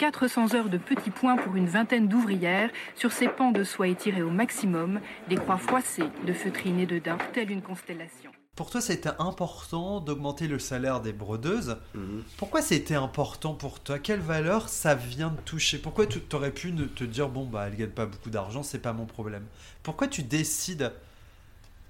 400 0.00 0.54
heures 0.54 0.70
de 0.70 0.78
petits 0.78 1.10
points 1.10 1.36
pour 1.36 1.56
une 1.56 1.66
vingtaine 1.66 2.08
d'ouvrières 2.08 2.70
sur 2.94 3.12
ces 3.12 3.28
pans 3.28 3.50
de 3.50 3.64
soie 3.64 3.86
étirés 3.86 4.22
au 4.22 4.30
maximum, 4.30 4.98
des 5.28 5.34
croix 5.34 5.58
froissées 5.58 6.08
de 6.26 6.32
feutrines 6.32 6.80
et 6.80 6.86
de 6.86 6.98
daim, 6.98 7.18
telle 7.34 7.50
une 7.50 7.60
constellation. 7.60 8.30
Pour 8.56 8.70
toi, 8.70 8.80
ça 8.80 8.94
a 8.94 8.96
été 8.96 9.10
important 9.18 10.00
d'augmenter 10.00 10.48
le 10.48 10.58
salaire 10.58 11.02
des 11.02 11.12
brodeuses. 11.12 11.76
Mhm. 11.94 12.24
Pourquoi 12.38 12.62
c'était 12.62 12.94
important 12.94 13.52
pour 13.52 13.78
toi? 13.80 13.98
Quelle 13.98 14.20
valeur 14.20 14.70
ça 14.70 14.94
vient 14.94 15.28
de 15.28 15.40
toucher? 15.42 15.76
Pourquoi 15.76 16.06
tu 16.06 16.18
aurais 16.32 16.50
pu 16.50 16.74
te 16.74 17.04
dire 17.04 17.28
bon 17.28 17.44
bah 17.44 17.66
elle 17.66 17.76
gagne 17.76 17.90
pas 17.90 18.06
beaucoup 18.06 18.30
d'argent, 18.30 18.62
c'est 18.62 18.78
pas 18.78 18.94
mon 18.94 19.04
problème? 19.04 19.44
Pourquoi 19.82 20.08
tu 20.08 20.22
décides 20.22 20.94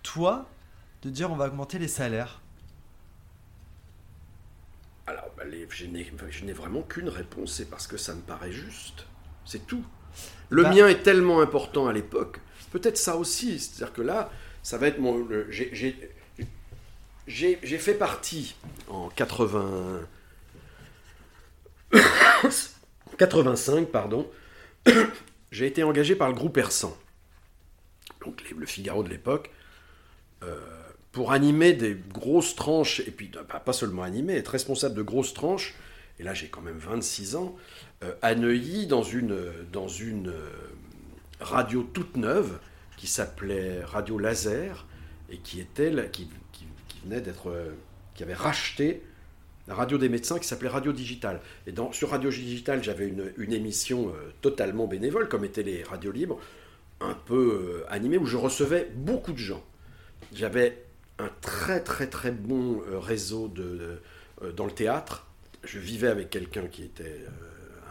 toi 0.03 0.49
de 1.03 1.11
dire 1.11 1.31
on 1.31 1.37
va 1.37 1.47
augmenter 1.47 1.79
les 1.79 1.87
salaires? 1.87 2.41
Alors 5.11 5.29
bah, 5.37 5.43
je 5.71 5.87
n'ai 6.45 6.53
vraiment 6.53 6.83
qu'une 6.83 7.09
réponse, 7.09 7.55
c'est 7.55 7.69
parce 7.69 7.89
que 7.89 7.97
ça 7.97 8.15
me 8.15 8.21
paraît 8.21 8.53
juste. 8.53 9.07
C'est 9.45 9.67
tout. 9.67 9.83
Le 10.51 10.63
bah 10.63 10.71
mien 10.71 10.87
est 10.89 11.03
tellement 11.03 11.41
important 11.41 11.89
à 11.89 11.93
l'époque. 11.93 12.39
Peut-être 12.71 12.97
ça 12.97 13.17
aussi, 13.17 13.59
c'est-à-dire 13.59 13.93
que 13.93 14.03
là, 14.03 14.31
ça 14.63 14.79
va 14.79 14.87
être 14.87 15.01
mon. 15.01 15.27
J'ai 15.49 15.99
j'ai 17.27 17.79
fait 17.79 17.95
partie 17.95 18.55
en 18.89 19.09
80... 19.09 20.01
85, 23.19 23.89
pardon. 23.89 24.31
j'ai 25.51 25.67
été 25.67 25.83
engagé 25.83 26.15
par 26.15 26.29
le 26.29 26.35
groupe 26.35 26.55
Persan, 26.55 26.97
donc 28.25 28.43
le 28.57 28.65
Figaro 28.65 29.03
de 29.03 29.09
l'époque, 29.09 29.51
euh, 30.45 30.57
pour 31.13 31.33
animer 31.33 31.73
des 31.73 31.97
grosses 32.13 32.55
tranches, 32.55 33.01
et 33.01 33.11
puis 33.11 33.31
pas 33.65 33.73
seulement 33.73 34.03
animer, 34.03 34.35
être 34.35 34.49
responsable 34.49 34.95
de 34.95 35.03
grosses 35.03 35.35
tranches, 35.35 35.75
et 36.19 36.23
là 36.23 36.35
j'ai 36.35 36.49
quand 36.49 36.61
même 36.61 36.79
26 36.79 37.37
ans, 37.37 37.57
euh, 38.05 38.15
à 38.23 38.35
Neuilly, 38.35 38.87
dans 38.87 39.03
une, 39.03 39.37
dans 39.73 39.89
une 39.89 40.29
euh, 40.29 40.51
radio 41.41 41.83
toute 41.83 42.17
neuve, 42.17 42.59
qui 42.97 43.07
s'appelait 43.07 43.83
Radio 43.85 44.19
Laser, 44.19 44.87
et 45.31 45.39
qui 45.39 45.61
était 45.61 45.91
qui, 46.13 46.29
venait 47.05 47.21
d'être, 47.21 47.49
euh, 47.49 47.73
qui 48.15 48.23
avait 48.23 48.35
racheté 48.35 49.03
la 49.69 49.75
radio 49.75 49.99
des 49.99 50.09
médecins 50.09 50.39
qui 50.39 50.47
s'appelait 50.47 50.69
Radio 50.69 50.93
Digital. 50.93 51.41
Et 51.67 51.73
dans, 51.73 51.93
sur 51.93 52.11
Radio 52.11 52.29
Digital, 52.31 52.83
j'avais 52.83 53.07
une, 53.07 53.53
émission 53.53 54.09
euh, 54.09 54.33
totalement 54.43 54.87
bénévole, 54.87 55.29
comme 55.29 55.45
étaient 55.45 55.63
les 55.63 55.83
radios 55.83 56.13
libres, 56.13 56.39
un 57.01 57.15
peu 57.15 57.85
euh, 57.87 57.93
animée, 57.93 58.19
où 58.19 58.27
je 58.27 58.37
recevais 58.37 58.91
beaucoup 58.95 59.33
de 59.33 59.39
gens. 59.39 59.65
J'avais 60.35 60.77
un 61.21 61.31
très 61.41 61.81
très 61.83 62.09
très 62.09 62.31
bon 62.31 62.83
réseau 63.01 63.49
de, 63.49 64.01
dans 64.57 64.67
le 64.67 64.73
théâtre. 64.73 65.27
Je 65.65 65.79
vivais 65.79 66.09
avec 66.09 66.31
quelqu'un 66.31 66.67
qui 66.67 66.83
était 66.83 67.25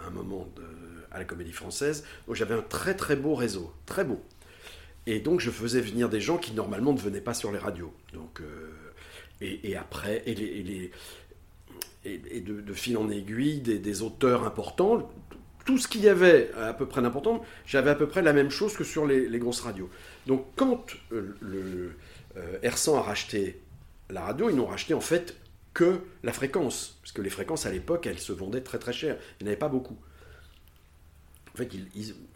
à 0.04 0.08
un 0.08 0.10
moment 0.10 0.48
à 1.12 1.20
la 1.20 1.26
Comédie 1.26 1.54
Française, 1.54 2.04
donc 2.28 2.36
j'avais 2.36 2.56
un 2.56 2.62
très 2.62 2.96
très 2.96 3.16
beau 3.16 3.36
réseau, 3.36 3.72
très 3.86 4.04
beau. 4.04 4.22
Et 5.08 5.20
donc 5.20 5.40
je 5.40 5.50
faisais 5.50 5.82
venir 5.82 6.10
des 6.10 6.22
gens 6.22 6.38
qui 6.38 6.54
normalement 6.54 6.94
ne 6.94 7.00
venaient 7.00 7.22
pas 7.22 7.34
sur 7.34 7.52
les 7.52 7.58
radios. 7.58 7.94
Donc 8.14 8.42
et, 9.42 9.78
après, 9.78 10.22
et, 10.26 10.36
les, 10.36 10.92
et, 12.04 12.42
de, 12.42 12.74
fil 12.74 12.98
en 12.98 13.10
aiguille, 13.10 13.62
des, 13.62 14.02
auteurs 14.02 14.46
importants, 14.46 15.10
tout 15.66 15.78
ce 15.78 15.88
qu'il 15.88 16.02
y 16.02 16.10
avait 16.10 16.52
à 16.58 16.74
peu 16.74 16.86
près 16.86 17.02
d'important, 17.02 17.44
j'avais 17.66 17.90
à 17.90 17.96
peu 17.96 18.08
près 18.08 18.22
la 18.22 18.34
même 18.34 18.50
chose 18.50 18.76
que 18.76 18.84
sur 18.84 19.06
les, 19.06 19.40
grosses 19.40 19.62
radios. 19.62 19.90
Donc 20.28 20.46
quand 20.56 20.86
euh, 21.12 21.36
le 21.42 21.94
euh, 22.38 22.60
a 22.64 23.02
racheté 23.02 23.62
la 24.10 24.22
radio, 24.22 24.50
ils 24.50 24.56
n'ont 24.56 24.66
racheté 24.66 24.94
en 24.94 25.02
fait 25.02 25.36
que 25.74 26.02
la 26.24 26.34
fréquence, 26.34 27.00
parce 27.02 27.12
que 27.12 27.22
les 27.22 27.30
fréquences 27.30 27.66
à 27.66 27.72
l'époque, 27.72 28.08
elles 28.08 28.20
se 28.20 28.34
vendaient 28.34 28.62
très 28.62 28.80
très 28.80 28.94
cher, 28.94 29.18
il 29.40 29.44
n'y 29.44 29.50
en 29.50 29.52
avait 29.52 29.60
pas 29.60 29.70
beaucoup. 29.70 29.98
En 31.54 31.58
fait, 31.58 31.70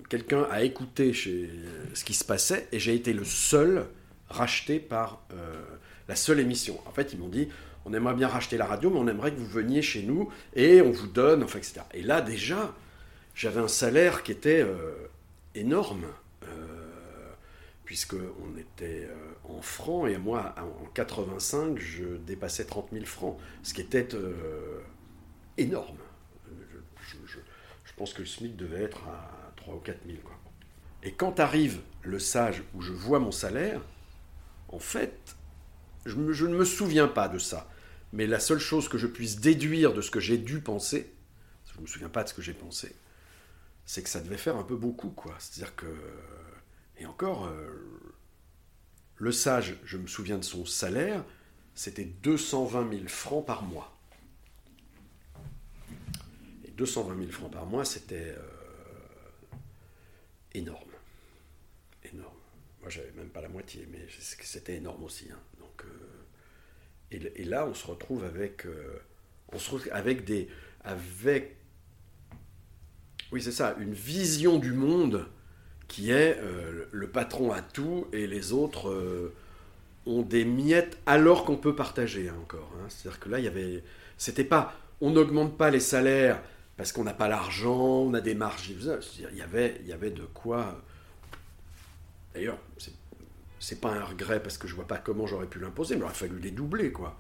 quelqu'un 0.10 0.44
a 0.52 0.64
écouté 0.64 1.14
chez, 1.14 1.50
ce 1.94 2.04
qui 2.04 2.14
se 2.14 2.24
passait, 2.24 2.68
et 2.72 2.80
j'ai 2.80 2.94
été 2.94 3.14
le 3.14 3.24
seul 3.24 3.88
racheté 4.30 4.80
par... 4.80 5.26
Euh, 5.34 5.62
la 6.08 6.16
seule 6.16 6.40
émission. 6.40 6.80
En 6.86 6.92
fait, 6.92 7.14
ils 7.14 7.20
m'ont 7.20 7.30
dit, 7.30 7.48
on 7.86 7.94
aimerait 7.94 8.16
bien 8.16 8.28
racheter 8.28 8.58
la 8.58 8.66
radio, 8.66 8.90
mais 8.90 9.00
on 9.00 9.08
aimerait 9.08 9.32
que 9.32 9.40
vous 9.40 9.48
veniez 9.48 9.82
chez 9.82 10.04
nous 10.04 10.30
et 10.56 10.82
on 10.82 10.92
vous 10.92 11.08
donne, 11.08 11.44
enfin, 11.44 11.60
etc. 11.60 11.82
Et 11.94 12.02
là, 12.02 12.22
déjà, 12.22 12.74
j'avais 13.36 13.62
un 13.62 13.68
salaire 13.68 14.24
qui 14.24 14.32
était 14.32 14.62
euh, 14.62 14.94
énorme, 15.56 16.06
euh, 16.44 16.83
puisque 17.86 18.16
on 18.16 18.58
était 18.58 19.08
euh, 19.10 19.16
en 19.44 19.62
francs, 19.62 20.10
et 20.10 20.18
moi, 20.18 20.56
en 20.58 20.86
85, 20.94 21.78
je 21.80 22.18
dépassais 22.18 22.66
30 22.66 22.90
000 22.94 23.06
francs, 23.06 23.38
ce 23.62 23.74
qui 23.74 23.82
était 23.82 24.08
énorme. 25.58 25.98
Je, 27.06 27.96
pense 27.96 28.14
que 28.14 28.22
le 28.22 28.28
SMIC 28.28 28.56
devait 28.56 28.82
être 28.82 29.08
à 29.08 29.54
3 29.56 29.76
ou 29.76 29.80
4 29.80 30.00
000. 30.08 30.18
Quoi. 30.24 30.36
Et 31.04 31.14
quand 31.14 31.40
arrive 31.40 31.82
le 32.02 32.18
sage 32.18 32.64
où 32.74 32.82
je 32.82 32.92
vois 32.92 33.20
mon 33.20 33.32
salaire, 33.32 33.82
en 34.70 34.80
fait, 34.80 35.36
je, 36.06 36.16
ne 36.16 36.56
me 36.56 36.66
souviens 36.66 37.08
pas 37.08 37.28
de 37.28 37.38
ça. 37.38 37.70
Mais 38.12 38.26
la 38.26 38.40
seule 38.40 38.60
chose 38.60 38.90
que 38.90 38.98
je 38.98 39.08
puisse 39.08 39.40
déduire 39.40 39.94
de 39.94 40.02
ce 40.02 40.10
que 40.10 40.20
j'ai 40.20 40.38
dû 40.38 40.60
penser, 40.60 41.14
je 41.72 41.78
ne 41.78 41.84
me 41.84 41.88
souviens 41.88 42.10
pas 42.10 42.24
de 42.24 42.30
ce 42.30 42.34
que 42.34 42.42
j'ai 42.42 42.54
pensé, 42.54 42.96
c'est 43.86 44.02
que 44.02 44.10
ça 44.10 44.22
devait 44.22 44.38
faire 44.38 44.56
un 44.56 44.64
peu 44.64 44.76
beaucoup, 44.76 45.10
quoi. 45.10 45.36
C'est-à-dire 45.40 45.76
que. 45.76 45.86
Et 46.98 47.06
encore, 47.06 47.46
euh, 47.46 48.14
le 49.16 49.32
sage, 49.32 49.78
je 49.84 49.98
me 49.98 50.08
souviens 50.08 50.38
de 50.38 50.44
son 50.44 50.66
salaire, 50.66 51.24
c'était 51.76 52.06
220 52.06 52.90
000 52.92 53.08
francs 53.08 53.46
par 53.46 53.64
mois. 53.64 53.96
Et 56.66 56.72
220 56.72 57.18
000 57.18 57.32
francs 57.32 57.52
par 57.52 57.66
mois, 57.66 57.86
c'était 57.86 58.36
euh, 58.38 59.58
énorme. 60.54 60.92
Énorme. 62.04 62.38
Moi, 62.82 62.90
j'avais 62.90 63.12
même 63.12 63.30
pas 63.30 63.42
la 63.42 63.50
moitié, 63.50 63.88
mais 63.92 64.06
c'était 64.20 64.76
énorme 64.76 65.04
aussi. 65.04 65.30
Hein. 65.32 65.40
Et, 67.14 67.44
là, 67.44 67.68
on 67.68 67.74
se 67.74 67.86
retrouve 67.86 68.24
avec, 68.24 68.66
euh, 68.66 69.00
on 69.50 69.60
se 69.60 69.70
retrouve 69.70 69.94
avec 69.94 70.26
des, 70.26 70.50
avec, 70.84 71.58
oui, 73.32 73.42
c'est 73.42 73.52
ça, 73.52 73.76
une 73.80 73.94
vision 73.94 74.58
du 74.58 74.74
monde 74.74 75.28
qui 75.94 76.10
est 76.10 76.40
euh, 76.40 76.86
le 76.92 77.08
patron 77.08 77.52
a 77.52 77.62
tout 77.62 78.08
et 78.14 78.26
les 78.26 78.52
autres 78.52 78.90
euh, 78.90 79.32
ont 80.08 80.24
des 80.24 80.44
miettes 80.44 80.98
alors 81.06 81.46
qu'on 81.46 81.56
peut 81.56 81.76
partager 81.76 82.30
hein, 82.30 82.36
encore. 82.42 82.72
Hein. 82.80 82.88
C'est-à-dire 82.90 83.20
que 83.20 83.30
là, 83.30 83.38
il 83.38 83.46
y 83.46 83.48
avait, 83.48 83.84
c'était 84.18 84.44
pas, 84.44 84.74
on 85.02 85.12
n'augmente 85.12 85.56
pas 85.56 85.70
les 85.70 85.80
salaires 85.80 86.42
parce 86.78 86.92
qu'on 86.94 87.04
n'a 87.04 87.14
pas 87.14 87.28
l'argent, 87.28 87.78
on 87.78 88.16
a 88.16 88.22
des 88.22 88.34
marges. 88.34 88.72
Il 88.72 89.38
y 89.38 89.42
avait, 89.44 90.10
de 90.10 90.24
quoi. 90.34 90.82
D'ailleurs, 92.34 92.58
c'est 92.80 92.94
c'est 93.60 93.80
pas 93.80 93.92
un 93.92 94.04
regret 94.04 94.42
parce 94.42 94.58
que 94.58 94.68
je 94.68 94.76
vois 94.76 94.88
pas 94.88 94.98
comment 94.98 95.26
j'aurais 95.26 95.46
pu 95.46 95.60
l'imposer, 95.60 95.94
mais 95.96 96.02
il 96.02 96.04
aurait 96.06 96.14
fallu 96.14 96.40
les 96.40 96.52
doubler, 96.52 96.92
quoi. 96.92 97.18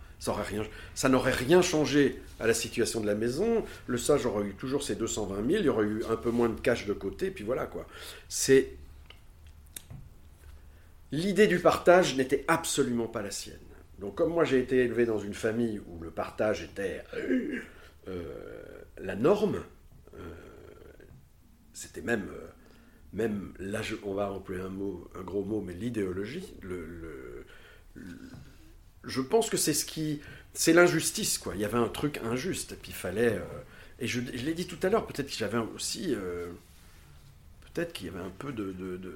Ça, 0.96 1.10
n'aurait 1.10 1.32
rien 1.32 1.62
changé 1.62 2.22
à 2.40 2.48
la 2.48 2.54
situation 2.54 3.02
de 3.02 3.08
la 3.08 3.16
maison. 3.16 3.66
Le 3.88 3.98
sage 3.98 4.26
aurait 4.26 4.46
eu 4.48 4.54
toujours 4.54 4.84
ses 4.84 4.96
220 4.96 5.36
000, 5.36 5.48
il 5.50 5.66
y 5.66 5.70
aurait 5.70 5.86
eu 5.86 6.04
un 6.10 6.16
peu 6.16 6.32
moins 6.32 6.50
de 6.50 6.60
cash 6.60 6.86
de 6.86 6.94
côté, 6.94 7.32
puis 7.32 7.44
voilà, 7.44 7.66
quoi. 7.66 7.88
C'est. 8.30 8.70
L'idée 11.12 11.48
du 11.48 11.60
partage 11.60 12.16
n'était 12.16 12.44
absolument 12.48 13.08
pas 13.08 13.22
la 13.22 13.32
sienne. 13.32 13.60
Donc, 14.00 14.16
comme 14.16 14.32
moi 14.32 14.46
j'ai 14.46 14.60
été 14.60 14.78
élevé 14.80 15.06
dans 15.06 15.20
une 15.20 15.36
famille 15.36 15.80
où 15.88 16.02
le 16.02 16.10
partage 16.10 16.64
était 16.64 17.04
la 18.98 19.16
norme, 19.16 19.62
c'était 21.74 22.02
même, 22.02 22.28
même 23.12 23.54
là, 23.60 23.82
on 24.04 24.14
va 24.14 24.32
employer 24.32 24.62
un 24.62 24.70
mot, 24.70 25.10
un 25.16 25.22
gros 25.22 25.44
mot, 25.44 25.62
mais 25.62 25.74
l'idéologie, 25.74 26.54
le, 26.62 27.46
je 29.04 29.22
pense 29.22 29.50
que 29.50 29.58
c'est 29.58 29.74
ce 29.74 29.86
qui, 29.86 30.22
c'est 30.54 30.74
l'injustice, 30.74 31.38
quoi. 31.38 31.56
Il 31.56 31.62
y 31.62 31.66
avait 31.66 31.78
un 31.78 31.90
truc 31.90 32.20
injuste, 32.24 32.74
et 32.74 32.76
puis 32.76 32.92
il 32.92 32.96
fallait, 32.96 33.40
et 34.00 34.08
je, 34.08 34.20
l'ai 34.20 34.54
dit 34.54 34.68
tout 34.68 34.80
à 34.84 34.90
l'heure, 34.90 35.06
peut-être 35.06 35.28
que 35.30 35.38
j'avais 35.38 35.58
aussi, 35.58 36.16
peut-être 37.74 37.94
qu'il 37.94 38.08
y 38.08 38.10
avait 38.10 38.20
un 38.20 38.32
peu 38.38 38.52
de, 38.52 38.72
de, 38.72 38.98
de, 38.98 39.14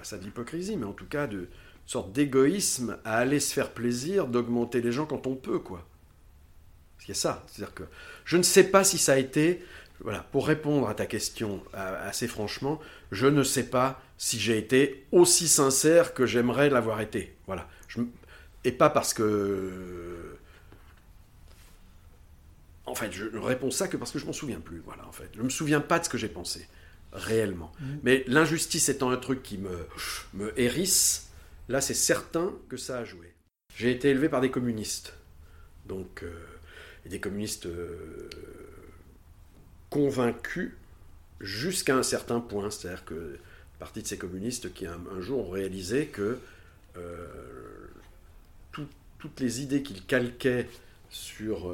pas 0.00 0.04
ça 0.04 0.16
de 0.16 0.76
mais 0.76 0.86
en 0.86 0.92
tout 0.92 1.06
cas 1.06 1.26
de 1.26 1.48
sorte 1.86 2.12
d'égoïsme 2.12 2.96
à 3.04 3.18
aller 3.18 3.40
se 3.40 3.52
faire 3.52 3.70
plaisir, 3.70 4.26
d'augmenter 4.26 4.80
les 4.80 4.92
gens 4.92 5.06
quand 5.06 5.26
on 5.26 5.34
peut, 5.34 5.58
quoi. 5.58 5.86
C'est 6.98 7.14
ça. 7.14 7.44
C'est-à-dire 7.46 7.74
que 7.74 7.82
je 8.24 8.36
ne 8.36 8.42
sais 8.42 8.64
pas 8.64 8.84
si 8.84 8.96
ça 8.96 9.14
a 9.14 9.16
été, 9.18 9.62
voilà, 10.00 10.20
pour 10.32 10.46
répondre 10.46 10.88
à 10.88 10.94
ta 10.94 11.06
question 11.06 11.62
assez 11.74 12.28
franchement, 12.28 12.80
je 13.10 13.26
ne 13.26 13.42
sais 13.42 13.64
pas 13.64 14.00
si 14.16 14.38
j'ai 14.38 14.58
été 14.58 15.06
aussi 15.12 15.48
sincère 15.48 16.14
que 16.14 16.26
j'aimerais 16.26 16.70
l'avoir 16.70 17.00
été. 17.00 17.36
Voilà. 17.46 17.68
Et 18.64 18.72
pas 18.72 18.90
parce 18.90 19.14
que. 19.14 20.36
En 22.86 22.94
fait, 22.94 23.12
je 23.12 23.24
ne 23.26 23.38
réponds 23.38 23.70
ça 23.70 23.86
que 23.86 23.96
parce 23.96 24.10
que 24.10 24.18
je 24.18 24.26
m'en 24.26 24.32
souviens 24.32 24.60
plus. 24.60 24.80
Voilà, 24.84 25.06
en 25.06 25.12
fait. 25.12 25.28
Je 25.34 25.38
ne 25.38 25.44
me 25.44 25.50
souviens 25.50 25.80
pas 25.80 25.98
de 25.98 26.04
ce 26.04 26.10
que 26.10 26.18
j'ai 26.18 26.28
pensé, 26.28 26.66
réellement. 27.12 27.72
Mmh. 27.78 27.86
Mais 28.02 28.24
l'injustice 28.26 28.88
étant 28.88 29.10
un 29.10 29.16
truc 29.16 29.42
qui 29.42 29.58
me, 29.58 29.86
me 30.34 30.58
hérisse, 30.58 31.30
Là, 31.70 31.80
c'est 31.80 31.94
certain 31.94 32.52
que 32.68 32.76
ça 32.76 32.98
a 32.98 33.04
joué. 33.04 33.32
J'ai 33.76 33.92
été 33.92 34.08
élevé 34.08 34.28
par 34.28 34.40
des 34.40 34.50
communistes. 34.50 35.14
Donc, 35.86 36.24
euh, 36.24 36.32
des 37.06 37.20
communistes 37.20 37.66
euh, 37.66 38.28
convaincus 39.88 40.72
jusqu'à 41.38 41.94
un 41.94 42.02
certain 42.02 42.40
point. 42.40 42.72
C'est-à-dire 42.72 43.04
que 43.04 43.36
partie 43.78 44.02
de 44.02 44.08
ces 44.08 44.18
communistes 44.18 44.74
qui 44.74 44.84
un, 44.84 44.98
jour 45.20 45.46
ont 45.46 45.50
réalisé 45.50 46.06
que 46.06 46.40
euh, 46.96 47.28
toutes 49.20 49.38
les 49.40 49.62
idées 49.62 49.82
qu'ils 49.82 50.04
calquaient 50.04 50.66
sur, 51.10 51.72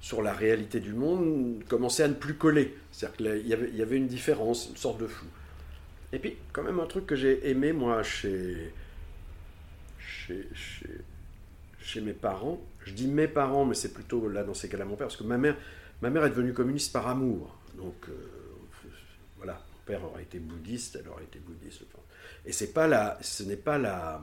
sur 0.00 0.22
la 0.22 0.32
réalité 0.32 0.80
du 0.80 0.92
monde 0.92 1.62
commençaient 1.68 2.02
à 2.02 2.08
ne 2.08 2.14
plus 2.14 2.34
coller. 2.34 2.76
C'est-à-dire 2.92 3.16
qu'il 3.16 3.76
y, 3.76 3.82
avait 3.82 3.96
une 3.96 4.06
différence, 4.06 4.68
une 4.68 4.76
sorte 4.76 5.00
de 5.00 5.06
flou. 5.06 5.26
Et 6.12 6.18
puis, 6.18 6.36
quand 6.52 6.62
même, 6.62 6.80
un 6.80 6.86
truc 6.86 7.06
que 7.06 7.16
j'ai 7.16 7.48
aimé, 7.48 7.72
moi, 7.72 8.02
chez, 8.02 8.72
chez, 11.80 12.00
mes 12.00 12.12
parents. 12.12 12.60
Je 12.84 12.92
dis 12.92 13.08
mes 13.08 13.28
parents, 13.28 13.64
mais 13.64 13.74
c'est 13.74 13.92
plutôt 13.92 14.28
là 14.28 14.44
dans 14.44 14.54
ces 14.54 14.68
cas-là 14.68 14.84
mon 14.84 14.96
père, 14.96 15.08
parce 15.08 15.16
que 15.16 15.24
ma 15.24 15.38
mère, 15.38 15.56
ma 16.02 16.10
mère 16.10 16.24
est 16.24 16.30
devenue 16.30 16.52
communiste 16.52 16.92
par 16.92 17.08
amour. 17.08 17.56
Donc 17.76 18.08
euh, 18.08 18.12
voilà, 19.36 19.54
mon 19.54 19.84
père 19.86 20.04
aurait 20.04 20.22
été 20.22 20.38
bouddhiste, 20.38 20.98
elle 21.00 21.08
aurait 21.08 21.24
été 21.24 21.38
bouddhiste. 21.38 21.82
Et 22.44 22.52
c'est 22.52 22.72
pas 22.72 22.86
la, 22.86 23.18
ce 23.22 23.42
n'est 23.42 23.56
pas 23.56 23.78
la, 23.78 24.20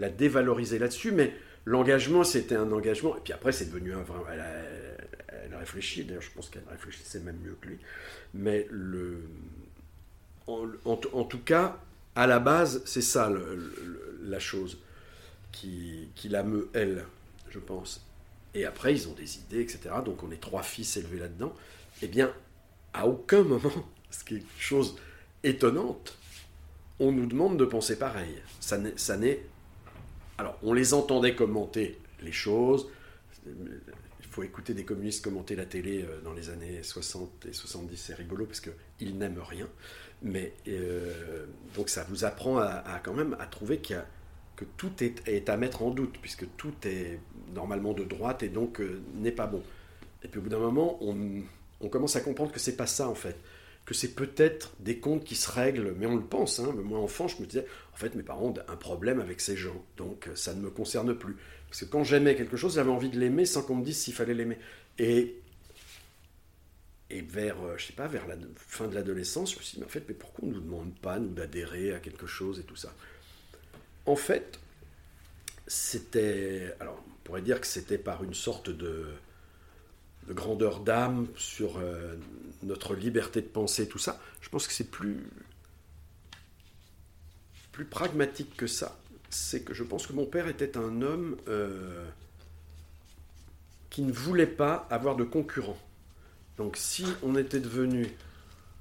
la 0.00 0.08
dévaloriser 0.08 0.78
là-dessus, 0.78 1.12
mais 1.12 1.32
l'engagement 1.64 2.24
c'était 2.24 2.56
un 2.56 2.72
engagement. 2.72 3.16
Et 3.16 3.20
puis 3.20 3.32
après 3.32 3.52
c'est 3.52 3.66
devenu 3.66 3.94
un 3.94 4.02
vrai. 4.02 4.20
Elle 4.32 5.54
a, 5.54 5.58
réfléchi, 5.58 6.04
d'ailleurs 6.04 6.22
je 6.22 6.30
pense 6.30 6.48
qu'elle 6.48 6.64
réfléchissait 6.70 7.20
même 7.20 7.38
mieux 7.44 7.56
que 7.60 7.68
lui. 7.68 7.78
Mais 8.32 8.66
le, 8.70 9.20
en, 10.46 10.66
en, 10.84 11.24
tout 11.24 11.40
cas, 11.40 11.78
à 12.14 12.26
la 12.26 12.38
base, 12.38 12.82
c'est 12.86 13.02
ça 13.02 13.30
la 14.22 14.38
chose 14.38 14.78
qui, 15.52 16.08
qui 16.14 16.30
la 16.30 16.42
meut, 16.42 16.70
elle, 16.72 17.04
je 17.50 17.58
pense. 17.58 18.06
Et 18.54 18.64
après, 18.64 18.94
ils 18.94 19.08
ont 19.08 19.12
des 19.12 19.36
idées, 19.38 19.60
etc. 19.60 19.90
Donc 20.04 20.22
on 20.22 20.30
est 20.30 20.40
trois 20.40 20.62
fils 20.62 20.96
élevés 20.96 21.18
là-dedans. 21.18 21.54
Eh 22.02 22.08
bien, 22.08 22.32
à 22.92 23.06
aucun 23.06 23.42
moment, 23.42 23.70
ce 24.10 24.24
qui 24.24 24.34
est 24.36 24.38
une 24.38 24.44
chose 24.58 24.96
étonnante, 25.44 26.16
on 26.98 27.12
nous 27.12 27.26
demande 27.26 27.58
de 27.58 27.64
penser 27.64 27.98
pareil. 27.98 28.34
Ça 28.60 28.78
n'est. 28.78 29.42
Alors, 30.40 30.56
on 30.62 30.72
les 30.72 30.94
entendait 30.94 31.34
commenter 31.34 31.98
les 32.22 32.32
choses. 32.32 32.88
Il 33.46 34.26
faut 34.30 34.42
écouter 34.42 34.72
des 34.72 34.86
communistes 34.86 35.22
commenter 35.22 35.54
la 35.54 35.66
télé 35.66 36.02
euh, 36.02 36.22
dans 36.22 36.32
les 36.32 36.48
années 36.48 36.82
60 36.82 37.44
et 37.44 37.52
70, 37.52 37.94
c'est 37.94 38.14
rigolo 38.14 38.46
parce 38.46 38.62
qu'ils 38.62 39.18
n'aiment 39.18 39.42
rien. 39.46 39.68
Mais 40.22 40.54
euh, 40.68 41.44
donc 41.76 41.90
ça 41.90 42.06
vous 42.08 42.24
apprend 42.24 42.56
à, 42.56 43.02
quand 43.04 43.12
même 43.12 43.36
à 43.38 43.44
trouver 43.44 43.80
que 43.80 44.64
tout 44.78 44.92
est, 45.02 45.50
à 45.50 45.58
mettre 45.58 45.82
en 45.82 45.90
doute, 45.90 46.16
puisque 46.22 46.46
tout 46.56 46.72
est 46.84 47.20
normalement 47.54 47.92
de 47.92 48.04
droite 48.04 48.42
et 48.42 48.48
donc 48.48 48.80
euh, 48.80 49.02
n'est 49.16 49.32
pas 49.32 49.46
bon. 49.46 49.62
Et 50.22 50.28
puis 50.28 50.40
au 50.40 50.42
bout 50.42 50.48
d'un 50.48 50.58
moment, 50.58 50.98
on, 51.02 51.88
commence 51.90 52.16
à 52.16 52.22
comprendre 52.22 52.50
que 52.50 52.60
c'est 52.60 52.76
pas 52.76 52.86
ça 52.86 53.10
en 53.10 53.14
fait, 53.14 53.36
que 53.84 53.94
c'est 53.94 54.14
peut-être 54.14 54.72
des 54.78 54.98
comptes 54.98 55.24
qui 55.24 55.34
se 55.34 55.50
règlent, 55.50 55.94
mais 55.98 56.06
on 56.06 56.16
le 56.16 56.22
pense. 56.22 56.60
Hein. 56.60 56.72
Moi 56.84 56.98
enfant, 56.98 57.28
je 57.28 57.40
me 57.40 57.46
disais, 57.46 57.66
en 57.92 57.96
fait, 57.96 58.14
mes 58.14 58.22
parents 58.22 58.46
ont 58.46 58.54
un 58.68 58.76
problème 58.76 59.20
avec 59.20 59.40
ces 59.40 59.56
gens, 59.56 59.84
donc 59.96 60.28
euh, 60.28 60.36
ça 60.36 60.54
ne 60.54 60.60
me 60.60 60.70
concerne 60.70 61.14
plus. 61.14 61.36
Parce 61.68 61.80
que 61.80 61.86
quand 61.86 62.04
j'aimais 62.04 62.36
quelque 62.36 62.56
chose, 62.56 62.74
j'avais 62.74 62.90
envie 62.90 63.10
de 63.10 63.18
l'aimer 63.18 63.46
sans 63.46 63.62
qu'on 63.62 63.76
me 63.76 63.84
dise 63.84 63.98
s'il 63.98 64.14
fallait 64.14 64.34
l'aimer. 64.34 64.58
Et 64.98 65.36
et 67.10 67.22
vers, 67.22 67.60
euh, 67.62 67.76
je 67.76 67.86
sais 67.86 67.92
pas, 67.92 68.06
vers 68.06 68.26
la 68.28 68.36
fin 68.56 68.86
de 68.86 68.94
l'adolescence, 68.94 69.52
je 69.52 69.58
me 69.58 69.62
suis 69.62 69.74
dit, 69.74 69.80
mais 69.80 69.86
en 69.86 69.88
fait, 69.88 70.04
mais 70.06 70.14
pourquoi 70.14 70.44
on 70.44 70.48
ne 70.48 70.54
nous 70.54 70.60
demande 70.60 70.94
pas, 71.00 71.18
nous, 71.18 71.30
d'adhérer 71.30 71.92
à 71.92 71.98
quelque 71.98 72.26
chose 72.26 72.60
et 72.60 72.62
tout 72.62 72.76
ça? 72.76 72.94
En 74.06 74.16
fait, 74.16 74.60
c'était. 75.66 76.72
Alors, 76.80 77.02
on 77.08 77.24
pourrait 77.24 77.42
dire 77.42 77.60
que 77.60 77.66
c'était 77.66 77.98
par 77.98 78.22
une 78.22 78.34
sorte 78.34 78.70
de, 78.70 79.06
grandeur 80.34 80.80
d'âme 80.80 81.26
sur 81.36 81.78
euh, 81.78 82.14
notre 82.62 82.94
liberté 82.94 83.40
de 83.40 83.46
penser, 83.46 83.88
tout 83.88 83.98
ça. 83.98 84.20
Je 84.40 84.48
pense 84.48 84.66
que 84.66 84.72
c'est 84.72 84.90
plus, 84.90 85.26
plus 87.72 87.84
pragmatique 87.84 88.56
que 88.56 88.66
ça. 88.66 88.98
C'est 89.30 89.62
que 89.62 89.74
je 89.74 89.84
pense 89.84 90.06
que 90.06 90.12
mon 90.12 90.26
père 90.26 90.48
était 90.48 90.76
un 90.76 91.02
homme 91.02 91.36
euh, 91.48 92.04
qui 93.90 94.02
ne 94.02 94.12
voulait 94.12 94.46
pas 94.46 94.86
avoir 94.90 95.16
de 95.16 95.24
concurrent. 95.24 95.78
Donc, 96.56 96.76
si 96.76 97.06
on 97.22 97.36
était 97.36 97.60
devenu 97.60 98.06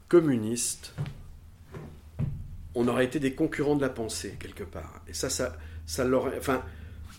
communiste, 0.07 0.93
on 2.75 2.87
aurait 2.87 3.05
été 3.05 3.19
des 3.19 3.33
concurrents 3.33 3.75
de 3.75 3.81
la 3.81 3.89
pensée, 3.89 4.37
quelque 4.39 4.63
part. 4.63 5.01
Et 5.07 5.13
ça, 5.13 5.29
ça, 5.29 5.55
ça 5.85 6.03
l'aurait. 6.03 6.37
Enfin, 6.37 6.63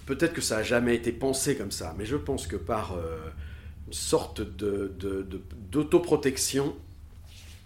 peut-être 0.07 0.33
que 0.33 0.41
ça 0.41 0.57
n'a 0.57 0.63
jamais 0.63 0.95
été 0.95 1.13
pensé 1.13 1.57
comme 1.57 1.71
ça, 1.71 1.95
mais 1.97 2.05
je 2.05 2.17
pense 2.17 2.47
que 2.47 2.57
par 2.57 2.95
euh, 2.95 3.19
une 3.91 3.95
sorte 3.95 4.41
de, 4.41 4.95
d'autoprotection, 5.73 6.77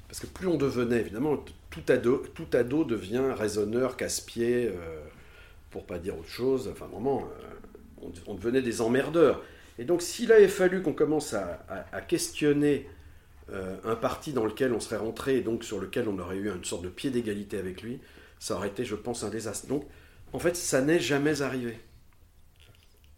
parce 0.08 0.20
que 0.20 0.26
plus 0.26 0.46
on 0.46 0.56
devenait, 0.56 1.00
évidemment, 1.00 1.36
tout 1.68 1.82
ado, 1.88 2.24
tout 2.34 2.46
ado 2.54 2.84
devient 2.84 3.34
raisonneur, 3.36 3.98
casse-pied, 3.98 4.68
euh, 4.68 5.04
pour 5.70 5.84
pas 5.84 5.98
dire 5.98 6.18
autre 6.18 6.30
chose. 6.30 6.70
Enfin, 6.72 6.86
vraiment, 6.86 7.28
euh, 8.02 8.08
on, 8.26 8.34
devenait 8.34 8.62
des 8.62 8.80
emmerdeurs. 8.80 9.42
Et 9.78 9.84
donc, 9.84 10.00
s'il 10.00 10.32
avait 10.32 10.48
fallu 10.48 10.80
qu'on 10.80 10.94
commence 10.94 11.34
à 11.34 12.00
questionner 12.08 12.88
euh, 13.50 13.76
un 13.84 13.94
parti 13.94 14.32
dans 14.32 14.46
lequel 14.46 14.72
on 14.72 14.80
serait 14.80 14.96
rentré 14.96 15.36
et 15.36 15.40
donc 15.42 15.64
sur 15.64 15.78
lequel 15.78 16.08
on 16.08 16.18
aurait 16.18 16.36
eu 16.36 16.48
une 16.48 16.64
sorte 16.64 16.82
de 16.82 16.88
pied 16.88 17.10
d'égalité 17.10 17.58
avec 17.58 17.82
lui, 17.82 18.00
ça 18.38 18.54
aurait 18.54 18.68
été, 18.68 18.86
je 18.86 18.94
pense, 18.94 19.22
un 19.22 19.28
désastre. 19.28 19.66
Donc, 19.66 19.84
en 20.32 20.38
fait, 20.38 20.56
ça 20.56 20.80
n'est 20.80 21.00
jamais 21.00 21.42
arrivé. 21.42 21.78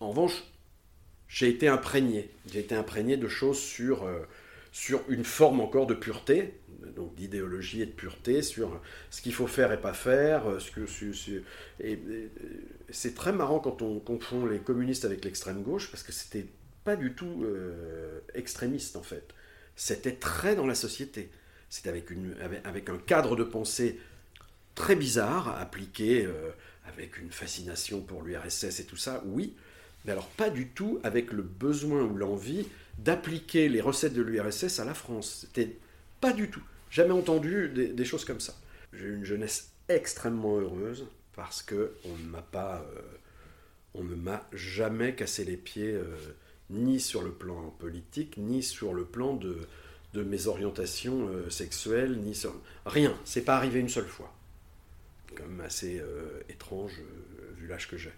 En 0.00 0.10
revanche, 0.10 0.42
j'ai 1.28 1.48
été 1.48 1.68
imprégné. 1.68 2.30
J'ai 2.50 2.60
été 2.60 2.74
imprégné 2.74 3.16
de 3.16 3.28
choses 3.28 3.58
sur, 3.58 4.04
euh, 4.04 4.20
sur 4.72 5.02
une 5.08 5.24
forme 5.24 5.60
encore 5.60 5.86
de 5.86 5.94
pureté, 5.94 6.54
donc 6.94 7.14
d'idéologie 7.14 7.82
et 7.82 7.86
de 7.86 7.92
pureté, 7.92 8.42
sur 8.42 8.80
ce 9.10 9.22
qu'il 9.22 9.34
faut 9.34 9.46
faire 9.46 9.72
et 9.72 9.80
pas 9.80 9.94
faire. 9.94 10.48
Euh, 10.48 10.58
ce 10.58 10.70
que, 10.70 10.86
c'est 12.90 13.14
très 13.14 13.32
marrant 13.32 13.58
quand 13.58 13.82
on 13.82 13.98
confond 13.98 14.46
les 14.46 14.58
communistes 14.58 15.04
avec 15.04 15.24
l'extrême 15.24 15.62
gauche, 15.62 15.90
parce 15.90 16.02
que 16.02 16.12
c'était 16.12 16.46
pas 16.84 16.96
du 16.96 17.14
tout 17.14 17.44
extrémiste 18.34 18.94
en 18.94 19.02
fait 19.02 19.34
c'était 19.76 20.14
très 20.14 20.56
dans 20.56 20.66
la 20.66 20.74
société. 20.74 21.30
C'était 21.68 21.90
avec, 21.90 22.08
avec, 22.64 22.88
un 22.88 22.98
cadre 22.98 23.36
de 23.36 23.44
pensée 23.44 24.00
très 24.74 24.96
bizarre, 24.96 25.60
appliqué 25.60 26.24
euh, 26.24 26.50
avec 26.86 27.18
une 27.18 27.30
fascination 27.30 28.00
pour 28.00 28.22
l'URSS 28.22 28.80
et 28.80 28.84
tout 28.84 28.96
ça, 28.96 29.22
oui, 29.26 29.54
mais 30.06 30.12
alors 30.12 30.28
pas 30.28 30.50
du 30.50 30.68
tout 30.68 31.00
avec 31.02 31.32
le 31.32 31.42
besoin 31.42 32.02
ou 32.02 32.16
l'envie 32.16 32.66
d'appliquer 32.98 33.68
les 33.68 33.80
recettes 33.80 34.14
de 34.14 34.22
l'URSS 34.22 34.78
à 34.78 34.84
la 34.84 34.94
France. 34.94 35.46
C'était 35.46 35.76
pas 36.20 36.32
du 36.32 36.48
tout. 36.48 36.62
Jamais 36.90 37.12
entendu 37.12 37.68
des, 37.68 38.04
choses 38.04 38.24
comme 38.24 38.40
ça. 38.40 38.54
J'ai 38.92 39.08
une 39.08 39.24
jeunesse 39.24 39.72
extrêmement 39.88 40.58
heureuse 40.58 41.06
parce 41.34 41.62
que 41.62 41.92
on 42.04 42.16
ne 42.16 42.28
m'a 42.28 42.42
pas, 42.42 42.86
euh, 42.96 43.02
on 43.94 44.04
ne 44.04 44.14
m'a 44.14 44.48
jamais 44.52 45.14
cassé 45.14 45.44
les 45.44 45.56
pieds. 45.56 45.92
Euh, 45.92 46.16
ni 46.70 46.98
sur 46.98 47.22
le 47.22 47.30
plan 47.30 47.70
politique, 47.78 48.38
ni 48.38 48.60
sur 48.60 48.92
le 48.92 49.04
plan 49.04 49.34
de, 49.34 49.68
mes 50.14 50.46
orientations 50.48 51.28
euh, 51.28 51.50
sexuelles, 51.50 52.18
ni 52.18 52.34
sur... 52.34 52.52
Rien, 52.86 53.16
c'est 53.24 53.42
pas 53.42 53.56
arrivé 53.56 53.78
une 53.78 53.88
seule 53.88 54.08
fois. 54.08 54.34
Comme 55.36 55.60
assez 55.60 56.02
étrange 56.48 57.02
vu 57.58 57.66
l'âge 57.66 57.88
que 57.88 57.98
j'ai. 57.98 58.12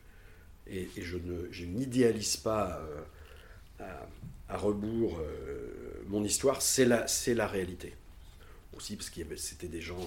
Et, 0.70 0.88
je, 0.96 1.16
ne, 1.16 1.48
je 1.50 1.64
n'idéalise 1.64 2.36
pas 2.36 2.80
à 4.48 4.56
rebours 4.56 5.20
mon 6.08 6.24
histoire, 6.24 6.62
c'est 6.62 6.84
la, 6.84 7.06
c'est 7.06 7.34
la 7.34 7.46
réalité. 7.46 7.94
Aussi 8.76 8.96
parce 8.96 9.10
que 9.10 9.20
c'était 9.36 9.68
des 9.68 9.80
gens 9.80 10.06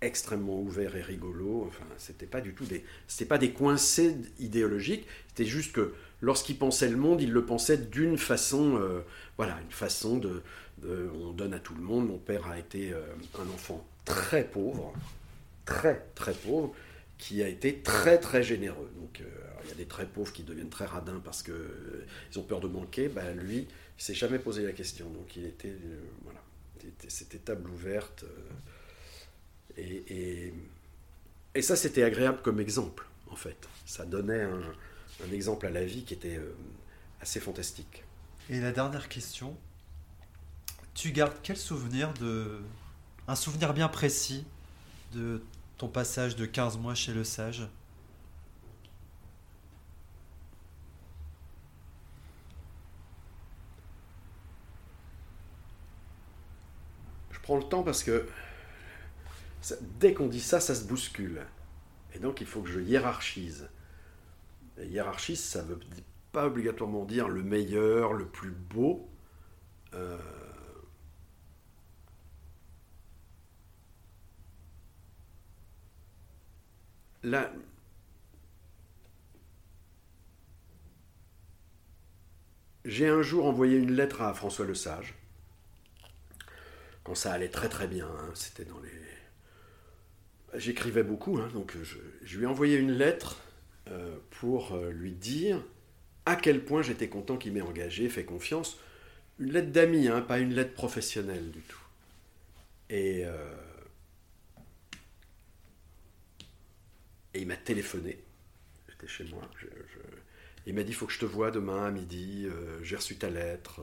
extrêmement 0.00 0.60
ouverts 0.60 0.96
et 0.96 1.02
rigolos. 1.02 1.64
Enfin, 1.66 1.84
c'était 1.96 2.26
pas 2.26 2.40
du 2.40 2.54
tout 2.54 2.64
des, 2.64 2.84
c'était 3.06 3.28
pas 3.28 3.38
des 3.38 3.52
coincés 3.52 4.16
idéologiques. 4.38 5.06
C'était 5.28 5.48
juste 5.48 5.72
que 5.72 5.94
lorsqu'ils 6.20 6.58
pensaient 6.58 6.88
le 6.88 6.96
monde, 6.96 7.20
ils 7.20 7.32
le 7.32 7.44
pensaient 7.44 7.78
d'une 7.78 8.18
façon, 8.18 8.80
voilà, 9.36 9.58
une 9.62 9.72
façon 9.72 10.18
de, 10.18 10.42
on 10.84 11.32
donne 11.32 11.54
à 11.54 11.60
tout 11.60 11.74
le 11.74 11.82
monde. 11.82 12.08
Mon 12.08 12.18
père 12.18 12.46
a 12.48 12.58
été 12.58 12.92
un 12.92 13.54
enfant 13.54 13.84
très 14.04 14.44
pauvre, 14.44 14.92
très 15.64 16.06
très 16.14 16.34
pauvre, 16.34 16.74
qui 17.18 17.42
a 17.42 17.48
été 17.48 17.78
très 17.80 18.18
très 18.18 18.42
généreux. 18.42 18.90
Donc 18.96 19.20
euh, 19.20 19.24
il 19.68 19.72
y 19.72 19.74
a 19.74 19.76
des 19.76 19.86
très 19.86 20.06
pauvres 20.06 20.32
qui 20.32 20.42
deviennent 20.42 20.70
très 20.70 20.86
radins 20.86 21.20
parce 21.24 21.42
qu'ils 21.42 21.52
euh, 21.52 22.06
ont 22.36 22.42
peur 22.42 22.60
de 22.60 22.68
manquer. 22.68 23.08
Ben, 23.08 23.36
lui, 23.36 23.68
il 23.98 24.02
s'est 24.02 24.14
jamais 24.14 24.38
posé 24.38 24.62
la 24.64 24.72
question. 24.72 25.08
Donc 25.10 25.36
il 25.36 25.44
était 25.44 25.68
euh, 25.68 26.00
voilà, 26.24 26.40
c'était 27.08 27.38
table 27.38 27.70
ouverte. 27.70 28.24
Et, 29.76 30.02
et, 30.08 30.54
et, 31.54 31.62
ça 31.62 31.76
c'était 31.76 32.02
agréable 32.02 32.40
comme 32.42 32.60
exemple 32.60 33.06
en 33.30 33.36
fait. 33.36 33.68
Ça 33.84 34.04
donnait 34.04 34.42
un, 34.42 34.62
un 35.26 35.32
exemple 35.32 35.66
à 35.66 35.70
la 35.70 35.84
vie 35.84 36.02
qui 36.04 36.14
était 36.14 36.40
assez 37.20 37.40
fantastique. 37.40 38.04
Et 38.50 38.60
la 38.60 38.72
dernière 38.72 39.08
question, 39.08 39.56
tu 40.94 41.12
gardes 41.12 41.34
quel 41.42 41.56
souvenir 41.56 42.12
de 42.14 42.60
un 43.28 43.36
souvenir 43.36 43.74
bien 43.74 43.88
précis 43.88 44.44
de 45.12 45.42
ton 45.76 45.88
passage 45.88 46.34
de 46.34 46.46
15 46.46 46.78
mois 46.78 46.94
chez 46.94 47.12
le 47.12 47.24
sage? 47.24 47.68
Prends 57.48 57.56
le 57.56 57.64
temps 57.64 57.82
parce 57.82 58.04
que 58.04 58.28
dès 59.98 60.12
qu'on 60.12 60.26
dit 60.26 60.40
ça, 60.40 60.60
ça 60.60 60.74
se 60.74 60.84
bouscule. 60.84 61.40
Et 62.14 62.18
donc 62.18 62.42
il 62.42 62.46
faut 62.46 62.60
que 62.60 62.68
je 62.68 62.78
hiérarchise. 62.78 63.70
Et 64.76 64.86
hiérarchise, 64.86 65.42
ça 65.42 65.62
veut 65.62 65.80
pas 66.30 66.46
obligatoirement 66.46 67.06
dire 67.06 67.26
le 67.26 67.42
meilleur, 67.42 68.12
le 68.12 68.26
plus 68.26 68.50
beau. 68.50 69.08
Euh, 69.94 70.18
là, 77.22 77.50
j'ai 82.84 83.08
un 83.08 83.22
jour 83.22 83.46
envoyé 83.46 83.78
une 83.78 83.92
lettre 83.92 84.20
à 84.20 84.34
François 84.34 84.66
Le 84.66 84.74
Sage, 84.74 85.17
ça 87.14 87.32
allait 87.32 87.48
très 87.48 87.68
très 87.68 87.86
bien, 87.86 88.06
hein, 88.06 88.30
c'était 88.34 88.64
dans 88.64 88.80
les... 88.80 90.58
J'écrivais 90.58 91.02
beaucoup, 91.02 91.38
hein, 91.38 91.48
donc 91.52 91.76
je, 91.82 92.36
lui 92.36 92.44
ai 92.44 92.46
envoyé 92.46 92.76
une 92.76 92.92
lettre 92.92 93.38
euh, 93.90 94.16
pour 94.30 94.74
euh, 94.74 94.90
lui 94.90 95.12
dire 95.12 95.62
à 96.24 96.36
quel 96.36 96.64
point 96.64 96.82
j'étais 96.82 97.08
content 97.08 97.36
qu'il 97.36 97.52
m'ait 97.52 97.60
engagé, 97.60 98.08
fait 98.08 98.24
confiance. 98.24 98.78
Une 99.38 99.52
lettre 99.52 99.70
d'ami, 99.70 100.08
hein, 100.08 100.20
pas 100.20 100.38
une 100.38 100.54
lettre 100.54 100.74
professionnelle 100.74 101.50
du 101.50 101.60
tout. 101.60 101.82
Et... 102.90 103.24
Euh, 103.24 103.54
Et 107.34 107.42
il 107.42 107.46
m'a 107.46 107.56
téléphoné. 107.56 108.18
J'étais 108.88 109.06
chez 109.06 109.24
moi. 109.24 109.48
Il 110.66 110.74
m'a 110.74 110.82
dit 110.82 110.90
il 110.90 110.94
faut 110.94 111.06
que 111.06 111.12
je 111.12 111.20
te 111.20 111.24
voie 111.24 111.50
demain 111.50 111.86
à 111.86 111.90
midi. 111.90 112.46
Euh, 112.46 112.82
j'ai 112.82 112.96
reçu 112.96 113.16
ta 113.16 113.30
lettre. 113.30 113.80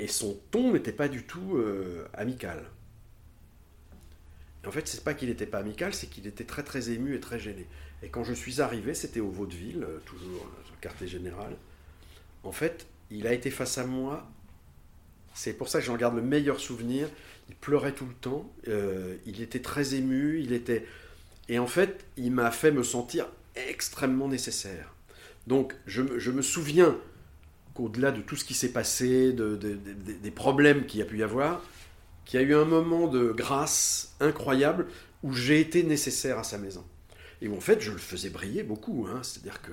Euh. 0.00 0.04
Et 0.04 0.08
son 0.08 0.38
ton 0.50 0.72
n'était 0.72 0.92
pas 0.92 1.08
du 1.08 1.24
tout 1.24 1.56
euh, 1.56 2.06
amical. 2.14 2.64
en 4.66 4.70
fait, 4.70 4.86
c'est 4.88 5.04
pas 5.04 5.14
qu'il 5.14 5.28
n'était 5.28 5.46
pas 5.46 5.58
amical, 5.58 5.94
c'est 5.94 6.08
qu'il 6.08 6.26
était 6.26 6.44
très 6.44 6.62
très 6.62 6.90
ému 6.90 7.14
et 7.14 7.20
très 7.20 7.38
gêné. 7.38 7.66
Et 8.02 8.08
quand 8.08 8.24
je 8.24 8.34
suis 8.34 8.60
arrivé, 8.60 8.94
c'était 8.94 9.20
au 9.20 9.30
Vaudeville, 9.30 9.86
toujours 10.04 10.46
sur 10.64 10.74
le 10.74 10.80
quartier 10.80 11.06
général. 11.06 11.56
En 12.42 12.52
fait, 12.52 12.86
il 13.10 13.26
a 13.26 13.32
été 13.32 13.50
face 13.50 13.78
à 13.78 13.86
moi. 13.86 14.28
C'est 15.34 15.52
pour 15.52 15.68
ça 15.68 15.78
que 15.78 15.84
j'en 15.84 15.96
garde 15.96 16.16
le 16.16 16.22
meilleur 16.22 16.58
souvenir. 16.58 17.08
Il 17.48 17.54
pleurait 17.54 17.92
tout 17.92 18.06
le 18.06 18.14
temps. 18.14 18.52
il 18.66 19.40
était 19.40 19.62
très 19.62 19.94
ému. 19.94 20.40
Il 20.40 20.52
était 20.52 20.84
et 21.48 21.58
en 21.58 21.66
fait, 21.66 22.04
il 22.16 22.32
m'a 22.32 22.50
fait 22.50 22.70
me 22.70 22.82
sentir 22.82 23.26
extrêmement 23.56 24.28
nécessaire. 24.28 24.94
Donc, 25.46 25.74
je, 25.86 26.00
me 26.02 26.42
souviens 26.42 26.96
qu'au-delà 27.74 28.12
de 28.12 28.20
tout 28.20 28.36
ce 28.36 28.44
qui 28.44 28.54
s'est 28.54 28.72
passé, 28.72 29.32
des 29.32 30.30
problèmes 30.30 30.86
qu'il 30.86 31.00
y 31.00 31.02
a 31.02 31.06
pu 31.06 31.18
y 31.18 31.22
avoir, 31.22 31.62
qu'il 32.24 32.40
y 32.40 32.44
a 32.44 32.46
eu 32.46 32.54
un 32.54 32.64
moment 32.64 33.06
de 33.06 33.32
grâce 33.32 34.14
incroyable 34.20 34.86
où 35.22 35.32
j'ai 35.32 35.60
été 35.60 35.82
nécessaire 35.82 36.38
à 36.38 36.44
sa 36.44 36.58
maison. 36.58 36.84
Et 37.40 37.48
en 37.48 37.60
fait, 37.60 37.80
je 37.80 37.90
le 37.90 37.98
faisais 37.98 38.30
briller 38.30 38.62
beaucoup. 38.62 39.06
Hein. 39.08 39.20
C'est-à-dire 39.22 39.60
que 39.62 39.72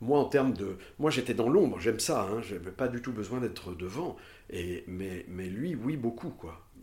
moi, 0.00 0.18
en 0.18 0.24
termes 0.24 0.54
de... 0.54 0.76
Moi, 0.98 1.10
j'étais 1.10 1.34
dans 1.34 1.48
l'ombre, 1.48 1.78
j'aime 1.80 2.00
ça. 2.00 2.22
Hein. 2.22 2.40
Je 2.42 2.54
n'avais 2.54 2.70
pas 2.70 2.88
du 2.88 3.02
tout 3.02 3.12
besoin 3.12 3.40
d'être 3.40 3.74
devant. 3.74 4.16
Et, 4.50 4.84
mais, 4.86 5.24
lui, 5.48 5.74
oui, 5.74 5.96
beaucoup. 5.96 6.32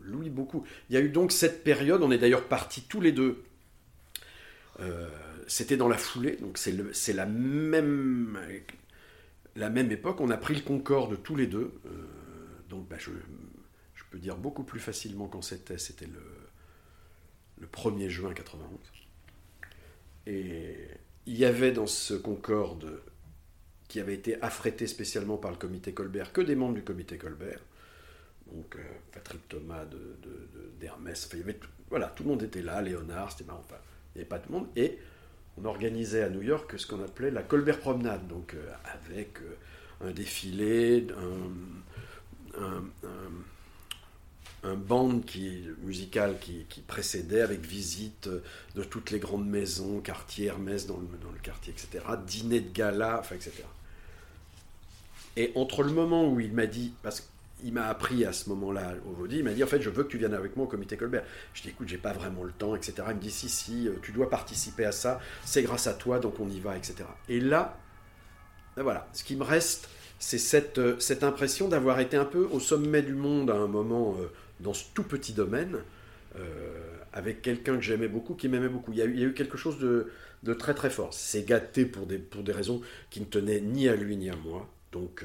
Lui, 0.04 0.30
beaucoup. 0.30 0.64
Il 0.90 0.96
y 0.96 0.98
a 0.98 1.02
eu 1.02 1.10
donc 1.10 1.32
cette 1.32 1.64
période, 1.64 2.04
on 2.04 2.12
est 2.12 2.20
d'ailleurs 2.20 2.44
partis 2.44 2.84
tous 2.84 3.02
les 3.02 3.12
deux 3.12 3.44
euh, 4.82 5.08
c'était 5.48 5.78
dans 5.78 5.88
la 5.88 5.98
foulée, 5.98 6.38
donc 6.42 6.58
c'est 6.58 7.14
la 7.14 7.26
même, 7.26 8.38
la 9.56 9.70
même 9.70 9.92
époque. 9.92 10.22
On 10.22 10.30
a 10.30 10.38
pris 10.38 10.56
le 10.56 10.62
Concorde 10.62 11.22
tous 11.24 11.36
les 11.36 11.48
deux. 11.48 11.74
Euh, 11.86 11.90
donc 12.70 12.88
bah, 12.88 12.98
je, 13.00 13.12
peux 14.12 14.20
dire 14.20 14.38
beaucoup 14.38 14.64
plus 14.64 14.80
facilement 14.80 15.28
quand 15.28 15.42
c'était. 15.42 15.78
C'était 15.78 16.08
le, 16.08 16.22
le 17.60 17.68
1er 17.68 18.10
juin 18.10 18.34
91. 18.34 18.80
Et 20.28 20.76
il 21.26 21.38
y 21.38 21.46
avait 21.46 21.72
dans 21.72 21.88
ce 21.88 22.14
Concorde 22.14 23.02
qui 23.88 24.00
avait 24.00 24.16
été 24.16 24.42
affrété 24.42 24.88
spécialement 24.88 25.38
par 25.38 25.52
le 25.52 25.58
comité 25.58 25.94
Colbert, 25.94 26.34
que 26.34 26.42
des 26.42 26.56
membres 26.56 26.74
du 26.74 26.84
comité 26.84 27.18
Colbert. 27.18 27.62
Donc 28.52 28.76
euh, 28.76 28.80
Patrick 29.12 29.48
Thomas 29.48 29.86
d'Hermès, 30.80 31.30
de, 31.30 31.56
voilà, 31.90 32.08
tout 32.08 32.24
le 32.24 32.30
monde 32.30 32.44
était 32.44 32.62
là, 32.62 32.82
Léonard, 32.82 33.32
c'était 33.32 33.46
marrant. 33.46 33.64
Enfin, 33.64 33.78
il 34.14 34.18
n'y 34.18 34.22
avait 34.22 34.30
pas 34.30 34.40
de 34.40 34.52
monde. 34.52 34.68
Et 34.76 35.00
on 35.58 35.66
organisait 35.66 36.24
à 36.24 36.30
New 36.30 36.42
York 36.42 36.74
ce 36.78 36.86
qu'on 36.86 37.04
appelait 37.04 37.32
la 37.32 37.44
Colbert 37.44 37.80
Promenade, 37.80 38.28
donc 38.28 38.54
euh, 38.54 38.72
avec 39.06 39.40
euh, 39.42 40.08
un 40.08 40.12
défilé, 40.12 41.08
un, 44.64 44.76
band 44.76 45.20
qui, 45.20 45.62
musical 45.84 46.38
qui, 46.40 46.82
précédait, 46.88 47.42
avec 47.42 47.62
visite 47.62 48.28
de 48.76 48.84
toutes 48.84 49.12
les 49.12 49.20
grandes 49.20 49.48
maisons, 49.48 50.00
quartier 50.00 50.48
Hermès 50.48 50.88
dans 50.88 50.98
le, 50.98 51.40
quartier, 51.44 51.72
etc., 51.72 52.04
dîner 52.26 52.62
de 52.62 52.72
gala, 52.74 53.20
enfin, 53.20 53.36
etc. 53.36 53.64
Et 55.38 55.52
entre 55.56 55.84
le 55.84 55.92
moment 55.92 56.28
où 56.32 56.40
il 56.40 56.52
m'a 56.52 56.66
dit, 56.66 56.94
parce 57.04 57.30
il 57.64 57.74
m'a 57.74 57.88
appris 57.88 58.26
à 58.26 58.34
ce 58.34 58.50
moment-là 58.50 58.94
au 59.10 59.14
Vaudi, 59.14 59.38
il 59.38 59.44
m'a 59.44 59.54
dit 59.54 59.64
en 59.64 59.68
fait 59.68 59.82
je 59.82 59.90
veux 59.90 60.04
que 60.04 60.10
tu 60.10 60.18
viennes 60.18 60.34
avec 60.34 60.56
moi 60.56 60.66
au 60.66 60.70
comité 60.70 60.98
Colbert. 60.98 61.24
Je 61.54 61.62
dis 61.62 61.70
écoute 61.70 61.88
j'ai 61.88 61.98
pas 61.98 62.14
vraiment 62.14 62.44
le 62.44 62.52
temps, 62.52 62.76
etc. 62.76 62.94
Il 63.10 63.16
me 63.16 63.22
dit 63.22 63.32
si 63.32 63.50
si, 63.50 63.88
euh, 63.88 63.94
tu 64.02 64.12
dois 64.12 64.30
participer 64.30 64.86
à 64.86 64.92
ça, 64.92 65.20
c'est 65.46 65.64
grâce 65.64 65.88
à 65.88 65.94
toi 65.94 66.20
donc 66.20 66.40
on 66.40 66.50
y 66.50 66.60
va, 66.60 66.76
etc. 66.76 66.96
Et 67.30 67.40
là, 67.40 67.78
ben 68.76 68.84
voilà, 68.84 69.08
ce 69.14 69.24
qui 69.24 69.36
me 69.36 69.44
reste, 69.44 69.90
c'est 70.20 70.38
cette, 70.38 70.80
euh, 70.80 71.00
cette 71.00 71.24
impression 71.24 71.68
d'avoir 71.68 72.00
été 72.00 72.18
un 72.18 72.26
peu 72.26 72.48
au 72.52 72.60
sommet 72.60 73.02
du 73.02 73.14
monde 73.14 73.50
à 73.50 73.56
un 73.56 73.68
moment 73.68 74.16
euh, 74.20 74.28
dans 74.60 74.74
ce 74.74 74.86
tout 74.94 75.04
petit 75.04 75.34
domaine, 75.34 75.78
avec 77.14 77.42
quelqu'un 77.42 77.78
que 77.78 77.82
j'aimais 77.82 78.10
beaucoup, 78.10 78.34
qui 78.34 78.50
m'aimait 78.50 78.68
beaucoup. 78.68 78.92
Il 78.92 78.98
y, 78.98 79.02
a 79.02 79.06
eu, 79.06 79.34
quelque 79.34 79.58
chose 79.58 79.80
de, 79.80 80.12
de 80.44 80.54
très 80.54 80.74
très 80.74 80.90
fort. 80.90 81.14
C'est 81.14 81.44
gâté 81.48 81.86
pour 81.86 82.06
des, 82.06 82.18
pour 82.18 82.44
des 82.44 82.52
raisons 82.52 82.82
qui 83.10 83.22
ne 83.22 83.26
tenaient 83.26 83.62
ni 83.62 83.88
à 83.88 83.96
lui 83.96 84.18
ni 84.18 84.30
à 84.30 84.36
moi. 84.36 84.68
Donc 84.92 85.24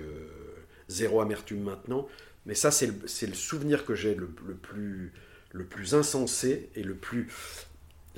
zéro 0.90 1.20
amertume 1.20 1.62
maintenant. 1.62 2.08
Mais 2.46 2.54
ça, 2.54 2.70
c'est 2.70 2.86
le, 2.86 3.34
souvenir 3.34 3.84
que 3.84 3.94
j'ai 3.94 4.14
le, 4.14 4.26
plus, 4.26 5.12
le 5.52 5.64
plus 5.64 5.94
insensé 5.94 6.70
et 6.74 6.82
le 6.82 6.94
plus. 6.94 7.28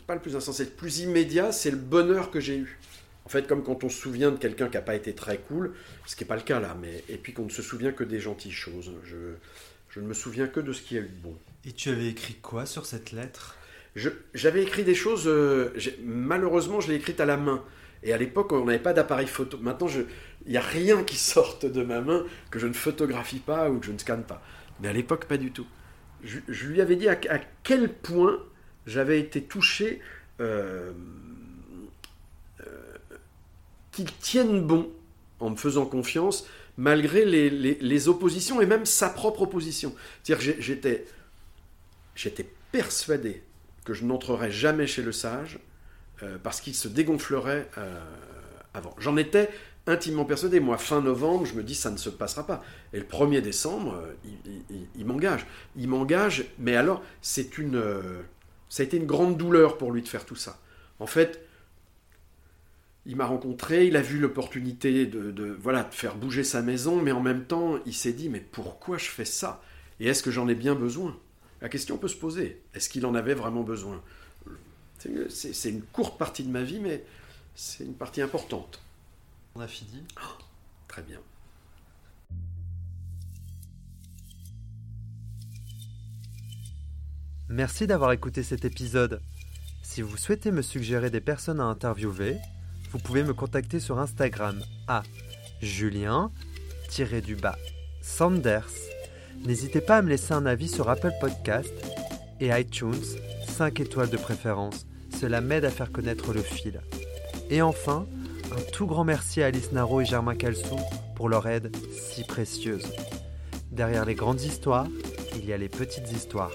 Pas 0.06 0.14
le 0.14 0.20
plus 0.20 0.36
insensé, 0.36 0.64
le 0.64 0.70
plus 0.70 1.00
immédiat, 1.00 1.52
c'est 1.52 1.70
le 1.70 1.76
bonheur 1.76 2.30
que 2.30 2.40
j'ai 2.40 2.56
eu. 2.56 2.78
En 3.24 3.28
fait, 3.28 3.46
comme 3.46 3.62
quand 3.62 3.84
on 3.84 3.88
se 3.88 4.00
souvient 4.00 4.32
de 4.32 4.36
quelqu'un 4.36 4.68
qui 4.68 4.76
n'a 4.76 4.82
pas 4.82 4.96
été 4.96 5.14
très 5.14 5.38
cool, 5.38 5.74
ce 6.06 6.16
qui 6.16 6.24
n'est 6.24 6.28
pas 6.28 6.36
le 6.36 6.42
cas 6.42 6.58
là, 6.58 6.76
mais 6.80 7.04
et 7.08 7.16
puis 7.16 7.32
qu'on 7.32 7.44
ne 7.44 7.50
se 7.50 7.62
souvient 7.62 7.92
que 7.92 8.02
des 8.02 8.18
gentilles 8.18 8.50
choses. 8.50 8.90
Je, 9.04 9.16
je 9.90 10.00
ne 10.00 10.06
me 10.06 10.14
souviens 10.14 10.48
que 10.48 10.58
de 10.58 10.72
ce 10.72 10.82
qui 10.82 10.96
a 10.96 11.00
eu 11.00 11.08
de 11.08 11.22
bon. 11.22 11.36
Et 11.64 11.72
tu 11.72 11.90
avais 11.90 12.08
écrit 12.08 12.34
quoi 12.34 12.66
sur 12.66 12.86
cette 12.86 13.12
lettre? 13.12 13.56
J'avais 14.34 14.62
écrit 14.62 14.84
des 14.84 14.94
choses, 14.94 15.24
euh, 15.26 15.70
malheureusement, 16.02 16.80
je 16.80 16.88
l'ai 16.88 16.96
écrite 16.96 17.20
à 17.20 17.26
la 17.26 17.36
main. 17.36 17.62
Et 18.02 18.12
à 18.12 18.18
l'époque, 18.18 18.52
on 18.52 18.64
n'avait 18.64 18.78
pas 18.78 18.92
d'appareil 18.92 19.26
photo. 19.26 19.58
Maintenant, 19.58 19.88
il 19.88 20.50
n'y 20.50 20.56
a 20.56 20.62
rien 20.62 21.04
qui 21.04 21.16
sorte 21.16 21.66
de 21.66 21.82
ma 21.82 22.00
main 22.00 22.24
que 22.50 22.58
je 22.58 22.66
ne 22.66 22.72
photographie 22.72 23.38
pas 23.38 23.70
ou 23.70 23.78
que 23.78 23.86
je 23.86 23.92
ne 23.92 23.98
scanne 23.98 24.24
pas. 24.24 24.42
Mais 24.80 24.88
à 24.88 24.92
l'époque, 24.92 25.26
pas 25.26 25.36
du 25.36 25.52
tout. 25.52 25.66
Je, 26.24 26.66
lui 26.66 26.80
avais 26.80 26.96
dit 26.96 27.08
à, 27.08 27.16
quel 27.62 27.92
point 27.92 28.38
j'avais 28.86 29.18
été 29.18 29.42
touché 29.42 30.00
euh, 30.40 30.92
euh, 32.60 32.64
qu'il 33.90 34.12
tienne 34.12 34.62
bon 34.62 34.90
en 35.40 35.50
me 35.50 35.56
faisant 35.56 35.86
confiance, 35.86 36.46
malgré 36.76 37.24
les, 37.24 38.08
oppositions 38.08 38.60
et 38.60 38.66
même 38.66 38.86
sa 38.86 39.10
propre 39.10 39.42
opposition. 39.42 39.94
C'est-à-dire 40.22 40.56
j'étais, 40.60 41.04
j'étais 42.14 42.46
persuadé 42.70 43.42
que 43.84 43.94
je 43.94 44.04
n'entrerais 44.04 44.52
jamais 44.52 44.86
chez 44.86 45.02
le 45.02 45.12
sage 45.12 45.58
euh, 46.22 46.38
parce 46.42 46.60
qu'il 46.60 46.74
se 46.74 46.88
dégonflerait 46.88 47.68
euh, 47.78 48.00
avant. 48.74 48.94
J'en 48.98 49.16
étais 49.16 49.50
intimement 49.86 50.24
persuadé. 50.24 50.60
Moi, 50.60 50.78
fin 50.78 51.00
novembre, 51.00 51.46
je 51.46 51.54
me 51.54 51.62
dis 51.62 51.74
ça 51.74 51.90
ne 51.90 51.96
se 51.96 52.10
passera 52.10 52.46
pas. 52.46 52.62
Et 52.92 52.98
le 52.98 53.04
1er 53.04 53.40
décembre, 53.40 53.94
euh, 53.94 54.86
il, 54.96 55.04
m'engage. 55.04 55.46
Il 55.76 55.88
m'engage, 55.88 56.44
mais 56.58 56.76
alors, 56.76 57.02
c'est 57.22 57.58
une, 57.58 57.82
ça 58.68 58.82
a 58.82 58.86
été 58.86 58.96
une 58.96 59.06
grande 59.06 59.36
douleur 59.36 59.78
pour 59.78 59.90
lui 59.90 60.02
de 60.02 60.08
faire 60.08 60.24
tout 60.24 60.36
ça. 60.36 60.60
En 61.00 61.06
fait, 61.06 61.44
il 63.04 63.16
m'a 63.16 63.26
rencontré, 63.26 63.86
il 63.86 63.96
a 63.96 64.02
vu 64.02 64.18
l'opportunité 64.18 65.06
de, 65.06 65.56
voilà, 65.60 65.82
de 65.82 65.92
faire 65.92 66.14
bouger 66.14 66.44
sa 66.44 66.62
maison, 66.62 67.02
mais 67.02 67.10
en 67.10 67.20
même 67.20 67.44
temps, 67.44 67.78
il 67.84 67.94
s'est 67.94 68.12
dit, 68.12 68.28
mais 68.28 68.40
pourquoi 68.40 68.96
je 68.96 69.06
fais 69.06 69.24
ça? 69.24 69.60
Et 69.98 70.06
est-ce 70.06 70.22
que 70.22 70.30
j'en 70.30 70.46
ai 70.48 70.54
bien 70.54 70.76
besoin? 70.76 71.18
La 71.60 71.68
question 71.68 71.98
peut 71.98 72.08
se 72.08 72.16
poser. 72.16 72.62
Est-ce 72.74 72.88
qu'il 72.88 73.04
en 73.06 73.14
avait 73.14 73.34
vraiment 73.34 73.62
besoin? 73.62 74.02
C'est- 75.28 75.68
une 75.70 75.82
courte 75.82 76.18
partie 76.18 76.44
de 76.44 76.50
ma 76.50 76.62
vie, 76.62 76.78
mais 76.80 77.04
c'est 77.54 77.84
une 77.84 77.94
partie 77.94 78.22
importante. 78.22 78.80
On 79.54 79.60
a 79.60 79.68
fini. 79.68 80.02
Très 80.88 81.02
bien. 81.02 81.20
Merci 87.48 87.86
d'avoir 87.86 88.12
écouté 88.12 88.42
cet 88.42 88.64
épisode. 88.64 89.20
Si 89.82 90.00
vous 90.02 90.16
souhaitez 90.16 90.50
me 90.50 90.62
suggérer 90.62 91.10
des 91.10 91.20
personnes 91.20 91.60
à 91.60 91.64
interviewer, 91.64 92.38
vous 92.90 92.98
pouvez 92.98 93.24
me 93.24 93.34
contacter 93.34 93.80
sur 93.80 93.98
Instagram 93.98 94.62
à 94.88 95.02
julien-du-bas 95.60 97.56
Sanders. 98.00 98.68
N'hésitez 99.44 99.80
pas 99.80 99.98
à 99.98 100.02
me 100.02 100.08
laisser 100.08 100.32
un 100.32 100.46
avis 100.46 100.68
sur 100.68 100.88
Apple 100.88 101.12
Podcast 101.20 101.72
et 102.40 102.48
iTunes, 102.58 102.94
5 103.48 103.80
étoiles 103.80 104.10
de 104.10 104.16
préférence. 104.16 104.86
Cela 105.22 105.40
m'aide 105.40 105.64
à 105.64 105.70
faire 105.70 105.92
connaître 105.92 106.32
le 106.32 106.42
fil. 106.42 106.80
Et 107.48 107.62
enfin, 107.62 108.06
un 108.50 108.60
tout 108.72 108.88
grand 108.88 109.04
merci 109.04 109.40
à 109.40 109.46
Alice 109.46 109.70
Naro 109.70 110.00
et 110.00 110.04
Germain 110.04 110.34
Calsou 110.34 110.80
pour 111.14 111.28
leur 111.28 111.46
aide 111.46 111.70
si 111.92 112.24
précieuse. 112.24 112.92
Derrière 113.70 114.04
les 114.04 114.16
grandes 114.16 114.40
histoires, 114.40 114.88
il 115.36 115.44
y 115.44 115.52
a 115.52 115.56
les 115.56 115.68
petites 115.68 116.10
histoires. 116.10 116.50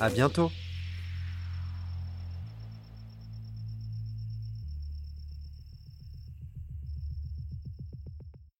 À 0.00 0.08
bientôt 0.08 0.50